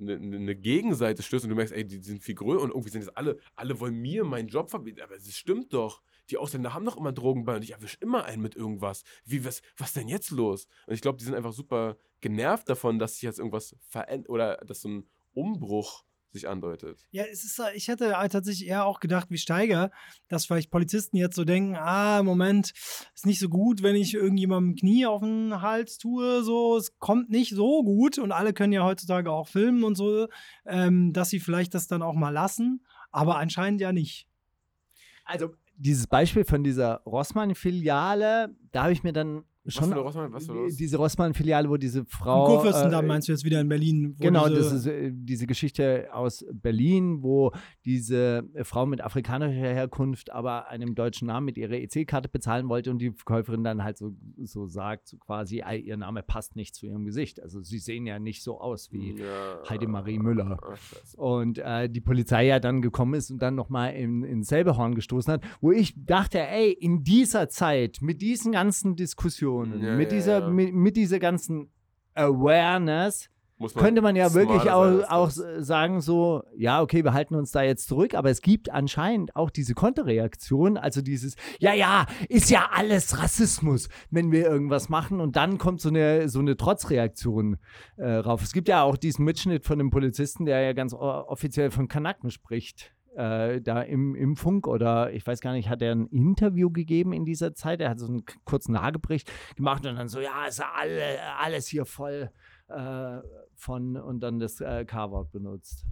eine 0.00 0.18
ne 0.18 0.56
Gegenseite 0.56 1.22
stößt 1.22 1.44
und 1.44 1.50
du 1.50 1.56
merkst, 1.56 1.74
ey, 1.74 1.86
die 1.86 1.98
sind 1.98 2.22
viel 2.22 2.34
größer 2.34 2.62
und 2.62 2.70
irgendwie 2.70 2.90
sind 2.90 3.02
jetzt 3.02 3.16
alle, 3.16 3.38
alle 3.54 3.78
wollen 3.78 4.00
mir 4.00 4.24
meinen 4.24 4.48
Job 4.48 4.70
verbieten, 4.70 5.00
aber 5.02 5.16
es 5.16 5.36
stimmt 5.36 5.72
doch. 5.72 6.02
Die 6.30 6.38
Ausländer 6.38 6.74
haben 6.74 6.84
doch 6.84 6.96
immer 6.96 7.12
Drogen 7.12 7.44
bei 7.44 7.56
und 7.56 7.62
ich 7.62 7.72
erwische 7.72 7.98
immer 8.00 8.24
einen 8.24 8.42
mit 8.42 8.56
irgendwas. 8.56 9.04
Wie, 9.24 9.44
was, 9.44 9.62
was 9.76 9.92
denn 9.92 10.08
jetzt 10.08 10.30
los? 10.30 10.66
Und 10.86 10.94
ich 10.94 11.00
glaube, 11.00 11.18
die 11.18 11.24
sind 11.24 11.34
einfach 11.34 11.52
super 11.52 11.96
genervt 12.20 12.68
davon, 12.68 12.98
dass 12.98 13.14
sich 13.14 13.22
jetzt 13.22 13.38
irgendwas 13.38 13.76
verändert 13.88 14.28
oder 14.28 14.56
dass 14.58 14.80
so 14.80 14.88
ein 14.88 15.08
Umbruch 15.34 16.04
sich 16.36 16.48
andeutet. 16.48 17.06
Ja, 17.10 17.24
es 17.24 17.44
ist, 17.44 17.60
ich 17.74 17.88
hätte 17.88 18.16
halt 18.16 18.32
tatsächlich 18.32 18.68
eher 18.68 18.84
auch 18.84 19.00
gedacht, 19.00 19.30
wie 19.30 19.38
Steiger, 19.38 19.90
dass 20.28 20.46
vielleicht 20.46 20.70
Polizisten 20.70 21.16
jetzt 21.16 21.34
so 21.34 21.44
denken, 21.44 21.76
ah, 21.76 22.22
Moment, 22.22 22.72
ist 23.14 23.26
nicht 23.26 23.38
so 23.38 23.48
gut, 23.48 23.82
wenn 23.82 23.96
ich 23.96 24.14
irgendjemandem 24.14 24.76
Knie 24.76 25.06
auf 25.06 25.22
den 25.22 25.62
Hals 25.62 25.98
tue, 25.98 26.42
so, 26.42 26.76
es 26.76 26.98
kommt 26.98 27.30
nicht 27.30 27.54
so 27.54 27.82
gut 27.82 28.18
und 28.18 28.32
alle 28.32 28.52
können 28.52 28.72
ja 28.72 28.84
heutzutage 28.84 29.30
auch 29.30 29.48
filmen 29.48 29.82
und 29.82 29.96
so, 29.96 30.28
ähm, 30.66 31.12
dass 31.12 31.30
sie 31.30 31.40
vielleicht 31.40 31.74
das 31.74 31.88
dann 31.88 32.02
auch 32.02 32.14
mal 32.14 32.30
lassen, 32.30 32.84
aber 33.10 33.38
anscheinend 33.38 33.80
ja 33.80 33.92
nicht. 33.92 34.28
also 35.24 35.54
dieses 35.76 36.06
Beispiel 36.06 36.44
von 36.44 36.64
dieser 36.64 37.02
Rossmann-Filiale, 37.06 38.54
da 38.72 38.82
habe 38.84 38.92
ich 38.92 39.02
mir 39.02 39.12
dann 39.12 39.44
schon 39.68 39.84
für 39.88 39.92
eine 39.94 40.00
Rossmann- 40.02 40.32
was 40.32 40.46
für 40.46 40.52
los? 40.52 40.76
diese 40.76 40.96
Rossmann-Filiale, 40.96 41.68
wo 41.68 41.76
diese 41.76 42.04
Frau 42.06 42.46
Kurfürstendamm 42.46 43.04
äh, 43.04 43.08
meinst 43.08 43.28
du 43.28 43.32
jetzt 43.32 43.44
wieder 43.44 43.60
in 43.60 43.68
Berlin? 43.68 44.14
wo 44.18 44.24
Genau, 44.24 44.48
diese- 44.48 44.60
das 44.60 44.72
ist 44.72 44.86
äh, 44.86 45.10
diese 45.12 45.46
Geschichte 45.46 46.08
aus 46.12 46.44
Berlin, 46.52 47.22
wo 47.22 47.52
diese 47.84 48.44
Frau 48.62 48.86
mit 48.86 49.00
afrikanischer 49.02 49.52
Herkunft 49.52 50.30
aber 50.32 50.68
einem 50.68 50.94
deutschen 50.94 51.26
Namen 51.28 51.46
mit 51.46 51.58
ihrer 51.58 51.74
EC-Karte 51.74 52.28
bezahlen 52.28 52.68
wollte 52.68 52.90
und 52.90 52.98
die 52.98 53.10
Verkäuferin 53.12 53.64
dann 53.64 53.82
halt 53.84 53.96
so, 53.98 54.14
so 54.42 54.66
sagt, 54.66 55.08
so 55.08 55.16
quasi, 55.18 55.62
"Ei, 55.62 55.78
ihr 55.78 55.96
Name 55.96 56.22
passt 56.22 56.56
nicht 56.56 56.74
zu 56.74 56.86
ihrem 56.86 57.04
Gesicht. 57.04 57.42
Also 57.42 57.60
sie 57.62 57.78
sehen 57.78 58.06
ja 58.06 58.18
nicht 58.18 58.42
so 58.42 58.60
aus 58.60 58.90
wie 58.92 59.12
Ja. 59.18 59.58
Heidemarie 59.68 60.18
Müller. 60.18 60.58
Ach. 60.62 60.78
Und 61.16 61.58
äh, 61.58 61.88
die 61.88 62.00
Polizei 62.00 62.46
ja 62.46 62.60
dann 62.60 62.82
gekommen 62.82 63.14
ist 63.14 63.30
und 63.30 63.40
dann 63.40 63.54
nochmal 63.54 63.94
in, 63.94 64.22
ins 64.22 64.48
selbe 64.48 64.76
Horn 64.76 64.94
gestoßen 64.94 65.32
hat, 65.34 65.42
wo 65.60 65.72
ich 65.72 65.94
dachte, 65.96 66.40
ey, 66.40 66.72
in 66.72 67.04
dieser 67.04 67.48
Zeit, 67.48 67.98
mit 68.00 68.20
diesen 68.22 68.52
ganzen 68.52 68.96
Diskussionen, 68.96 69.55
Ja, 69.64 69.96
mit, 69.96 70.10
ja, 70.10 70.16
dieser, 70.16 70.38
ja. 70.40 70.48
Mit, 70.48 70.74
mit 70.74 70.96
dieser 70.96 71.18
ganzen 71.18 71.70
Awareness, 72.14 73.28
Muss 73.58 73.74
könnte 73.74 74.02
man 74.02 74.16
ja 74.16 74.32
wirklich 74.34 74.70
auch, 74.70 75.02
auch 75.10 75.30
sagen, 75.30 76.00
so, 76.00 76.42
ja, 76.56 76.82
okay, 76.82 77.04
wir 77.04 77.12
halten 77.12 77.34
uns 77.34 77.52
da 77.52 77.62
jetzt 77.62 77.88
zurück, 77.88 78.14
aber 78.14 78.30
es 78.30 78.42
gibt 78.42 78.70
anscheinend 78.70 79.36
auch 79.36 79.50
diese 79.50 79.74
Konterreaktion, 79.74 80.76
also 80.76 81.02
dieses, 81.02 81.36
ja, 81.58 81.72
ja, 81.74 82.06
ist 82.28 82.50
ja 82.50 82.70
alles 82.72 83.18
Rassismus, 83.18 83.88
wenn 84.10 84.32
wir 84.32 84.46
irgendwas 84.46 84.88
machen 84.88 85.20
und 85.20 85.36
dann 85.36 85.58
kommt 85.58 85.80
so 85.80 85.88
eine, 85.88 86.28
so 86.28 86.38
eine 86.38 86.56
Trotzreaktion 86.56 87.58
äh, 87.96 88.10
rauf. 88.10 88.42
Es 88.42 88.52
gibt 88.52 88.68
ja 88.68 88.82
auch 88.82 88.96
diesen 88.96 89.24
Mitschnitt 89.24 89.64
von 89.64 89.78
dem 89.78 89.90
Polizisten, 89.90 90.44
der 90.44 90.60
ja 90.60 90.72
ganz 90.72 90.94
offiziell 90.94 91.70
von 91.70 91.88
Kanaken 91.88 92.30
spricht. 92.30 92.95
Äh, 93.16 93.62
da 93.62 93.80
im, 93.80 94.14
im 94.14 94.36
Funk 94.36 94.66
oder 94.66 95.10
ich 95.10 95.26
weiß 95.26 95.40
gar 95.40 95.52
nicht, 95.52 95.70
hat 95.70 95.80
er 95.80 95.94
ein 95.94 96.06
Interview 96.08 96.70
gegeben 96.70 97.14
in 97.14 97.24
dieser 97.24 97.54
Zeit? 97.54 97.80
Er 97.80 97.88
hat 97.88 97.98
so 97.98 98.06
einen 98.06 98.24
kurzen 98.44 98.72
Nagebericht 98.72 99.32
gemacht 99.56 99.86
und 99.86 99.96
dann 99.96 100.08
so, 100.08 100.20
ja, 100.20 100.44
ist 100.44 100.62
alle, 100.62 101.18
alles 101.38 101.66
hier 101.66 101.86
voll 101.86 102.30
äh, 102.68 103.18
von 103.54 103.96
und 103.96 104.20
dann 104.20 104.38
das 104.38 104.60
äh, 104.60 104.84
K-Wort 104.84 105.32
benutzt. 105.32 105.86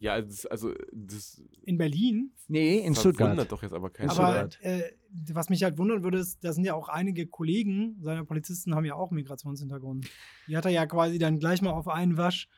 Ja, 0.00 0.20
das, 0.20 0.44
also 0.46 0.74
das 0.92 1.40
in 1.62 1.78
Berlin. 1.78 2.32
Nee, 2.48 2.78
in 2.78 2.96
Stuttgart. 2.96 3.52
doch 3.52 3.62
jetzt 3.62 3.74
aber 3.74 3.90
keinen. 3.90 4.10
Aber 4.10 4.50
Stuttgart. 4.50 4.58
äh, 4.62 4.90
was 5.32 5.50
mich 5.50 5.62
halt 5.62 5.78
wundern 5.78 6.02
würde, 6.02 6.18
ist, 6.18 6.42
da 6.42 6.52
sind 6.52 6.64
ja 6.64 6.74
auch 6.74 6.88
einige 6.88 7.28
Kollegen 7.28 7.96
seiner 8.02 8.24
Polizisten 8.24 8.74
haben 8.74 8.86
ja 8.86 8.94
auch 8.94 9.12
Migrationshintergrund. 9.12 10.10
Die 10.48 10.56
hat 10.56 10.64
er 10.64 10.72
ja 10.72 10.86
quasi 10.86 11.18
dann 11.18 11.38
gleich 11.38 11.62
mal 11.62 11.70
auf 11.70 11.86
einen 11.86 12.16
Wasch 12.16 12.48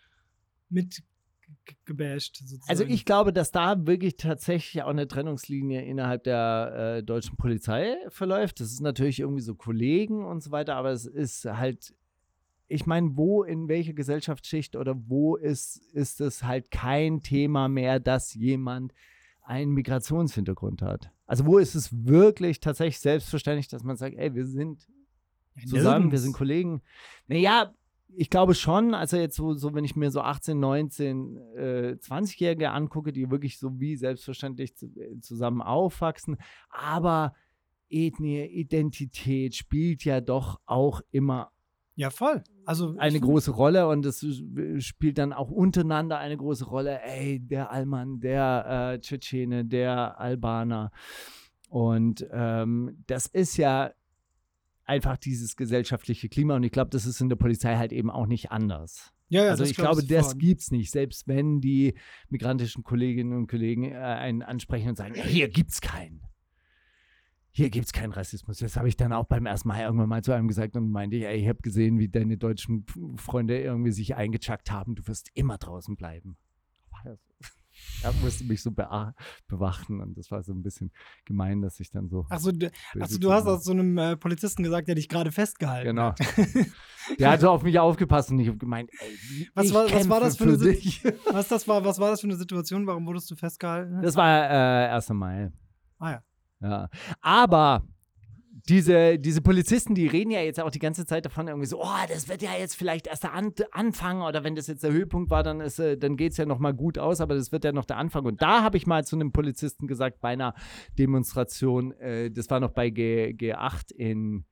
mit 0.70 1.02
gebasht. 1.84 2.36
Sozusagen. 2.36 2.68
Also 2.68 2.84
ich 2.84 3.04
glaube, 3.04 3.32
dass 3.32 3.50
da 3.50 3.86
wirklich 3.86 4.16
tatsächlich 4.16 4.82
auch 4.82 4.88
eine 4.88 5.08
Trennungslinie 5.08 5.82
innerhalb 5.82 6.24
der 6.24 6.96
äh, 6.98 7.02
deutschen 7.02 7.36
Polizei 7.36 7.96
verläuft. 8.08 8.60
Das 8.60 8.72
ist 8.72 8.80
natürlich 8.80 9.20
irgendwie 9.20 9.42
so 9.42 9.54
Kollegen 9.54 10.24
und 10.24 10.42
so 10.42 10.50
weiter, 10.50 10.76
aber 10.76 10.90
es 10.90 11.06
ist 11.06 11.44
halt, 11.44 11.94
ich 12.68 12.86
meine, 12.86 13.16
wo, 13.16 13.42
in 13.42 13.68
welcher 13.68 13.92
Gesellschaftsschicht 13.92 14.76
oder 14.76 14.94
wo 15.08 15.36
ist, 15.36 15.76
ist 15.92 16.20
es 16.20 16.42
halt 16.42 16.70
kein 16.70 17.22
Thema 17.22 17.68
mehr, 17.68 18.00
dass 18.00 18.34
jemand 18.34 18.92
einen 19.42 19.72
Migrationshintergrund 19.72 20.82
hat? 20.82 21.10
Also 21.26 21.46
wo 21.46 21.58
ist 21.58 21.74
es 21.74 21.90
wirklich 22.06 22.60
tatsächlich 22.60 23.00
selbstverständlich, 23.00 23.68
dass 23.68 23.84
man 23.84 23.96
sagt, 23.96 24.16
ey, 24.16 24.34
wir 24.34 24.46
sind 24.46 24.86
zusammen, 25.66 25.84
wir 25.84 25.98
nirgends. 26.00 26.22
sind 26.22 26.32
Kollegen. 26.32 26.82
Naja, 27.26 27.74
ich 28.14 28.30
glaube 28.30 28.54
schon, 28.54 28.94
also 28.94 29.16
jetzt 29.16 29.36
so, 29.36 29.54
so 29.54 29.74
wenn 29.74 29.84
ich 29.84 29.96
mir 29.96 30.10
so 30.10 30.20
18, 30.20 30.58
19, 30.58 31.36
äh, 31.56 31.96
20-Jährige 31.98 32.70
angucke, 32.70 33.12
die 33.12 33.30
wirklich 33.30 33.58
so 33.58 33.80
wie 33.80 33.96
selbstverständlich 33.96 34.74
äh, 34.82 35.20
zusammen 35.20 35.62
aufwachsen, 35.62 36.36
aber 36.70 37.34
Ethnie, 37.88 38.46
Identität 38.46 39.54
spielt 39.54 40.04
ja 40.04 40.20
doch 40.20 40.60
auch 40.66 41.02
immer 41.10 41.52
Ja, 41.94 42.10
voll. 42.10 42.42
Also 42.64 42.94
eine 42.96 43.20
große 43.20 43.50
Rolle 43.50 43.88
und 43.88 44.06
es 44.06 44.24
spielt 44.78 45.18
dann 45.18 45.32
auch 45.32 45.50
untereinander 45.50 46.18
eine 46.18 46.36
große 46.36 46.64
Rolle. 46.66 47.00
Ey, 47.02 47.40
der 47.40 47.70
Alman, 47.70 48.20
der 48.20 48.92
äh, 48.94 49.00
Tschetschene, 49.00 49.64
der 49.64 50.18
Albaner. 50.18 50.92
Und 51.68 52.26
ähm, 52.30 53.02
das 53.06 53.26
ist 53.26 53.56
ja 53.56 53.92
einfach 54.84 55.16
dieses 55.16 55.56
gesellschaftliche 55.56 56.28
Klima 56.28 56.56
und 56.56 56.62
ich 56.64 56.72
glaube, 56.72 56.90
das 56.90 57.06
ist 57.06 57.20
in 57.20 57.28
der 57.28 57.36
Polizei 57.36 57.76
halt 57.76 57.92
eben 57.92 58.10
auch 58.10 58.26
nicht 58.26 58.50
anders. 58.50 59.12
Ja, 59.28 59.44
ja, 59.44 59.50
also 59.50 59.64
ich 59.64 59.74
glaub 59.74 59.92
glaube, 59.92 60.06
das 60.06 60.26
sofort. 60.26 60.40
gibt's 60.40 60.70
nicht, 60.70 60.90
selbst 60.90 61.26
wenn 61.26 61.60
die 61.60 61.94
migrantischen 62.28 62.82
Kolleginnen 62.82 63.32
und 63.32 63.46
Kollegen 63.46 63.84
äh, 63.84 63.96
einen 63.96 64.42
ansprechen 64.42 64.90
und 64.90 64.96
sagen, 64.96 65.14
hier 65.14 65.48
gibt's 65.48 65.80
keinen. 65.80 66.20
Hier 67.50 67.70
gibt's 67.70 67.92
keinen 67.92 68.12
Rassismus. 68.12 68.58
Das 68.58 68.76
habe 68.76 68.88
ich 68.88 68.96
dann 68.96 69.12
auch 69.12 69.24
beim 69.24 69.46
ersten 69.46 69.68
Mal 69.68 69.80
irgendwann 69.80 70.08
mal 70.08 70.22
zu 70.22 70.32
einem 70.32 70.48
gesagt 70.48 70.76
und 70.76 70.90
meinte, 70.90 71.16
ey, 71.16 71.42
ich 71.42 71.48
habe 71.48 71.60
gesehen, 71.62 71.98
wie 71.98 72.08
deine 72.08 72.38
deutschen 72.38 72.86
Freunde 73.16 73.60
irgendwie 73.60 73.92
sich 73.92 74.16
eingechackt 74.16 74.70
haben. 74.70 74.94
Du 74.94 75.06
wirst 75.06 75.30
immer 75.34 75.58
draußen 75.58 75.96
bleiben. 75.96 76.36
War 76.90 77.00
das? 77.04 77.18
Er 78.02 78.12
musste 78.14 78.44
mich 78.44 78.62
so 78.62 78.72
bewachen 78.72 80.00
und 80.00 80.18
das 80.18 80.30
war 80.30 80.42
so 80.42 80.52
ein 80.52 80.62
bisschen 80.62 80.90
gemein, 81.24 81.62
dass 81.62 81.78
ich 81.78 81.90
dann 81.90 82.08
so. 82.08 82.26
Achso, 82.30 82.50
du, 82.52 82.70
achso, 82.98 83.18
du 83.18 83.32
hast 83.32 83.46
aus 83.46 83.64
so 83.64 83.70
einem 83.72 83.96
äh, 83.96 84.16
Polizisten 84.16 84.62
gesagt, 84.64 84.88
der 84.88 84.96
dich 84.96 85.08
gerade 85.08 85.30
festgehalten 85.30 85.88
Genau. 85.88 86.08
hat. 86.10 86.18
Der 87.18 87.30
hat 87.32 87.40
so 87.40 87.50
auf 87.50 87.64
mich 87.64 87.78
aufgepasst 87.80 88.30
und 88.30 88.38
ich 88.38 88.46
habe 88.46 88.58
gemeint, 88.58 88.88
ey, 89.00 89.48
Was 89.54 89.74
war- 89.74 89.90
was 89.90 90.08
war 90.08 90.20
das 90.20 90.36
für 90.36 90.44
eine 90.44 90.56
Sit- 90.56 90.76
dich. 90.84 91.04
Was, 91.32 91.48
das 91.48 91.66
war, 91.66 91.84
was 91.84 91.98
war 91.98 92.10
das 92.10 92.20
für 92.20 92.28
eine 92.28 92.36
Situation? 92.36 92.86
Warum 92.86 93.06
wurdest 93.06 93.28
du 93.30 93.34
festgehalten? 93.34 94.00
Das 94.02 94.14
war 94.14 94.28
äh, 94.50 94.88
1. 94.88 95.08
Mai. 95.10 95.50
ah 95.98 96.10
ja. 96.12 96.22
Ja. 96.60 96.88
Aber 97.20 97.84
diese, 98.68 99.18
diese 99.18 99.40
Polizisten, 99.40 99.94
die 99.94 100.06
reden 100.06 100.30
ja 100.30 100.40
jetzt 100.40 100.60
auch 100.60 100.70
die 100.70 100.78
ganze 100.78 101.04
Zeit 101.04 101.24
davon, 101.24 101.48
irgendwie 101.48 101.66
so, 101.66 101.82
oh, 101.82 102.06
das 102.08 102.28
wird 102.28 102.42
ja 102.42 102.50
jetzt 102.58 102.76
vielleicht 102.76 103.06
erst 103.06 103.24
der 103.24 103.34
An 103.34 103.52
Anfang 103.72 104.22
oder 104.22 104.44
wenn 104.44 104.54
das 104.54 104.66
jetzt 104.66 104.84
der 104.84 104.92
Höhepunkt 104.92 105.30
war, 105.30 105.42
dann, 105.42 105.60
ist, 105.60 105.78
äh, 105.78 105.96
dann 105.98 106.16
geht 106.16 106.32
es 106.32 106.38
ja 106.38 106.46
noch 106.46 106.58
mal 106.58 106.72
gut 106.72 106.98
aus, 106.98 107.20
aber 107.20 107.34
das 107.34 107.52
wird 107.52 107.64
ja 107.64 107.72
noch 107.72 107.84
der 107.84 107.96
Anfang. 107.98 108.24
Und 108.24 108.40
da 108.40 108.62
habe 108.62 108.76
ich 108.76 108.86
mal 108.86 109.04
zu 109.04 109.16
einem 109.16 109.32
Polizisten 109.32 109.86
gesagt, 109.86 110.20
bei 110.20 110.30
einer 110.30 110.54
Demonstration, 110.98 111.92
äh, 111.92 112.30
das 112.30 112.48
war 112.50 112.60
noch 112.60 112.70
bei 112.70 112.90
G, 112.90 113.30
G8 113.30 113.92
in 113.94 114.44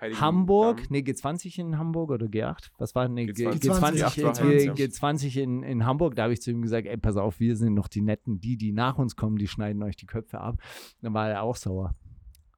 Heiligen 0.00 0.20
Hamburg, 0.20 0.76
Damm. 0.78 0.86
nee, 0.90 1.00
G20 1.00 1.58
in 1.58 1.76
Hamburg 1.76 2.10
oder 2.12 2.26
G8? 2.26 2.70
Was 2.78 2.94
war 2.94 3.08
nee, 3.08 3.26
G- 3.26 3.48
G20. 3.48 3.58
G20, 3.58 4.04
G8 4.04 4.22
war 4.22 4.32
G20, 4.34 4.68
Heinz, 4.68 4.78
G20 4.78 5.40
in, 5.40 5.62
in 5.64 5.84
Hamburg? 5.86 6.14
Da 6.14 6.22
habe 6.24 6.32
ich 6.32 6.40
zu 6.40 6.52
ihm 6.52 6.62
gesagt, 6.62 6.86
ey, 6.86 6.96
pass 6.96 7.16
auf, 7.16 7.40
wir 7.40 7.56
sind 7.56 7.74
noch 7.74 7.88
die 7.88 8.02
Netten, 8.02 8.38
die, 8.40 8.56
die 8.56 8.72
nach 8.72 8.98
uns 8.98 9.16
kommen, 9.16 9.36
die 9.38 9.48
schneiden 9.48 9.82
euch 9.82 9.96
die 9.96 10.06
Köpfe 10.06 10.40
ab. 10.40 10.60
Dann 11.02 11.14
war 11.14 11.28
er 11.28 11.42
auch 11.42 11.56
sauer. 11.56 11.96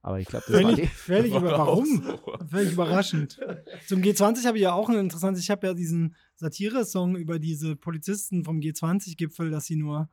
Aber 0.03 0.18
ich 0.18 0.26
glaube, 0.28 0.44
das 0.48 0.55
war 0.62 0.70
Völlig, 0.70 0.88
völlig 0.94 1.34
über, 1.34 1.51
warum? 1.53 1.84
so. 2.03 2.46
Völlig 2.48 2.72
überraschend. 2.72 3.38
Zum 3.86 4.01
G20 4.01 4.46
habe 4.46 4.57
ich 4.57 4.62
ja 4.62 4.72
auch 4.72 4.88
ein 4.88 4.96
interessantes, 4.96 5.42
ich 5.42 5.51
habe 5.51 5.66
ja 5.66 5.74
diesen 5.74 6.14
Satire-Song 6.36 7.16
über 7.16 7.38
diese 7.38 7.76
Polizisten 7.76 8.44
vom 8.44 8.61
G20-Gipfel, 8.61 9.51
dass 9.51 9.66
sie 9.66 9.76
nur 9.76 10.09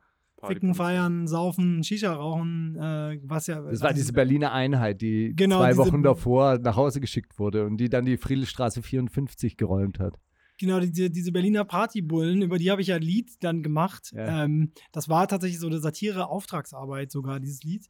ficken, 0.46 0.74
feiern, 0.74 1.26
saufen, 1.26 1.82
Shisha 1.82 2.12
rauchen, 2.12 2.76
äh, 2.76 3.18
was 3.24 3.48
ja. 3.48 3.60
Das 3.62 3.80
war 3.80 3.92
diese 3.92 4.12
Berliner 4.12 4.52
Einheit, 4.52 5.00
die 5.00 5.32
Genau, 5.34 5.58
zwei 5.58 5.70
diese- 5.72 5.78
Wochen 5.78 6.02
davor 6.02 6.58
nach 6.58 6.76
Hause 6.76 7.00
geschickt 7.00 7.38
wurde 7.38 7.64
und 7.66 7.78
die 7.78 7.88
dann 7.88 8.04
die 8.04 8.18
Friedrichstraße 8.18 8.82
54 8.82 9.56
geräumt 9.56 9.98
hat. 9.98 10.14
Genau, 10.60 10.80
diese, 10.80 11.08
diese 11.08 11.30
Berliner 11.32 11.64
Partybullen, 11.64 12.42
über 12.42 12.58
die 12.58 12.70
habe 12.70 12.82
ich 12.82 12.88
ja 12.88 12.96
ein 12.96 13.02
Lied 13.02 13.30
dann 13.44 13.62
gemacht. 13.62 14.12
Ja. 14.14 14.44
Ähm, 14.44 14.72
das 14.92 15.08
war 15.08 15.26
tatsächlich 15.28 15.60
so 15.60 15.68
eine 15.68 15.78
Satire-Auftragsarbeit 15.78 17.10
sogar, 17.10 17.40
dieses 17.40 17.62
Lied. 17.62 17.86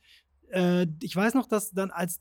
Äh, 0.51 0.87
ich 1.03 1.15
weiß 1.15 1.35
noch, 1.35 1.47
dass 1.47 1.71
dann 1.71 1.91
als 1.91 2.21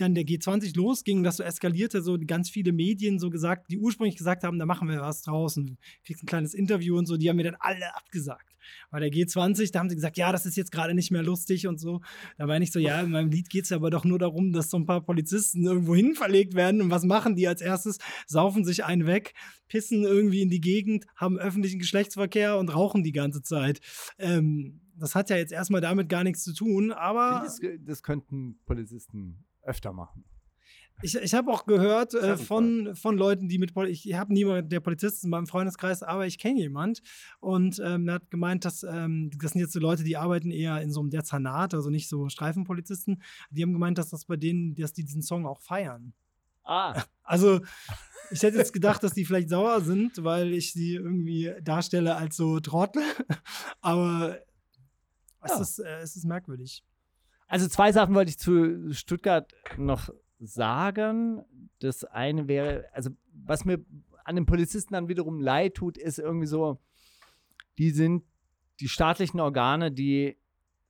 dann 0.00 0.14
der 0.14 0.24
G20 0.24 0.76
losging, 0.76 1.22
das 1.22 1.36
so 1.36 1.42
eskalierte, 1.42 2.02
so 2.02 2.16
ganz 2.26 2.48
viele 2.48 2.72
Medien 2.72 3.18
so 3.18 3.30
gesagt, 3.30 3.70
die 3.70 3.78
ursprünglich 3.78 4.16
gesagt 4.16 4.44
haben, 4.44 4.58
da 4.58 4.66
machen 4.66 4.88
wir 4.88 5.00
was 5.00 5.22
draus 5.22 5.56
und 5.56 5.76
kriegst 6.04 6.22
ein 6.22 6.26
kleines 6.26 6.54
Interview 6.54 6.96
und 6.96 7.06
so, 7.06 7.16
die 7.16 7.28
haben 7.28 7.36
mir 7.36 7.44
dann 7.44 7.56
alle 7.58 7.94
abgesagt. 7.96 8.54
Bei 8.90 9.00
der 9.00 9.10
G20, 9.10 9.72
da 9.72 9.80
haben 9.80 9.88
sie 9.88 9.96
gesagt, 9.96 10.18
ja, 10.18 10.30
das 10.30 10.46
ist 10.46 10.56
jetzt 10.56 10.72
gerade 10.72 10.94
nicht 10.94 11.10
mehr 11.10 11.22
lustig 11.22 11.66
und 11.66 11.80
so. 11.80 12.00
Da 12.36 12.46
meine 12.46 12.64
ich 12.64 12.70
so, 12.70 12.78
ja, 12.78 13.00
in 13.00 13.10
meinem 13.10 13.30
Lied 13.30 13.48
geht 13.48 13.64
es 13.64 13.72
aber 13.72 13.90
doch 13.90 14.04
nur 14.04 14.18
darum, 14.18 14.52
dass 14.52 14.70
so 14.70 14.76
ein 14.76 14.86
paar 14.86 15.00
Polizisten 15.00 15.64
irgendwo 15.64 15.94
hin 15.94 16.14
verlegt 16.14 16.54
werden 16.54 16.80
und 16.82 16.90
was 16.90 17.04
machen 17.04 17.34
die 17.34 17.48
als 17.48 17.60
erstes? 17.60 17.98
Saufen 18.26 18.64
sich 18.64 18.84
einen 18.84 19.06
weg, 19.06 19.34
pissen 19.68 20.04
irgendwie 20.04 20.42
in 20.42 20.50
die 20.50 20.60
Gegend, 20.60 21.06
haben 21.16 21.38
öffentlichen 21.38 21.78
Geschlechtsverkehr 21.78 22.58
und 22.58 22.74
rauchen 22.74 23.02
die 23.02 23.12
ganze 23.12 23.42
Zeit. 23.42 23.80
Ähm, 24.18 24.80
das 24.98 25.14
hat 25.14 25.30
ja 25.30 25.36
jetzt 25.36 25.52
erstmal 25.52 25.80
damit 25.80 26.08
gar 26.08 26.24
nichts 26.24 26.42
zu 26.44 26.52
tun, 26.54 26.92
aber 26.92 27.42
Das, 27.44 27.60
das 27.80 28.02
könnten 28.02 28.58
Polizisten 28.66 29.44
öfter 29.62 29.92
machen. 29.92 30.24
ich, 31.02 31.14
ich 31.14 31.34
habe 31.34 31.50
auch 31.52 31.66
gehört 31.66 32.14
äh, 32.14 32.36
von, 32.36 32.94
von 32.96 33.16
Leuten, 33.16 33.48
die 33.48 33.58
mit 33.58 33.72
Poli 33.74 33.90
ich 33.90 34.14
habe 34.14 34.32
niemand, 34.32 34.72
der 34.72 34.80
Polizist 34.80 35.18
ist 35.18 35.24
in 35.24 35.30
meinem 35.30 35.46
Freundeskreis, 35.46 36.02
aber 36.02 36.26
ich 36.26 36.38
kenne 36.38 36.58
jemand 36.60 37.02
und 37.40 37.80
ähm, 37.84 38.08
er 38.08 38.14
hat 38.14 38.30
gemeint, 38.30 38.64
dass 38.64 38.82
ähm, 38.82 39.30
das 39.38 39.52
sind 39.52 39.60
jetzt 39.60 39.72
so 39.74 39.80
Leute, 39.80 40.02
die 40.04 40.16
arbeiten 40.16 40.50
eher 40.50 40.80
in 40.82 40.90
so 40.90 41.00
einem 41.00 41.10
Dezernat, 41.10 41.74
also 41.74 41.90
nicht 41.90 42.08
so 42.08 42.28
Streifenpolizisten. 42.28 43.22
Die 43.50 43.62
haben 43.62 43.72
gemeint, 43.72 43.98
dass 43.98 44.10
das 44.10 44.24
bei 44.24 44.36
denen, 44.36 44.74
dass 44.74 44.92
die 44.92 45.04
diesen 45.04 45.22
Song 45.22 45.46
auch 45.46 45.60
feiern. 45.60 46.12
Ah, 46.64 47.02
Also, 47.22 47.60
ich 48.30 48.42
hätte 48.42 48.56
jetzt 48.58 48.72
gedacht, 48.72 49.02
dass 49.02 49.12
die 49.12 49.24
vielleicht 49.26 49.50
sauer 49.50 49.82
sind, 49.82 50.24
weil 50.24 50.52
ich 50.52 50.72
sie 50.72 50.94
irgendwie 50.94 51.52
darstelle 51.62 52.16
als 52.16 52.36
so 52.36 52.58
Trottel. 52.60 53.02
Aber 53.82 54.38
es, 55.42 55.50
Ja. 55.52 55.60
ist, 55.60 55.78
äh, 55.80 55.98
es 56.00 56.16
ist 56.16 56.24
merkwürdig. 56.24 56.84
Also 57.46 57.66
zwei 57.68 57.92
Sachen 57.92 58.14
wollte 58.14 58.30
ich 58.30 58.38
zu 58.38 58.92
Stuttgart 58.92 59.52
noch 59.76 60.10
sagen. 60.38 61.44
Das 61.80 62.04
eine 62.04 62.48
wäre, 62.48 62.84
also 62.92 63.10
was 63.32 63.64
mir 63.64 63.84
an 64.24 64.36
den 64.36 64.46
Polizisten 64.46 64.92
dann 64.94 65.08
wiederum 65.08 65.40
leid 65.40 65.74
tut, 65.74 65.96
ist 65.96 66.18
irgendwie 66.18 66.46
so, 66.46 66.78
die 67.78 67.90
sind 67.90 68.24
die 68.80 68.88
staatlichen 68.88 69.40
Organe, 69.40 69.90
die 69.90 70.36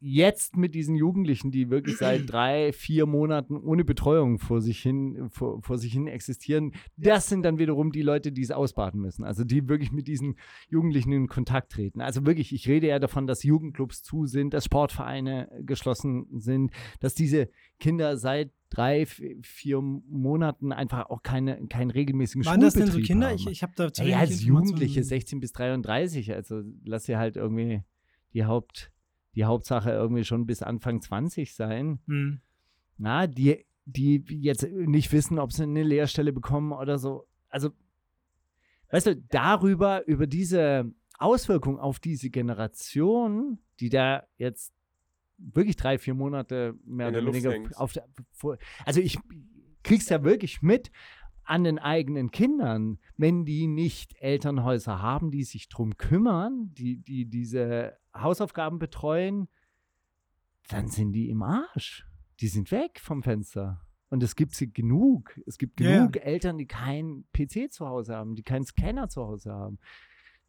jetzt 0.01 0.57
mit 0.57 0.75
diesen 0.75 0.95
Jugendlichen, 0.95 1.51
die 1.51 1.71
wirklich 1.71 1.97
seit 1.97 2.23
drei, 2.31 2.73
vier 2.73 3.07
Monaten 3.07 3.57
ohne 3.57 3.85
Betreuung 3.85 4.39
vor 4.39 4.61
sich 4.61 4.81
hin, 4.81 5.29
vor, 5.31 5.61
vor 5.63 5.79
sich 5.79 5.93
hin 5.93 6.07
existieren, 6.07 6.73
das 6.97 7.29
sind 7.29 7.43
dann 7.43 7.59
wiederum 7.59 7.91
die 7.93 8.03
Leute, 8.03 8.33
die 8.33 8.43
es 8.43 8.51
ausbaden 8.51 9.01
müssen. 9.01 9.25
Also 9.25 9.45
die 9.45 9.69
wirklich 9.69 9.93
mit 9.93 10.07
diesen 10.09 10.37
Jugendlichen 10.69 11.13
in 11.13 11.27
Kontakt 11.27 11.73
treten. 11.73 12.01
Also 12.01 12.25
wirklich, 12.27 12.53
ich 12.53 12.69
rede 12.69 12.89
ja 12.89 12.99
davon, 12.99 13.27
dass 13.27 13.43
Jugendclubs 13.43 14.03
zu 14.03 14.27
sind, 14.27 14.55
dass 14.55 14.65
Sportvereine 14.65 15.49
geschlossen 15.63 16.27
sind, 16.39 16.71
dass 17.01 17.15
diese 17.15 17.49
Kinder 17.81 18.17
seit 18.17 18.53
drei, 18.71 19.07
vier 19.07 19.81
Monaten 19.81 20.73
einfach 20.73 21.07
auch 21.11 21.23
keine, 21.23 21.67
keinen 21.69 21.91
regelmäßigen 21.91 22.45
Waren 22.45 22.61
das 22.61 22.75
denn 22.75 22.83
so 22.83 22.93
Schulbetrieb 22.93 23.07
Kinder? 23.07 23.29
haben. 23.29 23.37
Ich, 23.37 23.47
ich 23.47 23.63
habe 23.63 23.73
da 23.77 23.89
Ja, 24.05 24.19
als. 24.19 24.43
Jugendliche, 24.43 25.03
16 25.03 25.41
bis 25.41 25.53
33, 25.53 26.33
also 26.35 26.63
lass 26.85 27.05
dir 27.05 27.19
halt 27.19 27.37
irgendwie 27.37 27.83
die 28.35 28.45
Haupt, 28.45 28.93
die 29.35 29.45
Hauptsache 29.45 29.91
irgendwie 29.91 30.25
schon 30.25 30.47
bis 30.47 30.63
Anfang 30.63 31.01
20 31.01 31.55
sein. 31.55 32.01
Hm. 32.07 32.41
Na, 32.97 33.27
die, 33.27 33.65
die 33.85 34.25
jetzt 34.41 34.69
nicht 34.71 35.13
wissen, 35.13 35.39
ob 35.39 35.53
sie 35.53 35.63
eine 35.63 35.83
Lehrstelle 35.83 36.33
bekommen 36.33 36.73
oder 36.73 36.99
so. 36.99 37.27
Also, 37.49 37.71
weißt 38.91 39.07
du, 39.07 39.17
darüber, 39.17 40.07
über 40.07 40.27
diese 40.27 40.93
Auswirkung 41.19 41.79
auf 41.79 42.01
diese 42.01 42.31
Generation, 42.31 43.59
die 43.81 43.91
da 43.91 44.25
jetzt 44.37 44.73
wirklich 45.39 45.77
drei, 45.77 45.99
vier 45.99 46.15
Monate 46.15 46.75
mehr 46.85 47.09
In 47.09 47.17
oder 47.17 47.27
weniger 47.27 47.55
auf 47.77 47.93
der, 47.93 48.09
also 48.85 49.01
ich 49.01 49.19
krieg's 49.83 50.09
ja 50.09 50.23
wirklich 50.25 50.63
mit 50.63 50.91
an 51.49 51.65
den 51.65 51.79
eigenen 51.79 52.31
Kindern, 52.31 52.99
wenn 53.17 53.45
die 53.47 53.67
nicht 53.67 54.15
Elternhäuser 54.21 55.01
haben, 55.01 55.31
die 55.31 55.45
sich 55.45 55.69
drum 55.69 55.97
kümmern, 55.97 56.75
die, 56.75 56.99
die 56.99 57.25
diese 57.25 57.97
Hausaufgaben 58.15 58.79
betreuen, 58.79 59.49
dann 60.69 60.89
sind 60.89 61.13
die 61.13 61.31
im 61.31 61.43
Arsch. 61.43 62.07
Die 62.41 62.49
sind 62.49 62.71
weg 62.71 63.01
vom 63.01 63.23
Fenster. 63.23 63.81
Und 64.11 64.23
es 64.23 64.37
gibt 64.37 64.55
sie 64.55 64.71
genug. 64.71 65.41
Es 65.47 65.57
gibt 65.57 65.79
genug 65.79 66.17
Eltern, 66.17 66.59
die 66.59 66.67
keinen 66.67 67.25
PC 67.33 67.73
zu 67.73 67.87
Hause 67.87 68.15
haben, 68.15 68.35
die 68.35 68.43
keinen 68.43 68.65
Scanner 68.65 69.09
zu 69.09 69.23
Hause 69.23 69.53
haben. 69.53 69.79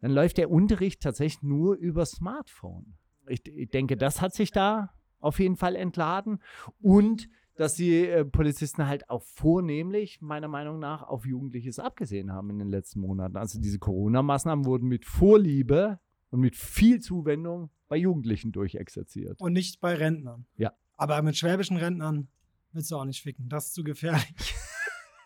Dann 0.01 0.11
läuft 0.11 0.37
der 0.37 0.51
Unterricht 0.51 1.01
tatsächlich 1.01 1.43
nur 1.43 1.75
über 1.75 2.05
Smartphone. 2.05 2.97
Ich, 3.27 3.45
ich 3.47 3.69
denke, 3.69 3.95
das 3.95 4.21
hat 4.21 4.33
sich 4.33 4.51
da 4.51 4.93
auf 5.19 5.39
jeden 5.39 5.55
Fall 5.55 5.75
entladen. 5.75 6.41
Und 6.81 7.29
dass 7.59 7.73
die 7.73 8.07
äh, 8.07 8.23
Polizisten 8.23 8.87
halt 8.87 9.09
auch 9.09 9.21
vornehmlich, 9.21 10.21
meiner 10.21 10.47
Meinung 10.47 10.79
nach, 10.79 11.03
auf 11.03 11.25
Jugendliches 11.25 11.77
abgesehen 11.77 12.31
haben 12.31 12.49
in 12.51 12.57
den 12.57 12.69
letzten 12.69 13.01
Monaten. 13.01 13.35
Also 13.35 13.59
diese 13.59 13.79
Corona-Maßnahmen 13.79 14.63
wurden 14.63 14.87
mit 14.87 15.03
Vorliebe 15.03 15.99
und 16.29 16.39
mit 16.39 16.55
viel 16.55 17.01
Zuwendung 17.01 17.69
bei 17.89 17.97
Jugendlichen 17.97 18.53
durchexerziert. 18.53 19.41
Und 19.41 19.51
nicht 19.51 19.81
bei 19.81 19.93
Rentnern. 19.93 20.45
Ja. 20.55 20.71
Aber 20.95 21.21
mit 21.21 21.35
schwäbischen 21.35 21.75
Rentnern 21.75 22.29
willst 22.71 22.91
du 22.91 22.95
auch 22.95 23.03
nicht 23.03 23.21
ficken. 23.21 23.49
Das 23.49 23.67
ist 23.67 23.73
zu 23.73 23.83
gefährlich. 23.83 24.55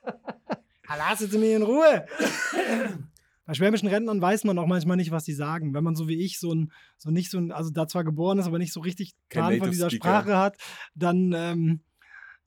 Lass 0.87 1.19
jetzt 1.19 1.37
mich 1.37 1.51
in 1.51 1.61
Ruhe. 1.61 2.07
Bei 3.45 3.53
schwäbischen 3.53 3.89
Rentnern 3.89 4.19
weiß 4.19 4.43
man 4.45 4.57
auch 4.57 4.65
manchmal 4.65 4.97
nicht, 4.97 5.11
was 5.11 5.25
sie 5.25 5.33
sagen. 5.33 5.75
Wenn 5.75 5.83
man 5.83 5.95
so 5.95 6.07
wie 6.07 6.19
ich 6.19 6.39
so 6.39 6.51
ein, 6.51 6.71
so 6.97 7.11
nicht 7.11 7.29
so 7.29 7.37
ein, 7.37 7.51
also 7.51 7.69
da 7.69 7.87
zwar 7.87 8.03
geboren 8.03 8.39
ist, 8.39 8.47
aber 8.47 8.57
nicht 8.57 8.73
so 8.73 8.79
richtig 8.79 9.13
Plan 9.29 9.59
von 9.59 9.69
dieser 9.69 9.91
Speaker. 9.91 10.21
Sprache 10.21 10.35
hat, 10.35 10.57
dann, 10.95 11.31
ähm, 11.35 11.81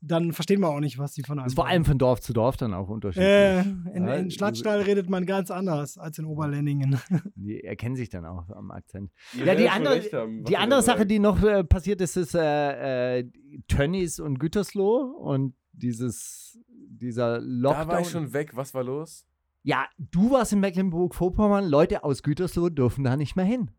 dann 0.07 0.33
verstehen 0.33 0.61
wir 0.61 0.69
auch 0.69 0.81
nicht, 0.81 0.99
was 0.99 1.15
sie 1.15 1.23
von 1.23 1.39
einem 1.39 1.47
ist 1.47 1.55
vor 1.55 1.67
allem 1.67 1.85
von 1.85 1.99
Dorf 1.99 2.21
zu 2.21 2.33
Dorf 2.33 2.57
dann 2.57 2.73
auch 2.75 2.89
unterschiedlich. 2.89 3.29
Äh, 3.29 3.61
in, 3.61 4.07
Ja, 4.07 4.15
in 4.15 4.31
Schlattstall 4.31 4.83
redet 4.83 5.11
man 5.11 5.27
ganz 5.27 5.51
anders 5.51 5.99
als 5.99 6.19
in 6.19 6.25
Oberlenningen. 6.25 6.99
Die 7.35 7.63
erkennen 7.63 7.97
sich 7.97 8.09
dann 8.09 8.25
auch 8.25 8.49
am 8.51 8.71
Akzent. 8.71 9.11
Ihr 9.35 9.47
Ja, 9.47 9.55
die 9.55 9.69
andere, 9.69 10.01
haben, 10.13 10.45
die 10.45 10.57
andere 10.57 10.83
Sache, 10.83 11.07
die 11.07 11.19
noch 11.19 11.43
äh, 11.43 11.65
passiert 11.65 12.01
ist, 12.01 12.17
ist 12.17 12.35
äh, 12.35 13.19
äh, 13.19 13.31
Tönnies 13.69 14.21
und 14.21 14.39
Gütersloh 14.39 15.17
und 15.19 15.55
dieses, 15.73 16.59
dieser 16.69 17.41
Lockdown. 17.41 17.89
Da 17.89 17.93
war 17.93 18.01
ich 18.01 18.11
schon 18.11 18.33
weg. 18.33 18.57
Was 18.57 18.75
war 18.75 18.85
los? 18.85 19.27
Ja, 19.63 19.87
du 19.99 20.31
warst 20.31 20.53
in 20.53 20.61
Mecklenburg-Vorpommern, 20.61 21.67
Leute 21.69 22.05
aus 22.05 22.23
Gütersloh 22.23 22.69
dürfen 22.69 23.05
da 23.05 23.17
nicht 23.17 23.35
mehr 23.35 23.45
hin. 23.45 23.71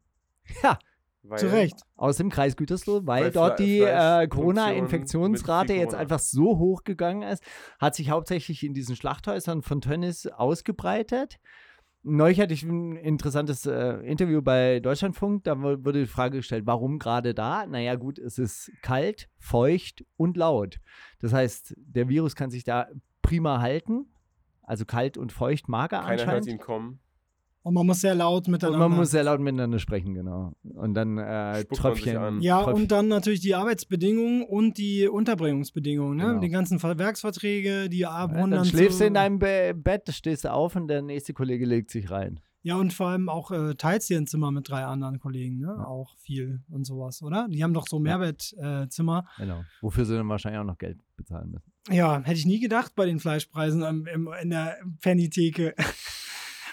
Ja, 0.63 0.79
Weil, 1.23 1.39
Zu 1.39 1.51
Recht. 1.51 1.75
aus 1.97 2.17
dem 2.17 2.29
Kreis 2.29 2.55
Gütersloh, 2.55 3.01
weil 3.05 3.25
Weil 3.25 3.31
dort 3.31 3.59
die 3.59 3.79
äh, 3.81 4.27
Corona-Infektionsrate 4.27 5.73
jetzt 5.73 5.95
einfach 5.95 6.19
so 6.19 6.57
hoch 6.57 6.83
gegangen 6.83 7.21
ist, 7.23 7.43
hat 7.79 7.95
sich 7.95 8.09
hauptsächlich 8.09 8.63
in 8.63 8.73
diesen 8.73 8.95
Schlachthäusern 8.95 9.61
von 9.61 9.81
Tönnies 9.81 10.27
ausgebreitet. 10.27 11.37
neulich 12.03 12.39
hatte 12.39 12.53
ich 12.53 12.63
ein 12.63 12.95
interessantes 12.95 13.65
äh, 13.65 13.95
Interview 14.05 14.41
bei 14.41 14.79
Deutschlandfunk. 14.79 15.43
Da 15.43 15.57
wu- 15.61 15.83
wurde 15.83 15.99
die 16.01 16.05
Frage 16.05 16.37
gestellt, 16.37 16.65
warum 16.65 16.99
gerade 16.99 17.33
da? 17.33 17.65
Naja, 17.65 17.95
gut, 17.95 18.19
es 18.19 18.37
ist 18.37 18.71
kalt, 18.81 19.27
feucht 19.37 20.05
und 20.15 20.37
laut. 20.37 20.77
Das 21.19 21.33
heißt, 21.33 21.73
der 21.77 22.07
Virus 22.07 22.35
kann 22.35 22.49
sich 22.51 22.63
da 22.63 22.87
prima 23.21 23.59
halten. 23.59 24.05
Also 24.61 24.85
kalt 24.85 25.17
und 25.17 25.31
feucht 25.33 25.67
mag 25.67 25.91
er 25.91 25.99
Keiner 26.01 26.09
hört 26.09 26.19
anscheinend. 26.21 26.47
ihn 26.47 26.59
kommen. 26.59 26.99
Und 27.63 27.73
man 27.73 27.85
muss 27.85 27.99
sehr 28.01 28.15
laut 28.15 28.45
Und 28.47 28.51
miteinander. 28.53 28.87
man 28.87 28.97
muss 28.97 29.11
sehr 29.11 29.23
laut 29.23 29.41
miteinander 29.41 29.79
sprechen, 29.79 30.13
genau. 30.13 30.53
Und 30.63 30.93
dann 30.93 31.17
äh, 31.17 31.65
Tröpfchen. 31.65 32.15
an. 32.15 32.41
ja, 32.41 32.63
Tröpfchen. 32.63 32.81
und 32.83 32.91
dann 32.91 33.07
natürlich 33.09 33.41
die 33.41 33.55
Arbeitsbedingungen 33.55 34.43
und 34.43 34.77
die 34.77 35.07
Unterbringungsbedingungen, 35.07 36.17
ne? 36.17 36.23
Genau. 36.27 36.39
Die 36.39 36.49
ganzen 36.49 36.79
Ver- 36.79 36.97
Werksverträge, 36.97 37.89
die 37.89 37.99
Ja, 37.99 38.29
wurden 38.33 38.51
dann 38.51 38.65
schläfst 38.65 39.01
du 39.01 39.05
in 39.05 39.15
deinem 39.15 39.39
Be 39.39 39.73
Bett, 39.75 40.07
stehst 40.13 40.45
du 40.45 40.53
auf 40.53 40.75
und 40.77 40.87
der 40.87 41.01
nächste 41.01 41.33
Kollege 41.33 41.65
legt 41.65 41.91
sich 41.91 42.09
rein. 42.09 42.39
Ja, 42.63 42.75
und 42.75 42.91
vor 42.93 43.07
allem 43.09 43.29
auch 43.29 43.51
äh, 43.51 43.75
teilst 43.75 44.09
dir 44.09 44.17
ein 44.17 44.27
Zimmer 44.27 44.51
mit 44.51 44.69
drei 44.69 44.83
anderen 44.83 45.19
Kollegen, 45.19 45.59
ne? 45.59 45.85
Auch 45.87 46.15
viel 46.17 46.61
und 46.69 46.85
sowas, 46.85 47.21
oder? 47.21 47.47
Die 47.49 47.63
haben 47.63 47.73
doch 47.73 47.87
so 47.87 47.99
Mehrbettzimmer. 47.99 48.83
Äh, 48.83 48.89
Zimmer. 48.89 49.25
Genau. 49.37 49.63
Wofür 49.81 50.05
sie 50.05 50.15
dann 50.15 50.27
wahrscheinlich 50.29 50.59
auch 50.59 50.65
noch 50.65 50.77
Geld 50.77 50.99
bezahlen 51.15 51.51
müssen. 51.51 51.71
Ja, 51.89 52.19
hätte 52.21 52.37
ich 52.39 52.45
nie 52.45 52.59
gedacht 52.59 52.93
bei 52.95 53.05
den 53.05 53.19
Fleischpreisen 53.19 53.81
im, 53.83 54.07
im, 54.07 54.29
in 54.41 54.49
der 54.49 54.77
Penny-Theke. 55.01 55.75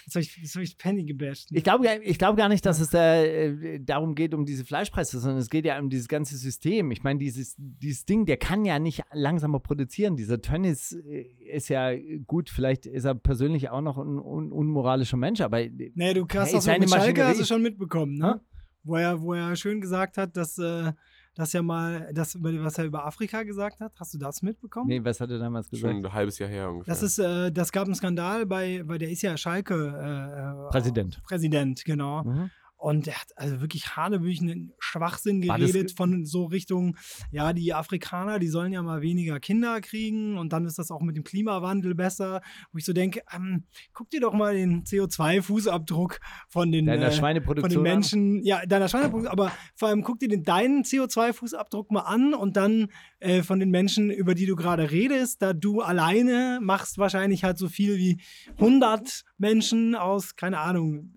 Jetzt 0.05 0.15
habe 0.15 0.23
ich, 0.23 0.37
jetzt 0.37 0.55
hab 0.55 0.63
ich 0.63 0.79
Penny 0.79 1.05
gebasht. 1.05 1.51
ne? 1.51 1.59
Ich 1.59 1.65
glaube 1.65 1.87
ich 2.03 2.19
glaub 2.19 2.37
gar 2.37 2.49
nicht, 2.49 2.65
dass 2.67 2.81
es 2.81 2.93
äh, 2.95 3.81
darum 3.81 4.15
geht, 4.15 4.35
um 4.35 4.45
diese 4.45 4.65
Fleischpreise, 4.65 5.19
sondern 5.19 5.39
es 5.39 5.51
geht 5.51 5.65
ja 5.65 5.79
um 5.79 5.91
dieses 5.91 6.09
ganze 6.09 6.37
System. 6.37 6.91
Ich 6.91 7.03
meine, 7.03 7.19
dieses, 7.19 7.55
dieses 7.59 8.05
Ding, 8.05 8.27
der 8.27 8.37
kann 8.37 8.65
ja 8.65 8.79
nicht 8.79 9.03
langsamer 9.13 9.61
produzieren. 9.61 10.17
Dieser 10.17 10.41
Tönnies 10.41 10.93
äh, 10.93 11.23
ist 11.51 11.69
ja 11.69 11.93
gut, 12.27 12.51
vielleicht 12.51 12.87
ist 12.87 13.05
er 13.05 13.15
persönlich 13.15 13.71
auch 13.71 13.81
noch 13.81 13.99
ein 13.99 14.19
un 14.19 14.53
unmoralischer 14.53 15.17
Mensch, 15.17 15.41
aber 15.41 15.61
äh, 15.63 15.93
Nee, 15.95 16.15
du 16.15 16.27
hast 16.35 16.53
das 16.55 16.67
mit 16.67 16.91
Schalke 16.91 17.25
hast 17.25 17.41
du 17.41 17.45
schon 17.45 17.63
mitbekommen, 17.63 18.15
ne? 18.19 18.41
Wo 18.83 18.97
er, 18.97 19.23
wo 19.23 19.33
er 19.33 19.57
schön 19.57 19.81
gesagt 19.81 20.19
hat, 20.19 20.37
dass, 20.37 20.59
äh, 20.59 20.93
dass 21.35 21.53
ja 21.53 21.63
mal, 21.63 22.11
das, 22.13 22.37
was 22.41 22.79
er 22.79 22.85
über 22.85 23.07
Afrika 23.07 23.43
gesagt 23.43 23.81
hat. 23.81 23.93
Hast 23.99 24.15
du 24.15 24.19
das 24.19 24.43
mitbekommen? 24.43 24.89
nee, 24.89 25.05
was 25.05 25.21
hat 25.21 25.31
er 25.31 25.39
damals 25.39 25.67
Schon 25.69 25.81
gesagt? 25.81 26.05
ein 26.05 26.13
halbes 26.13 26.39
Jahr 26.39 26.49
her 26.49 26.71
ungefähr. 26.71 26.95
Das 26.95 27.03
ist, 27.03 27.19
äh, 27.19 27.51
das 27.51 27.73
gab 27.73 27.85
einen 27.85 27.95
Skandal 27.95 28.47
bei, 28.47 28.83
weil 28.87 28.99
der 28.99 29.11
ist 29.11 29.23
ja 29.23 29.37
Schalke 29.37 29.75
äh, 29.75 30.67
äh, 30.67 30.71
Präsident. 30.71 31.23
Präsident, 31.25 31.85
genau. 31.85 32.25
Mhm. 32.25 32.51
Und 32.85 33.09
er 33.09 33.19
hat 33.19 33.29
also 33.37 33.63
wirklich 33.63 33.97
hanebüchenen 33.97 34.75
Schwachsinn 34.79 35.41
geredet 35.41 35.93
von 35.97 36.27
so 36.27 36.45
Richtung, 36.45 36.99
ja, 37.31 37.55
die 37.55 37.73
Afrikaner, 37.73 38.39
die 38.39 38.49
sollen 38.49 38.75
ja 38.75 38.83
mal 38.83 39.01
weniger 39.01 39.41
Kinder 39.41 39.81
kriegen 39.81 40.37
und 40.37 40.53
dann 40.53 40.67
ist 40.67 40.79
das 40.79 40.91
auch 40.91 41.01
mit 41.01 41.17
dem 41.17 41.25
Klimawandel 41.25 41.95
besser. 41.95 42.43
Wo 42.73 42.77
ich 42.77 42.85
so 42.85 42.93
denke, 42.93 43.23
ähm, 43.35 43.65
guck 43.95 44.11
dir 44.11 44.21
doch 44.21 44.35
mal 44.35 44.53
den 44.53 44.85
CO2-Fußabdruck 44.85 46.19
von 46.51 46.73
den, 46.73 46.85
Deiner 46.85 47.07
äh, 47.07 47.11
von 47.11 47.21
Schweineproduktion. 47.21 47.71
den 47.71 47.79
an? 47.79 47.83
Menschen, 47.83 48.45
ja, 48.45 48.67
deiner 48.67 48.89
Schweineproduktion, 48.91 49.33
aber 49.33 49.51
vor 49.75 49.89
allem 49.89 50.03
guck 50.03 50.19
dir 50.19 50.29
den, 50.29 50.43
deinen 50.43 50.83
CO2-Fußabdruck 50.83 51.91
mal 51.91 52.01
an 52.01 52.35
und 52.35 52.59
dann 52.59 52.89
äh, 53.19 53.43
von 53.43 53.61
den 53.61 53.71
Menschen, 53.71 54.11
über 54.11 54.35
die 54.35 54.45
du 54.45 54.57
gerade 54.57 54.91
redest, 54.91 55.41
da 55.41 55.55
du 55.55 55.81
alleine 55.81 56.59
machst 56.61 56.99
wahrscheinlich 56.99 57.45
halt 57.45 57.57
so 57.57 57.71
viel 57.71 57.97
wie 57.97 58.21
100 58.59 59.23
Menschen 59.39 59.95
aus, 59.95 60.37
keine 60.37 60.59
Ahnung, 60.59 61.15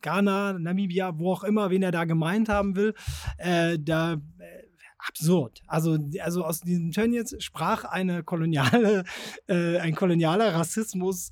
Ghana, 0.00 0.58
Namibia, 0.58 1.18
wo 1.18 1.32
auch 1.32 1.44
immer, 1.44 1.70
wen 1.70 1.82
er 1.82 1.92
da 1.92 2.04
gemeint 2.04 2.48
haben 2.48 2.76
will, 2.76 2.94
äh, 3.38 3.78
da 3.78 4.14
äh, 4.14 4.18
absurd. 5.06 5.62
Also, 5.66 5.98
also 6.20 6.44
aus 6.44 6.60
diesem 6.60 6.92
Tönnies 6.92 7.36
sprach 7.38 7.84
eine 7.84 8.22
koloniale, 8.22 9.04
äh, 9.46 9.78
ein 9.78 9.94
kolonialer 9.94 10.54
Rassismus, 10.54 11.30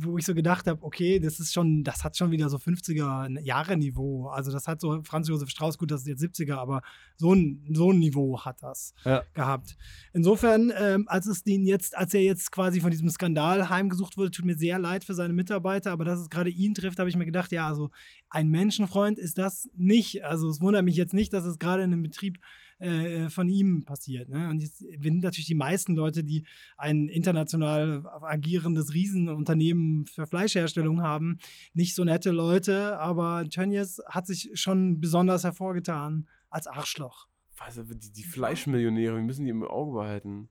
wo 0.00 0.18
ich 0.18 0.24
so 0.24 0.34
gedacht 0.34 0.66
habe, 0.66 0.82
okay, 0.82 1.18
das 1.18 1.40
ist 1.40 1.52
schon, 1.52 1.84
das 1.84 2.04
hat 2.04 2.16
schon 2.16 2.30
wieder 2.30 2.48
so 2.48 2.56
50er 2.56 3.40
Jahre 3.40 3.76
Niveau. 3.76 4.28
Also 4.28 4.52
das 4.52 4.66
hat 4.68 4.80
so 4.80 5.02
Franz 5.02 5.28
Josef 5.28 5.50
Strauß, 5.50 5.78
gut, 5.78 5.90
das 5.90 6.02
ist 6.06 6.08
jetzt 6.20 6.40
70er, 6.40 6.54
aber 6.56 6.82
so 7.16 7.34
ein, 7.34 7.64
so 7.72 7.92
ein 7.92 7.98
Niveau 7.98 8.40
hat 8.40 8.62
das 8.62 8.94
Ja. 9.04 9.22
gehabt. 9.34 9.76
Insofern, 10.12 10.72
ähm, 10.78 11.08
als 11.08 11.26
es 11.26 11.42
den 11.42 11.64
jetzt, 11.64 11.96
als 11.96 12.14
er 12.14 12.22
jetzt 12.22 12.52
quasi 12.52 12.80
von 12.80 12.90
diesem 12.90 13.08
Skandal 13.08 13.68
heimgesucht 13.68 14.16
wurde, 14.16 14.30
tut 14.30 14.44
mir 14.44 14.56
sehr 14.56 14.78
leid 14.78 15.04
für 15.04 15.14
seine 15.14 15.32
Mitarbeiter, 15.32 15.92
aber 15.92 16.04
dass 16.04 16.20
es 16.20 16.30
gerade 16.30 16.50
ihn 16.50 16.74
trifft, 16.74 16.98
habe 16.98 17.08
ich 17.10 17.16
mir 17.16 17.26
gedacht, 17.26 17.52
ja, 17.52 17.66
also 17.68 17.90
ein 18.30 18.48
Menschenfreund 18.48 19.18
ist 19.18 19.38
das 19.38 19.68
nicht. 19.76 20.24
Also 20.24 20.48
es 20.48 20.60
wundert 20.60 20.84
mich 20.84 20.96
jetzt 20.96 21.14
nicht, 21.14 21.32
dass 21.32 21.44
es 21.44 21.58
gerade 21.58 21.82
in 21.82 21.92
einem 21.92 22.02
Betrieb 22.02 22.38
äh, 22.78 23.28
von 23.28 23.48
ihm 23.48 23.84
passiert. 23.84 24.28
Ne? 24.28 24.48
Und 24.48 24.60
jetzt 24.60 24.78
sind 24.78 25.22
natürlich 25.22 25.46
die 25.46 25.54
meisten 25.54 25.94
Leute, 25.94 26.24
die 26.24 26.44
ein 26.76 27.06
international 27.08 28.04
agierendes 28.22 28.92
Riesenunternehmen 28.92 29.71
für 30.06 30.26
Fleischherstellung 30.26 31.02
haben, 31.02 31.38
nicht 31.74 31.94
so 31.94 32.04
nette 32.04 32.30
Leute, 32.30 32.98
aber 32.98 33.44
Tönnies 33.48 34.00
hat 34.06 34.26
sich 34.26 34.50
schon 34.54 35.00
besonders 35.00 35.44
hervorgetan 35.44 36.28
als 36.50 36.66
Arschloch. 36.66 37.28
Was, 37.58 37.74
die, 37.74 38.12
die 38.12 38.24
Fleischmillionäre, 38.24 39.16
wir 39.16 39.22
müssen 39.22 39.44
die 39.44 39.50
im 39.50 39.62
Auge 39.62 39.92
behalten. 39.92 40.48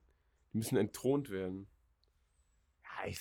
Die 0.52 0.58
müssen 0.58 0.76
entthront 0.76 1.30
werden. 1.30 1.66
Ja, 2.84 3.08
ich, 3.08 3.18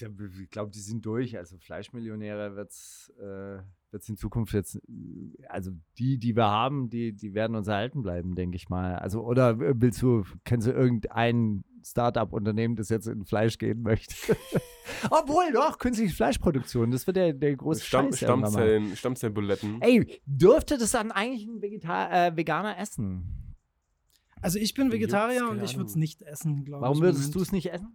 glaube, 0.49 0.71
die 0.71 0.79
sind 0.79 1.05
durch. 1.05 1.37
Also 1.37 1.57
Fleischmillionäre 1.57 2.55
wird 2.55 2.71
es 2.71 3.11
äh, 3.19 3.59
wird's 3.91 4.09
in 4.09 4.17
Zukunft 4.17 4.53
jetzt, 4.53 4.75
äh, 4.75 5.45
also 5.47 5.71
die, 5.97 6.17
die 6.17 6.35
wir 6.35 6.45
haben, 6.45 6.89
die, 6.89 7.13
die 7.13 7.33
werden 7.33 7.55
uns 7.55 7.67
erhalten 7.67 8.01
bleiben, 8.01 8.35
denke 8.35 8.55
ich 8.55 8.69
mal. 8.69 8.95
Also, 8.95 9.23
oder 9.23 9.59
willst 9.59 10.01
du, 10.01 10.23
kennst 10.45 10.67
du 10.67 10.71
irgendein 10.71 11.63
Start-up-Unternehmen, 11.83 12.75
das 12.75 12.89
jetzt 12.89 13.07
in 13.07 13.25
Fleisch 13.25 13.57
gehen 13.57 13.81
möchte? 13.81 14.15
Obwohl, 15.09 15.51
doch, 15.53 15.77
künstliche 15.77 16.13
Fleischproduktion, 16.13 16.91
das 16.91 17.07
wird 17.07 17.17
der, 17.17 17.33
der 17.33 17.55
große 17.55 17.83
Stamm, 17.83 18.07
Scheiß. 18.07 18.19
Stammzellen, 18.19 18.95
Stammzellbuletten. 18.95 19.81
Ey, 19.81 20.21
dürfte 20.25 20.77
das 20.77 20.91
dann 20.91 21.11
eigentlich 21.11 21.47
ein 21.47 21.61
Vegetar 21.61 22.11
äh, 22.11 22.37
Veganer 22.37 22.77
essen? 22.77 23.55
Also 24.41 24.57
ich 24.57 24.73
bin 24.73 24.91
Vegetarier 24.91 25.47
und 25.49 25.61
ich 25.63 25.77
würde 25.77 25.89
es 25.89 25.95
nicht 25.95 26.21
essen, 26.23 26.63
glaube 26.63 26.83
ich. 26.83 26.89
Warum 26.89 27.01
würdest 27.01 27.35
du 27.35 27.41
es 27.41 27.51
nicht 27.51 27.71
essen? 27.71 27.93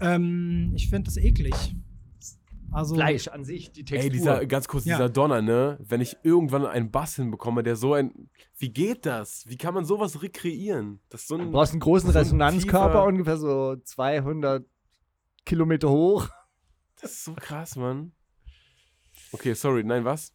Ähm, 0.00 0.72
ich 0.74 0.90
finde 0.90 1.04
das 1.04 1.16
eklig. 1.16 1.54
Also, 2.70 2.94
Fleisch 2.96 3.28
an 3.28 3.44
sich, 3.44 3.72
die 3.72 3.84
Textur. 3.84 4.04
Ey, 4.04 4.10
dieser, 4.10 4.44
ganz 4.46 4.68
kurz, 4.68 4.84
Ja. 4.84 4.96
dieser 4.96 5.08
Donner, 5.08 5.40
ne? 5.40 5.78
Wenn 5.80 6.00
ich 6.02 6.16
irgendwann 6.22 6.66
einen 6.66 6.90
Bass 6.90 7.16
hinbekomme, 7.16 7.62
der 7.62 7.76
so 7.76 7.94
ein. 7.94 8.28
Wie 8.58 8.68
geht 8.70 9.06
das? 9.06 9.44
Wie 9.48 9.56
kann 9.56 9.72
man 9.74 9.84
sowas 9.86 10.22
rekreieren? 10.22 11.00
Das 11.08 11.26
so 11.26 11.36
Du 11.38 11.44
ein. 11.44 11.50
brauchst 11.52 11.72
einen 11.72 11.80
großen 11.80 12.10
so 12.12 12.18
ein 12.18 12.22
Resonanzkörper, 12.24 13.00
tiefer- 13.00 13.06
ungefähr 13.06 13.36
so 13.38 13.76
200 13.76 14.66
Kilometer 15.46 15.88
hoch. 15.88 16.28
Das 17.00 17.12
ist 17.12 17.24
so 17.24 17.34
krass, 17.34 17.76
Mann. 17.76 18.12
Okay, 19.32 19.54
sorry, 19.54 19.82
nein, 19.84 20.04
was? 20.04 20.34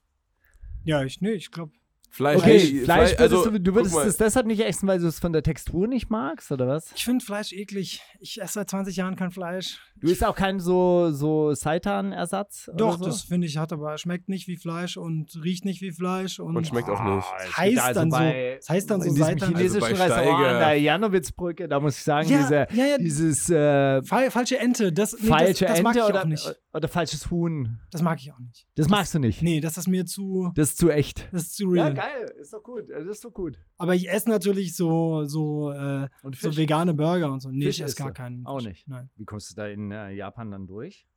ja, 0.85 1.03
ich, 1.03 1.21
nee, 1.21 1.31
ich 1.33 1.51
glaube, 1.51 1.71
Fleisch. 2.15 2.37
Okay, 2.41 2.81
Fleisch 2.83 3.09
Fle- 3.13 3.19
würdest 3.19 3.19
also, 3.19 3.49
du, 3.49 3.59
du 3.59 3.73
würdest 3.75 3.95
es 3.97 4.17
deshalb 4.17 4.45
nicht 4.45 4.59
essen, 4.59 4.87
weil 4.87 4.99
du 4.99 5.07
es 5.07 5.19
von 5.19 5.33
der 5.33 5.41
Textur 5.41 5.87
nicht 5.87 6.11
magst, 6.11 6.51
oder 6.51 6.67
was? 6.67 6.91
ich 6.95 7.03
finde 7.03 7.25
Fleisch 7.25 7.51
eklig. 7.53 8.01
Ich 8.19 8.39
esse 8.39 8.53
seit 8.53 8.69
20 8.69 8.95
Jahren 8.95 9.15
kein 9.15 9.31
Fleisch. 9.31 9.79
Du 9.99 10.07
isst 10.09 10.23
auch 10.23 10.35
keinen 10.35 10.59
so, 10.59 11.09
so 11.11 11.53
Seitan-Ersatz? 11.97 12.67
oder 12.69 12.77
Doch, 12.77 12.97
so? 12.99 13.05
das 13.05 13.21
finde 13.23 13.47
ich 13.47 13.57
hat 13.57 13.73
aber 13.73 13.97
schmeckt 13.97 14.29
nicht 14.29 14.47
wie 14.47 14.57
Fleisch 14.57 14.97
und 14.97 15.31
riecht 15.43 15.65
nicht 15.65 15.81
wie 15.81 15.91
Fleisch 15.91 16.39
und, 16.39 16.55
Und 16.55 16.67
schmeckt 16.67 16.89
auch 16.89 17.03
nicht. 17.03 17.25
Ah, 17.25 17.37
es 17.47 17.57
heißt 17.57 17.79
also 17.79 17.99
dann 18.01 18.11
so- 18.11 18.17
es 18.17 18.69
heißt 18.69 18.91
dann 18.91 19.01
so 19.01 19.07
in 19.07 19.15
diesem 19.15 19.27
Seitan- 19.29 19.47
chinesischen 19.55 19.83
Also 19.83 19.97
bei 19.97 20.03
Restaurant 20.03 20.37
Steiger- 20.39 20.49
an 20.53 20.59
der 20.59 20.79
Janowitzbrücke, 20.81 21.67
da 21.67 21.79
muss 21.79 21.97
ich 21.97 22.03
sagen, 22.03 22.29
Ja, 22.29 22.37
diese, 22.37 22.55
ja, 22.73 22.85
ja. 22.85 22.97
dieses 22.97 23.49
äh, 23.49 24.03
Fal 24.03 24.29
falsche 24.31 24.59
Ente, 24.59 24.91
das, 24.93 25.17
nee, 25.19 25.27
falsche 25.27 25.65
das, 25.65 25.75
das 25.75 25.81
mag 25.83 25.95
Ente 25.95 25.99
ich 26.05 26.09
oder, 26.13 26.21
auch 26.21 26.25
nicht. 26.27 26.55
oder 26.73 26.87
falsches 26.87 27.31
Huhn. 27.31 27.79
Das 27.91 28.01
mag 28.01 28.19
ich 28.19 28.31
auch 28.31 28.39
nicht. 28.39 28.67
Das 28.75 28.89
magst 28.89 29.13
du 29.13 29.19
nicht. 29.19 29.41
Nee, 29.41 29.61
das 29.61 29.77
ist 29.77 29.87
mir 29.87 30.05
zu, 30.05 30.51
Das 30.55 30.69
ist 30.69 30.77
zu 30.77 30.89
echt. 30.89 31.27
das 31.31 31.43
ist 31.43 31.55
zu 31.55 31.73
Ja, 31.73 31.85
real. 31.85 31.93
Geil, 32.05 32.35
ist 32.39 32.53
doch 32.53 32.63
gut. 32.63 32.89
Das 32.89 33.05
ist 33.05 33.23
doch 33.23 33.33
gut. 33.33 33.57
aber 33.77 33.95
ich 33.95 34.09
esse 34.09 34.29
natürlich 34.29 34.75
so, 34.75 35.25
so, 35.25 35.71
äh, 35.71 36.07
Und 36.21 36.35
so 36.35 36.55
vegane 36.55 36.93
Burger 36.93 37.31
und 37.31 37.39
so. 37.41 37.49
Nee, 37.49 37.65
Fisch 37.65 37.79
ich 37.79 37.85
esse 37.85 37.95
gar 37.95 38.07
du? 38.07 38.13
keinen. 38.13 38.45
Auch 38.45 38.59
Fisch. 38.59 38.67
nicht. 38.67 38.87
Nein. 38.87 39.09
Wie 39.15 39.25
kommst 39.25 39.51
du 39.51 39.55
da 39.55 39.67
in 39.67 39.91
äh, 39.91 40.11
Japan 40.11 40.51
dann 40.51 40.67
durch? 40.67 41.07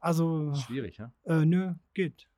Also, 0.00 0.52
Schwierig, 0.54 0.98
ja? 0.98 1.12
äh, 1.24 1.44
nö, 1.46 1.72
geht. 1.94 2.28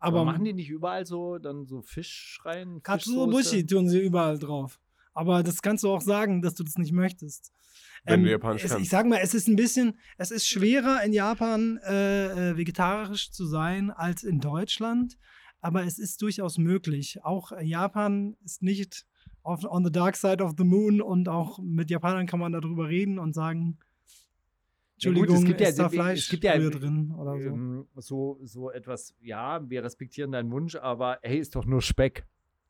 Aber, 0.00 0.20
Aber, 0.20 0.32
machen 0.32 0.44
die 0.44 0.52
nicht 0.52 0.68
überall 0.68 1.06
so 1.06 1.38
dann 1.38 1.64
so 1.64 1.80
Fisch 1.80 2.40
rein? 2.44 2.82
Katsuo 2.82 3.26
Fischsoße? 3.26 3.50
Bushi 3.50 3.66
tun 3.66 3.88
sie 3.88 4.00
überall 4.00 4.38
drauf. 4.38 4.80
Aber 5.14 5.42
das 5.42 5.62
kannst 5.62 5.84
du 5.84 5.90
auch 5.90 6.00
sagen, 6.00 6.42
dass 6.42 6.54
du 6.54 6.64
das 6.64 6.76
nicht 6.76 6.92
möchtest. 6.92 7.52
Ähm, 8.06 8.14
Wenn 8.14 8.24
du 8.24 8.30
Japanisch 8.32 8.64
es, 8.64 8.70
kannst. 8.72 8.84
Ich 8.84 8.90
sag 8.90 9.06
mal, 9.06 9.20
es 9.22 9.32
ist 9.32 9.48
ein 9.48 9.56
bisschen, 9.56 9.98
es 10.18 10.30
ist 10.30 10.46
schwerer 10.46 11.02
in 11.04 11.12
Japan 11.12 11.78
äh, 11.86 12.50
äh, 12.50 12.56
vegetarisch 12.56 13.30
zu 13.30 13.46
sein 13.46 13.90
als 13.90 14.24
in 14.24 14.40
Deutschland, 14.40 15.16
aber 15.64 15.84
es 15.84 15.98
ist 15.98 16.20
durchaus 16.20 16.58
möglich. 16.58 17.24
Auch 17.24 17.50
äh, 17.52 17.64
Japan 17.64 18.36
ist 18.44 18.62
nicht 18.62 19.06
auf, 19.42 19.64
on 19.64 19.82
the 19.84 19.90
dark 19.90 20.14
side 20.14 20.44
of 20.44 20.52
the 20.58 20.64
moon 20.64 21.00
und 21.00 21.26
auch 21.28 21.58
mit 21.58 21.90
Japanern 21.90 22.26
kann 22.26 22.38
man 22.38 22.52
darüber 22.52 22.86
reden 22.88 23.18
und 23.18 23.32
sagen, 23.34 23.78
Ja 24.98 25.10
gut, 25.10 25.20
Entschuldigung, 25.30 25.36
es 25.36 25.44
gibt 25.46 25.60
ja- 25.62 25.68
ist 25.68 25.78
da 25.78 25.86
es 25.86 25.92
Fleisch 25.92 26.28
gibt 26.28 26.44
ja- 26.44 26.58
drin 26.58 27.14
oder 27.18 27.40
so. 27.40 27.48
Ähm, 27.48 27.86
so, 27.96 28.38
so 28.42 28.70
etwas, 28.70 29.14
ja, 29.20 29.58
wir 29.68 29.82
respektieren 29.82 30.32
deinen 30.32 30.50
Wunsch, 30.50 30.76
aber 30.76 31.18
hey, 31.22 31.38
ist 31.38 31.56
doch 31.56 31.64
nur 31.64 31.80
Speck. 31.80 32.26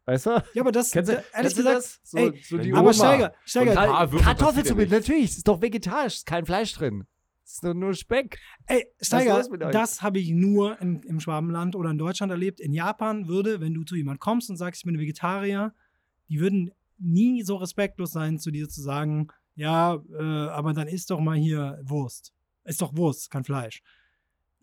Weißt 0.07 0.27
du? 0.27 0.31
Ja, 0.53 0.63
aber 0.63 0.71
das, 0.71 0.93
Kennst 0.93 1.11
du, 1.11 1.15
da- 1.17 1.19
ehrlich 1.33 1.33
kennst 1.33 1.59
du 1.59 1.63
gesagt, 1.63 1.77
das? 1.79 2.01
So, 2.05 2.19
ey, 2.19 2.43
so 2.45 2.59
die 2.59 2.71
aber 2.71 2.79
aber 2.79 2.89
Oma. 2.91 2.93
Steiger, 2.95 3.35
Steiger, 3.45 4.19
Kartoffelsuppe, 4.23 4.85
ja 4.85 4.91
natürlich, 4.91 5.25
ist 5.37 5.49
doch 5.49 5.61
vegetarisch, 5.61 6.15
ist 6.15 6.27
kein 6.27 6.47
Fleisch 6.47 6.73
drin. 6.75 7.07
Das 7.45 7.53
ist 7.53 7.65
doch 7.65 7.75
nur 7.75 7.93
Speck. 7.93 8.39
Ey, 8.67 8.87
Steiger, 9.03 9.43
das 9.71 10.01
habe 10.01 10.19
ich 10.19 10.31
nur 10.31 10.81
in, 10.81 11.03
im 11.03 11.21
Schwabenland 11.21 11.77
oder 11.77 11.91
in 11.91 11.99
Deutschland 11.99 12.33
erlebt. 12.33 12.59
In 12.59 12.73
Japan 12.73 13.29
würde, 13.29 13.61
wenn 13.61 13.75
du 13.75 13.85
zu 13.85 13.97
jemand 13.97 14.19
kommst 14.19 14.49
und 14.49 14.57
sagst, 14.57 14.81
ich 14.81 14.87
bin 14.87 14.99
Vegetarier, 14.99 15.75
die 16.31 16.41
würden 16.41 16.71
nie 16.99 17.43
so 17.43 17.57
respektlos 17.57 18.13
sein, 18.13 18.39
zu 18.39 18.51
dir 18.51 18.69
zu 18.69 18.81
sagen, 18.81 19.29
ja, 19.57 20.03
äh, 20.19 20.23
aber 20.23 20.73
dann 20.73 20.89
isst 20.89 21.11
doch 21.11 21.21
mal 21.21 21.37
hier 21.37 21.79
Wurst. 21.85 22.33
Ist 22.65 22.81
doch 22.81 22.97
Wurst, 22.97 23.31
kein 23.31 23.45
Fleisch. 23.45 23.83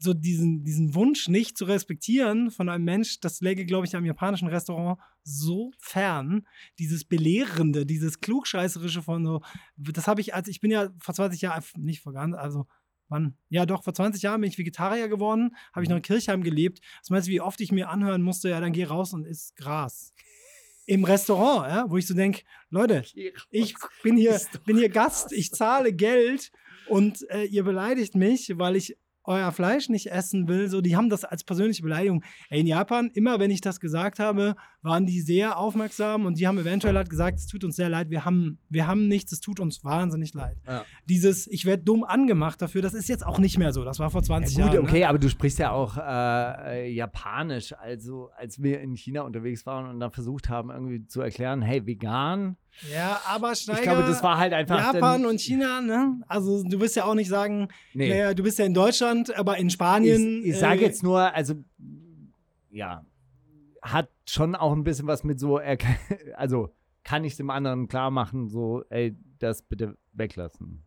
So 0.03 0.15
diesen, 0.15 0.63
diesen 0.63 0.95
Wunsch 0.95 1.27
nicht 1.27 1.57
zu 1.57 1.65
respektieren 1.65 2.49
von 2.49 2.69
einem 2.69 2.85
Mensch, 2.85 3.19
das 3.19 3.39
läge, 3.41 3.65
glaube 3.65 3.85
ich, 3.85 3.95
am 3.95 4.03
japanischen 4.03 4.47
Restaurant 4.47 4.99
so 5.23 5.71
fern. 5.77 6.47
Dieses 6.79 7.05
Belehrende, 7.05 7.85
dieses 7.85 8.19
Klugscheißerische 8.19 9.03
von 9.03 9.23
so, 9.23 9.41
das 9.77 10.07
habe 10.07 10.21
ich, 10.21 10.33
als 10.33 10.47
ich 10.47 10.59
bin 10.59 10.71
ja 10.71 10.89
vor 10.99 11.13
20 11.13 11.41
Jahren, 11.41 11.63
nicht 11.77 12.01
vor 12.01 12.13
ganz, 12.13 12.35
also 12.35 12.65
Wann? 13.11 13.35
Ja, 13.49 13.65
doch, 13.65 13.83
vor 13.83 13.93
20 13.93 14.21
Jahren 14.21 14.39
bin 14.39 14.49
ich 14.49 14.57
Vegetarier 14.57 15.09
geworden, 15.09 15.53
habe 15.73 15.83
ich 15.83 15.89
noch 15.89 15.97
in 15.97 16.01
Kirchheim 16.01 16.43
gelebt. 16.43 16.79
Was 17.01 17.09
meinst 17.09 17.27
du, 17.27 17.33
wie 17.33 17.41
oft 17.41 17.59
ich 17.59 17.73
mir 17.73 17.89
anhören 17.89 18.21
musste, 18.21 18.47
ja, 18.47 18.61
dann 18.61 18.71
geh 18.71 18.85
raus 18.85 19.13
und 19.13 19.27
isst 19.27 19.57
Gras. 19.57 20.13
Im 20.85 21.03
Restaurant, 21.03 21.69
ja, 21.69 21.89
wo 21.89 21.97
ich 21.97 22.07
so 22.07 22.13
denke, 22.13 22.43
Leute, 22.69 23.03
ich 23.49 23.75
bin 24.01 24.15
hier, 24.15 24.39
bin 24.65 24.77
hier 24.77 24.87
Gast, 24.87 25.33
ich 25.33 25.51
zahle 25.51 25.91
Geld 25.91 26.53
und 26.87 27.29
äh, 27.29 27.43
ihr 27.43 27.63
beleidigt 27.63 28.15
mich, 28.15 28.57
weil 28.57 28.77
ich 28.77 28.97
euer 29.23 29.51
Fleisch 29.51 29.89
nicht 29.89 30.07
essen 30.11 30.47
will. 30.47 30.67
So, 30.69 30.81
die 30.81 30.95
haben 30.95 31.09
das 31.09 31.23
als 31.23 31.43
persönliche 31.43 31.83
Beleidigung. 31.83 32.23
Ey, 32.49 32.61
in 32.61 32.67
Japan, 32.67 33.09
immer 33.13 33.39
wenn 33.39 33.51
ich 33.51 33.61
das 33.61 33.79
gesagt 33.79 34.19
habe, 34.19 34.55
waren 34.81 35.05
die 35.05 35.21
sehr 35.21 35.57
aufmerksam 35.57 36.25
und 36.25 36.39
die 36.39 36.47
haben 36.47 36.57
eventuell 36.57 36.95
halt 36.95 37.09
gesagt, 37.09 37.37
es 37.37 37.45
tut 37.47 37.63
uns 37.63 37.75
sehr 37.75 37.89
leid, 37.89 38.09
wir 38.09 38.25
haben, 38.25 38.57
wir 38.69 38.87
haben 38.87 39.07
nichts, 39.07 39.31
es 39.31 39.39
tut 39.39 39.59
uns 39.59 39.83
wahnsinnig 39.83 40.33
leid. 40.33 40.57
Ja. 40.67 40.83
Dieses, 41.07 41.45
ich 41.47 41.65
werde 41.65 41.83
dumm 41.83 42.03
angemacht 42.03 42.61
dafür, 42.61 42.81
das 42.81 42.93
ist 42.95 43.07
jetzt 43.09 43.25
auch 43.25 43.37
nicht 43.37 43.57
mehr 43.59 43.73
so. 43.73 43.83
Das 43.83 43.99
war 43.99 44.09
vor 44.09 44.23
20 44.23 44.57
Ja, 44.57 44.65
gut, 44.65 44.73
Jahren. 44.73 44.85
okay, 44.85 44.99
Ne? 45.01 45.07
aber 45.09 45.19
du 45.19 45.29
sprichst 45.29 45.59
ja 45.59 45.71
auch 45.71 45.97
äh, 45.97 46.87
äh, 46.87 46.91
Japanisch. 46.93 47.73
Also, 47.73 48.29
als 48.35 48.61
wir 48.63 48.81
in 48.81 48.95
China 48.95 49.21
unterwegs 49.21 49.65
waren 49.65 49.87
und 49.89 49.99
dann 49.99 50.11
versucht 50.11 50.49
haben, 50.49 50.71
irgendwie 50.71 51.05
zu 51.05 51.21
erklären, 51.21 51.61
hey, 51.61 51.85
vegan. 51.85 52.57
Ja, 52.91 53.21
aber 53.27 53.53
Steiger, 53.55 53.79
Ich 53.79 53.83
glaube, 53.83 54.01
das 54.03 54.23
war 54.23 54.37
halt 54.37 54.53
einfach. 54.53 54.93
Japan 54.93 55.25
und 55.25 55.39
China, 55.39 55.81
ne? 55.81 56.21
Also 56.27 56.63
du 56.63 56.79
wirst 56.79 56.95
ja 56.95 57.05
auch 57.05 57.13
nicht 57.15 57.29
sagen, 57.29 57.67
Nee. 57.93 58.09
naja, 58.09 58.33
du 58.33 58.43
bist 58.43 58.57
ja 58.59 58.65
in 58.65 58.73
Deutschland, 58.73 59.35
aber 59.37 59.57
in 59.57 59.69
Spanien. 59.69 60.41
Ich, 60.41 60.49
ich 60.51 60.57
sage 60.59 60.81
äh, 60.81 60.85
jetzt 60.85 61.03
nur, 61.03 61.19
also, 61.33 61.55
ja, 62.71 63.05
hat 63.81 64.09
schon 64.27 64.55
auch 64.55 64.71
ein 64.73 64.83
bisschen 64.83 65.07
was 65.07 65.23
mit 65.23 65.39
so, 65.39 65.59
also, 66.35 66.73
kann 67.03 67.23
ich 67.23 67.35
dem 67.35 67.49
anderen 67.49 67.87
klar 67.87 68.11
machen, 68.11 68.47
so, 68.49 68.83
ey, 68.89 69.15
das 69.39 69.61
bitte 69.63 69.97
weglassen. 70.13 70.83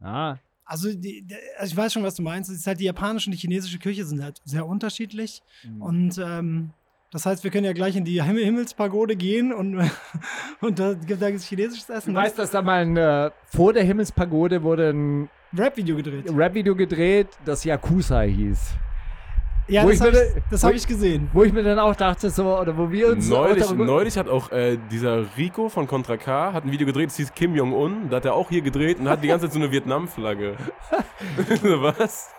Ja, 0.00 0.38
Also, 0.64 0.92
die- 0.94 1.26
also 1.58 1.72
ich 1.72 1.76
weiß 1.76 1.92
schon, 1.92 2.02
was 2.02 2.14
du 2.14 2.22
meinst. 2.22 2.50
Es 2.50 2.58
ist 2.58 2.66
halt 2.66 2.80
die 2.80 2.84
japanische 2.84 3.28
und 3.28 3.32
die 3.32 3.38
chinesische 3.40 3.78
Küche 3.78 4.04
sind 4.04 4.22
halt 4.22 4.40
sehr 4.44 4.66
unterschiedlich. 4.66 5.42
Mhm. 5.64 5.82
Und 5.82 6.18
ähm, 6.18 6.70
das 7.12 7.26
heißt, 7.26 7.44
wir 7.44 7.50
können 7.50 7.64
ja 7.64 7.72
gleich 7.72 7.96
in 7.96 8.04
die 8.04 8.22
Himmel 8.22 8.44
Himmelspagode 8.44 9.16
gehen 9.16 9.52
und, 9.52 9.78
und 10.60 10.78
da 10.78 10.94
gibt 10.94 11.22
es 11.22 11.44
chinesisches 11.44 11.86
Du 11.86 11.92
Essen. 11.92 12.14
weißt, 12.14 12.38
dass 12.38 12.50
da 12.50 12.62
mal 12.62 12.82
ein, 12.82 12.96
äh, 12.96 13.30
vor 13.46 13.72
der 13.72 13.84
Himmelspagode 13.84 14.62
wurde 14.62 14.90
ein 14.90 15.28
Rap-Video 15.56 15.96
gedreht. 15.96 16.24
Rap-Video 16.30 16.74
gedreht, 16.74 17.28
das 17.44 17.64
Yakuza 17.64 18.20
hieß. 18.22 18.74
Ja, 19.68 19.82
wo 19.84 19.90
das 19.90 20.00
habe 20.00 20.10
ich, 20.10 20.42
das 20.50 20.62
hab 20.62 20.70
ich- 20.70 20.76
ich 20.82 20.86
gesehen. 20.86 21.28
Wo 21.32 21.42
ich 21.42 21.52
mir 21.52 21.62
dann 21.64 21.78
auch 21.78 21.96
dachte, 21.96 22.30
so, 22.30 22.58
oder 22.58 22.76
wo 22.76 22.90
wir 22.90 23.08
uns 23.08 23.28
Neulich, 23.28 23.68
neulich 23.72 24.16
hat 24.16 24.28
auch 24.28 24.52
äh, 24.52 24.78
dieser 24.90 25.24
Rico 25.36 25.68
von 25.68 25.86
Contra 25.88 26.16
K 26.16 26.52
hat 26.52 26.64
ein 26.64 26.70
Video 26.70 26.86
gedreht, 26.86 27.08
das 27.08 27.16
hieß 27.16 27.34
Kim 27.34 27.54
Jong-un. 27.56 28.08
Da 28.08 28.16
hat 28.16 28.24
er 28.24 28.34
auch 28.34 28.48
hier 28.48 28.62
gedreht 28.62 29.00
und 29.00 29.08
hat 29.08 29.24
die 29.24 29.28
ganze 29.28 29.46
Zeit 29.46 29.54
so 29.54 29.58
eine 29.58 29.72
Vietnam-Flagge. 29.72 30.56
Was? 31.62 32.30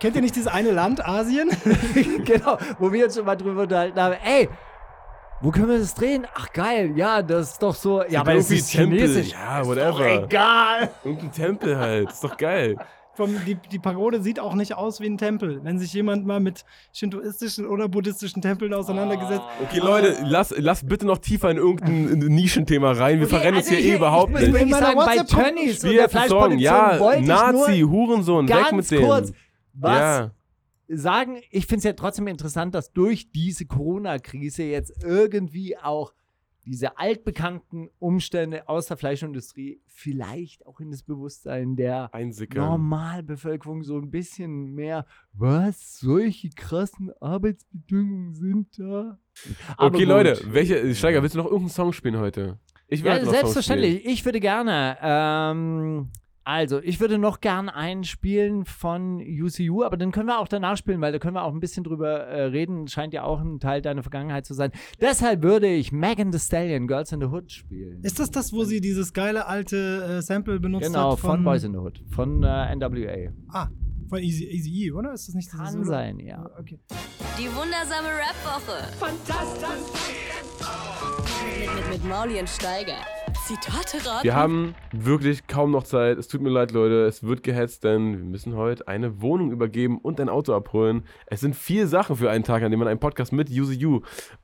Kennt 0.00 0.16
ihr 0.16 0.22
nicht 0.22 0.34
dieses 0.34 0.48
eine 0.48 0.72
Land, 0.72 1.06
Asien? 1.06 1.50
genau, 2.24 2.58
wo 2.78 2.92
wir 2.92 3.04
uns 3.04 3.14
schon 3.16 3.26
mal 3.26 3.36
drüber 3.36 3.62
unterhalten 3.62 4.00
haben, 4.00 4.16
ey, 4.24 4.48
wo 5.42 5.50
können 5.50 5.68
wir 5.68 5.78
das 5.78 5.94
drehen? 5.94 6.26
Ach 6.34 6.52
geil, 6.52 6.92
ja, 6.96 7.22
das 7.22 7.52
ist 7.52 7.62
doch 7.62 7.74
so, 7.74 8.02
ja, 8.08 8.20
aber 8.20 8.34
es 8.34 8.50
ist 8.50 8.70
chinesisch. 8.70 9.32
Ja, 9.32 9.60
Doch 9.60 9.68
whatever. 9.68 10.24
egal. 10.24 10.90
Irgendein 11.04 11.32
Tempel 11.32 11.78
halt. 11.78 12.10
Ist 12.10 12.22
doch 12.24 12.36
geil. 12.36 12.76
Vom, 13.12 13.34
die, 13.44 13.56
die 13.56 13.78
Pagode 13.80 14.22
sieht 14.22 14.38
auch 14.38 14.54
nicht 14.54 14.74
aus 14.76 15.00
wie 15.00 15.06
ein 15.06 15.18
Tempel. 15.18 15.62
Wenn 15.64 15.78
sich 15.80 15.92
jemand 15.92 16.24
mal 16.26 16.38
mit 16.38 16.64
shintoistischen 16.92 17.66
oder 17.66 17.88
buddhistischen 17.88 18.40
Tempeln 18.40 18.72
auseinandergesetzt 18.72 19.42
Okay, 19.64 19.80
Leute, 19.80 20.16
lass, 20.24 20.54
lass 20.56 20.86
bitte 20.86 21.06
noch 21.06 21.18
tiefer 21.18 21.50
in 21.50 21.56
irgendein 21.56 22.18
Nischenthema 22.18 22.92
rein. 22.92 23.18
Wir 23.18 23.26
Okay, 23.26 23.34
verrennen 23.36 23.56
uns 23.58 23.66
also 23.66 23.76
hier 23.76 23.84
ich- 23.86 23.92
eh 23.92 23.96
überhaupt 23.96 24.32
ich 24.40 24.48
nicht. 24.48 24.62
In 24.62 24.70
meiner 24.70 24.86
sagen, 24.86 24.98
bei 25.04 25.16
Tönnies 25.24 25.84
und 25.84 25.92
der? 25.92 26.08
Fleischproduktion 26.08 26.58
Ja, 26.60 27.00
wollte 27.00 27.20
ich 27.22 27.26
Nazi, 27.26 27.80
nur 27.80 27.90
Hurensohn, 27.90 28.48
weg 28.48 28.56
ganz 28.56 28.90
mit 28.90 28.90
dem. 29.00 29.06
kurz 29.06 29.32
was 29.74 29.98
Ja. 29.98 30.30
sagen. 30.88 31.40
Ich 31.50 31.66
finde 31.66 31.78
es 31.78 31.84
ja 31.84 31.92
trotzdem 31.94 32.28
interessant, 32.28 32.74
dass 32.76 32.92
durch 32.92 33.30
diese 33.32 33.66
Corona-Krise 33.66 34.62
jetzt 34.62 35.02
irgendwie 35.02 35.76
auch 35.76 36.12
diese 36.64 36.98
altbekannten 36.98 37.90
Umstände 37.98 38.68
aus 38.68 38.86
der 38.86 38.96
Fleischindustrie 38.96 39.80
vielleicht 39.86 40.66
auch 40.66 40.80
in 40.80 40.90
das 40.90 41.02
Bewusstsein 41.02 41.76
der 41.76 42.12
Einsickern. 42.14 42.64
Normalbevölkerung 42.64 43.82
so 43.82 43.96
ein 43.96 44.10
bisschen 44.10 44.74
mehr, 44.74 45.06
was, 45.32 45.98
solche 45.98 46.50
krassen 46.50 47.12
Arbeitsbedingungen 47.20 48.34
sind 48.34 48.78
da? 48.78 49.18
Aber 49.76 49.86
Okay, 49.86 50.04
gut. 50.04 50.08
Leute, 50.08 50.40
welche, 50.46 50.94
Steiger, 50.94 51.22
willst 51.22 51.34
du 51.34 51.38
noch 51.38 51.46
irgendeinen 51.46 51.70
Song 51.70 51.92
spielen 51.92 52.18
heute? 52.18 52.58
Ich 52.88 53.04
will 53.04 53.12
Ja, 53.12 53.24
selbstverständlich. 53.24 54.04
Ich 54.04 54.24
würde 54.24 54.40
gerne, 54.40 54.98
ähm, 55.00 56.10
also, 56.44 56.80
ich 56.80 57.00
würde 57.00 57.18
noch 57.18 57.40
gern 57.40 57.68
einen 57.68 58.04
spielen 58.04 58.64
von 58.64 59.20
UCU, 59.20 59.84
aber 59.84 59.96
den 59.96 60.10
können 60.10 60.26
wir 60.26 60.38
auch 60.38 60.48
danach 60.48 60.76
spielen, 60.76 61.00
weil 61.00 61.12
da 61.12 61.18
können 61.18 61.34
wir 61.34 61.44
auch 61.44 61.52
ein 61.52 61.60
bisschen 61.60 61.84
drüber 61.84 62.20
äh, 62.20 62.44
reden. 62.44 62.88
Scheint 62.88 63.12
ja 63.12 63.24
auch 63.24 63.40
ein 63.40 63.60
Teil 63.60 63.82
deiner 63.82 64.02
Vergangenheit 64.02 64.46
zu 64.46 64.54
sein. 64.54 64.72
Deshalb 65.00 65.42
würde 65.42 65.68
ich 65.68 65.92
Megan 65.92 66.32
Thee 66.32 66.38
Stallion, 66.38 66.86
Girls 66.86 67.12
in 67.12 67.20
the 67.20 67.26
Hood 67.26 67.52
spielen. 67.52 68.02
Ist 68.02 68.18
das 68.18 68.30
das, 68.30 68.52
wo 68.52 68.64
sie 68.64 68.80
dieses 68.80 69.12
geile 69.12 69.46
alte 69.46 70.16
äh, 70.18 70.22
Sample 70.22 70.60
benutzt 70.60 70.86
genau, 70.86 71.12
hat? 71.12 71.20
von, 71.20 71.44
Boys 71.44 71.62
in 71.62 71.72
the 71.72 71.78
Hood, 71.78 72.02
von 72.10 72.42
äh, 72.42 72.74
NWA. 72.74 73.32
Ah, 73.52 73.68
von 74.08 74.18
Easy, 74.18 74.44
Easy 74.46 74.86
E, 74.86 74.92
oder? 74.92 75.12
Ist 75.12 75.28
das 75.28 75.34
nicht 75.34 75.52
dieses 75.52 75.64
Kann 75.64 75.72
Solo? 75.72 75.84
sein, 75.84 76.18
ja. 76.20 76.50
Okay. 76.58 76.80
Die 77.38 77.48
wundersame 77.54 78.08
Rap-Woche. 78.08 78.92
Fantastisch. 78.98 79.68
Mit, 81.58 81.74
mit, 81.74 82.02
mit 82.02 82.08
Mauli 82.08 82.40
und 82.40 82.48
Steiger. 82.48 82.96
Zitate 83.34 83.98
raten. 84.08 84.24
Wir 84.24 84.34
haben 84.34 84.74
wirklich 84.92 85.46
kaum 85.46 85.70
noch 85.70 85.84
Zeit. 85.84 86.18
Es 86.18 86.28
tut 86.28 86.40
mir 86.40 86.50
leid, 86.50 86.72
Leute. 86.72 87.04
Es 87.06 87.22
wird 87.22 87.42
gehetzt, 87.42 87.84
denn 87.84 88.18
wir 88.18 88.24
müssen 88.24 88.54
heute 88.56 88.86
eine 88.88 89.20
Wohnung 89.20 89.50
übergeben 89.52 89.98
und 89.98 90.20
ein 90.20 90.28
Auto 90.28 90.54
abholen. 90.54 91.04
Es 91.26 91.40
sind 91.40 91.54
vier 91.56 91.86
Sachen 91.86 92.16
für 92.16 92.30
einen 92.30 92.44
Tag, 92.44 92.62
an 92.62 92.70
dem 92.70 92.78
man 92.78 92.88
einen 92.88 93.00
Podcast 93.00 93.32
mit 93.32 93.50
UCU, 93.50 94.00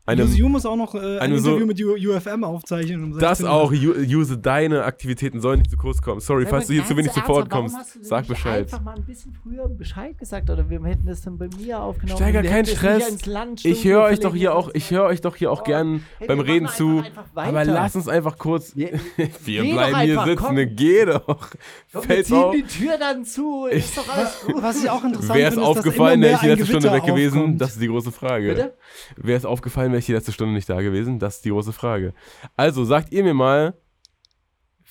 einem, 0.07 0.29
UCU 0.33 0.49
muss 0.49 0.65
auch 0.67 0.77
noch 0.77 0.95
äh, 0.95 0.99
ein 0.99 1.19
eine 1.19 1.39
so- 1.41 1.57
Interview 1.57 1.67
mit 1.67 2.09
U 2.09 2.13
UFM 2.15 2.45
aufzeichnen. 2.45 3.03
Um 3.05 3.11
das 3.13 3.21
16 3.39 3.47
Uhr. 3.47 3.53
auch, 3.53 3.73
Ju- 3.73 3.97
Use, 4.17 4.39
deine 4.39 4.85
Aktivitäten 4.85 5.41
sollen 5.41 5.59
nicht 5.61 5.71
zu 5.71 5.77
kurz 5.77 6.01
kommen. 6.01 6.21
Sorry, 6.21 6.47
falls 6.47 6.69
du 6.69 6.75
hier 6.75 6.85
zu 6.85 6.97
wenig 6.97 7.11
zu 7.13 7.27
Wort 7.27 7.51
kommst, 7.51 7.77
sag 8.05 8.29
Bescheid. 8.29 8.67
einfach 8.73 8.83
mal 8.83 8.95
ein 8.97 9.05
bisschen 9.05 9.33
früher 9.43 9.69
Bescheid 9.69 10.17
gesagt 10.19 10.49
oder 10.51 10.69
wir 10.71 10.83
hätten 10.85 11.07
das 11.07 11.23
dann 11.23 11.39
bei 11.39 11.49
mir 11.59 11.81
aufgenommen. 11.81 12.17
Steiger, 12.19 12.43
kein 12.43 12.67
Stress. 12.67 13.09
ins 13.09 13.27
Land 13.27 13.65
Ich 13.65 13.85
höre 13.85 14.03
euch 14.03 14.21
doch 14.21 14.35
hier 14.35 14.55
auch, 14.55 14.67
müssen. 14.67 14.77
ich 14.77 14.91
höre 14.91 15.05
euch 15.05 15.21
doch 15.21 15.35
hier 15.37 15.51
auch 15.51 15.63
Oh. 15.63 15.65
gern 15.65 16.05
Hey, 16.19 16.29
beim 16.29 16.41
Reden 16.41 16.69
zu. 16.69 16.99
einfach- 16.99 17.25
einfach 17.35 17.45
Aber 17.49 17.65
lass 17.65 17.97
uns 17.97 18.07
einfach 18.09 18.39
kurz. 18.39 18.76
Wir, 19.17 19.31
Wir 19.45 19.63
Geh 19.63 19.71
doch 19.71 19.77
bleiben 19.89 20.01
hier 20.01 20.25
sitzen, 20.25 20.37
komm. 20.37 20.55
ne, 20.57 20.67
geh 20.67 21.05
doch. 21.07 21.25
komm, 21.27 21.49
wir 21.93 22.03
Fällt 22.03 22.27
ziehen 22.27 22.37
auf. 22.37 22.55
die 22.55 22.63
Tür 22.63 22.99
dann 22.99 23.25
zu. 23.25 23.67
Ist 23.67 23.97
doch 23.97 24.09
alles 24.09 24.41
gut. 24.41 24.63
Was 24.63 24.83
ich 24.85 24.91
auch 24.91 25.03
interessant 25.05 25.39
Wäre 25.39 25.53
es 25.53 25.59
aufgefallen, 25.59 26.23
immer 26.23 26.23
wäre 26.23 26.33
mehr 26.33 26.35
ich 26.35 26.41
die 26.41 26.47
letzte 26.49 26.67
Stunde 26.67 26.93
weg 26.93 27.05
gewesen? 27.05 27.39
aufkommt. 27.39 27.61
Das 27.61 27.71
ist 27.73 27.81
die 27.81 27.89
große 27.89 28.13
Frage. 28.13 28.49
Bitte? 28.49 28.77
Wäre 29.17 29.39
es 29.39 29.45
aufgefallen, 29.47 29.93
wäre 29.93 30.01
ich 30.01 30.07
die 30.07 30.13
letzte 30.13 30.33
Stunde 30.33 30.53
nicht 30.55 30.69
da 30.69 30.81
gewesen? 30.83 31.19
Das 31.19 31.37
ist 31.37 31.45
die 31.45 31.51
große 31.51 31.73
Frage. 31.73 32.13
Also 32.57 32.85
sagt 32.85 33.13
ihr 33.13 33.25
mir 33.25 33.35
mal, 33.35 33.75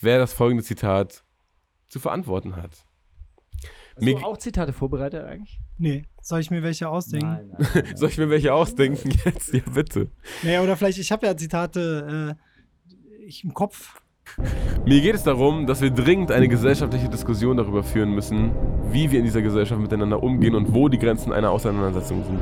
wer 0.01 0.17
das 0.19 0.33
folgende 0.33 0.63
Zitat 0.63 1.23
zu 1.87 1.99
verantworten 1.99 2.55
hat. 2.55 2.71
Hast 3.95 4.03
Mir- 4.03 4.15
du 4.15 4.25
auch 4.25 4.37
Zitate 4.37 4.73
vorbereitet 4.73 5.23
eigentlich? 5.23 5.59
Nee, 5.77 6.05
soll 6.21 6.39
ich 6.41 6.51
mir 6.51 6.63
welche 6.63 6.89
ausdenken? 6.89 7.27
Nein, 7.27 7.47
nein, 7.57 7.67
nein. 7.85 7.95
Soll 7.97 8.09
ich 8.09 8.17
mir 8.17 8.29
welche 8.29 8.53
ausdenken 8.53 9.11
jetzt? 9.25 9.53
Ja, 9.53 9.61
bitte. 9.73 10.09
Nee, 10.43 10.57
oder 10.59 10.75
vielleicht, 10.75 10.97
ich 10.97 11.11
habe 11.11 11.25
ja 11.27 11.35
Zitate 11.37 12.35
äh, 12.37 12.44
ich 13.25 13.43
im 13.43 13.53
Kopf. 13.53 13.99
Mir 14.85 15.01
geht 15.01 15.15
es 15.15 15.23
darum, 15.23 15.65
dass 15.65 15.81
wir 15.81 15.89
dringend 15.89 16.31
eine 16.31 16.47
gesellschaftliche 16.47 17.09
Diskussion 17.09 17.57
darüber 17.57 17.83
führen 17.83 18.13
müssen, 18.13 18.51
wie 18.91 19.11
wir 19.11 19.19
in 19.19 19.25
dieser 19.25 19.41
Gesellschaft 19.41 19.81
miteinander 19.81 20.21
umgehen 20.21 20.55
und 20.55 20.73
wo 20.73 20.89
die 20.89 20.97
Grenzen 20.99 21.33
einer 21.33 21.51
Auseinandersetzung 21.51 22.23
sind. 22.23 22.39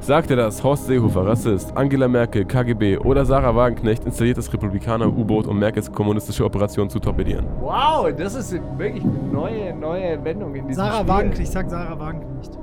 Sagte 0.00 0.34
das 0.34 0.62
Horst 0.62 0.86
Seehofer, 0.86 1.26
Rassist, 1.26 1.76
Angela 1.76 2.08
Merkel, 2.08 2.44
KGB 2.44 2.98
oder 2.98 3.24
Sarah 3.24 3.54
Wagenknecht 3.54 4.04
installiert 4.04 4.38
das 4.38 4.52
Republikaner-U-Boot, 4.52 5.46
um 5.46 5.58
Merkels 5.58 5.92
kommunistische 5.92 6.44
Operation 6.44 6.88
zu 6.88 6.98
torpedieren? 6.98 7.46
Wow, 7.60 8.08
das 8.16 8.34
ist 8.34 8.52
wirklich 8.78 9.04
eine 9.04 9.32
neue, 9.32 9.74
neue 9.74 10.24
Wendung 10.24 10.54
in 10.54 10.68
diesem 10.68 10.84
Sarah 10.84 10.98
Spiel. 10.98 11.08
Wagenknecht, 11.08 11.42
ich 11.42 11.50
sag 11.50 11.70
Sarah 11.70 11.98
Wagenknecht. 11.98 12.58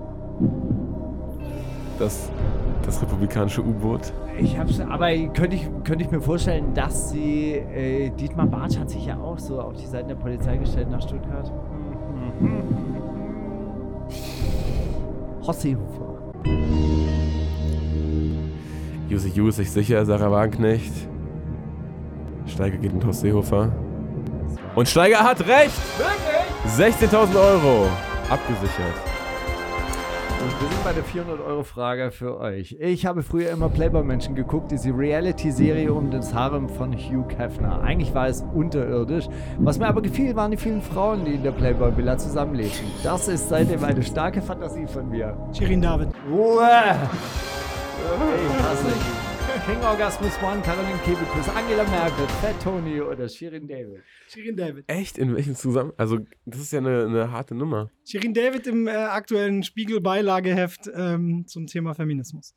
Das, 1.99 2.29
das 2.85 3.01
republikanische 3.01 3.61
U-Boot? 3.61 4.13
Ich 4.39 4.57
hab's, 4.57 4.79
aber 4.79 5.09
könnte 5.33 5.55
ich, 5.55 5.67
könnte 5.83 6.03
ich 6.03 6.11
mir 6.11 6.21
vorstellen, 6.21 6.73
dass 6.73 7.11
sie, 7.11 7.53
äh, 7.53 8.09
Dietmar 8.11 8.47
Bartsch 8.47 8.77
hat 8.77 8.89
sich 8.89 9.05
ja 9.05 9.17
auch 9.17 9.39
so 9.39 9.61
auf 9.61 9.75
die 9.75 9.85
Seiten 9.85 10.07
der 10.07 10.15
Polizei 10.15 10.57
gestellt 10.57 10.89
nach 10.89 11.01
Stuttgart. 11.01 11.51
Hossehofer. 15.45 16.17
Juse 19.09 19.29
Ju 19.29 19.47
ist 19.47 19.55
sich 19.55 19.71
sicher, 19.71 20.05
Sarah 20.05 20.31
Wagenknecht. 20.31 20.93
Steiger 22.45 22.77
geht 22.77 22.93
mit 22.93 23.05
Horst 23.05 23.21
Seehofer. 23.21 23.71
Und 24.75 24.87
Steiger 24.87 25.19
hat 25.19 25.39
recht! 25.47 25.71
16.000 26.77 27.35
Euro 27.35 27.87
abgesichert. 28.29 29.16
Und 30.39 30.61
wir 30.61 30.69
sind 30.69 30.83
bei 30.83 30.93
der 30.93 31.03
400-Euro-Frage 31.03 32.11
für 32.11 32.39
euch. 32.39 32.77
Ich 32.79 33.07
habe 33.07 33.23
früher 33.23 33.49
immer 33.49 33.69
Playboy-Menschen 33.69 34.35
geguckt, 34.35 34.71
diese 34.71 34.89
Reality-Serie 34.89 35.91
um 35.91 36.11
das 36.11 36.31
Harem 36.31 36.69
von 36.69 36.93
Hugh 36.93 37.27
Hefner. 37.35 37.81
Eigentlich 37.81 38.13
war 38.13 38.27
es 38.27 38.45
unterirdisch. 38.53 39.27
Was 39.57 39.79
mir 39.79 39.87
aber 39.87 40.03
gefiel, 40.03 40.35
waren 40.35 40.51
die 40.51 40.57
vielen 40.57 40.83
Frauen, 40.83 41.25
die 41.25 41.33
in 41.33 41.43
der 41.43 41.53
Playboy-Villa 41.53 42.19
zusammenlebten. 42.19 42.85
Das 43.03 43.27
ist 43.27 43.49
seitdem 43.49 43.83
eine 43.83 44.03
starke 44.03 44.41
Fantasie 44.43 44.85
von 44.85 45.09
mir. 45.09 45.35
Shirin 45.57 45.81
David. 45.81 46.09
Ruhe! 46.29 46.69
Ich 47.97 48.63
hasse 48.63 48.87
ihn. 48.87 49.26
King 49.65 49.81
Orgasmus 49.81 50.37
One, 50.43 50.61
Caroline 50.61 50.99
Kebekus, 51.05 51.47
Angela 51.49 51.85
Merkel, 51.85 52.27
Fat 52.41 52.61
Tony 52.61 52.99
oder 52.99 53.29
Shirin 53.29 53.65
David. 53.65 54.03
Shirin 54.27 54.57
David. 54.57 54.83
Echt? 54.87 55.17
In 55.17 55.35
welchem 55.35 55.55
Zusammenhang? 55.55 55.95
Also, 55.97 56.19
das 56.45 56.59
ist 56.59 56.73
ja 56.73 56.79
eine, 56.79 57.05
eine 57.05 57.31
harte 57.31 57.55
Nummer. 57.55 57.89
Shirin 58.05 58.33
David 58.33 58.67
im 58.67 58.87
äh, 58.87 58.91
aktuellen 58.91 59.63
Spiegel-Beilageheft 59.63 60.89
ähm, 60.93 61.45
zum 61.47 61.65
Thema 61.65 61.93
Feminismus. 61.93 62.55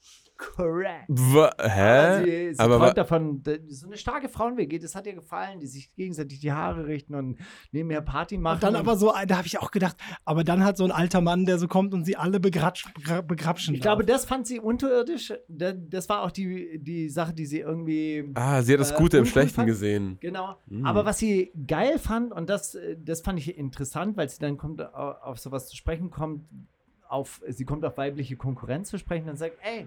Correct. 0.56 1.04
Wa 1.08 1.50
hä? 1.60 2.24
Sie, 2.24 2.54
sie 2.54 2.60
Aber 2.60 2.78
träumt 2.78 2.96
davon, 2.96 3.42
so 3.68 3.86
eine 3.86 3.96
starke 3.98 4.28
Frauenwege, 4.30 4.78
das 4.78 4.94
hat 4.94 5.06
ihr 5.06 5.12
gefallen, 5.14 5.60
die 5.60 5.66
sich 5.66 5.94
gegenseitig 5.94 6.40
die 6.40 6.50
Haare 6.52 6.86
richten 6.86 7.14
und 7.14 7.38
nebenher 7.72 8.00
Party 8.00 8.38
machen. 8.38 8.54
Und 8.54 8.62
dann 8.62 8.76
aber 8.76 8.96
so, 8.96 9.12
da 9.26 9.36
habe 9.36 9.46
ich 9.46 9.58
auch 9.58 9.70
gedacht, 9.70 9.96
aber 10.24 10.42
dann 10.42 10.64
hat 10.64 10.78
so 10.78 10.84
ein 10.84 10.92
alter 10.92 11.20
Mann, 11.20 11.44
der 11.44 11.58
so 11.58 11.68
kommt 11.68 11.92
und 11.92 12.04
sie 12.04 12.16
alle 12.16 12.40
begrapschen 12.40 13.74
ich 13.74 13.80
glaube, 13.80 14.04
das 14.04 14.24
fand 14.24 14.46
sie 14.46 14.60
unterirdisch. 14.60 15.32
Da- 15.48 15.72
Das 15.72 16.08
war 16.08 16.22
auch 16.22 16.30
die, 16.30 16.78
die 16.82 17.08
Sache, 17.08 17.32
die 17.34 17.46
sie 17.46 17.60
irgendwie. 17.60 18.30
Ah, 18.34 18.62
sie 18.62 18.72
hat 18.72 18.80
das 18.80 18.92
äh, 18.92 18.96
Gute 18.96 19.18
im 19.18 19.22
uncool 19.24 19.32
Schlechten 19.32 19.54
fand. 19.56 19.66
gesehen. 19.68 20.16
Genau. 20.20 20.56
Mm. 20.66 20.86
Aber 20.86 21.04
was 21.04 21.18
sie 21.18 21.52
geil 21.66 21.98
fand, 21.98 22.32
und 22.32 22.48
das, 22.48 22.74
äh, 22.74 22.96
das 23.02 23.20
fand 23.20 23.38
ich 23.38 23.56
interessant, 23.58 24.16
weil 24.16 24.28
sie 24.28 24.38
dann 24.38 24.56
kommt, 24.56 24.80
au- 24.82 25.12
auf 25.22 25.38
sowas 25.38 25.68
zu 25.68 25.76
sprechen 25.76 26.10
kommt, 26.10 26.44
auf, 27.08 27.40
sie 27.48 27.64
kommt 27.64 27.84
auf 27.84 27.96
weibliche 27.98 28.36
Konkurrenz 28.36 28.88
zu 28.90 28.98
sprechen 28.98 29.28
und 29.28 29.36
sagt, 29.36 29.56
ey, 29.62 29.86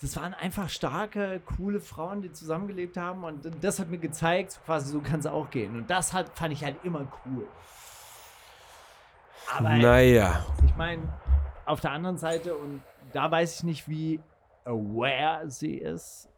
das 0.00 0.16
waren 0.16 0.32
einfach 0.34 0.68
starke, 0.68 1.40
coole 1.56 1.80
Frauen, 1.80 2.22
die 2.22 2.32
zusammengelebt 2.32 2.96
haben 2.96 3.24
und 3.24 3.50
das 3.60 3.78
hat 3.78 3.90
mir 3.90 3.98
gezeigt, 3.98 4.52
so 4.52 4.60
quasi 4.64 4.90
so 4.92 5.00
kann 5.00 5.20
es 5.20 5.26
auch 5.26 5.50
gehen. 5.50 5.76
Und 5.76 5.90
das 5.90 6.12
hat, 6.14 6.30
fand 6.38 6.52
ich 6.52 6.64
halt 6.64 6.76
immer 6.84 7.06
cool. 7.26 7.46
Aber 9.54 9.68
Naja. 9.76 10.46
ich 10.64 10.74
meine, 10.76 11.02
auf 11.66 11.80
der 11.80 11.90
anderen 11.90 12.16
Seite, 12.16 12.54
und 12.54 12.82
da 13.12 13.30
weiß 13.30 13.56
ich 13.58 13.64
nicht, 13.64 13.88
wie 13.88 14.20
aware 14.64 15.50
sie 15.50 15.74
ist, 15.74 16.28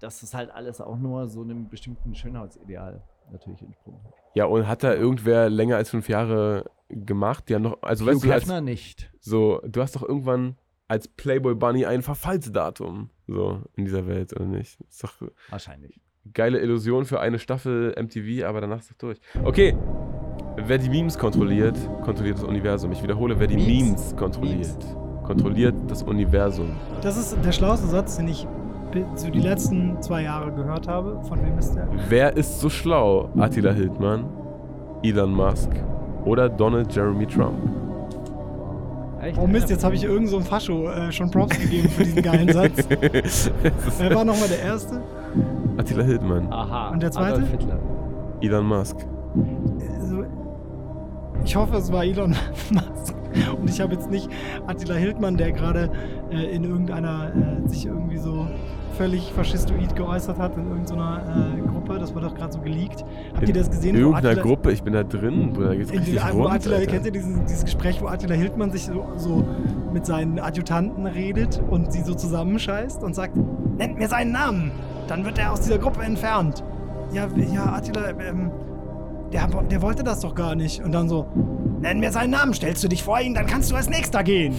dass 0.00 0.20
das 0.20 0.34
halt 0.34 0.50
alles 0.50 0.80
auch 0.80 0.96
nur 0.96 1.28
so 1.28 1.42
einem 1.42 1.68
bestimmten 1.68 2.14
Schönheitsideal 2.14 3.02
natürlich 3.32 3.62
entsprungen 3.62 4.00
hat. 4.04 4.12
Ja, 4.34 4.44
und 4.44 4.68
hat 4.68 4.84
da 4.84 4.94
irgendwer 4.94 5.50
länger 5.50 5.76
als 5.76 5.90
fünf 5.90 6.08
Jahre 6.08 6.70
gemacht? 6.88 7.50
Haben 7.50 7.62
noch, 7.62 7.82
also 7.82 8.06
weißt 8.06 8.22
Hugh 8.22 8.28
du, 8.28 8.32
als, 8.32 8.62
nicht. 8.62 9.10
so, 9.18 9.60
du 9.66 9.82
hast 9.82 9.96
doch 9.96 10.02
irgendwann 10.02 10.56
als 10.88 11.06
Playboy 11.08 11.54
Bunny 11.54 11.84
ein 11.86 12.02
Verfallsdatum, 12.02 13.10
so, 13.26 13.60
in 13.76 13.84
dieser 13.84 14.06
Welt, 14.06 14.32
oder 14.34 14.46
nicht? 14.46 14.80
ist 14.88 15.04
doch 15.04 15.12
Wahrscheinlich. 15.50 16.00
geile 16.32 16.58
Illusion 16.60 17.04
für 17.04 17.20
eine 17.20 17.38
Staffel 17.38 17.94
MTV, 18.00 18.46
aber 18.46 18.60
danach 18.62 18.78
ist 18.80 18.90
doch 18.92 18.96
durch. 18.96 19.20
Okay. 19.44 19.76
Wer 20.56 20.78
die 20.78 20.88
Memes 20.88 21.16
kontrolliert, 21.18 21.76
kontrolliert 22.02 22.38
das 22.38 22.44
Universum. 22.44 22.90
Ich 22.92 23.02
wiederhole, 23.02 23.38
wer 23.38 23.46
die 23.46 23.56
Memes? 23.56 23.68
Memes, 23.68 24.16
kontrolliert, 24.16 24.96
kontrolliert 25.24 25.74
das 25.86 26.02
Universum. 26.02 26.70
Das 27.02 27.16
ist 27.16 27.36
der 27.44 27.52
schlauste 27.52 27.86
Satz, 27.86 28.16
den 28.16 28.28
ich 28.28 28.46
so 29.14 29.30
die 29.30 29.40
letzten 29.40 30.00
zwei 30.02 30.22
Jahre 30.22 30.50
gehört 30.52 30.88
habe. 30.88 31.22
Von 31.24 31.40
wem 31.44 31.58
ist 31.58 31.74
der? 31.74 31.88
Wer 32.08 32.36
ist 32.36 32.58
so 32.60 32.70
schlau? 32.70 33.30
Attila 33.36 33.70
Hildmann, 33.72 34.24
Elon 35.04 35.32
Musk 35.32 35.68
oder 36.24 36.48
Donald 36.48 36.92
Jeremy 36.94 37.26
Trump? 37.26 37.58
Echt? 39.20 39.38
Oh 39.38 39.46
Mist, 39.46 39.68
jetzt 39.70 39.84
habe 39.84 39.94
ich 39.94 40.04
irgend 40.04 40.28
so 40.28 40.40
Fascho 40.40 40.88
äh, 40.88 41.10
schon 41.10 41.30
Props 41.30 41.58
gegeben 41.58 41.88
für 41.88 42.04
diesen 42.04 42.22
geilen 42.22 42.52
Satz. 42.52 42.88
Wer 43.98 44.14
war 44.14 44.24
nochmal 44.24 44.48
der 44.48 44.62
Erste? 44.62 45.02
Attila 45.76 46.04
Hildmann, 46.04 46.52
Aha. 46.52 46.90
Und 46.90 47.02
der 47.02 47.10
zweite? 47.10 47.34
Adolf 47.34 47.50
Hitler. 47.50 47.78
Elon 48.40 48.66
Musk. 48.66 48.96
Ich 51.44 51.56
hoffe, 51.56 51.76
es 51.76 51.90
war 51.92 52.04
Elon 52.04 52.30
Musk. 52.70 53.14
Und 53.60 53.70
ich 53.70 53.80
habe 53.80 53.94
jetzt 53.94 54.10
nicht 54.10 54.28
Attila 54.66 54.94
Hildmann, 54.94 55.36
der 55.36 55.52
gerade 55.52 55.90
äh, 56.30 56.44
in 56.54 56.64
irgendeiner, 56.64 57.30
äh, 57.64 57.68
sich 57.68 57.86
irgendwie 57.86 58.16
so 58.18 58.46
völlig 58.96 59.32
faschistoid 59.32 59.94
geäußert 59.94 60.38
hat 60.38 60.56
in 60.56 60.66
irgendeiner 60.68 61.54
äh, 61.56 61.60
Gruppe. 61.68 61.98
Das 62.00 62.14
war 62.14 62.22
doch 62.22 62.34
gerade 62.34 62.52
so 62.52 62.58
geleakt. 62.60 63.04
Habt 63.34 63.46
ihr 63.46 63.54
das 63.54 63.70
gesehen? 63.70 63.94
In 63.94 64.00
irgendeiner 64.00 64.30
Attila- 64.30 64.42
Gruppe, 64.42 64.72
ich 64.72 64.82
bin 64.82 64.94
da 64.94 65.04
drin, 65.04 65.52
Bruder, 65.52 65.76
geht's 65.76 65.90
In 65.90 65.98
richtig 66.00 66.20
rund, 66.34 66.50
Attila, 66.50 66.76
Alter. 66.76 66.90
kennt 66.90 67.06
ihr 67.06 67.12
diesen, 67.12 67.44
dieses 67.44 67.64
Gespräch, 67.64 68.02
wo 68.02 68.06
Attila 68.08 68.34
Hildmann 68.34 68.72
sich 68.72 68.86
so, 68.86 69.06
so 69.16 69.44
mit 69.92 70.04
seinen 70.04 70.40
Adjutanten 70.40 71.06
redet 71.06 71.62
und 71.70 71.92
sie 71.92 72.02
so 72.02 72.14
zusammenscheißt 72.14 73.02
und 73.04 73.14
sagt, 73.14 73.36
nennt 73.78 73.98
mir 73.98 74.08
seinen 74.08 74.32
Namen, 74.32 74.72
dann 75.06 75.24
wird 75.24 75.38
er 75.38 75.52
aus 75.52 75.60
dieser 75.60 75.78
Gruppe 75.78 76.02
entfernt. 76.02 76.64
Ja, 77.12 77.28
ja, 77.54 77.72
Attila, 77.74 78.08
ähm, 78.10 78.50
der, 79.32 79.46
der 79.46 79.82
wollte 79.82 80.04
das 80.04 80.20
doch 80.20 80.34
gar 80.34 80.54
nicht. 80.54 80.82
Und 80.82 80.92
dann 80.92 81.08
so, 81.08 81.26
nenn 81.80 82.00
mir 82.00 82.12
seinen 82.12 82.30
Namen, 82.30 82.54
stellst 82.54 82.82
du 82.84 82.88
dich 82.88 83.02
vor 83.02 83.20
ihn, 83.20 83.34
dann 83.34 83.46
kannst 83.46 83.70
du 83.70 83.76
als 83.76 83.88
nächster 83.88 84.22
gehen. 84.22 84.54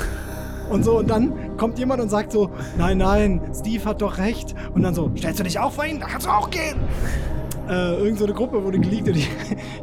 Und 0.70 0.86
so, 0.86 1.00
und 1.00 1.10
dann 1.10 1.58
kommt 1.58 1.80
jemand 1.80 2.02
und 2.02 2.10
sagt 2.10 2.32
so, 2.32 2.52
nein, 2.78 3.00
nein, 3.00 3.42
Steve 3.54 3.84
hat 3.86 4.02
doch 4.02 4.18
recht. 4.20 4.54
Und 4.74 4.84
dann 4.84 4.94
so, 4.94 5.12
stellst 5.18 5.40
du 5.40 5.44
dich 5.44 5.60
auch 5.60 5.72
vor 5.72 5.86
ihn, 5.86 6.00
dann 6.00 6.10
kannst 6.10 6.28
du 6.28 6.32
auch 6.32 6.50
gehen 6.50 6.76
äh, 7.70 7.96
irgend 7.98 8.18
so 8.18 8.26
eine 8.26 8.34
Gruppe 8.34 8.64
wurde 8.64 8.80
geleakt 8.80 9.08
und 9.08 9.16
ich, 9.18 9.30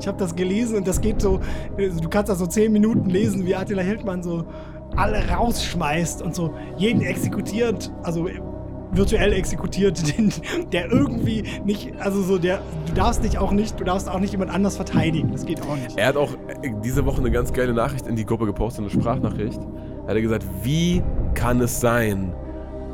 ich 0.00 0.08
habe 0.08 0.18
das 0.18 0.34
gelesen 0.34 0.76
und 0.76 0.88
das 0.88 1.00
geht 1.00 1.20
so, 1.20 1.40
also 1.78 2.00
du 2.00 2.08
kannst 2.08 2.28
da 2.28 2.34
so 2.34 2.46
zehn 2.46 2.72
Minuten 2.72 3.08
lesen, 3.08 3.46
wie 3.46 3.54
Attila 3.54 3.82
Hildmann 3.82 4.22
so 4.22 4.44
alle 4.96 5.28
rausschmeißt 5.28 6.22
und 6.22 6.34
so 6.34 6.54
jeden 6.76 7.02
exekutiert, 7.02 7.92
also 8.02 8.28
virtuell 8.92 9.32
exekutiert, 9.32 10.16
den, 10.16 10.32
der 10.72 10.90
irgendwie 10.90 11.44
nicht, 11.64 11.92
also 11.98 12.22
so 12.22 12.38
der, 12.38 12.60
du 12.86 12.94
darfst 12.94 13.24
dich 13.24 13.38
auch 13.38 13.52
nicht, 13.52 13.78
du 13.78 13.84
darfst 13.84 14.08
auch 14.08 14.18
nicht 14.18 14.32
jemand 14.32 14.50
anders 14.50 14.76
verteidigen, 14.76 15.32
das 15.32 15.46
geht 15.46 15.62
auch 15.62 15.76
nicht. 15.76 15.96
Er 15.96 16.08
hat 16.08 16.16
auch 16.16 16.32
äh, 16.62 16.72
diese 16.84 17.04
Woche 17.04 17.20
eine 17.20 17.30
ganz 17.30 17.52
geile 17.52 17.72
Nachricht 17.72 18.06
in 18.06 18.16
die 18.16 18.24
Gruppe 18.24 18.46
gepostet, 18.46 18.82
eine 18.82 18.90
Sprachnachricht. 18.90 19.60
Da 19.60 20.10
hat 20.10 20.16
er 20.16 20.22
gesagt, 20.22 20.44
wie 20.62 21.02
kann 21.34 21.60
es 21.60 21.80
sein, 21.80 22.32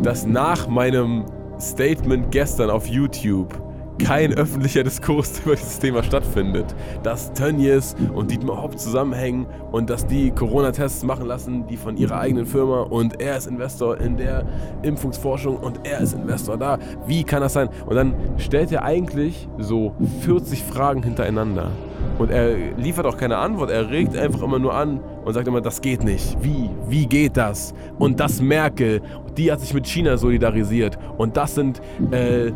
dass 0.03 0.27
nach 0.27 0.69
meinem 0.69 1.27
Statement 1.61 2.31
gestern 2.31 2.71
auf 2.71 2.87
YouTube 2.87 3.55
kein 4.03 4.35
öffentlicher 4.35 4.83
Diskurs 4.83 5.41
über 5.45 5.55
dieses 5.55 5.79
Thema 5.79 6.03
stattfindet. 6.03 6.75
Dass 7.03 7.33
Tönnies 7.33 7.95
und 8.15 8.31
Dietmar 8.31 8.63
Hopp 8.63 8.79
zusammenhängen 8.79 9.47
und 9.71 9.91
dass 9.91 10.07
die 10.07 10.31
Corona-Tests 10.31 11.05
machen 11.05 11.27
lassen, 11.27 11.67
die 11.67 11.77
von 11.77 11.97
ihrer 11.97 12.19
eigenen 12.19 12.47
Firma 12.47 12.83
und 12.83 13.21
er 13.21 13.37
ist 13.37 13.47
Investor 13.47 13.99
in 13.99 14.17
der 14.17 14.45
Impfungsforschung 14.83 15.57
und 15.57 15.81
er 15.85 16.01
ist 16.01 16.15
Investor 16.15 16.57
da. 16.57 16.79
Wie 17.07 17.25
kann 17.25 17.41
das 17.41 17.53
sein? 17.53 17.69
Und 17.87 17.95
dann 17.95 18.15
stellt 18.39 18.73
er 18.73 18.85
eigentlich 18.85 19.49
so 19.59 19.95
40 20.23 20.63
Fragen 20.63 21.03
hintereinander. 21.03 21.71
Und 22.19 22.31
er 22.31 22.57
liefert 22.77 23.07
auch 23.07 23.17
keine 23.17 23.39
Antwort, 23.39 23.71
er 23.71 23.91
regt 23.91 24.17
einfach 24.17 24.43
immer 24.43 24.59
nur 24.59 24.75
an 24.75 25.01
und 25.25 25.33
sagt 25.33 25.49
immer, 25.49 25.61
das 25.61 25.81
geht 25.81 26.05
nicht. 26.05 26.37
Wie? 26.43 26.69
Wie 26.89 27.07
geht 27.07 27.37
das? 27.37 27.75
Und 27.99 28.21
das 28.21 28.41
Merkel, 28.41 29.01
die 29.37 29.51
hat 29.51 29.61
sich 29.61 29.73
mit 29.73 29.87
China 29.87 30.17
solidarisiert. 30.17 30.99
Und 31.17 31.37
das 31.37 31.55
sind 31.55 31.81
äh, 32.11 32.53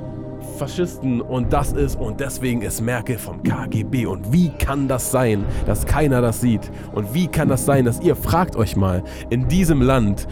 Faschisten 0.57 1.21
und 1.21 1.53
das 1.53 1.73
ist 1.73 1.99
und 1.99 2.21
deswegen 2.21 2.63
ist 2.63 2.81
Merkel 2.81 3.19
vom 3.19 3.43
KGB. 3.43 4.07
Und 4.07 4.33
wie 4.33 4.51
kann 4.51 4.89
das 4.89 5.11
sein, 5.11 5.45
dass 5.67 5.87
keiner 5.87 6.21
das 6.21 6.41
sieht? 6.41 6.71
Und 6.93 7.15
wie 7.15 7.29
kann 7.29 7.49
das 7.49 7.65
sein, 7.65 7.85
dass 7.85 8.01
ihr 8.01 8.17
fragt 8.17 8.57
euch 8.57 8.77
mal, 8.77 9.05
in 9.31 9.49
diesem 9.49 9.83
Land, 9.83 10.27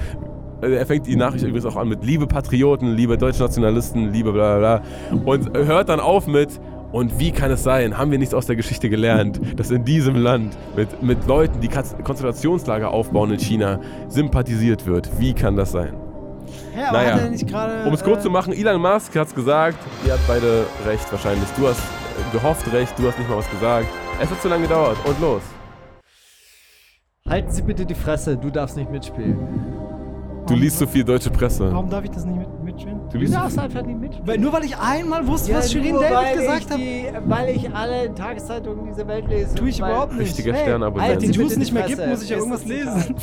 äh, 0.62 0.74
er 0.74 0.86
fängt 0.86 1.06
die 1.06 1.16
Nachricht 1.16 1.44
übrigens 1.44 1.66
auch 1.66 1.76
an 1.76 1.88
mit 1.88 2.04
liebe 2.04 2.26
Patrioten, 2.26 2.94
liebe 2.94 3.18
Deutschnationalisten, 3.18 4.12
liebe 4.12 4.32
bla 4.32 4.58
bla 4.58 4.78
bla 4.78 5.20
und 5.24 5.56
hört 5.56 5.88
dann 5.88 6.00
auf 6.00 6.26
mit 6.26 6.60
und 6.94 7.18
wie 7.18 7.32
kann 7.32 7.50
es 7.50 7.64
sein, 7.64 7.98
haben 7.98 8.12
wir 8.12 8.18
nichts 8.18 8.34
aus 8.34 8.46
der 8.46 8.54
Geschichte 8.54 8.88
gelernt, 8.88 9.40
dass 9.56 9.72
in 9.72 9.84
diesem 9.84 10.14
Land 10.14 10.56
mit, 10.76 11.02
mit 11.02 11.26
Leuten, 11.26 11.60
die 11.60 11.68
Konzentrationslager 11.68 12.90
aufbauen 12.90 13.32
in 13.32 13.40
China, 13.40 13.80
sympathisiert 14.08 14.86
wird? 14.86 15.10
Wie 15.18 15.34
kann 15.34 15.56
das 15.56 15.72
sein? 15.72 16.03
Ja, 16.76 16.88
aber 16.88 16.98
naja. 16.98 17.14
hat 17.14 17.20
er 17.20 17.30
nicht 17.30 17.46
gerade. 17.46 17.84
Um 17.86 17.94
es 17.94 18.02
kurz 18.02 18.20
äh, 18.20 18.22
zu 18.22 18.30
machen, 18.30 18.52
Elon 18.52 18.80
Musk 18.80 19.14
hat 19.16 19.28
es 19.28 19.34
gesagt, 19.34 19.78
ihr 20.04 20.12
habt 20.12 20.26
beide 20.26 20.66
recht 20.86 21.10
wahrscheinlich. 21.10 21.48
Du 21.56 21.68
hast 21.68 21.80
äh, 21.80 22.32
gehofft 22.32 22.72
recht, 22.72 22.98
du 22.98 23.06
hast 23.06 23.18
nicht 23.18 23.28
mal 23.28 23.38
was 23.38 23.50
gesagt. 23.50 23.86
Es 24.20 24.30
hat 24.30 24.40
zu 24.40 24.48
lange 24.48 24.62
gedauert 24.62 24.96
und 25.04 25.20
los. 25.20 25.42
Halten 27.28 27.50
Sie 27.50 27.62
bitte 27.62 27.86
die 27.86 27.94
Fresse, 27.94 28.36
du 28.36 28.50
darfst 28.50 28.76
nicht 28.76 28.90
mitspielen. 28.90 29.38
Du 30.46 30.54
liest 30.54 30.78
so 30.78 30.86
viel 30.86 31.02
deutsche 31.04 31.30
Presse. 31.30 31.72
Warum 31.72 31.88
darf 31.88 32.04
ich 32.04 32.10
das 32.10 32.26
nicht 32.26 32.36
mit, 32.36 32.62
mitschwimmen? 32.62 33.00
Du 33.08 33.12
Du 33.12 33.18
liest 33.18 33.34
darfst 33.34 33.58
einfach 33.58 33.82
nicht 33.82 33.98
mit. 33.98 34.26
Weil, 34.26 34.36
nur 34.36 34.52
weil 34.52 34.64
ich 34.64 34.76
einmal 34.76 35.26
wusste, 35.26 35.54
was 35.54 35.72
Shirin 35.72 35.96
David 35.98 36.38
gesagt 36.38 36.70
hat. 36.70 36.78
Weil 37.24 37.56
ich 37.56 37.74
alle 37.74 38.14
Tageszeitungen 38.14 38.84
dieser 38.84 39.08
Welt 39.08 39.26
lese. 39.26 39.54
Tue 39.54 39.70
ich 39.70 39.78
überhaupt 39.78 40.12
nicht. 40.12 40.20
richtiger 40.20 40.52
Hey, 40.52 40.64
Sternabonnent. 40.64 41.34
Juice 41.34 41.54
die 41.54 41.60
nicht 41.60 41.72
mehr 41.72 41.86
gibt, 41.86 42.06
muss 42.06 42.22
ich 42.22 42.28
ja 42.28 42.36
irgendwas 42.36 42.64
lesen. 42.66 43.16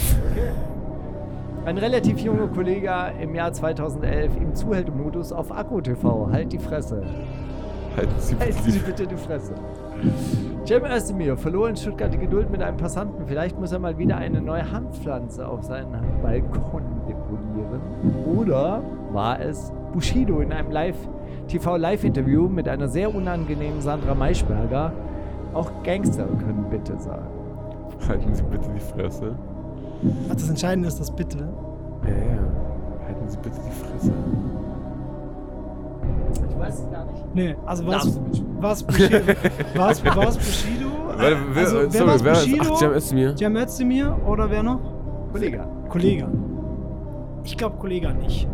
Ein 1.64 1.78
relativ 1.78 2.18
junger 2.18 2.48
Kollege 2.48 2.92
im 3.22 3.36
Jahr 3.36 3.54
2011 3.54 4.36
im 4.38 4.56
Zuhältermodus 4.56 5.32
auf 5.32 5.52
Akku 5.52 5.80
TV. 5.80 6.28
Halt 6.32 6.52
die 6.52 6.58
Fresse. 6.58 7.04
Halten 7.96 8.12
Sie 8.18 8.36
Halten 8.40 8.72
Sie 8.72 8.80
bitte 8.80 9.06
die 9.06 9.16
Fresse. 9.16 9.54
Cem 10.66 10.84
Özdemir 10.86 11.38
verlor 11.38 11.70
in 11.70 11.76
Stuttgart 11.76 12.12
die 12.12 12.18
Geduld 12.18 12.50
mit 12.50 12.64
einem 12.64 12.78
Passanten. 12.78 13.28
Vielleicht 13.28 13.60
muss 13.60 13.72
er 13.72 13.78
mal 13.78 13.96
wieder 14.00 14.18
eine 14.18 14.42
neue 14.42 14.72
Hanfpflanze 14.72 15.48
auf 15.48 15.62
seinen 15.62 15.92
Balkon 16.24 16.82
deponieren. 17.08 17.82
Oder 18.26 18.82
war 19.12 19.40
es 19.40 19.72
Bushido 19.94 20.40
in 20.40 20.52
einem 20.52 20.72
Live 20.72 20.98
TV-Live-Interview 21.48 22.50
mit 22.50 22.68
einer 22.68 22.88
sehr 22.88 23.14
unangenehmen 23.14 23.82
Sandra 23.82 24.16
Maischberger? 24.16 24.94
Auch 25.54 25.72
Gangster 25.84 26.26
können 26.26 26.66
bitte 26.72 26.98
sagen. 26.98 27.28
halten 28.08 28.34
Sie 28.34 28.44
bitte 28.46 28.70
die 28.74 28.80
Fresse. 28.80 29.36
Ach, 30.30 30.34
das 30.34 30.50
Entscheidende 30.50 30.88
ist 30.88 31.00
das 31.00 31.12
bitte. 31.12 31.38
Ja, 31.38 32.10
ja. 32.10 33.06
Halten 33.06 33.30
Sie 33.30 33.38
bitte 33.38 33.58
die 33.66 33.72
Fresse. 33.72 34.14
Ich 36.50 36.60
weiß 36.60 36.80
es 36.80 36.92
gar 36.92 37.06
nicht. 37.06 37.36
Nee, 37.36 37.56
also 37.66 37.88
was, 37.88 38.20
was 38.60 38.84
Bushido? 38.84 39.18
was, 39.76 40.04
was 40.06 40.38
Bushido? 40.38 40.88
Warte, 41.08 41.38
wer, 41.54 41.64
also, 41.64 41.78
wer 41.78 41.92
sorry, 41.92 42.20
wer 42.24 42.34
Bushido? 42.34 42.64
Ach, 42.74 42.78
Cem 42.78 42.92
Özdemir. 42.92 43.38
Cem 43.38 43.56
Özdemir 43.56 44.18
oder 44.26 44.50
wer 44.50 44.64
noch? 44.64 44.80
Kollege. 45.32 45.66
Kollege. 45.90 46.28
Ich 47.44 47.58
glaube 47.58 47.78
Kollege 47.78 48.14
nicht. 48.14 48.48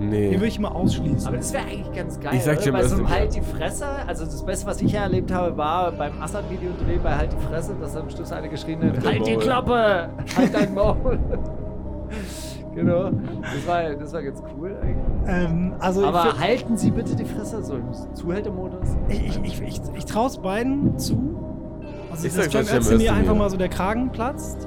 Nee. 0.00 0.30
Den 0.30 0.40
würde 0.40 0.46
ich 0.46 0.58
mal 0.58 0.68
ausschließen. 0.68 1.28
Aber 1.28 1.36
das 1.36 1.52
wäre 1.52 1.64
eigentlich 1.64 1.92
ganz 1.92 2.18
geil. 2.18 2.32
Ich 2.34 2.42
sag 2.44 2.54
oder? 2.54 2.62
Cem 2.62 2.72
Bei 2.72 2.82
so 2.84 2.96
einem. 2.96 3.10
Halt 3.10 3.34
die 3.34 3.42
Fresse. 3.42 3.84
Also 4.06 4.24
das 4.24 4.42
Beste, 4.44 4.66
was 4.66 4.80
ich 4.80 4.92
ja 4.92 5.02
erlebt 5.02 5.30
habe, 5.32 5.56
war 5.56 5.92
beim 5.92 6.20
Assad-Videodreh 6.22 6.98
bei 7.02 7.14
Halt 7.16 7.32
die 7.32 7.46
Fresse, 7.46 7.74
dass 7.80 7.96
am 7.96 8.08
Schluss 8.10 8.32
eine 8.32 8.48
geschrien 8.48 8.82
hat, 8.82 9.04
Halt 9.04 9.26
die. 9.26 9.36
Klappe! 9.36 10.08
Halt 10.36 10.54
dein 10.54 10.74
Maul! 10.74 11.18
genau. 12.74 13.10
Das 13.42 13.66
war, 13.66 13.82
das 13.94 14.12
war 14.12 14.22
ganz 14.22 14.42
cool 14.58 14.76
eigentlich. 14.82 14.96
ähm, 15.28 15.74
also 15.80 16.04
Aber 16.04 16.28
ich, 16.34 16.40
halten 16.40 16.76
Sie 16.76 16.90
bitte 16.90 17.14
die 17.16 17.24
Fresse, 17.24 17.62
so 17.62 17.74
im 17.74 17.84
Zuhältermodus. 18.14 18.88
ich, 19.08 19.26
ich, 19.26 19.42
ich, 19.44 19.62
ich, 19.62 19.80
ich 19.96 20.04
traue 20.06 20.26
es 20.28 20.38
beiden 20.38 20.98
zu. 20.98 21.18
Also, 22.10 22.26
Ich 22.26 22.34
dass 22.34 22.44
sag 22.44 22.52
Cem 22.52 22.60
Özdemir 22.62 22.80
Özdemir. 22.80 23.12
einfach 23.14 23.36
mal 23.36 23.50
so 23.50 23.56
der 23.56 23.68
Kragen 23.68 24.10
platzt. 24.10 24.66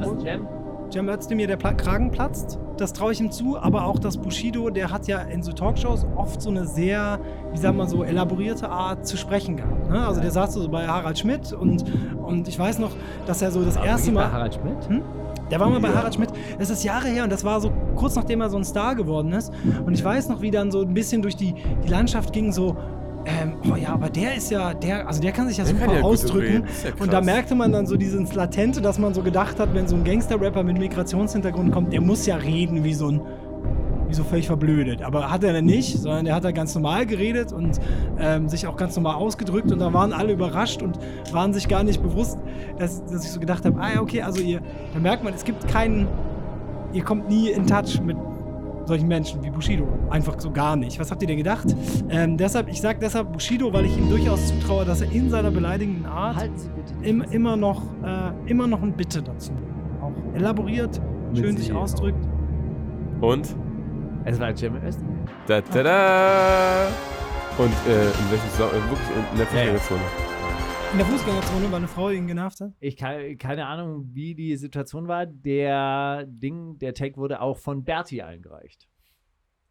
Also 0.00 0.18
Cem, 0.20 0.46
Cem 0.92 1.08
Özdemir 1.08 1.46
der 1.46 1.56
Pla 1.56 1.72
Kragen 1.72 2.10
platzt. 2.10 2.58
Das 2.76 2.92
traue 2.92 3.12
ich 3.12 3.20
ihm 3.20 3.30
zu. 3.30 3.56
Aber 3.56 3.86
auch 3.86 3.98
das 3.98 4.18
Bushido, 4.18 4.68
der 4.68 4.90
hat 4.90 5.06
ja 5.06 5.20
in 5.20 5.42
so 5.42 5.52
Talkshows 5.52 6.06
oft 6.16 6.42
so 6.42 6.50
eine 6.50 6.66
sehr, 6.66 7.18
wie 7.50 7.58
sagen 7.58 7.78
wir 7.78 7.86
so, 7.86 8.04
elaborierte 8.04 8.68
Art 8.68 9.06
zu 9.06 9.16
sprechen 9.16 9.56
gehabt. 9.56 9.88
Ne? 9.90 10.06
Also 10.06 10.20
der 10.20 10.30
saß 10.30 10.52
so 10.52 10.68
bei 10.68 10.86
Harald 10.86 11.18
Schmidt 11.18 11.52
und, 11.52 11.84
und 12.22 12.46
ich 12.46 12.58
weiß 12.58 12.78
noch, 12.78 12.90
dass 13.26 13.40
er 13.40 13.50
so 13.50 13.64
das 13.64 13.76
erste 13.76 14.10
bei 14.10 14.22
Mal... 14.22 14.32
Harald 14.32 14.54
Schmidt? 14.54 15.02
Der 15.50 15.60
war 15.60 15.68
mal 15.68 15.80
bei. 15.80 15.88
Harald 15.88 16.14
Schmidt. 16.14 16.30
Das 16.58 16.70
ist 16.70 16.82
Jahre 16.82 17.08
her 17.08 17.24
und 17.24 17.32
das 17.32 17.44
war 17.44 17.60
so 17.60 17.72
kurz 17.94 18.14
nachdem 18.14 18.40
er 18.40 18.48
so 18.48 18.56
ein 18.56 18.64
Star 18.64 18.94
geworden 18.94 19.32
ist. 19.32 19.52
Und 19.84 19.92
ich 19.92 20.02
weiß 20.02 20.28
noch, 20.28 20.40
wie 20.40 20.50
dann 20.50 20.70
so 20.70 20.80
ein 20.80 20.94
bisschen 20.94 21.20
durch 21.20 21.36
die, 21.36 21.54
die 21.84 21.88
Landschaft 21.88 22.32
ging, 22.32 22.52
so. 22.52 22.76
Ähm, 23.24 23.54
oh 23.70 23.76
ja, 23.76 23.90
aber 23.90 24.08
der 24.10 24.34
ist 24.34 24.50
ja, 24.50 24.74
der, 24.74 25.06
also 25.06 25.20
der 25.20 25.32
kann 25.32 25.46
sich 25.48 25.56
ja 25.56 25.64
Der 25.64 25.74
super 25.74 25.94
ja 25.94 26.02
ausdrücken. 26.02 26.64
ja 26.84 26.90
und 26.98 27.12
da 27.12 27.20
merkte 27.20 27.54
man 27.54 27.70
dann 27.70 27.86
so 27.86 27.96
dieses 27.96 28.34
Latente, 28.34 28.80
dass 28.80 28.98
man 28.98 29.14
so 29.14 29.22
gedacht 29.22 29.60
hat, 29.60 29.72
wenn 29.74 29.86
so 29.86 29.94
ein 29.96 30.04
Gangster-Rapper 30.04 30.62
mit 30.64 30.78
Migrationshintergrund 30.78 31.72
kommt, 31.72 31.92
der 31.92 32.00
muss 32.00 32.26
ja 32.26 32.36
reden 32.36 32.82
wie 32.82 32.94
so 32.94 33.08
ein, 33.08 33.20
wie 34.08 34.14
so 34.14 34.24
völlig 34.24 34.48
verblödet. 34.48 35.02
Aber 35.02 35.30
hat 35.30 35.44
er 35.44 35.52
dann 35.52 35.66
nicht, 35.66 35.98
sondern 35.98 36.24
der 36.24 36.34
hat 36.34 36.44
da 36.44 36.50
ganz 36.50 36.74
normal 36.74 37.06
geredet 37.06 37.52
und 37.52 37.78
ähm, 38.18 38.48
sich 38.48 38.66
auch 38.66 38.76
ganz 38.76 38.96
normal 38.96 39.14
ausgedrückt 39.14 39.70
und 39.70 39.78
da 39.78 39.92
waren 39.92 40.12
alle 40.12 40.32
überrascht 40.32 40.82
und 40.82 40.98
waren 41.30 41.54
sich 41.54 41.68
gar 41.68 41.84
nicht 41.84 42.02
bewusst, 42.02 42.38
dass, 42.78 43.04
dass 43.04 43.24
ich 43.24 43.30
so 43.30 43.38
gedacht 43.38 43.64
habe, 43.64 43.80
ah 43.80 43.94
ja, 43.94 44.00
okay, 44.00 44.22
also 44.22 44.40
ihr, 44.42 44.60
da 44.92 44.98
merkt 44.98 45.22
man, 45.22 45.32
es 45.32 45.44
gibt 45.44 45.68
keinen, 45.68 46.08
ihr 46.92 47.04
kommt 47.04 47.28
nie 47.28 47.50
in 47.50 47.66
Touch 47.68 48.00
mit 48.04 48.16
solchen 48.86 49.08
Menschen 49.08 49.42
wie 49.42 49.50
Bushido. 49.50 49.86
Einfach 50.10 50.38
so 50.38 50.50
gar 50.50 50.76
nicht. 50.76 50.98
Was 50.98 51.10
habt 51.10 51.22
ihr 51.22 51.28
denn 51.28 51.38
gedacht? 51.38 51.66
Ähm, 52.08 52.36
deshalb, 52.36 52.68
ich 52.68 52.80
sag 52.80 53.00
deshalb 53.00 53.32
Bushido, 53.32 53.72
weil 53.72 53.86
ich 53.86 53.96
ihm 53.96 54.08
durchaus 54.08 54.48
zutraue, 54.48 54.84
dass 54.84 55.00
er 55.00 55.10
in 55.12 55.30
seiner 55.30 55.50
beleidigenden 55.50 56.06
Art 56.06 56.36
Halten 56.36 56.58
Sie 56.58 56.68
bitte 56.68 56.94
die 56.94 57.08
im, 57.08 57.22
immer, 57.22 57.56
noch, 57.56 57.82
äh, 58.04 58.50
immer 58.50 58.66
noch 58.66 58.82
ein 58.82 58.92
Bitte 58.92 59.22
dazu 59.22 59.52
auch 60.02 60.12
elaboriert, 60.34 61.00
Mit 61.30 61.38
schön 61.38 61.56
sich 61.56 61.72
ausdrückt. 61.72 62.18
Und? 63.20 63.54
Es 64.24 64.38
war 64.38 64.54
Cem 64.56 64.76
Özdemir. 64.76 65.18
Da, 65.46 65.60
da, 65.60 65.82
da. 65.82 66.88
Und 67.58 67.72
äh, 67.86 68.04
in 68.04 68.30
welchem 68.30 68.50
Zusammenhang? 68.50 68.80
Äh, 68.80 68.90
wirklich 68.90 69.08
in 69.32 69.38
der 69.38 69.66
Ja, 69.66 69.72
ja. 69.72 70.31
In 70.92 70.98
der 70.98 71.06
Fußgängerzone, 71.06 71.64
weil 71.70 71.74
eine 71.76 71.88
Frau 71.88 72.10
ihn 72.10 72.26
genervt 72.26 72.60
hat. 72.60 72.72
Ich 72.80 72.96
kann, 72.96 73.38
keine 73.38 73.66
Ahnung, 73.66 74.10
wie 74.12 74.34
die 74.34 74.56
Situation 74.56 75.08
war. 75.08 75.24
Der 75.24 76.24
Ding, 76.26 76.78
der 76.78 76.92
Tag 76.92 77.16
wurde 77.16 77.40
auch 77.40 77.56
von 77.56 77.82
Berti 77.82 78.20
eingereicht. 78.20 78.88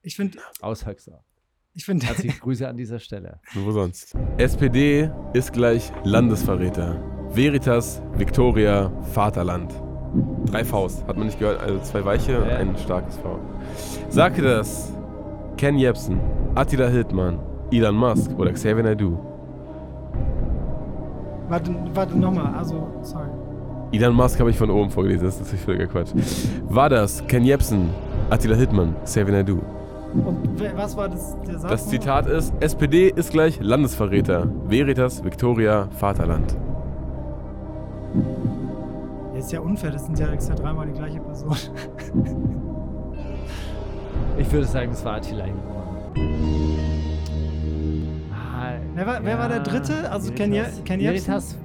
Ich 0.01 0.15
finde, 0.15 0.39
Aus 0.61 0.85
Höxter. 0.87 1.23
ich 1.73 1.85
finde, 1.85 2.07
Herzliche 2.07 2.39
Grüße 2.41 2.67
an 2.67 2.75
dieser 2.75 2.97
Stelle. 2.97 3.39
Wo 3.53 3.69
sonst? 3.71 4.15
SPD 4.37 5.11
ist 5.33 5.53
gleich 5.53 5.91
Landesverräter. 6.03 6.99
Veritas, 7.29 8.01
Victoria, 8.13 8.89
Vaterland. 9.13 9.71
Drei 10.45 10.65
Vs, 10.65 11.03
hat 11.05 11.17
man 11.17 11.27
nicht 11.27 11.37
gehört. 11.39 11.61
Also 11.61 11.79
zwei 11.83 12.03
weiche 12.03 12.41
und 12.41 12.49
Ja. 12.49 12.57
ein 12.57 12.75
starkes 12.77 13.17
V. 13.17 13.39
Sagte 14.09 14.41
das 14.41 14.91
Ken 15.57 15.77
Jebsen, 15.77 16.19
Attila 16.55 16.87
Hildmann, 16.87 17.39
Elon 17.71 17.95
Musk 17.95 18.31
oder 18.39 18.51
Xavier 18.51 18.83
Naidoo? 18.83 19.19
Warte, 21.51 21.75
warte 21.93 22.17
nochmal, 22.17 22.53
also, 22.55 22.87
sorry. 23.03 23.29
Elon 23.91 24.15
Musk 24.15 24.39
habe 24.39 24.49
ich 24.49 24.57
von 24.57 24.71
oben 24.71 24.89
vorgelesen, 24.89 25.25
das 25.25 25.35
ist 25.35 25.41
natürlich 25.41 25.65
völliger 25.65 25.87
Quatsch. 25.87 26.13
War 26.69 26.89
das 26.89 27.25
Ken 27.27 27.43
Jebsen, 27.43 27.89
Attila 28.29 28.55
Hildmann, 28.55 28.95
Xavier 29.03 29.33
Naidoo? 29.33 29.59
Und 30.13 30.61
was 30.75 30.95
war 30.97 31.09
das, 31.09 31.37
der 31.45 31.59
Satz? 31.59 31.71
Das? 31.71 31.87
Zitat 31.89 32.27
ist, 32.27 32.53
SPD 32.61 33.09
ist 33.09 33.31
gleich 33.31 33.59
Landesverräter. 33.61 34.47
Veritas, 34.67 35.23
Victoria, 35.23 35.87
Vaterland. 35.91 36.55
Das 39.33 39.45
ist 39.45 39.51
ja 39.51 39.59
unfair, 39.59 39.91
das 39.91 40.05
sind 40.05 40.19
ja 40.19 40.29
extra 40.29 40.55
dreimal 40.55 40.87
die 40.87 40.93
gleiche 40.93 41.19
Person. 41.19 41.55
Ich 44.37 44.51
würde 44.51 44.67
sagen, 44.67 44.91
es 44.91 45.03
war 45.03 45.15
Attila 45.15 45.43
Hildmann. 45.43 46.60
Wer 48.95 49.07
war- 49.07 49.19
wer 49.23 49.39
war 49.39 49.49
der 49.49 49.59
Dritte? 49.61 50.11
Also 50.11 50.31
Ken 50.33 50.51
Veritas- 50.51 50.83
Ken? 50.83 50.99
Veritas, 50.99 51.57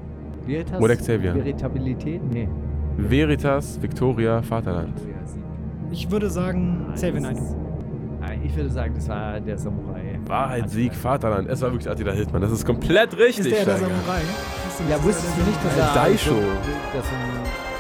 Veritas 0.47 0.81
Oder 0.81 0.97
Xavier. 0.97 1.35
Veritabilität? 1.35 2.21
Nee. 2.33 2.49
Veritas, 2.97 3.79
Victoria, 3.83 4.43
Vaterland. 4.43 4.95
Ich 5.91 6.11
würde 6.11 6.31
sagen, 6.31 6.87
Xavier 6.95 7.21
Nein, 7.21 8.41
Ich 8.45 8.57
würde 8.57 8.71
sagen, 8.71 8.93
das 8.95 9.09
war 9.09 9.39
der 9.41 9.57
Samurai. 9.59 10.19
Wahrheit, 10.27 10.69
Sieg, 10.71 10.95
Vaterland. 10.95 11.49
Es 11.49 11.61
war 11.63 11.71
wirklich 11.73 11.89
Attila 11.89 12.13
Hildmann. 12.13 12.43
Das 12.43 12.51
ist 12.51 12.65
komplett 12.65 13.17
richtig. 13.17 13.53
Ist 13.53 13.57
der 13.59 13.65
der. 13.65 13.77
Samurai? 13.77 14.21
Ja, 14.91 15.03
wusstest 15.03 15.37
du 15.39 15.43
nicht, 15.43 15.65
dass 15.65 15.77
er 15.79 15.95
Daisho. 15.95 16.35
dass 16.93 17.07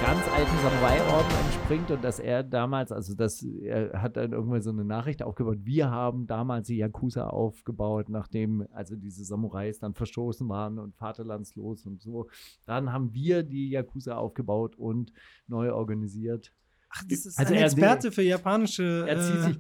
ganz 0.07 0.23
alten 0.29 0.57
Samurai-Orden 0.63 1.31
entspringt 1.47 1.91
und 1.91 2.05
dass 2.05 2.21
er 2.21 2.45
damals, 2.45 2.93
also 2.93 3.15
das, 3.17 3.43
er 3.43 4.01
hat 4.01 4.17
dann 4.17 4.33
irgendwann 4.33 4.63
so 4.63 4.71
eine 4.71 4.85
Nachricht 4.85 5.21
aufgebaut, 5.23 5.59
wir 5.63 5.91
haben 5.91 6.29
damals 6.29 6.69
die 6.69 6.77
Yakuza 6.77 7.27
aufgebaut, 7.27 8.09
nachdem 8.09 8.67
also 8.73 8.95
diese 8.95 9.25
Samurais 9.25 9.81
dann 9.81 9.95
verstoßen 9.95 10.49
waren 10.49 10.79
und 10.79 10.95
vaterlandslos 10.95 11.87
und 11.87 12.01
so. 12.01 12.29
Dann 12.67 12.93
haben 12.93 13.13
wir 13.15 13.43
die 13.43 13.71
Yakuza 13.71 14.17
aufgebaut 14.17 14.77
und 14.77 15.13
neu 15.49 15.73
organisiert. 15.73 16.53
Ach, 16.89 17.03
das 17.11 17.27
ist 17.27 17.37
Also 17.39 17.53
ein 17.55 17.59
er- 17.61 17.67
Experte 17.67 18.13
für 18.13 18.23
japanische 18.23 19.05
Er 19.09 19.21
zieht 19.21 19.35
äh, 19.35 19.43
sich, 19.43 19.59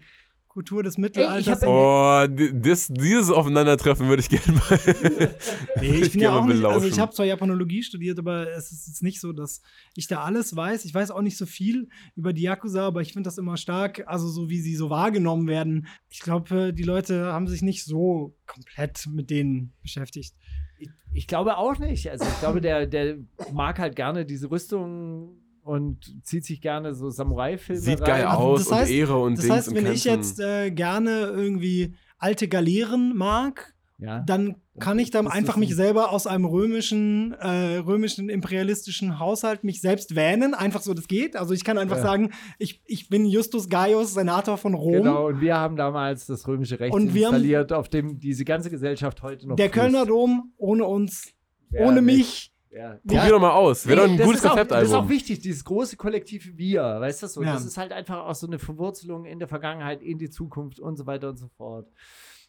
Kultur 0.57 0.82
des 0.82 0.96
Ey, 0.96 1.02
Mittelalters. 1.02 1.62
ich 1.62 1.66
hab- 1.66 1.68
Oh, 1.68 2.26
das, 2.54 2.88
dieses 2.88 3.30
Aufeinandertreffen 3.30 4.09
würde 4.09 4.22
ich 4.22 4.30
gerne 4.30 4.52
mal. 4.59 4.78
Nee, 5.82 5.96
ich 6.00 6.12
bin 6.12 6.20
gerne 6.20 6.22
ja 6.22 6.30
auch 6.40 6.46
mal 6.46 6.54
nicht, 6.54 6.64
also 6.64 6.86
ich 6.86 6.98
habe 6.98 7.12
zwar 7.12 7.26
Japanologie 7.26 7.82
studiert, 7.82 8.18
aber 8.18 8.50
es 8.52 8.72
ist 8.72 8.86
jetzt 8.86 9.02
nicht 9.02 9.20
so, 9.20 9.34
dass 9.34 9.61
ich 9.94 10.07
da 10.07 10.22
alles 10.24 10.57
weiß. 10.57 10.86
Ich 10.86 10.94
weiß 10.94 11.11
auch 11.11 11.20
nicht 11.20 11.36
so 11.36 11.44
viel 11.44 11.90
über 12.14 12.32
die 12.32 12.40
Yakuza, 12.42 12.86
aber 12.86 13.02
ich 13.02 13.12
finde 13.12 13.28
das 13.28 13.36
immer 13.36 13.59
stark, 13.59 14.04
also 14.07 14.28
so 14.28 14.48
wie 14.48 14.61
sie 14.62 14.76
so 14.76 14.88
wahrgenommen 14.88 15.46
werden. 15.46 15.88
Ich 16.09 16.20
glaube, 16.20 16.72
die 16.72 16.84
Leute 16.84 17.26
haben 17.34 17.48
sich 17.48 17.61
nicht 17.61 17.84
so 17.84 18.34
komplett 18.46 19.07
mit 19.12 19.28
denen 19.28 19.74
beschäftigt. 19.82 20.34
ich, 20.78 20.88
ich 21.12 21.26
glaube 21.26 21.59
auch 21.59 21.78
nicht. 21.78 22.11
Also 22.11 22.24
ich 22.24 22.40
glaube, 22.40 22.62
der, 22.62 22.86
der 22.86 23.18
mag 23.52 23.78
halt 23.78 23.94
gerne 23.94 24.24
diese 24.24 24.50
Rüstung 24.50 25.37
und 25.67 26.25
zieht 26.25 26.45
sich 26.45 26.61
gerne 26.61 26.95
so 26.95 27.11
Samurai-Filme 27.11 27.80
Sieht 27.80 28.01
rein. 28.03 28.07
geil 28.07 28.25
Also 28.26 28.43
aus 28.43 28.68
das 28.68 28.72
heißt- 28.79 28.83
und 28.88 28.91
Ehre 28.95 29.17
und 29.22 29.33
Das 29.38 29.41
Dings 29.45 29.55
heißt, 29.57 29.68
und 29.68 29.75
wenn 29.75 29.93
ich 29.93 30.05
jetzt 30.05 30.41
äh, 30.41 30.71
gerne 30.71 31.11
irgendwie 31.34 31.95
alte 32.18 32.49
Galeeren 32.49 33.17
mag 33.17 33.75
Ja. 33.99 34.21
dann 34.21 34.57
kann 34.79 34.99
ich 34.99 35.11
dann 35.11 35.25
das 35.25 35.33
einfach 35.34 35.57
mich 35.57 35.75
selber 35.75 36.13
aus 36.13 36.26
einem 36.26 36.45
römischen, 36.45 37.33
äh, 37.33 37.79
römischen 37.79 38.29
imperialistischen 38.29 39.18
Haushalt 39.18 39.64
mich 39.64 39.80
selbst 39.80 40.14
wähnen. 40.14 40.53
Einfach 40.53 40.83
so, 40.83 40.93
das 40.93 41.09
geht. 41.09 41.34
Also 41.34 41.55
ich 41.55 41.64
kann 41.64 41.79
einfach 41.79 41.97
Ja. 41.97 42.03
sagen, 42.03 42.30
ich, 42.59 42.83
ich 42.84 43.09
bin 43.09 43.25
Justus 43.25 43.71
Gaius, 43.71 44.13
Senator 44.13 44.59
von 44.59 44.75
Rom. 44.75 44.93
Genau, 44.93 45.29
und 45.29 45.41
wir 45.41 45.57
haben 45.57 45.76
damals 45.76 46.26
das 46.26 46.47
römische 46.47 46.79
Recht 46.79 46.93
Und 46.95 47.14
wir 47.14 47.26
haben- 47.29 47.34
installiert, 47.37 47.72
auf 47.72 47.88
dem 47.88 48.18
diese 48.21 48.45
ganze 48.45 48.68
Gesellschaft 48.71 49.22
heute 49.22 49.49
noch 49.49 49.57
Der 49.57 49.71
fußt. 49.71 49.75
Kölner 49.80 50.05
Dom 50.05 50.53
ohne 50.59 50.84
uns, 50.84 51.33
Ja, 51.71 51.87
ohne 51.87 52.03
nicht. 52.03 52.17
mich. 52.18 52.53
Ja. 52.71 52.99
Probier 53.07 53.30
doch 53.30 53.41
mal 53.41 53.53
aus. 53.53 53.87
Wäre 53.87 54.03
doch 54.03 54.09
ein 54.09 54.17
das 54.17 54.26
gutes 54.26 54.41
ist 54.45 54.47
auch, 54.51 54.55
Das 54.57 54.63
ist 54.64 54.72
auch 54.72 54.76
Konzeptalbum. 54.79 55.09
wichtig, 55.09 55.41
dieses 55.41 55.64
große 55.64 55.97
kollektive 55.97 56.57
Wir, 56.59 56.83
weißt 56.83 57.22
du 57.22 57.26
so? 57.29 57.43
Ja. 57.43 57.55
Das 57.55 57.64
ist 57.64 57.76
halt 57.79 57.93
einfach 57.93 58.26
auch 58.26 58.34
so 58.34 58.47
eine 58.47 58.59
Verwurzelung 58.59 59.25
in 59.25 59.38
der 59.38 59.49
Vergangenheit, 59.49 60.03
in 60.03 60.18
die 60.18 60.29
Zukunft 60.30 60.79
und 60.80 60.97
so 60.97 61.07
weiter 61.07 61.30
und 61.30 61.37
so 61.37 61.49
fort. 61.49 61.88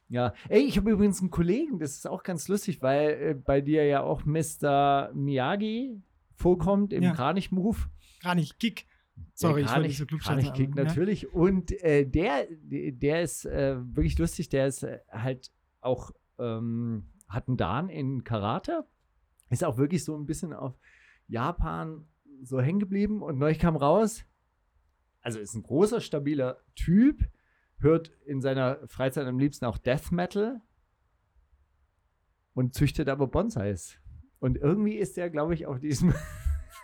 Ja, 0.09 0.33
ey, 0.49 0.61
ich 0.61 0.77
habe 0.77 0.89
übrigens 0.91 1.19
einen 1.21 1.29
Kollegen, 1.31 1.79
das 1.79 1.91
ist 1.97 2.07
auch 2.07 2.23
ganz 2.23 2.47
lustig, 2.47 2.81
weil 2.81 3.09
äh, 3.09 3.33
bei 3.33 3.59
dir 3.61 3.85
ja 3.85 4.01
auch 4.03 4.23
Mr. 4.25 5.11
Miyagi 5.13 6.01
vorkommt 6.35 6.93
im 6.93 7.03
Ja. 7.03 7.13
Kranich-Move. 7.13 7.77
Gar 8.23 8.35
nicht 8.35 8.59
Kick. 8.59 8.85
Sorry, 9.33 9.61
ich 9.61 9.67
wollte 9.69 9.81
nicht 9.87 9.97
so 9.97 10.05
klug 10.05 10.21
Kranich-Kick 10.21 10.75
natürlich. 10.75 11.33
Und 11.33 11.71
äh, 11.83 12.05
der, 12.05 12.47
der 12.61 13.21
ist 13.21 13.45
äh, 13.45 13.75
wirklich 13.95 14.17
lustig, 14.17 14.49
der 14.49 14.67
ist 14.67 14.83
äh, 14.83 14.99
halt 15.11 15.51
auch, 15.81 16.11
ähm, 16.39 17.07
hat 17.27 17.47
einen 17.47 17.57
Dan 17.57 17.89
in 17.89 18.23
Karate, 18.23 18.85
ist 19.49 19.63
auch 19.63 19.77
wirklich 19.77 20.03
so 20.03 20.15
ein 20.17 20.25
bisschen 20.25 20.53
auf 20.53 20.77
Japan 21.27 22.07
so 22.43 22.61
hängen 22.61 22.79
geblieben 22.79 23.21
und 23.21 23.37
neulich 23.37 23.59
kam 23.59 23.75
raus, 23.75 24.23
also 25.21 25.39
ist 25.39 25.55
ein 25.55 25.63
großer, 25.63 26.01
stabiler 26.01 26.61
Typ, 26.75 27.27
hört 27.79 28.11
in 28.25 28.41
seiner 28.41 28.87
Freizeit 28.87 29.27
am 29.27 29.39
liebsten 29.39 29.65
auch 29.65 29.77
Death 29.77 30.11
Metal 30.11 30.61
und 32.53 32.73
züchtet 32.73 33.09
aber 33.09 33.27
Bonsais. 33.27 33.99
Und 34.39 34.57
irgendwie 34.57 34.95
ist 34.95 35.17
er, 35.17 35.29
glaube 35.29 35.53
ich, 35.53 35.65
auf 35.65 35.79
diesem 35.79 36.13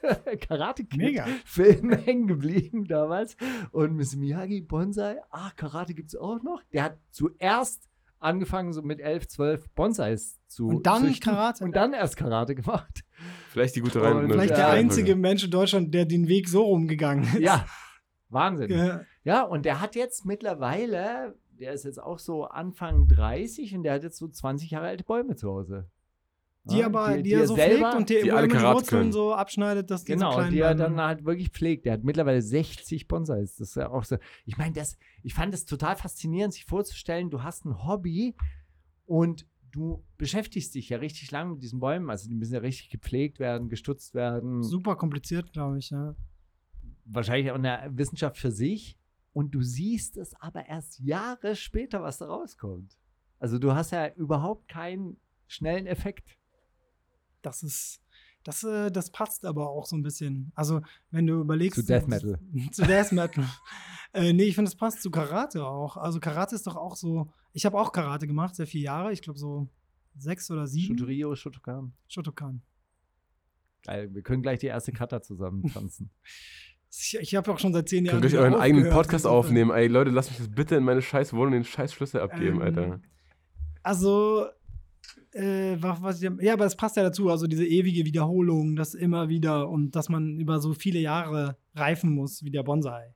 Karate 0.41 0.83
Kid 0.85 0.97
Mega. 0.97 1.25
Film 1.45 1.91
hängen 1.91 2.27
geblieben 2.27 2.85
damals. 2.85 3.37
Und 3.71 3.95
Miss 3.95 4.15
Miyagi 4.15 4.61
Bonsai, 4.61 5.21
ah, 5.29 5.51
Karate 5.55 5.93
gibt 5.93 6.09
es 6.09 6.15
auch 6.15 6.41
noch. 6.43 6.61
Der 6.73 6.83
hat 6.83 6.97
zuerst 7.11 7.89
angefangen, 8.23 8.73
so 8.73 8.81
mit 8.81 8.99
11, 8.99 9.27
12 9.27 9.69
Bonsais 9.75 10.39
zu 10.47 10.67
Und 10.67 10.87
dann 10.87 11.03
züchten 11.03 11.31
Karate. 11.31 11.63
Und 11.63 11.75
dann 11.75 11.93
erst 11.93 12.17
Karate 12.17 12.55
gemacht. 12.55 13.03
Vielleicht 13.49 13.75
die 13.75 13.81
gute 13.81 14.01
Und 14.01 14.07
Reim. 14.07 14.29
Vielleicht 14.29 14.51
der 14.51 14.59
ja. 14.59 14.69
einzige 14.69 15.15
Mensch 15.15 15.43
in 15.43 15.51
Deutschland, 15.51 15.93
der 15.93 16.05
den 16.05 16.27
Weg 16.27 16.49
so 16.49 16.63
rumgegangen 16.63 17.23
ist. 17.25 17.39
Ja, 17.39 17.65
Wahnsinn. 18.29 18.71
Ja. 18.71 19.01
Ja, 19.23 19.43
und 19.43 19.65
der 19.65 19.79
hat 19.79 19.95
jetzt 19.95 20.25
mittlerweile, 20.25 21.35
der 21.59 21.73
ist 21.73 21.85
jetzt 21.85 22.01
auch 22.01 22.19
so 22.19 22.45
Anfang 22.45 23.07
30 23.07 23.75
und 23.75 23.83
der 23.83 23.93
hat 23.93 24.03
jetzt 24.03 24.17
so 24.17 24.27
20 24.27 24.71
Jahre 24.71 24.87
alte 24.87 25.03
Bäume 25.03 25.35
zu 25.35 25.49
Hause. 25.49 25.87
Die 26.65 26.77
Ja, 26.77 26.85
aber, 26.85 27.21
die, 27.21 27.33
er 27.33 27.45
so 27.45 27.55
selber- 27.55 27.75
pflegt 27.91 27.95
und 27.97 28.09
die, 28.09 28.21
die 28.23 28.29
er 28.29 28.41
mit 28.41 28.51
Karate 28.51 28.75
Wurzeln 28.77 28.99
können. 29.01 29.11
so 29.11 29.33
abschneidet, 29.33 29.91
dass 29.91 30.05
die 30.05 30.13
so 30.13 30.17
Genau, 30.17 30.33
klein 30.35 30.51
die 30.51 30.59
er 30.59 30.75
dann 30.75 30.99
halt 31.01 31.25
wirklich 31.25 31.49
pflegt. 31.49 31.85
Der 31.85 31.93
hat 31.93 32.03
mittlerweile 32.05 32.41
60 32.41 33.07
Bonsais. 33.09 33.57
Das 33.57 33.69
ist 33.69 33.75
ja 33.75 33.89
auch 33.89 34.05
so. 34.05 34.17
Ich 34.45 34.57
meine, 34.57 34.73
das, 34.73 34.97
ich 35.23 35.33
fand 35.33 35.53
das 35.53 35.65
total 35.65 35.97
faszinierend, 35.97 36.53
sich 36.53 36.63
vorzustellen, 36.65 37.29
du 37.29 37.43
hast 37.43 37.65
ein 37.65 37.85
Hobby 37.85 38.35
und 39.05 39.45
du 39.71 40.03
beschäftigst 40.17 40.73
dich 40.75 40.87
ja 40.87 40.99
richtig 40.99 41.31
lang 41.31 41.51
mit 41.51 41.63
diesen 41.63 41.79
Bäumen. 41.81 42.09
Also 42.09 42.29
die 42.29 42.35
müssen 42.35 42.53
ja 42.53 42.59
richtig 42.61 42.89
gepflegt 42.89 43.39
werden, 43.39 43.67
gestutzt 43.67 44.13
werden. 44.13 44.63
Super 44.63 44.95
kompliziert, 44.95 45.51
glaube 45.51 45.79
ich, 45.79 45.89
ja. 45.89 46.15
Wahrscheinlich 47.05 47.51
auch 47.51 47.55
eine 47.55 47.89
Wissenschaft 47.91 48.37
für 48.37 48.51
sich. 48.51 48.97
Und 49.33 49.53
du 49.55 49.61
siehst 49.63 50.15
es 50.15 50.33
aber 50.39 50.67
erst 50.67 50.99
Jahre 50.99 51.55
später, 51.55 52.01
was 52.03 52.19
da 52.19 52.27
rauskommt. 52.27 52.95
Also 53.39 53.57
du 53.59 53.73
hast 53.73 53.91
ja 53.91 54.07
überhaupt 54.13 54.67
keinen 54.69 55.17
schnellen 55.47 55.87
Effekt. 55.87 56.37
Das 57.43 57.61
ist, 57.61 58.01
das, 58.43 58.63
äh, 58.63 58.91
das 58.91 59.11
passt 59.11 59.45
aber 59.45 59.69
auch 59.69 59.85
so 59.85 59.95
ein 59.95 60.01
bisschen. 60.01 60.51
Also, 60.55 60.81
wenn 61.11 61.27
du 61.27 61.39
überlegst. 61.41 61.79
Zu 61.79 61.85
Death 61.85 62.07
Metal. 62.07 62.39
Zu 62.71 62.83
Death 62.83 63.11
Metal. 63.11 63.45
äh, 64.13 64.33
nee, 64.33 64.45
ich 64.45 64.55
finde, 64.55 64.69
es 64.69 64.75
passt 64.75 65.03
zu 65.03 65.11
Karate 65.11 65.65
auch. 65.65 65.97
Also, 65.97 66.19
Karate 66.19 66.55
ist 66.55 66.65
doch 66.65 66.75
auch 66.75 66.95
so. 66.95 67.31
Ich 67.53 67.65
habe 67.65 67.79
auch 67.79 67.91
Karate 67.91 68.25
gemacht, 68.25 68.55
sehr 68.55 68.65
viele 68.65 68.85
Jahre. 68.85 69.13
Ich 69.13 69.21
glaube, 69.21 69.37
so 69.37 69.69
sechs 70.17 70.49
oder 70.49 70.65
sieben. 70.65 70.97
Shotorio, 70.97 71.35
Shotokan. 71.35 71.93
Shotokan. 72.07 72.61
Geil, 73.85 74.13
wir 74.13 74.21
können 74.21 74.41
gleich 74.41 74.59
die 74.59 74.67
erste 74.67 74.91
Kata 74.91 75.21
zusammen 75.21 75.63
tanzen. 75.71 76.09
Ich, 76.95 77.17
ich 77.19 77.35
habe 77.35 77.51
auch 77.51 77.57
schon 77.57 77.73
seit 77.73 77.89
zehn 77.89 78.05
Jahren. 78.05 78.21
Könnt 78.21 78.33
ihr 78.33 78.39
euren 78.39 78.53
eigenen. 78.53 78.91
Podcast 78.91 79.25
aufnehmen? 79.25 79.71
Ey, 79.71 79.87
Leute, 79.87 80.11
lasst 80.11 80.29
mich 80.29 80.37
das 80.37 80.51
bitte 80.51 80.75
in 80.75 80.83
meine 80.83 81.01
scheiß 81.01 81.33
Wohnung 81.33 81.53
den 81.53 81.63
scheiß 81.63 81.91
Schlüssel 81.91 82.21
abgeben, 82.21 82.57
Ähm, 82.57 82.61
Alter. 82.61 83.01
Also, 83.81 84.45
äh, 85.33 85.75
was, 85.79 86.21
ich, 86.21 86.29
ja, 86.41 86.53
aber 86.53 86.65
es 86.65 86.75
passt 86.75 86.95
ja 86.97 87.03
dazu, 87.03 87.29
also 87.29 87.47
diese 87.47 87.65
ewige 87.65 88.05
Wiederholung, 88.05 88.75
das 88.75 88.93
immer 88.93 89.29
wieder 89.29 89.69
und 89.69 89.95
dass 89.95 90.09
man 90.09 90.39
über 90.39 90.59
so 90.59 90.73
viele 90.73 90.99
Jahre 90.99 91.57
reifen 91.75 92.11
muss, 92.11 92.43
wie 92.43 92.51
der 92.51 92.63
Bonsai. 92.63 93.13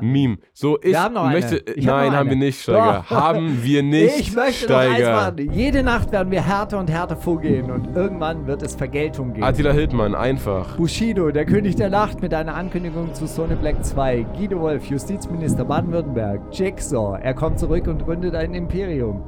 Meme. 0.00 0.38
So, 0.52 0.78
ich 0.80 0.86
Wir 0.92 1.02
haben 1.02 1.14
noch 1.14 1.24
eine. 1.24 1.32
möchte. 1.40 1.56
Ich 1.74 1.86
hab 1.88 1.96
nein, 1.96 2.06
noch 2.10 2.18
haben 2.18 2.26
wir 2.28 2.32
eine. 2.36 2.44
nicht, 2.44 2.62
Steiger. 2.62 3.04
Doch. 3.08 3.10
Haben 3.16 3.62
wir 3.62 3.82
nicht. 3.82 4.20
ich 4.20 4.34
möchte 4.34 4.64
Steiger. 4.64 5.10
noch 5.12 5.18
eins 5.26 5.36
machen. 5.38 5.52
Jede 5.52 5.82
Nacht 5.82 6.12
werden 6.12 6.30
wir 6.30 6.42
härter 6.46 6.78
und 6.78 6.90
härter 6.90 7.16
vorgehen 7.16 7.70
und 7.70 7.94
irgendwann 7.96 8.46
wird 8.46 8.62
es 8.62 8.74
Vergeltung 8.74 9.32
geben. 9.32 9.44
Attila 9.44 9.72
Hildmann, 9.72 10.14
einfach. 10.14 10.76
Bushido, 10.76 11.30
der 11.30 11.44
König 11.44 11.76
der 11.76 11.90
Nacht 11.90 12.22
mit 12.22 12.32
einer 12.32 12.54
Ankündigung 12.54 13.12
zu 13.14 13.26
Sony 13.26 13.54
Black 13.56 13.84
2. 13.84 14.24
Guido 14.36 14.60
Wolf, 14.60 14.84
Justizminister 14.86 15.64
Baden-Württemberg. 15.64 16.40
Jigsaw, 16.52 17.18
er 17.20 17.34
kommt 17.34 17.58
zurück 17.58 17.86
und 17.88 18.04
gründet 18.04 18.34
ein 18.34 18.54
Imperium. 18.54 19.22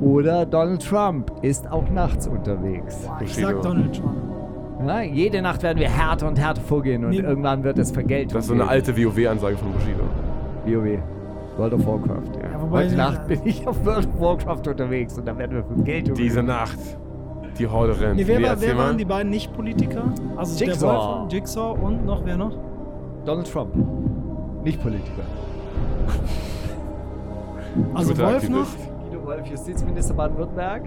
Oder 0.00 0.44
Donald 0.46 0.86
Trump 0.86 1.32
ist 1.42 1.70
auch 1.70 1.88
nachts 1.90 2.26
unterwegs. 2.26 3.08
Ich 3.20 3.28
Bushido. 3.34 3.46
sag 3.48 3.62
Donald 3.62 3.96
Trump. 3.96 4.39
Ja, 4.86 5.02
jede 5.02 5.42
Nacht 5.42 5.62
werden 5.62 5.78
wir 5.78 5.88
härter 5.90 6.26
und 6.28 6.38
härter 6.38 6.60
vorgehen 6.62 7.04
und 7.04 7.10
Nee. 7.10 7.18
irgendwann 7.18 7.62
wird 7.64 7.78
es 7.78 7.90
Vergeltung 7.90 8.34
Das 8.34 8.44
ist 8.44 8.48
so 8.48 8.54
eine 8.54 8.66
alte 8.68 8.96
WoW-Ansage 8.96 9.56
von 9.56 9.72
Bushido. 9.72 10.02
WoW. 10.66 10.98
World 11.58 11.74
of 11.74 11.86
Warcraft, 11.86 12.36
ja. 12.42 12.50
Ja, 12.52 12.62
wobei- 12.62 12.84
Heute 12.86 12.96
Nacht 12.96 13.26
bin 13.28 13.40
ich 13.44 13.66
auf 13.66 13.84
World 13.84 14.06
of 14.14 14.20
Warcraft 14.20 14.68
unterwegs 14.70 15.18
und 15.18 15.26
dann 15.28 15.36
werden 15.38 15.56
wir 15.56 15.64
Vergeltung 15.64 16.14
Diese 16.14 16.42
Nacht. 16.42 16.78
Die 17.58 17.66
Horde 17.66 18.00
rennt. 18.00 18.16
Nee, 18.16 18.26
wer, 18.26 18.40
war, 18.40 18.50
erzähl 18.50 18.68
wer 18.68 18.74
mal. 18.76 18.86
waren 18.86 18.96
die 18.98 19.04
beiden 19.04 19.30
Nicht-Politiker? 19.30 20.04
Also 20.36 20.64
Jigsaw. 20.64 20.86
der 20.86 21.20
Wolf, 21.24 21.32
Jigsaw 21.32 21.78
und 21.78 22.06
noch, 22.06 22.24
wer 22.24 22.36
noch? 22.38 22.56
Donald 23.26 23.52
Trump. 23.52 23.74
Nicht 24.64 24.80
Politiker. 24.82 25.22
Also 27.94 28.14
Guter 28.14 28.26
Wolf 28.32 28.48
noch? 28.48 28.60
Aktivist. 28.60 28.90
Guido 29.10 29.26
Wolf, 29.26 29.46
Justizminister 29.46 30.14
Baden-Württemberg. 30.14 30.82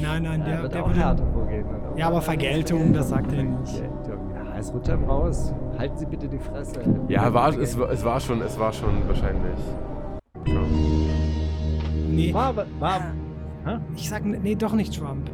Nein, 0.00 0.22
nein, 0.22 0.40
Ja, 0.40 0.46
der, 0.46 0.62
wird 0.62 0.74
der 0.74 0.84
auch 0.84 0.94
härter 0.94 1.26
vorgehen. 1.32 1.64
Ja, 1.96 2.06
aber 2.08 2.22
Vergeltung, 2.22 2.92
das 2.92 3.08
sagt 3.10 3.32
er 3.32 3.42
nicht. 3.42 3.72
Vergeltung. 3.76 4.30
Ja, 4.34 4.58
es 4.58 4.72
rutscht 4.72 4.90
einem 4.90 5.04
raus. 5.04 5.52
Halten 5.78 5.96
Sie 5.98 6.06
bitte 6.06 6.28
die 6.28 6.38
Fresse. 6.38 6.80
Ja, 7.08 7.32
war, 7.34 7.56
es, 7.58 7.78
war- 7.78 7.90
es 7.90 8.04
war 8.04 8.20
schon, 8.20 8.40
es 8.42 8.58
war 8.58 8.72
schon 8.72 9.06
wahrscheinlich. 9.08 9.58
Trump. 10.44 10.68
Nee, 12.10 12.32
War, 12.34 12.46
aber- 12.48 12.66
war, 12.78 13.00
Hä? 13.64 13.76
ich 13.96 14.08
sag, 14.08 14.24
nee, 14.24 14.54
doch 14.54 14.72
nicht 14.72 14.98
Trump. 14.98 15.30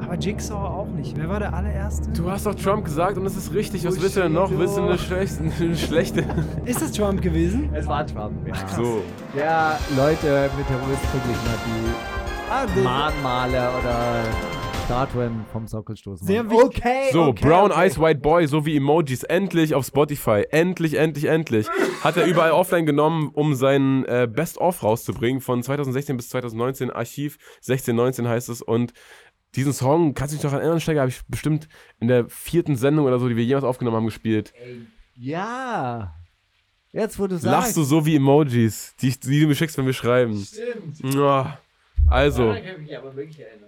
Aber 0.00 0.14
Jigsaw 0.14 0.54
auch 0.68 0.86
nicht. 0.88 1.16
Wer 1.18 1.28
war 1.28 1.38
der 1.40 1.52
allererste? 1.52 2.10
Du 2.12 2.30
hast 2.30 2.46
doch 2.46 2.54
Trump 2.54 2.84
gesagt 2.84 3.18
und 3.18 3.26
es 3.26 3.36
ist 3.36 3.52
richtig. 3.52 3.84
Was 3.86 4.00
willst 4.00 4.16
du 4.16 4.20
denn 4.20 4.32
noch? 4.32 4.50
Willst 4.50 4.78
du 4.78 4.82
eine 4.82 4.96
schlechte? 4.96 5.42
Eine 5.60 5.76
schlechte? 5.76 6.24
Ist 6.64 6.80
das 6.80 6.92
Trump 6.92 7.20
gewesen? 7.20 7.68
Es 7.74 7.86
war 7.86 8.06
Trump, 8.06 8.32
ja. 8.46 8.54
So. 8.74 9.02
Der 9.36 9.76
Leute 9.96 10.48
mit 10.56 10.66
Terroristen 10.68 11.08
verglichen 11.08 11.48
hat, 11.50 11.58
die 11.66 12.17
Ah, 12.50 12.66
Mahnmale 12.82 13.70
oder 13.78 14.24
Statuen 14.86 15.44
vom 15.52 15.66
Sockel 15.68 15.96
stoßen. 15.96 16.26
Sehr 16.26 16.48
wichtig. 16.50 16.64
Okay, 16.78 17.10
So, 17.12 17.24
okay, 17.24 17.44
Brown 17.46 17.70
okay. 17.70 17.82
Eyes 17.84 18.00
White 18.00 18.20
Boy 18.20 18.46
sowie 18.46 18.76
Emojis 18.78 19.22
endlich 19.22 19.74
auf 19.74 19.84
Spotify. 19.84 20.44
Endlich, 20.50 20.94
endlich, 20.94 21.26
endlich. 21.26 21.66
Hat 22.02 22.16
er 22.16 22.24
überall 22.26 22.52
offline 22.52 22.86
genommen, 22.86 23.30
um 23.34 23.54
seinen 23.54 24.04
äh, 24.06 24.26
Best-of 24.30 24.82
rauszubringen. 24.82 25.40
Von 25.42 25.62
2016 25.62 26.16
bis 26.16 26.30
2019. 26.30 26.90
Archiv 26.90 27.36
16, 27.60 27.94
19 27.94 28.26
heißt 28.28 28.48
es. 28.48 28.62
Und 28.62 28.92
diesen 29.54 29.72
Song, 29.74 30.14
kannst 30.14 30.32
du 30.32 30.36
dich 30.38 30.44
noch 30.44 30.52
an 30.54 30.60
erinnern, 30.60 30.80
Steiger, 30.80 31.00
habe 31.00 31.10
ich 31.10 31.20
bestimmt 31.28 31.68
in 32.00 32.08
der 32.08 32.26
vierten 32.28 32.76
Sendung 32.76 33.04
oder 33.06 33.18
so, 33.18 33.28
die 33.28 33.36
wir 33.36 33.44
jemals 33.44 33.64
aufgenommen 33.64 33.96
haben, 33.98 34.06
gespielt. 34.06 34.52
Ja. 35.14 36.14
Jetzt, 36.92 37.18
wo 37.18 37.26
du 37.26 37.36
sagst. 37.36 37.44
Lachst 37.44 37.76
du 37.76 37.82
so 37.82 38.06
wie 38.06 38.16
Emojis, 38.16 38.94
die, 39.00 39.08
ich- 39.08 39.20
die 39.20 39.40
du 39.40 39.46
mir 39.48 39.54
schickst, 39.54 39.76
wenn 39.76 39.84
wir 39.86 39.92
schreiben. 39.92 40.34
Stimmt. 40.42 41.14
Ja. 41.14 41.58
Also. 42.06 42.54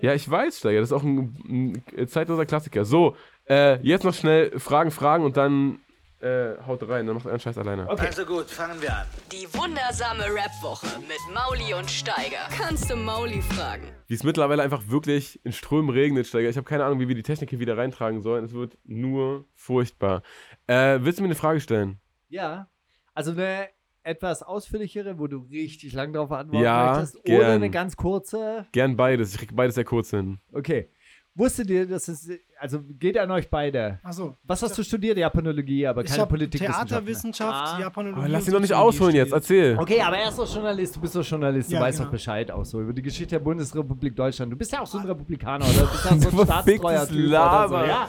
Ja, 0.01 0.15
ich 0.15 0.31
weiß, 0.31 0.59
Steiger, 0.59 0.81
das 0.81 0.91
ist 0.91 0.97
auch 0.97 1.03
ein, 1.03 1.83
ein 1.97 2.09
zeitloser 2.09 2.47
Klassiker. 2.47 2.85
So, 2.85 3.17
äh, 3.49 3.81
jetzt 3.83 4.05
noch 4.05 4.15
schnell 4.15 4.59
Fragen, 4.59 4.91
Fragen 4.91 5.25
und 5.25 5.37
dann 5.37 5.81
äh, 6.21 6.57
haut 6.67 6.87
rein, 6.89 7.07
dann 7.07 7.17
macht 7.17 7.27
er 7.27 7.33
einen 7.33 7.41
Scheiß 7.41 7.57
alleine. 7.59 7.89
Also 7.89 8.25
gut, 8.25 8.51
fangen 8.51 8.81
wir 8.83 8.95
an. 8.95 9.07
Die 9.33 9.47
wundersame 9.55 10.25
Rap-Woche 10.25 10.87
mit 11.01 11.19
Mauli 11.35 11.75
und 11.75 11.91
Steiger. 11.91 12.49
Kannst 12.57 12.91
du 12.91 12.97
Mauli 12.97 13.41
fragen? 13.41 13.89
Wie 14.07 14.15
es 14.15 14.23
mittlerweile 14.23 14.63
einfach 14.63 14.89
wirklich 14.89 15.41
in 15.45 15.53
Strömen 15.53 15.91
regnet, 15.91 16.27
Steiger. 16.27 16.51
Ich 16.51 16.57
habe 16.57 16.69
keine 16.69 16.85
Ahnung, 16.85 17.01
wie 17.01 17.09
wir 17.09 17.15
die 17.15 17.23
Technik 17.23 17.51
hier 17.51 17.59
wieder 17.59 17.79
reintragen 17.79 18.23
sollen. 18.23 18.45
Es 18.45 18.53
wird 18.53 18.77
nur 18.85 19.47
furchtbar. 19.55 20.23
Äh, 20.67 20.99
willst 21.01 21.19
du 21.19 21.23
mir 21.23 21.29
eine 21.29 21.37
Frage 21.37 21.61
stellen? 21.61 22.01
Ja. 22.29 22.69
Also 23.15 23.33
eine 23.33 23.69
etwas 24.03 24.43
ausführlichere, 24.43 25.19
wo 25.19 25.27
du 25.27 25.39
richtig 25.51 25.93
lang 25.93 26.13
drauf 26.13 26.31
antworten 26.33 26.65
Ja, 26.65 26.93
möchtest? 26.95 27.17
Oder 27.17 27.39
gern. 27.39 27.51
eine 27.53 27.71
ganz 27.71 27.97
kurze? 27.97 28.67
Gern 28.73 28.97
beides. 28.97 29.33
Ich 29.35 29.39
krieg 29.39 29.55
beides 29.55 29.75
sehr 29.75 29.85
kurz 29.85 30.11
hin. 30.11 30.39
Okay. 30.53 30.89
Wusstet 31.37 31.71
ihr, 31.71 31.87
dass 31.87 32.09
es, 32.09 32.29
also 32.59 32.81
geht 32.99 33.17
an 33.17 33.31
euch 33.31 33.49
beide. 33.49 34.01
Achso. 34.03 34.37
Was 34.43 34.63
hast 34.65 34.77
du 34.77 34.83
studiert? 34.83 35.17
Japanologie, 35.17 35.87
aber 35.87 36.03
keine 36.03 36.19
habe 36.23 36.29
Politikwissenschaften. 36.29 36.89
Theaterwissenschaft, 36.89 37.75
Ah. 37.77 37.81
Japanologie. 37.81 38.19
Aber 38.21 38.29
lass 38.29 38.43
und 38.43 38.49
ihn 38.49 38.53
doch 38.55 38.61
nicht 38.61 38.75
ausholen 38.75 39.15
jetzt. 39.15 39.33
Erzähl. 39.33 39.79
Okay, 39.79 40.01
aber 40.03 40.19
er 40.19 40.29
ist 40.31 40.39
doch 40.39 40.53
Journalist, 40.53 40.97
du 40.97 41.01
bist 41.01 41.15
doch 41.15 41.25
Journalist, 41.25 41.71
du 41.71 41.75
Ja, 41.77 41.81
weißt 41.83 41.99
genau. 41.99 42.07
doch 42.09 42.13
Bescheid 42.13 42.51
auch 42.51 42.65
so 42.65 42.81
über 42.83 42.93
die 42.93 43.01
Geschichte 43.01 43.37
der 43.37 43.39
Bundesrepublik 43.39 44.17
Deutschland. 44.17 44.53
Du 44.53 44.57
bist 44.57 44.73
ja 44.73 44.81
auch 44.81 44.87
so 44.89 44.99
ein 44.99 45.07
Republikaner 45.07 45.65
oder 45.67 45.79
du 45.83 45.87
bist 45.87 46.05
ja 46.05 46.19
so 46.19 46.29
ein 46.41 46.47
staatstreuer 46.47 47.09
Typ 47.09 47.29
oder 47.29 47.69
so. 47.69 47.75
Ja. 47.77 48.09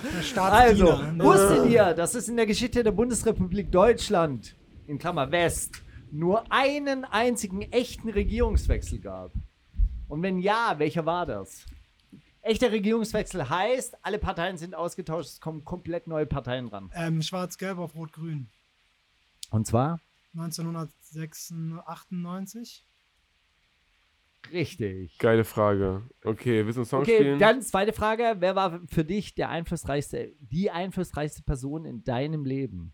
Also, 0.49 0.85
ne? 0.85 1.23
wusstet 1.23 1.69
ihr, 1.69 1.93
dass 1.93 2.15
es 2.15 2.27
in 2.27 2.38
der 2.38 2.47
Geschichte 2.47 2.84
der 2.84 2.91
Bundesrepublik 2.91 3.72
Deutschland, 3.72 4.55
in 4.91 4.99
Klammer 4.99 5.31
West, 5.31 5.81
nur 6.11 6.51
einen 6.51 7.05
einzigen 7.05 7.61
echten 7.61 8.09
Regierungswechsel 8.09 8.99
gab? 8.99 9.31
Und 10.07 10.22
wenn 10.22 10.39
ja, 10.39 10.76
welcher 10.77 11.05
war 11.05 11.26
das? 11.26 11.65
Echter 12.41 12.72
Regierungswechsel 12.72 13.49
heißt, 13.49 14.03
alle 14.03 14.19
Parteien 14.19 14.57
sind 14.57 14.76
ausgetauscht, 14.76 15.30
es 15.30 15.39
kommen 15.39 15.63
komplett 15.63 16.07
neue 16.07 16.26
Parteien 16.26 16.68
ran. 16.68 16.91
Ähm, 16.95 17.22
Schwarz-Gelb 17.22 17.77
auf 17.77 17.95
Rot-Grün. 17.95 18.49
Und 19.51 19.68
zwar? 19.68 19.99
1998. 20.34 22.84
Richtig. 24.51 25.18
Geile 25.19 25.43
Frage. 25.43 26.01
Okay, 26.23 26.65
willst 26.65 26.77
du 26.77 26.81
einen 26.81 26.88
Song 26.88 27.01
Okay, 27.03 27.18
spielen? 27.19 27.38
dann 27.39 27.61
zweite 27.61 27.93
Frage. 27.93 28.38
Wer 28.39 28.55
war 28.55 28.81
für 28.88 29.05
dich 29.05 29.35
der 29.35 29.49
einflussreichste, 29.49 30.34
die 30.39 30.72
einflussreichste 30.72 31.43
Person 31.43 31.85
in 31.85 32.03
deinem 32.03 32.43
Leben? 32.43 32.93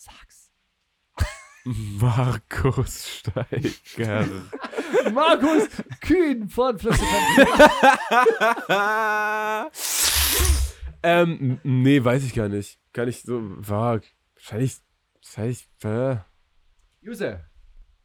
Sag's. 0.00 0.50
Markus 1.64 3.06
Steiger. 3.06 4.26
Markus 5.12 5.68
Kühn 6.00 6.48
von 6.48 6.78
Flüsse 6.78 7.02
ähm, 11.02 11.60
nee, 11.62 12.02
weiß 12.02 12.24
ich 12.24 12.32
gar 12.34 12.48
nicht. 12.48 12.78
Kann 12.94 13.08
ich 13.08 13.20
so, 13.20 13.40
war, 13.42 14.00
wahrscheinlich, 14.36 14.78
wahrscheinlich, 15.22 15.68
äh, 15.84 16.16
Juse. 17.02 17.44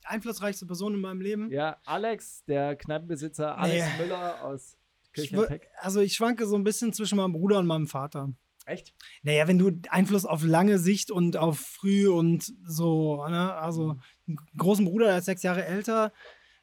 Die 0.03 0.07
einflussreichste 0.07 0.65
Person 0.65 0.95
in 0.95 0.99
meinem 0.99 1.21
Leben. 1.21 1.49
Ja, 1.49 1.77
Alex, 1.85 2.43
der 2.43 2.75
Kneipenbesitzer, 2.75 3.57
Alex 3.57 3.85
Nee. 3.85 4.03
Müller 4.03 4.43
aus 4.43 4.77
Kirchenpeck. 5.13 5.69
also 5.77 6.01
ich 6.01 6.13
schwanke 6.13 6.45
so 6.45 6.57
ein 6.57 6.65
bisschen 6.65 6.91
zwischen 6.91 7.15
meinem 7.15 7.31
Bruder 7.31 7.59
und 7.59 7.67
meinem 7.67 7.87
Vater. 7.87 8.33
Echt? 8.65 8.93
Naja, 9.21 9.47
wenn 9.47 9.59
du 9.59 9.71
Einfluss 9.89 10.25
auf 10.25 10.43
lange 10.43 10.79
Sicht 10.79 11.11
und 11.11 11.37
auf 11.37 11.59
früh 11.59 12.07
und 12.07 12.51
so, 12.65 13.25
ne? 13.27 13.53
Also 13.53 13.97
einen 14.27 14.37
großen 14.57 14.85
Bruder, 14.85 15.05
der 15.05 15.19
ist 15.19 15.25
sechs 15.25 15.43
Jahre 15.43 15.63
älter. 15.65 16.11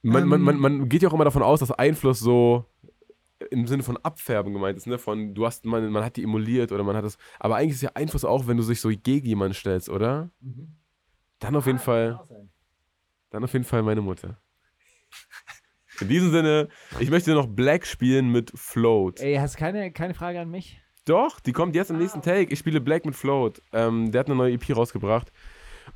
man, 0.03 0.27
man, 0.27 0.41
Ähm. 0.41 0.45
man, 0.45 0.57
man 0.59 0.89
geht 0.89 1.03
ja 1.03 1.09
auch 1.09 1.15
immer 1.15 1.25
davon 1.25 1.43
aus, 1.43 1.61
dass 1.61 1.71
Einfluss 1.71 2.19
so 2.19 2.65
im 3.51 3.67
Sinne 3.67 3.83
von 3.83 3.97
Abfärben 3.99 4.53
gemeint 4.53 4.77
ist, 4.77 4.87
ne? 4.87 4.99
Von, 4.99 5.35
du 5.35 5.47
hast, 5.47 5.65
man, 5.65 5.91
man 5.91 6.05
hat 6.05 6.17
die 6.17 6.25
emuliert 6.25 6.73
oder 6.73 6.83
man 6.83 6.97
hat 6.97 7.05
das, 7.05 7.19
aber 7.39 7.57
eigentlich 7.57 7.75
ist 7.75 7.83
ja 7.83 7.91
Einfluss 7.95 8.25
auch, 8.25 8.47
wenn 8.47 8.57
du 8.57 8.65
dich 8.65 8.81
so 8.81 8.89
gegen 8.89 9.27
jemanden 9.27 9.55
stellst, 9.55 9.89
oder? 9.89 10.31
Dann 11.39 11.57
auf 11.57 11.67
jeden 11.67 11.79
Fall, 11.79 12.21
dann 13.31 13.45
auf 13.45 13.53
jeden 13.53 13.65
Fall 13.65 13.83
meine 13.83 14.01
Mutter. 14.01 14.41
In 16.01 16.09
diesem 16.09 16.31
Sinne, 16.33 16.69
ich 16.99 17.11
möchte 17.11 17.33
noch 17.33 17.47
Black 17.47 17.87
spielen 17.87 18.31
mit 18.31 18.51
Float. 18.55 19.21
Ey, 19.21 19.37
hast 19.37 19.57
keine, 19.57 19.93
keine 19.93 20.15
Frage 20.15 20.41
an 20.41 20.51
mich? 20.51 20.82
Doch, 21.05 21.41
die 21.41 21.53
kommt 21.53 21.75
jetzt 21.75 21.91
im 21.91 21.99
nächsten 21.99 22.23
Take. 22.23 22.53
Ich 22.53 22.61
spiele 22.61 22.81
Black 22.81 23.05
mit 23.05 23.17
Float. 23.17 23.61
Ähm, 23.73 24.13
der 24.13 24.21
hat 24.21 24.27
eine 24.27 24.37
neue 24.37 24.53
EP 24.53 24.77
rausgebracht. 24.77 25.33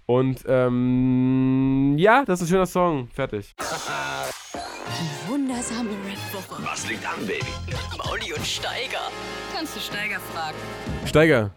Und 0.04 0.44
ähm, 0.48 1.94
ja, 1.96 2.24
das 2.24 2.40
ist 2.40 2.48
ein 2.48 2.50
schöner 2.50 2.66
Song. 2.66 3.08
Fertig. 3.08 3.54
Die 3.58 5.30
wundersame 5.30 5.90
Red 5.90 6.18
Woche. 6.32 6.62
Was 6.64 6.88
liegt 6.88 7.06
an, 7.06 7.24
Baby? 7.24 7.46
Mit 7.66 7.98
Mauli 7.98 8.32
und 8.32 8.44
Steiger. 8.44 9.10
Kannst 9.54 9.76
du 9.76 9.80
Steiger 9.80 10.18
fragen? 10.32 10.56
Steiger, 11.04 11.52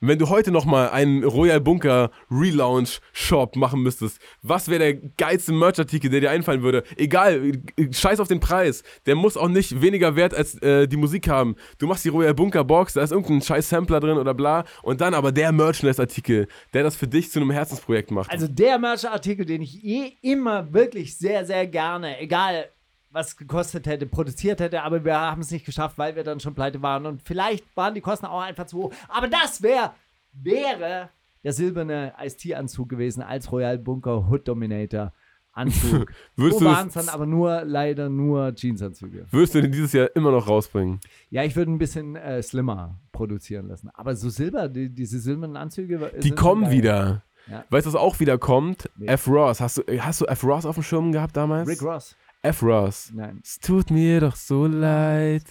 wenn 0.00 0.18
du 0.18 0.28
heute 0.28 0.50
nochmal 0.50 0.90
einen 0.90 1.24
Royal 1.24 1.60
Bunker 1.60 2.10
Relaunch 2.30 3.00
Shop 3.12 3.56
machen 3.56 3.82
müsstest, 3.82 4.18
was 4.42 4.68
wäre 4.68 4.78
der 4.78 4.94
geilste 4.94 5.52
Merch-Artikel, 5.52 6.10
der 6.10 6.20
dir 6.20 6.30
einfallen 6.30 6.62
würde? 6.62 6.84
Egal, 6.96 7.52
scheiß 7.90 8.20
auf 8.20 8.28
den 8.28 8.40
Preis. 8.40 8.82
Der 9.06 9.14
muss 9.14 9.36
auch 9.36 9.48
nicht 9.48 9.80
weniger 9.82 10.16
Wert 10.16 10.34
als 10.34 10.54
äh, 10.62 10.88
die 10.88 10.96
Musik 10.96 11.28
haben. 11.28 11.56
Du 11.78 11.86
machst 11.86 12.04
die 12.04 12.08
Royal 12.08 12.34
Bunker 12.34 12.64
Box, 12.64 12.94
da 12.94 13.02
ist 13.02 13.12
irgendein 13.12 13.42
scheiß 13.42 13.68
Sampler 13.68 14.00
drin 14.00 14.16
oder 14.16 14.34
bla. 14.34 14.64
Und 14.82 15.00
dann 15.00 15.14
aber 15.14 15.32
der 15.32 15.52
Merchandise-Artikel, 15.52 16.48
der 16.72 16.82
das 16.82 16.96
für 16.96 17.06
dich 17.06 17.30
zu 17.30 17.40
einem 17.40 17.50
Herzensprojekt 17.50 18.10
macht. 18.10 18.30
Also 18.30 18.48
der 18.48 18.78
Merch-Artikel, 18.78 19.44
den 19.44 19.62
ich 19.62 19.84
eh 19.84 20.16
immer 20.22 20.72
wirklich 20.72 21.16
sehr, 21.18 21.44
sehr 21.44 21.66
gerne, 21.66 22.18
egal 22.20 22.70
was 23.10 23.36
gekostet 23.36 23.86
hätte, 23.86 24.06
produziert 24.06 24.60
hätte, 24.60 24.82
aber 24.82 25.04
wir 25.04 25.18
haben 25.18 25.40
es 25.42 25.50
nicht 25.50 25.66
geschafft, 25.66 25.98
weil 25.98 26.14
wir 26.16 26.24
dann 26.24 26.40
schon 26.40 26.54
pleite 26.54 26.80
waren 26.82 27.06
und 27.06 27.22
vielleicht 27.22 27.64
waren 27.76 27.94
die 27.94 28.00
Kosten 28.00 28.26
auch 28.26 28.40
einfach 28.40 28.66
zu 28.66 28.78
hoch. 28.84 28.92
Aber 29.08 29.28
das 29.28 29.62
wär, 29.62 29.94
wäre 30.32 31.08
der 31.42 31.52
silberne 31.52 32.12
Ice-T-Anzug 32.22 32.88
gewesen 32.88 33.22
als 33.22 33.50
Royal 33.50 33.78
Bunker 33.78 34.28
Hood 34.28 34.46
Dominator 34.46 35.12
Anzug. 35.52 36.12
Würdest 36.36 36.60
so 36.60 36.64
waren 36.64 36.88
es- 36.88 36.94
dann 36.94 37.08
aber 37.08 37.26
nur, 37.26 37.64
leider 37.64 38.08
nur 38.08 38.54
Jeansanzüge. 38.54 39.26
Wirst 39.32 39.54
du 39.54 39.60
den 39.62 39.72
dieses 39.72 39.92
Jahr 39.92 40.08
immer 40.14 40.30
noch 40.30 40.46
rausbringen? 40.48 41.00
Ja, 41.30 41.42
ich 41.42 41.56
würde 41.56 41.72
ein 41.72 41.78
bisschen 41.78 42.14
äh, 42.14 42.40
slimmer 42.42 43.00
produzieren 43.10 43.66
lassen. 43.66 43.90
Aber 43.94 44.14
so 44.14 44.28
Silber, 44.30 44.68
die, 44.68 44.88
diese 44.88 45.18
silbernen 45.18 45.56
Anzüge. 45.56 46.12
Die 46.22 46.28
sind 46.28 46.36
kommen 46.38 46.62
geil. 46.64 46.72
wieder. 46.72 47.22
Ja. 47.50 47.64
Weißt 47.70 47.86
du, 47.86 47.92
was 47.92 48.00
auch 48.00 48.20
wieder 48.20 48.38
kommt? 48.38 48.88
Nee. 48.96 49.06
F. 49.08 49.26
Ross. 49.26 49.60
Hast 49.60 49.78
du, 49.78 49.82
hast 49.98 50.20
du 50.20 50.26
F. 50.26 50.44
Ross 50.44 50.64
auf 50.66 50.76
dem 50.76 50.84
Schirm 50.84 51.10
gehabt 51.10 51.36
damals? 51.36 51.68
Rick 51.68 51.82
Ross. 51.82 52.14
F. 52.42 52.62
Ross. 52.62 53.10
Nein. 53.14 53.40
Es 53.44 53.58
tut 53.58 53.90
mir 53.90 54.20
doch 54.20 54.36
so 54.36 54.66
leid. 54.66 55.42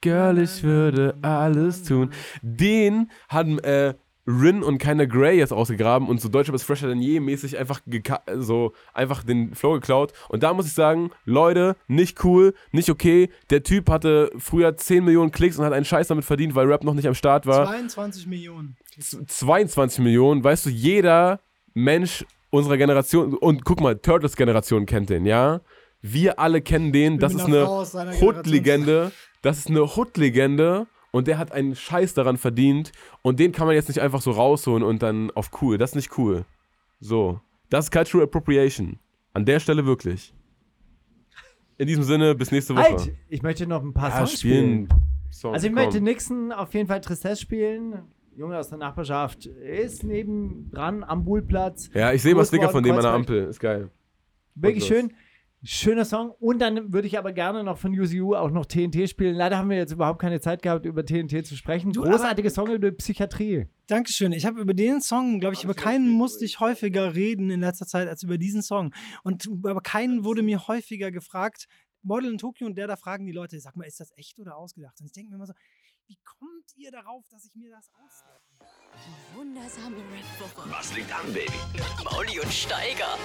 Girl, 0.00 0.38
ich 0.38 0.62
würde 0.62 1.16
alles 1.22 1.84
tun. 1.84 2.10
Den 2.42 3.10
haben 3.28 3.58
äh, 3.60 3.94
Rin 4.26 4.62
und 4.62 4.78
keiner 4.78 5.06
Grey 5.06 5.36
jetzt 5.38 5.52
ausgegraben 5.52 6.08
und 6.08 6.20
so 6.20 6.28
Deutscher 6.28 6.52
bis 6.52 6.62
fresher 6.64 6.88
denn 6.88 7.00
je 7.00 7.18
mäßig 7.20 7.58
einfach 7.58 7.80
so 8.38 8.72
einfach 8.94 9.22
den 9.24 9.54
Flow 9.54 9.74
geklaut. 9.74 10.12
Und 10.28 10.42
da 10.42 10.52
muss 10.54 10.66
ich 10.66 10.72
sagen, 10.72 11.10
Leute, 11.24 11.76
nicht 11.88 12.24
cool, 12.24 12.54
nicht 12.72 12.90
okay. 12.90 13.30
Der 13.50 13.62
Typ 13.62 13.88
hatte 13.90 14.30
früher 14.38 14.76
10 14.76 15.04
Millionen 15.04 15.30
Klicks 15.32 15.58
und 15.58 15.64
hat 15.64 15.72
einen 15.72 15.84
Scheiß 15.84 16.08
damit 16.08 16.24
verdient, 16.24 16.54
weil 16.56 16.66
Rap 16.66 16.82
noch 16.84 16.94
nicht 16.94 17.06
am 17.06 17.14
Start 17.14 17.46
war. 17.46 17.66
22 17.66 18.26
Millionen. 18.26 18.76
Z- 18.98 19.28
22 19.30 20.00
Millionen, 20.00 20.42
weißt 20.42 20.66
du, 20.66 20.70
jeder 20.70 21.40
Mensch 21.74 22.24
unserer 22.50 22.76
Generation, 22.76 23.34
und 23.34 23.64
guck 23.64 23.80
mal, 23.80 23.96
Turtles-Generation 23.96 24.84
kennt 24.86 25.10
den, 25.10 25.24
ja? 25.26 25.60
Wir 26.02 26.38
alle 26.40 26.60
kennen 26.60 26.92
den, 26.92 27.18
das 27.18 27.32
ist 27.34 27.44
eine 27.44 27.68
Hood-Legende, 28.20 29.12
das 29.40 29.58
ist 29.58 29.68
eine 29.70 29.84
Hood-Legende 29.84 30.86
und 31.12 31.28
der 31.28 31.38
hat 31.38 31.52
einen 31.52 31.76
Scheiß 31.76 32.14
daran 32.14 32.36
verdient 32.38 32.90
und 33.22 33.38
den 33.38 33.52
kann 33.52 33.66
man 33.66 33.76
jetzt 33.76 33.88
nicht 33.88 34.00
einfach 34.00 34.20
so 34.20 34.32
rausholen 34.32 34.82
und 34.82 35.02
dann 35.02 35.30
auf 35.30 35.50
cool, 35.62 35.78
das 35.78 35.90
ist 35.90 35.96
nicht 35.96 36.18
cool. 36.18 36.44
So, 37.00 37.40
das 37.70 37.86
ist 37.86 37.90
Cultural 37.92 38.24
Appropriation. 38.26 38.98
An 39.32 39.44
der 39.44 39.60
Stelle 39.60 39.86
wirklich. 39.86 40.34
In 41.78 41.86
diesem 41.86 42.02
Sinne, 42.04 42.34
bis 42.34 42.50
nächste 42.50 42.74
Woche. 42.74 42.82
Halt! 42.84 43.12
Ich 43.28 43.42
möchte 43.42 43.66
noch 43.66 43.82
ein 43.82 43.94
paar 43.94 44.10
Ja, 44.10 44.18
Songs 44.18 44.38
spielen. 44.40 44.86
spielen. 44.86 44.88
Songs, 45.32 45.54
Also 45.54 45.66
ich 45.68 45.72
komm. 45.72 45.82
möchte 45.84 46.00
Nixon 46.00 46.52
auf 46.52 46.74
jeden 46.74 46.86
Fall 46.86 47.00
Tristesse 47.00 47.40
spielen. 47.40 48.02
Junge 48.36 48.58
aus 48.58 48.68
der 48.68 48.78
Nachbarschaft 48.78 49.46
ist 49.46 50.04
nebendran 50.04 51.02
am 51.04 51.24
Buhlplatz. 51.24 51.90
Ja, 51.94 52.12
ich 52.12 52.22
sehe 52.22 52.34
mal 52.34 52.44
Sticker 52.44 52.68
von 52.70 52.82
dem 52.82 52.94
an 52.96 53.02
der. 53.02 53.12
Ampel, 53.12 53.44
ist 53.46 53.60
geil. 53.60 53.90
Wirklich 54.54 54.84
schön. 54.84 55.12
Schöner 55.64 56.04
Song. 56.04 56.30
Und 56.40 56.58
dann 56.58 56.92
würde 56.92 57.06
ich 57.06 57.16
aber 57.18 57.32
gerne 57.32 57.62
noch 57.62 57.78
von 57.78 57.98
UCU 57.98 58.34
auch 58.34 58.50
noch 58.50 58.66
TNT 58.66 59.08
spielen. 59.08 59.36
Leider 59.36 59.58
haben 59.58 59.70
wir 59.70 59.76
jetzt 59.76 59.92
überhaupt 59.92 60.20
keine 60.20 60.40
Zeit 60.40 60.60
gehabt, 60.60 60.86
über 60.86 61.06
TNT 61.06 61.46
zu 61.46 61.56
sprechen. 61.56 61.92
Du, 61.92 62.02
Großartige 62.02 62.50
Song 62.50 62.68
über 62.72 62.90
Psychiatrie. 62.90 63.68
Dankeschön. 63.86 64.32
Ich 64.32 64.44
habe 64.44 64.60
über 64.60 64.74
den 64.74 65.00
Song, 65.00 65.38
glaube 65.38 65.54
ich, 65.54 65.62
über 65.62 65.74
keinen 65.74 66.08
musste 66.08 66.44
ich 66.44 66.58
häufiger 66.58 67.14
reden 67.14 67.50
in 67.50 67.60
letzter 67.60 67.86
Zeit 67.86 68.08
als 68.08 68.24
über 68.24 68.38
diesen 68.38 68.62
Song. 68.62 68.92
Und 69.22 69.46
über 69.46 69.80
keinen 69.80 70.24
wurde 70.24 70.42
mir 70.42 70.66
häufiger 70.66 71.12
gefragt. 71.12 71.68
Model 72.02 72.32
in 72.32 72.38
Tokio 72.38 72.66
und 72.66 72.76
der 72.76 72.88
da 72.88 72.96
fragen 72.96 73.24
die 73.24 73.32
Leute, 73.32 73.60
sag 73.60 73.76
mal, 73.76 73.84
ist 73.84 74.00
das 74.00 74.10
echt 74.16 74.40
oder 74.40 74.56
ausgedacht? 74.56 74.98
Und 74.98 75.06
ich 75.06 75.12
denke 75.12 75.30
mir 75.30 75.36
immer 75.36 75.46
so, 75.46 75.54
wie 76.08 76.18
kommt 76.24 76.74
ihr 76.74 76.90
darauf, 76.90 77.24
dass 77.30 77.44
ich 77.44 77.54
mir 77.54 77.70
das 77.70 77.88
ausdenke? 78.04 78.66
Die 79.06 79.38
wundersame 79.38 79.96
Red 79.96 80.40
Woche. 80.40 80.68
Was 80.70 80.96
liegt 80.96 81.14
an, 81.14 81.32
Baby? 81.32 81.52
Mit 81.72 82.04
Mauli 82.04 82.40
und 82.40 82.52
Steiger. 82.52 83.16